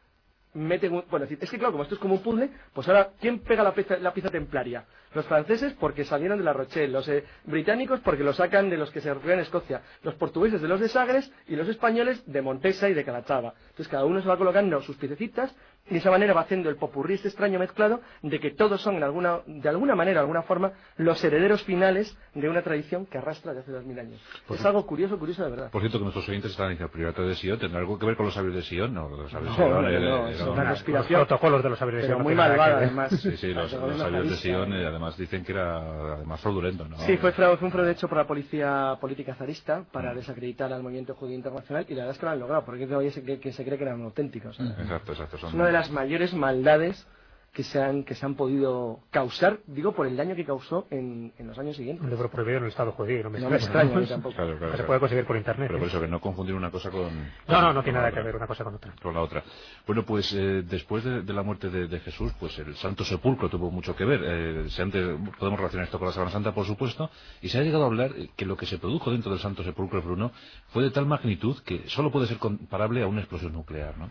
[0.56, 3.62] meten bueno, es que claro, como esto es como un puzzle, pues ahora, ¿quién pega
[3.62, 4.84] la pieza, la templaria?
[5.14, 8.90] Los franceses porque salieron de la Rochelle, los eh, británicos porque lo sacan de los
[8.90, 12.42] que se refugian en Escocia, los portugueses de los de Sagres y los españoles de
[12.42, 13.54] Montesa y de Calatrava.
[13.68, 15.54] Entonces cada uno se va colocando sus piececitas
[15.88, 19.02] de esa manera va haciendo el popurrí este extraño mezclado de que todos son en
[19.04, 23.52] alguna, de alguna manera, de alguna forma, los herederos finales de una tradición que arrastra
[23.52, 24.20] desde hace dos mil años.
[24.46, 25.70] Por es cierto- algo curioso, curioso de verdad.
[25.70, 28.16] Por cierto, que nuestros oyentes están diciendo, el priorato de Sion, ¿tendrá algo que ver
[28.16, 28.92] con los sabios de Sion?
[28.92, 31.18] No, los sabios de No, Sion no, era- no, era es una- una conspiración.
[31.20, 33.10] Los protocolos de los sabios de Sion no muy malvada, además.
[33.20, 34.36] Sí, sí, los, los sabios de.
[34.36, 36.98] Sion, eh, además dicen que era además fraudulento, ¿no?
[36.98, 40.82] Sí, fue, fraude, fue un fraude hecho por la policía política zarista para desacreditar al
[40.82, 43.38] movimiento judío internacional y la verdad es que lo han logrado, porque todavía se, cree-
[43.40, 44.56] que se cree que eran auténticos.
[44.56, 44.72] ¿sabes?
[44.78, 45.38] Exacto, exacto.
[45.38, 45.50] Son...
[45.76, 47.06] Las mayores maldades
[47.52, 51.34] que se han, que se han podido causar, digo, por el daño que causó en,
[51.38, 52.02] en los años siguientes.
[52.02, 54.06] Un libro prohibido en el Estado judío, no me No me extraña.
[54.08, 54.34] tampoco.
[54.34, 55.68] Claro, claro, Se puede conseguir por internet.
[55.68, 57.10] Pero por eso que no confundir una cosa con...
[57.46, 58.24] No, no, no tiene nada que otra.
[58.24, 58.94] ver una cosa con otra.
[59.02, 59.44] Con la otra.
[59.86, 63.50] Bueno, pues eh, después de, de la muerte de, de Jesús, pues el Santo Sepulcro
[63.50, 64.20] tuvo mucho que ver.
[64.22, 65.02] Eh, se antes,
[65.38, 67.10] podemos relacionar esto con la Sábana Santa, por supuesto,
[67.42, 70.02] y se ha llegado a hablar que lo que se produjo dentro del Santo Sepulcro,
[70.02, 70.32] Bruno,
[70.68, 74.10] fue de tal magnitud que solo puede ser comparable a una explosión nuclear, ¿no?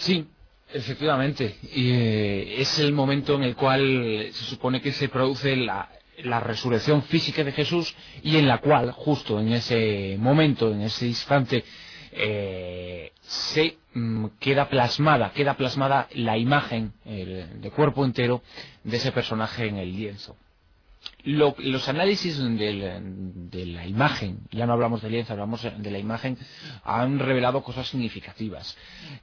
[0.00, 0.26] Sí,
[0.72, 1.56] efectivamente.
[1.74, 5.90] Eh, es el momento en el cual se supone que se produce la,
[6.24, 11.06] la resurrección física de Jesús y en la cual, justo en ese momento, en ese
[11.06, 11.64] instante,
[12.12, 18.42] eh, se mm, queda plasmada, queda plasmada la imagen el- de cuerpo entero
[18.84, 20.36] de ese personaje en el lienzo.
[21.24, 25.98] Lo- los análisis del- de la imagen, ya no hablamos de lienzo, hablamos de la
[25.98, 26.38] imagen,
[26.84, 28.76] han revelado cosas significativas.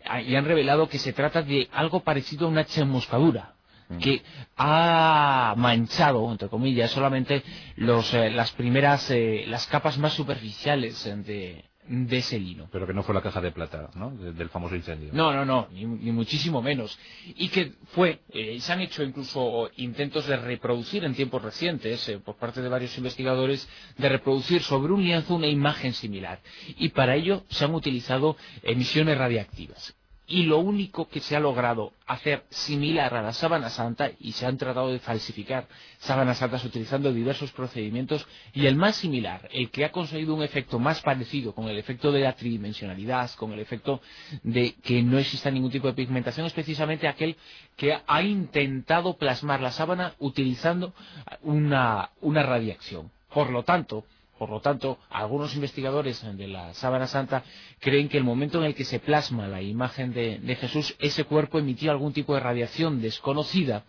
[0.05, 3.53] Ah, Y han revelado que se trata de algo parecido a una chamuscadura
[4.01, 4.21] que
[4.57, 7.41] ha manchado, entre comillas, solamente
[7.77, 12.67] los, eh, las primeras, eh, las capas más superficiales eh, de, de ese lino.
[12.71, 14.11] Pero que no fue la caja de plata, ¿no?
[14.11, 15.09] De- del famoso incendio.
[15.13, 16.97] No, no, no, ni, ni muchísimo menos.
[17.35, 22.19] Y que fue, eh, se han hecho incluso intentos de reproducir en tiempos recientes, eh,
[22.19, 23.67] por parte de varios investigadores,
[23.97, 26.39] de reproducir sobre un lienzo una imagen similar.
[26.77, 29.96] Y para ello se han utilizado emisiones radiactivas.
[30.29, 34.45] Y lo único que se ha logrado hacer similar a la sábana santa, y se
[34.45, 35.67] han tratado de falsificar
[35.99, 40.79] sábanas santas utilizando diversos procedimientos, y el más similar, el que ha conseguido un efecto
[40.79, 44.01] más parecido con el efecto de la tridimensionalidad, con el efecto
[44.43, 47.37] de que no exista ningún tipo de pigmentación, es precisamente aquel
[47.77, 50.93] que ha intentado plasmar la sábana utilizando
[51.41, 53.11] una, una radiación.
[53.33, 54.05] Por lo tanto,
[54.37, 57.43] por lo tanto, algunos investigadores de la Sábana Santa
[57.79, 61.59] creen que el momento en el que se plasma la imagen de, Jesús, ese cuerpo
[61.59, 63.83] emitió algún tipo de radiación desconocida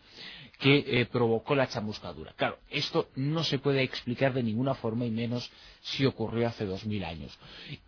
[0.59, 2.33] que eh, provocó la chamuscadura.
[2.36, 6.85] Claro, esto no se puede explicar de ninguna forma y menos si ocurrió hace dos
[6.85, 7.39] mil años.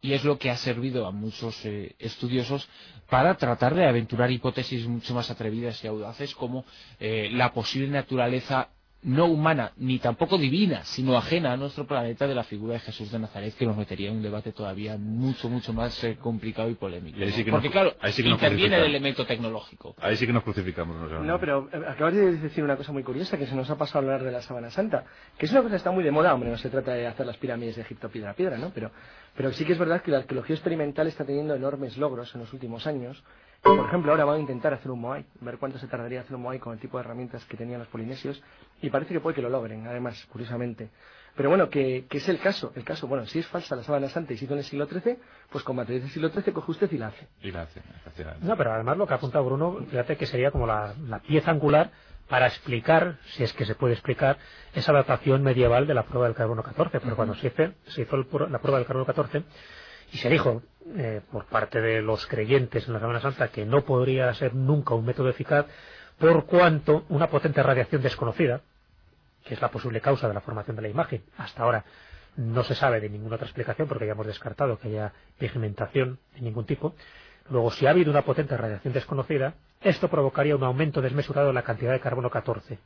[0.01, 2.69] Y es lo que ha servido a muchos eh, estudiosos
[3.09, 6.65] para tratar de aventurar hipótesis mucho más atrevidas y audaces como
[7.01, 8.71] eh, la posible naturaleza
[9.03, 13.11] no humana ni tampoco divina, sino ajena a nuestro planeta de la figura de Jesús
[13.11, 16.75] de Nazaret, que nos metería en un debate todavía mucho, mucho más eh, complicado y
[16.75, 17.19] polémico.
[17.19, 17.35] Y ahí ¿no?
[17.37, 19.95] sí que Porque nos- claro, ahí sí que nos interviene el elemento tecnológico.
[20.01, 20.97] Ahí sí que nos crucificamos.
[21.11, 21.23] ¿no?
[21.23, 24.01] No, pero eh, acabas de decir una cosa muy curiosa que se nos ha pasado
[24.01, 25.05] a hablar de la Sábana Santa,
[25.39, 27.25] que es una cosa que está muy de moda, hombre, no se trata de hacer
[27.25, 28.71] las pirámides de Egipto piedra a piedra, ¿no?
[28.75, 28.91] Pero,
[29.35, 32.53] pero sí que es verdad que la arqueología experimental está teniendo enormes logros en los
[32.53, 33.23] últimos años.
[33.63, 36.41] Por ejemplo, ahora van a intentar hacer un Moai, ver cuánto se tardaría hacer un
[36.43, 38.43] Moai con el tipo de herramientas que tenían los polinesios,
[38.83, 40.91] y parece que puede que lo logren, además, curiosamente.
[41.37, 44.09] Pero bueno, que, que es el caso, el caso, bueno, si es falsa la sábana
[44.09, 45.17] santa y se hizo en el siglo XIII,
[45.51, 47.29] pues con materiales del siglo XIII coge usted y la hace.
[47.41, 48.47] Y la hace, efectivamente.
[48.47, 51.51] No, pero además lo que ha apuntado Bruno, fíjate que sería como la, la pieza
[51.51, 51.91] angular
[52.29, 54.39] para explicar, si es que se puede explicar,
[54.73, 57.01] esa datación medieval de la prueba del carbono 14.
[57.01, 59.43] Pero cuando se hizo, se hizo el la prueba del carbono 14
[60.13, 60.63] y se dijo
[60.97, 64.95] eh, por parte de los creyentes en la Semana Santa que no podría ser nunca
[64.95, 65.67] un método eficaz
[66.19, 68.61] por cuanto una potente radiación desconocida,
[69.45, 71.85] que es la posible causa de la formación de la imagen, hasta ahora
[72.37, 76.43] no se sabe de ninguna otra explicación porque ya hemos descartado que haya pigmentación de
[76.43, 76.95] ningún tipo.
[77.51, 81.63] Luego, si ha habido una potente radiación desconocida, esto provocaría un aumento desmesurado de la
[81.63, 82.79] cantidad de carbono 14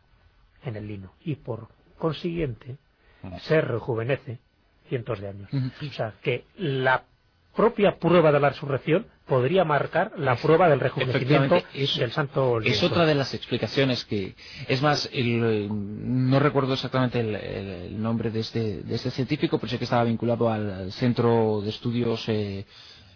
[0.64, 1.68] en el lino y por
[1.98, 2.76] consiguiente
[3.40, 4.38] se rejuvenece
[4.88, 5.50] cientos de años.
[5.52, 7.04] O sea, que la
[7.54, 13.06] propia prueba de la resurrección podría marcar la prueba del rejuvenecimiento del santo Es otra
[13.06, 14.34] de las explicaciones que,
[14.68, 19.84] es más, no recuerdo exactamente el, nombre de este, de este científico, pero sé que
[19.84, 22.66] estaba vinculado al Centro de Estudios eh,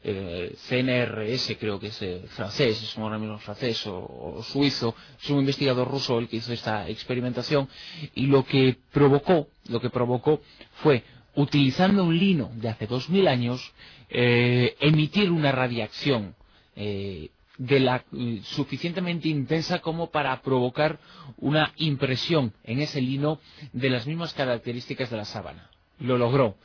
[0.04, 5.40] eh, CNRS, creo que es eh, francés, es ahora mismo francés o, suizo, es un
[5.40, 7.68] investigador ruso el que hizo esta experimentación
[8.14, 10.40] y lo que provocó, lo que provocó
[10.82, 11.02] fue
[11.40, 13.72] utilizando un lino de hace dos mil años,
[14.08, 16.34] eh, emitir una radiación
[16.76, 18.04] de la
[18.44, 21.00] suficientemente intensa como para provocar
[21.38, 23.40] una impresión en ese lino
[23.72, 25.68] de las mismas características de la sábana.
[25.98, 26.56] Lo logró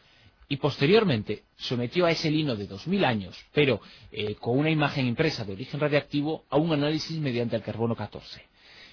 [0.47, 5.43] y posteriormente sometió a ese lino de 2000 años, pero eh, con una imagen impresa
[5.43, 8.41] de origen radiactivo, a un análisis mediante el carbono 14.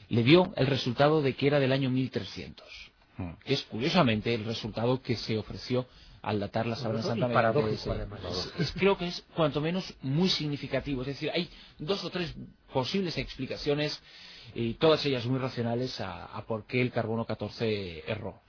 [0.09, 2.90] Le dio el resultado de que era del año 1300, hmm.
[2.90, 2.90] que
[3.44, 5.86] es curiosamente el resultado que se ofreció
[6.23, 7.52] al datar la Sabana Santa
[8.58, 11.00] Es, creo que es cuanto menos muy significativo.
[11.02, 12.34] Es decir, hay dos o tres
[12.73, 14.02] posibles explicaciones
[14.55, 18.40] y todas ellas muy racionales a, a por qué el carbono 14 erró.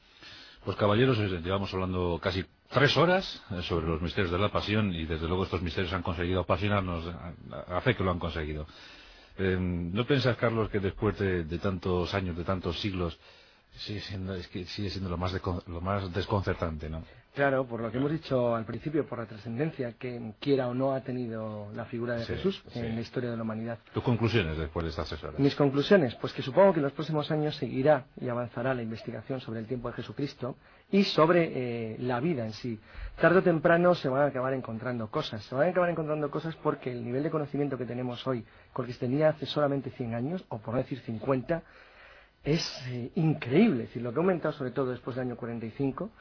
[0.65, 4.93] Pues caballeros, eh, llevamos hablando casi tres horas eh, sobre los misterios de la pasión
[4.93, 7.03] y desde luego estos misterios han conseguido apasionarnos,
[7.67, 8.67] a fe que lo han conseguido.
[9.37, 13.17] Eh, ¿No piensas, Carlos, que después de, tantos años, de tantos siglos,
[13.77, 15.33] sigue siendo, es que sigue siendo lo más,
[15.67, 17.03] lo más desconcertante, ¿no?
[17.33, 20.93] Claro, por lo que hemos dicho al principio, por la trascendencia que quiera o no
[20.93, 23.79] ha tenido la figura de Jesús en la historia de la humanidad.
[23.93, 25.39] ¿Tus conclusiones después de estas horas?
[25.39, 29.39] Mis conclusiones, pues que supongo que en los próximos años seguirá y avanzará la investigación
[29.39, 30.57] sobre el tiempo de Jesucristo
[30.91, 32.77] y sobre eh, la vida en sí.
[33.21, 35.41] Tarde o temprano se van a acabar encontrando cosas.
[35.45, 38.43] Se van a acabar encontrando cosas porque el nivel de conocimiento que tenemos hoy,
[38.73, 41.63] con que se tenía hace solamente 100 años, o por no decir 50,
[42.43, 43.83] es eh, increíble.
[43.83, 46.11] Decir, lo que ha aumentado sobre todo después del año 45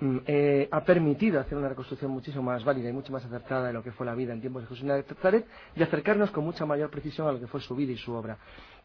[0.00, 3.72] Mm, eh, ha permitido hacer una reconstrucción muchísimo más válida y mucho más acertada de
[3.72, 6.64] lo que fue la vida en tiempos de Jesús de Nazaret y acercarnos con mucha
[6.64, 8.38] mayor precisión a lo que fue su vida y su obra.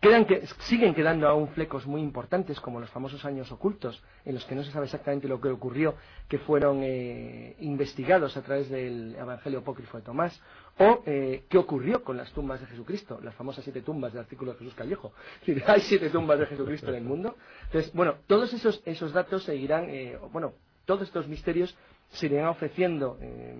[0.03, 4.43] Quedan que, siguen quedando aún flecos muy importantes como los famosos años ocultos en los
[4.43, 5.95] que no se sabe exactamente lo que ocurrió
[6.27, 10.41] que fueron eh, investigados a través del Evangelio Apócrifo de Tomás
[10.77, 14.51] o eh, qué ocurrió con las tumbas de Jesucristo, las famosas siete tumbas del artículo
[14.51, 15.13] de Jesús Callejo.
[15.67, 17.37] hay siete tumbas de Jesucristo en el mundo.
[17.67, 19.87] Entonces, bueno, todos esos, esos datos seguirán,
[20.33, 20.51] bueno,
[20.83, 21.77] todos estos misterios
[22.09, 23.55] se irán ofreciendo, eh,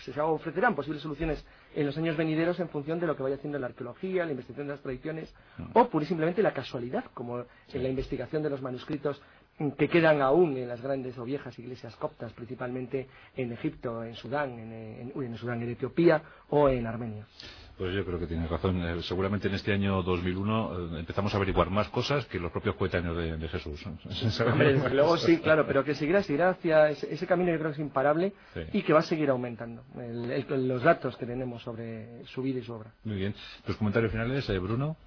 [0.00, 3.58] se ofrecerán posibles soluciones en los años venideros en función de lo que vaya haciendo
[3.58, 5.34] la arqueología, la investigación de las tradiciones,
[5.74, 9.20] o pura y simplemente la casualidad, como en la investigación de los manuscritos
[9.76, 14.58] que quedan aún en las grandes o viejas iglesias coptas, principalmente en Egipto, en Sudán,
[14.58, 17.26] en, en Sudán, en Etiopía o en Armenia.
[17.80, 18.76] Pues yo creo que tienes razón.
[18.84, 22.76] Eh, seguramente en este año 2001 eh, empezamos a averiguar más cosas que los propios
[22.76, 23.82] coetáneos de, Jesús.
[24.92, 28.34] luego sí, claro, pero que seguirá, seguirá hacia ese, camino que creo que es imparable
[28.74, 32.74] y que va a seguir aumentando los datos que tenemos sobre su vida y su
[32.74, 32.92] obra.
[33.02, 33.34] Muy bien.
[33.64, 34.98] ¿Tus comentarios finales, eh, Bruno?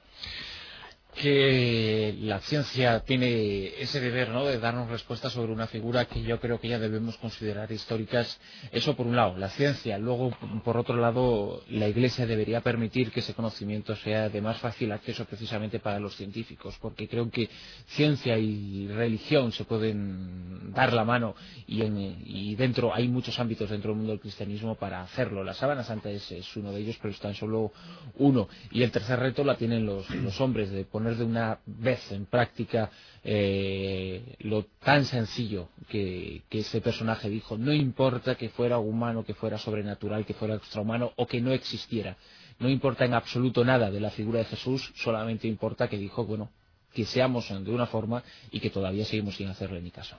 [1.14, 4.46] Que la ciencia tiene ese deber ¿no?
[4.46, 8.40] de darnos respuestas sobre una figura que yo creo que ya debemos considerar históricas.
[8.72, 9.98] Eso por un lado, la ciencia.
[9.98, 14.92] Luego, por otro lado, la Iglesia debería permitir que ese conocimiento sea de más fácil
[14.92, 17.50] acceso precisamente para los científicos, porque creo que
[17.88, 21.36] ciencia y religión se pueden dar la mano
[21.68, 25.44] y, y dentro hay muchos ámbitos dentro del mundo del cristianismo para hacerlo.
[25.44, 27.72] La sábana santa es, uno de ellos, pero es tan solo
[28.18, 28.48] uno.
[28.72, 32.12] Y el tercer reto la tienen los, los hombres de poner poner de una vez
[32.12, 32.90] en práctica
[33.24, 37.58] eh, lo tan sencillo que, ese personaje dijo.
[37.58, 42.16] No importa que fuera humano, que fuera sobrenatural, que fuera extrahumano o que no existiera.
[42.60, 46.50] No importa en absoluto nada de la figura de Jesús, solamente importa que dijo, bueno,
[46.94, 50.16] que seamos de una forma y que todavía seguimos sin hacerle ni caso.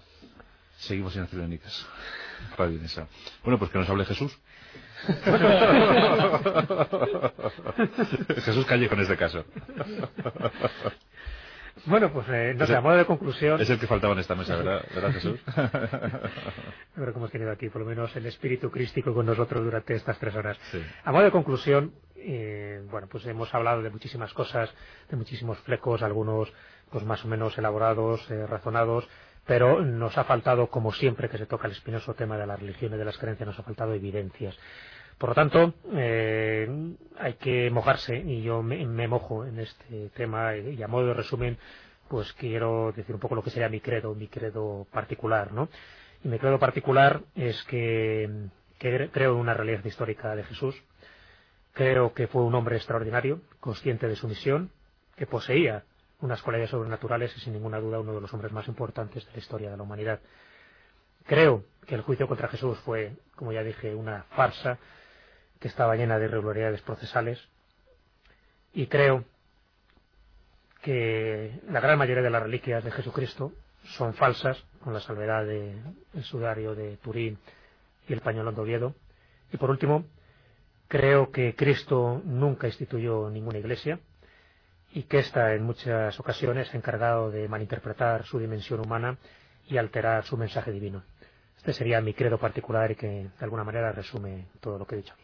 [0.79, 1.87] Seguimos sin hacerle ni caso.
[3.43, 4.37] Bueno, pues que nos hable Jesús.
[8.45, 9.45] Jesús calle con este caso.
[11.87, 13.61] Bueno, pues eh, no sé, a modo de conclusión.
[13.61, 15.39] Es el que faltaba en esta mesa, ¿verdad, ¿verdad Jesús?
[16.95, 20.19] Creo que hemos tenido aquí por lo menos el espíritu crístico con nosotros durante estas
[20.19, 20.59] tres horas.
[21.05, 24.73] A modo de conclusión, eh, bueno, pues hemos hablado de muchísimas cosas,
[25.11, 26.53] de muchísimos flecos, algunos
[26.91, 29.07] pues más o menos elaborados, eh, razonados,
[29.47, 32.95] pero nos ha faltado, como siempre que se toca el espinoso tema de la religión
[32.95, 34.57] y de las creencias, nos ha faltado evidencias.
[35.19, 36.69] Por lo tanto, eh,
[37.19, 41.57] hay que mojarse y yo me, mojo en este tema y a modo de resumen,
[42.09, 45.69] pues quiero decir un poco lo que sería mi credo, mi credo particular, ¿no?
[46.25, 48.29] Y mi credo particular es que,
[48.79, 50.75] que creo en una realidad histórica de Jesús,
[51.73, 54.71] creo que fue un hombre extraordinario, consciente de su misión,
[55.17, 55.85] que poseía
[56.21, 59.39] unas cualidades sobrenaturales y sin ninguna duda uno de los hombres más importantes de la
[59.39, 60.21] historia de la humanidad.
[61.27, 64.79] Creo que el juicio contra Jesús fue, como ya dije, una farsa
[65.65, 67.39] que estaba llena de irregularidades procesales
[68.75, 69.25] y creo
[70.83, 73.51] que la gran mayoría de las reliquias de Jesucristo
[73.85, 77.39] son falsas, con la salvedad del sudario de Turín
[78.07, 78.95] y el pañolón de Oviedo.
[79.55, 80.05] Y por último,
[80.87, 83.99] creo que Cristo nunca instituyó ninguna iglesia
[84.93, 89.17] y que ésta en muchas ocasiones ha encargado de malinterpretar su dimensión humana
[89.67, 91.05] y alterar su mensaje divino.
[91.65, 94.99] Este sería mi credo particular y que de alguna manera resume todo lo que he
[94.99, 95.15] dicho.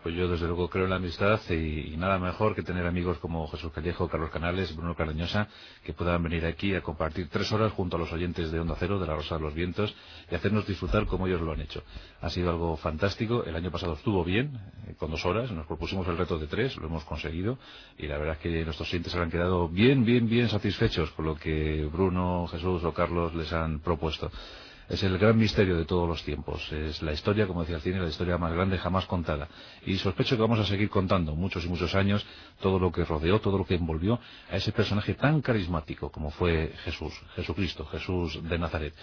[0.00, 3.48] Pues yo desde luego creo en la amistad y, nada mejor que tener amigos como
[3.48, 5.48] Jesús Callejo, Carlos Canales, Bruno Cardeñosa,
[5.82, 9.00] que puedan venir aquí a compartir tres horas junto a los oyentes de Onda Cero,
[9.00, 9.92] de la Rosa de los Vientos,
[10.30, 11.82] y hacernos disfrutar como ellos lo han hecho.
[12.20, 13.42] Ha sido algo fantástico.
[13.42, 14.56] El año pasado estuvo bien,
[14.86, 15.50] eh, con dos horas.
[15.50, 17.58] Nos propusimos el reto de tres, lo hemos conseguido.
[17.98, 21.24] Y la verdad es que nuestros oyentes se han quedado bien, bien, bien satisfechos con
[21.24, 24.30] lo que Bruno, Jesús o Carlos les han propuesto
[24.88, 26.70] es el gran misterio de todos los tiempos.
[26.72, 29.48] Es la historia, como decía el cine, la historia más grande jamás contada.
[29.86, 32.24] Y sospecho que vamos a seguir contando muchos y muchos años
[32.60, 36.72] todo lo que rodeó, todo lo que envolvió a ese personaje tan carismático como fue
[36.84, 38.94] Jesús, Jesucristo, Jesús de Nazaret.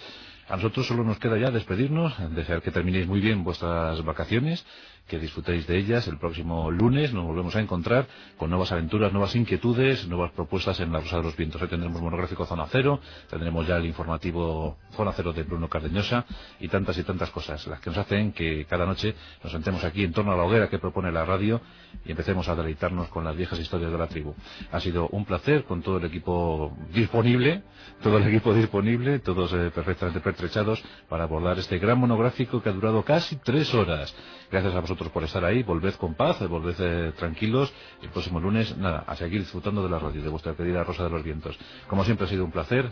[0.48, 4.64] A nosotros solo nos queda ya despedirnos, desear que terminéis muy bien vuestras vacaciones,
[5.06, 6.06] que disfrutéis de ellas.
[6.08, 8.06] El próximo lunes nos volvemos a encontrar
[8.36, 11.60] con nuevas aventuras, nuevas inquietudes, nuevas propuestas en la Rosa de los Vientos.
[11.60, 16.24] Hoy tendremos monográfico Zona Cero, tendremos ya el informativo Zona Cero de Bruno Cardeñosa
[16.60, 20.04] y tantas y tantas cosas, las que nos hacen que cada noche nos sentemos aquí
[20.04, 21.60] en torno a la hoguera que propone la radio
[22.04, 24.34] y empecemos a deleitarnos con las viejas historias de la tribu.
[24.70, 27.62] Ha sido un placer con todo el equipo disponible,
[28.02, 32.72] todo el equipo disponible, todos eh, perfectamente pertrechados para abordar este gran monográfico que ha
[32.72, 34.14] durado casi tres horas.
[34.52, 37.72] Gracias a vosotros por estar ahí, volved con paz, volved eh, tranquilos.
[38.02, 41.08] El próximo lunes, nada, a seguir disfrutando de la radio, de vuestra querida Rosa de
[41.08, 41.58] los Vientos.
[41.88, 42.90] Como siempre ha sido un placer,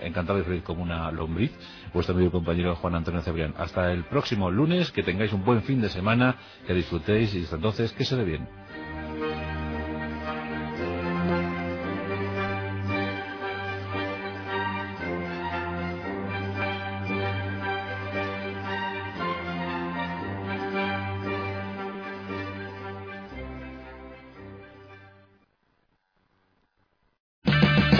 [0.00, 1.52] encantado de feliz como una lombriz,
[1.94, 3.54] vuestro amigo y compañero Juan Antonio Cebrián.
[3.56, 7.54] Hasta el próximo lunes, que tengáis un buen fin de semana, que disfrutéis y hasta
[7.54, 8.65] entonces, que se dé bien.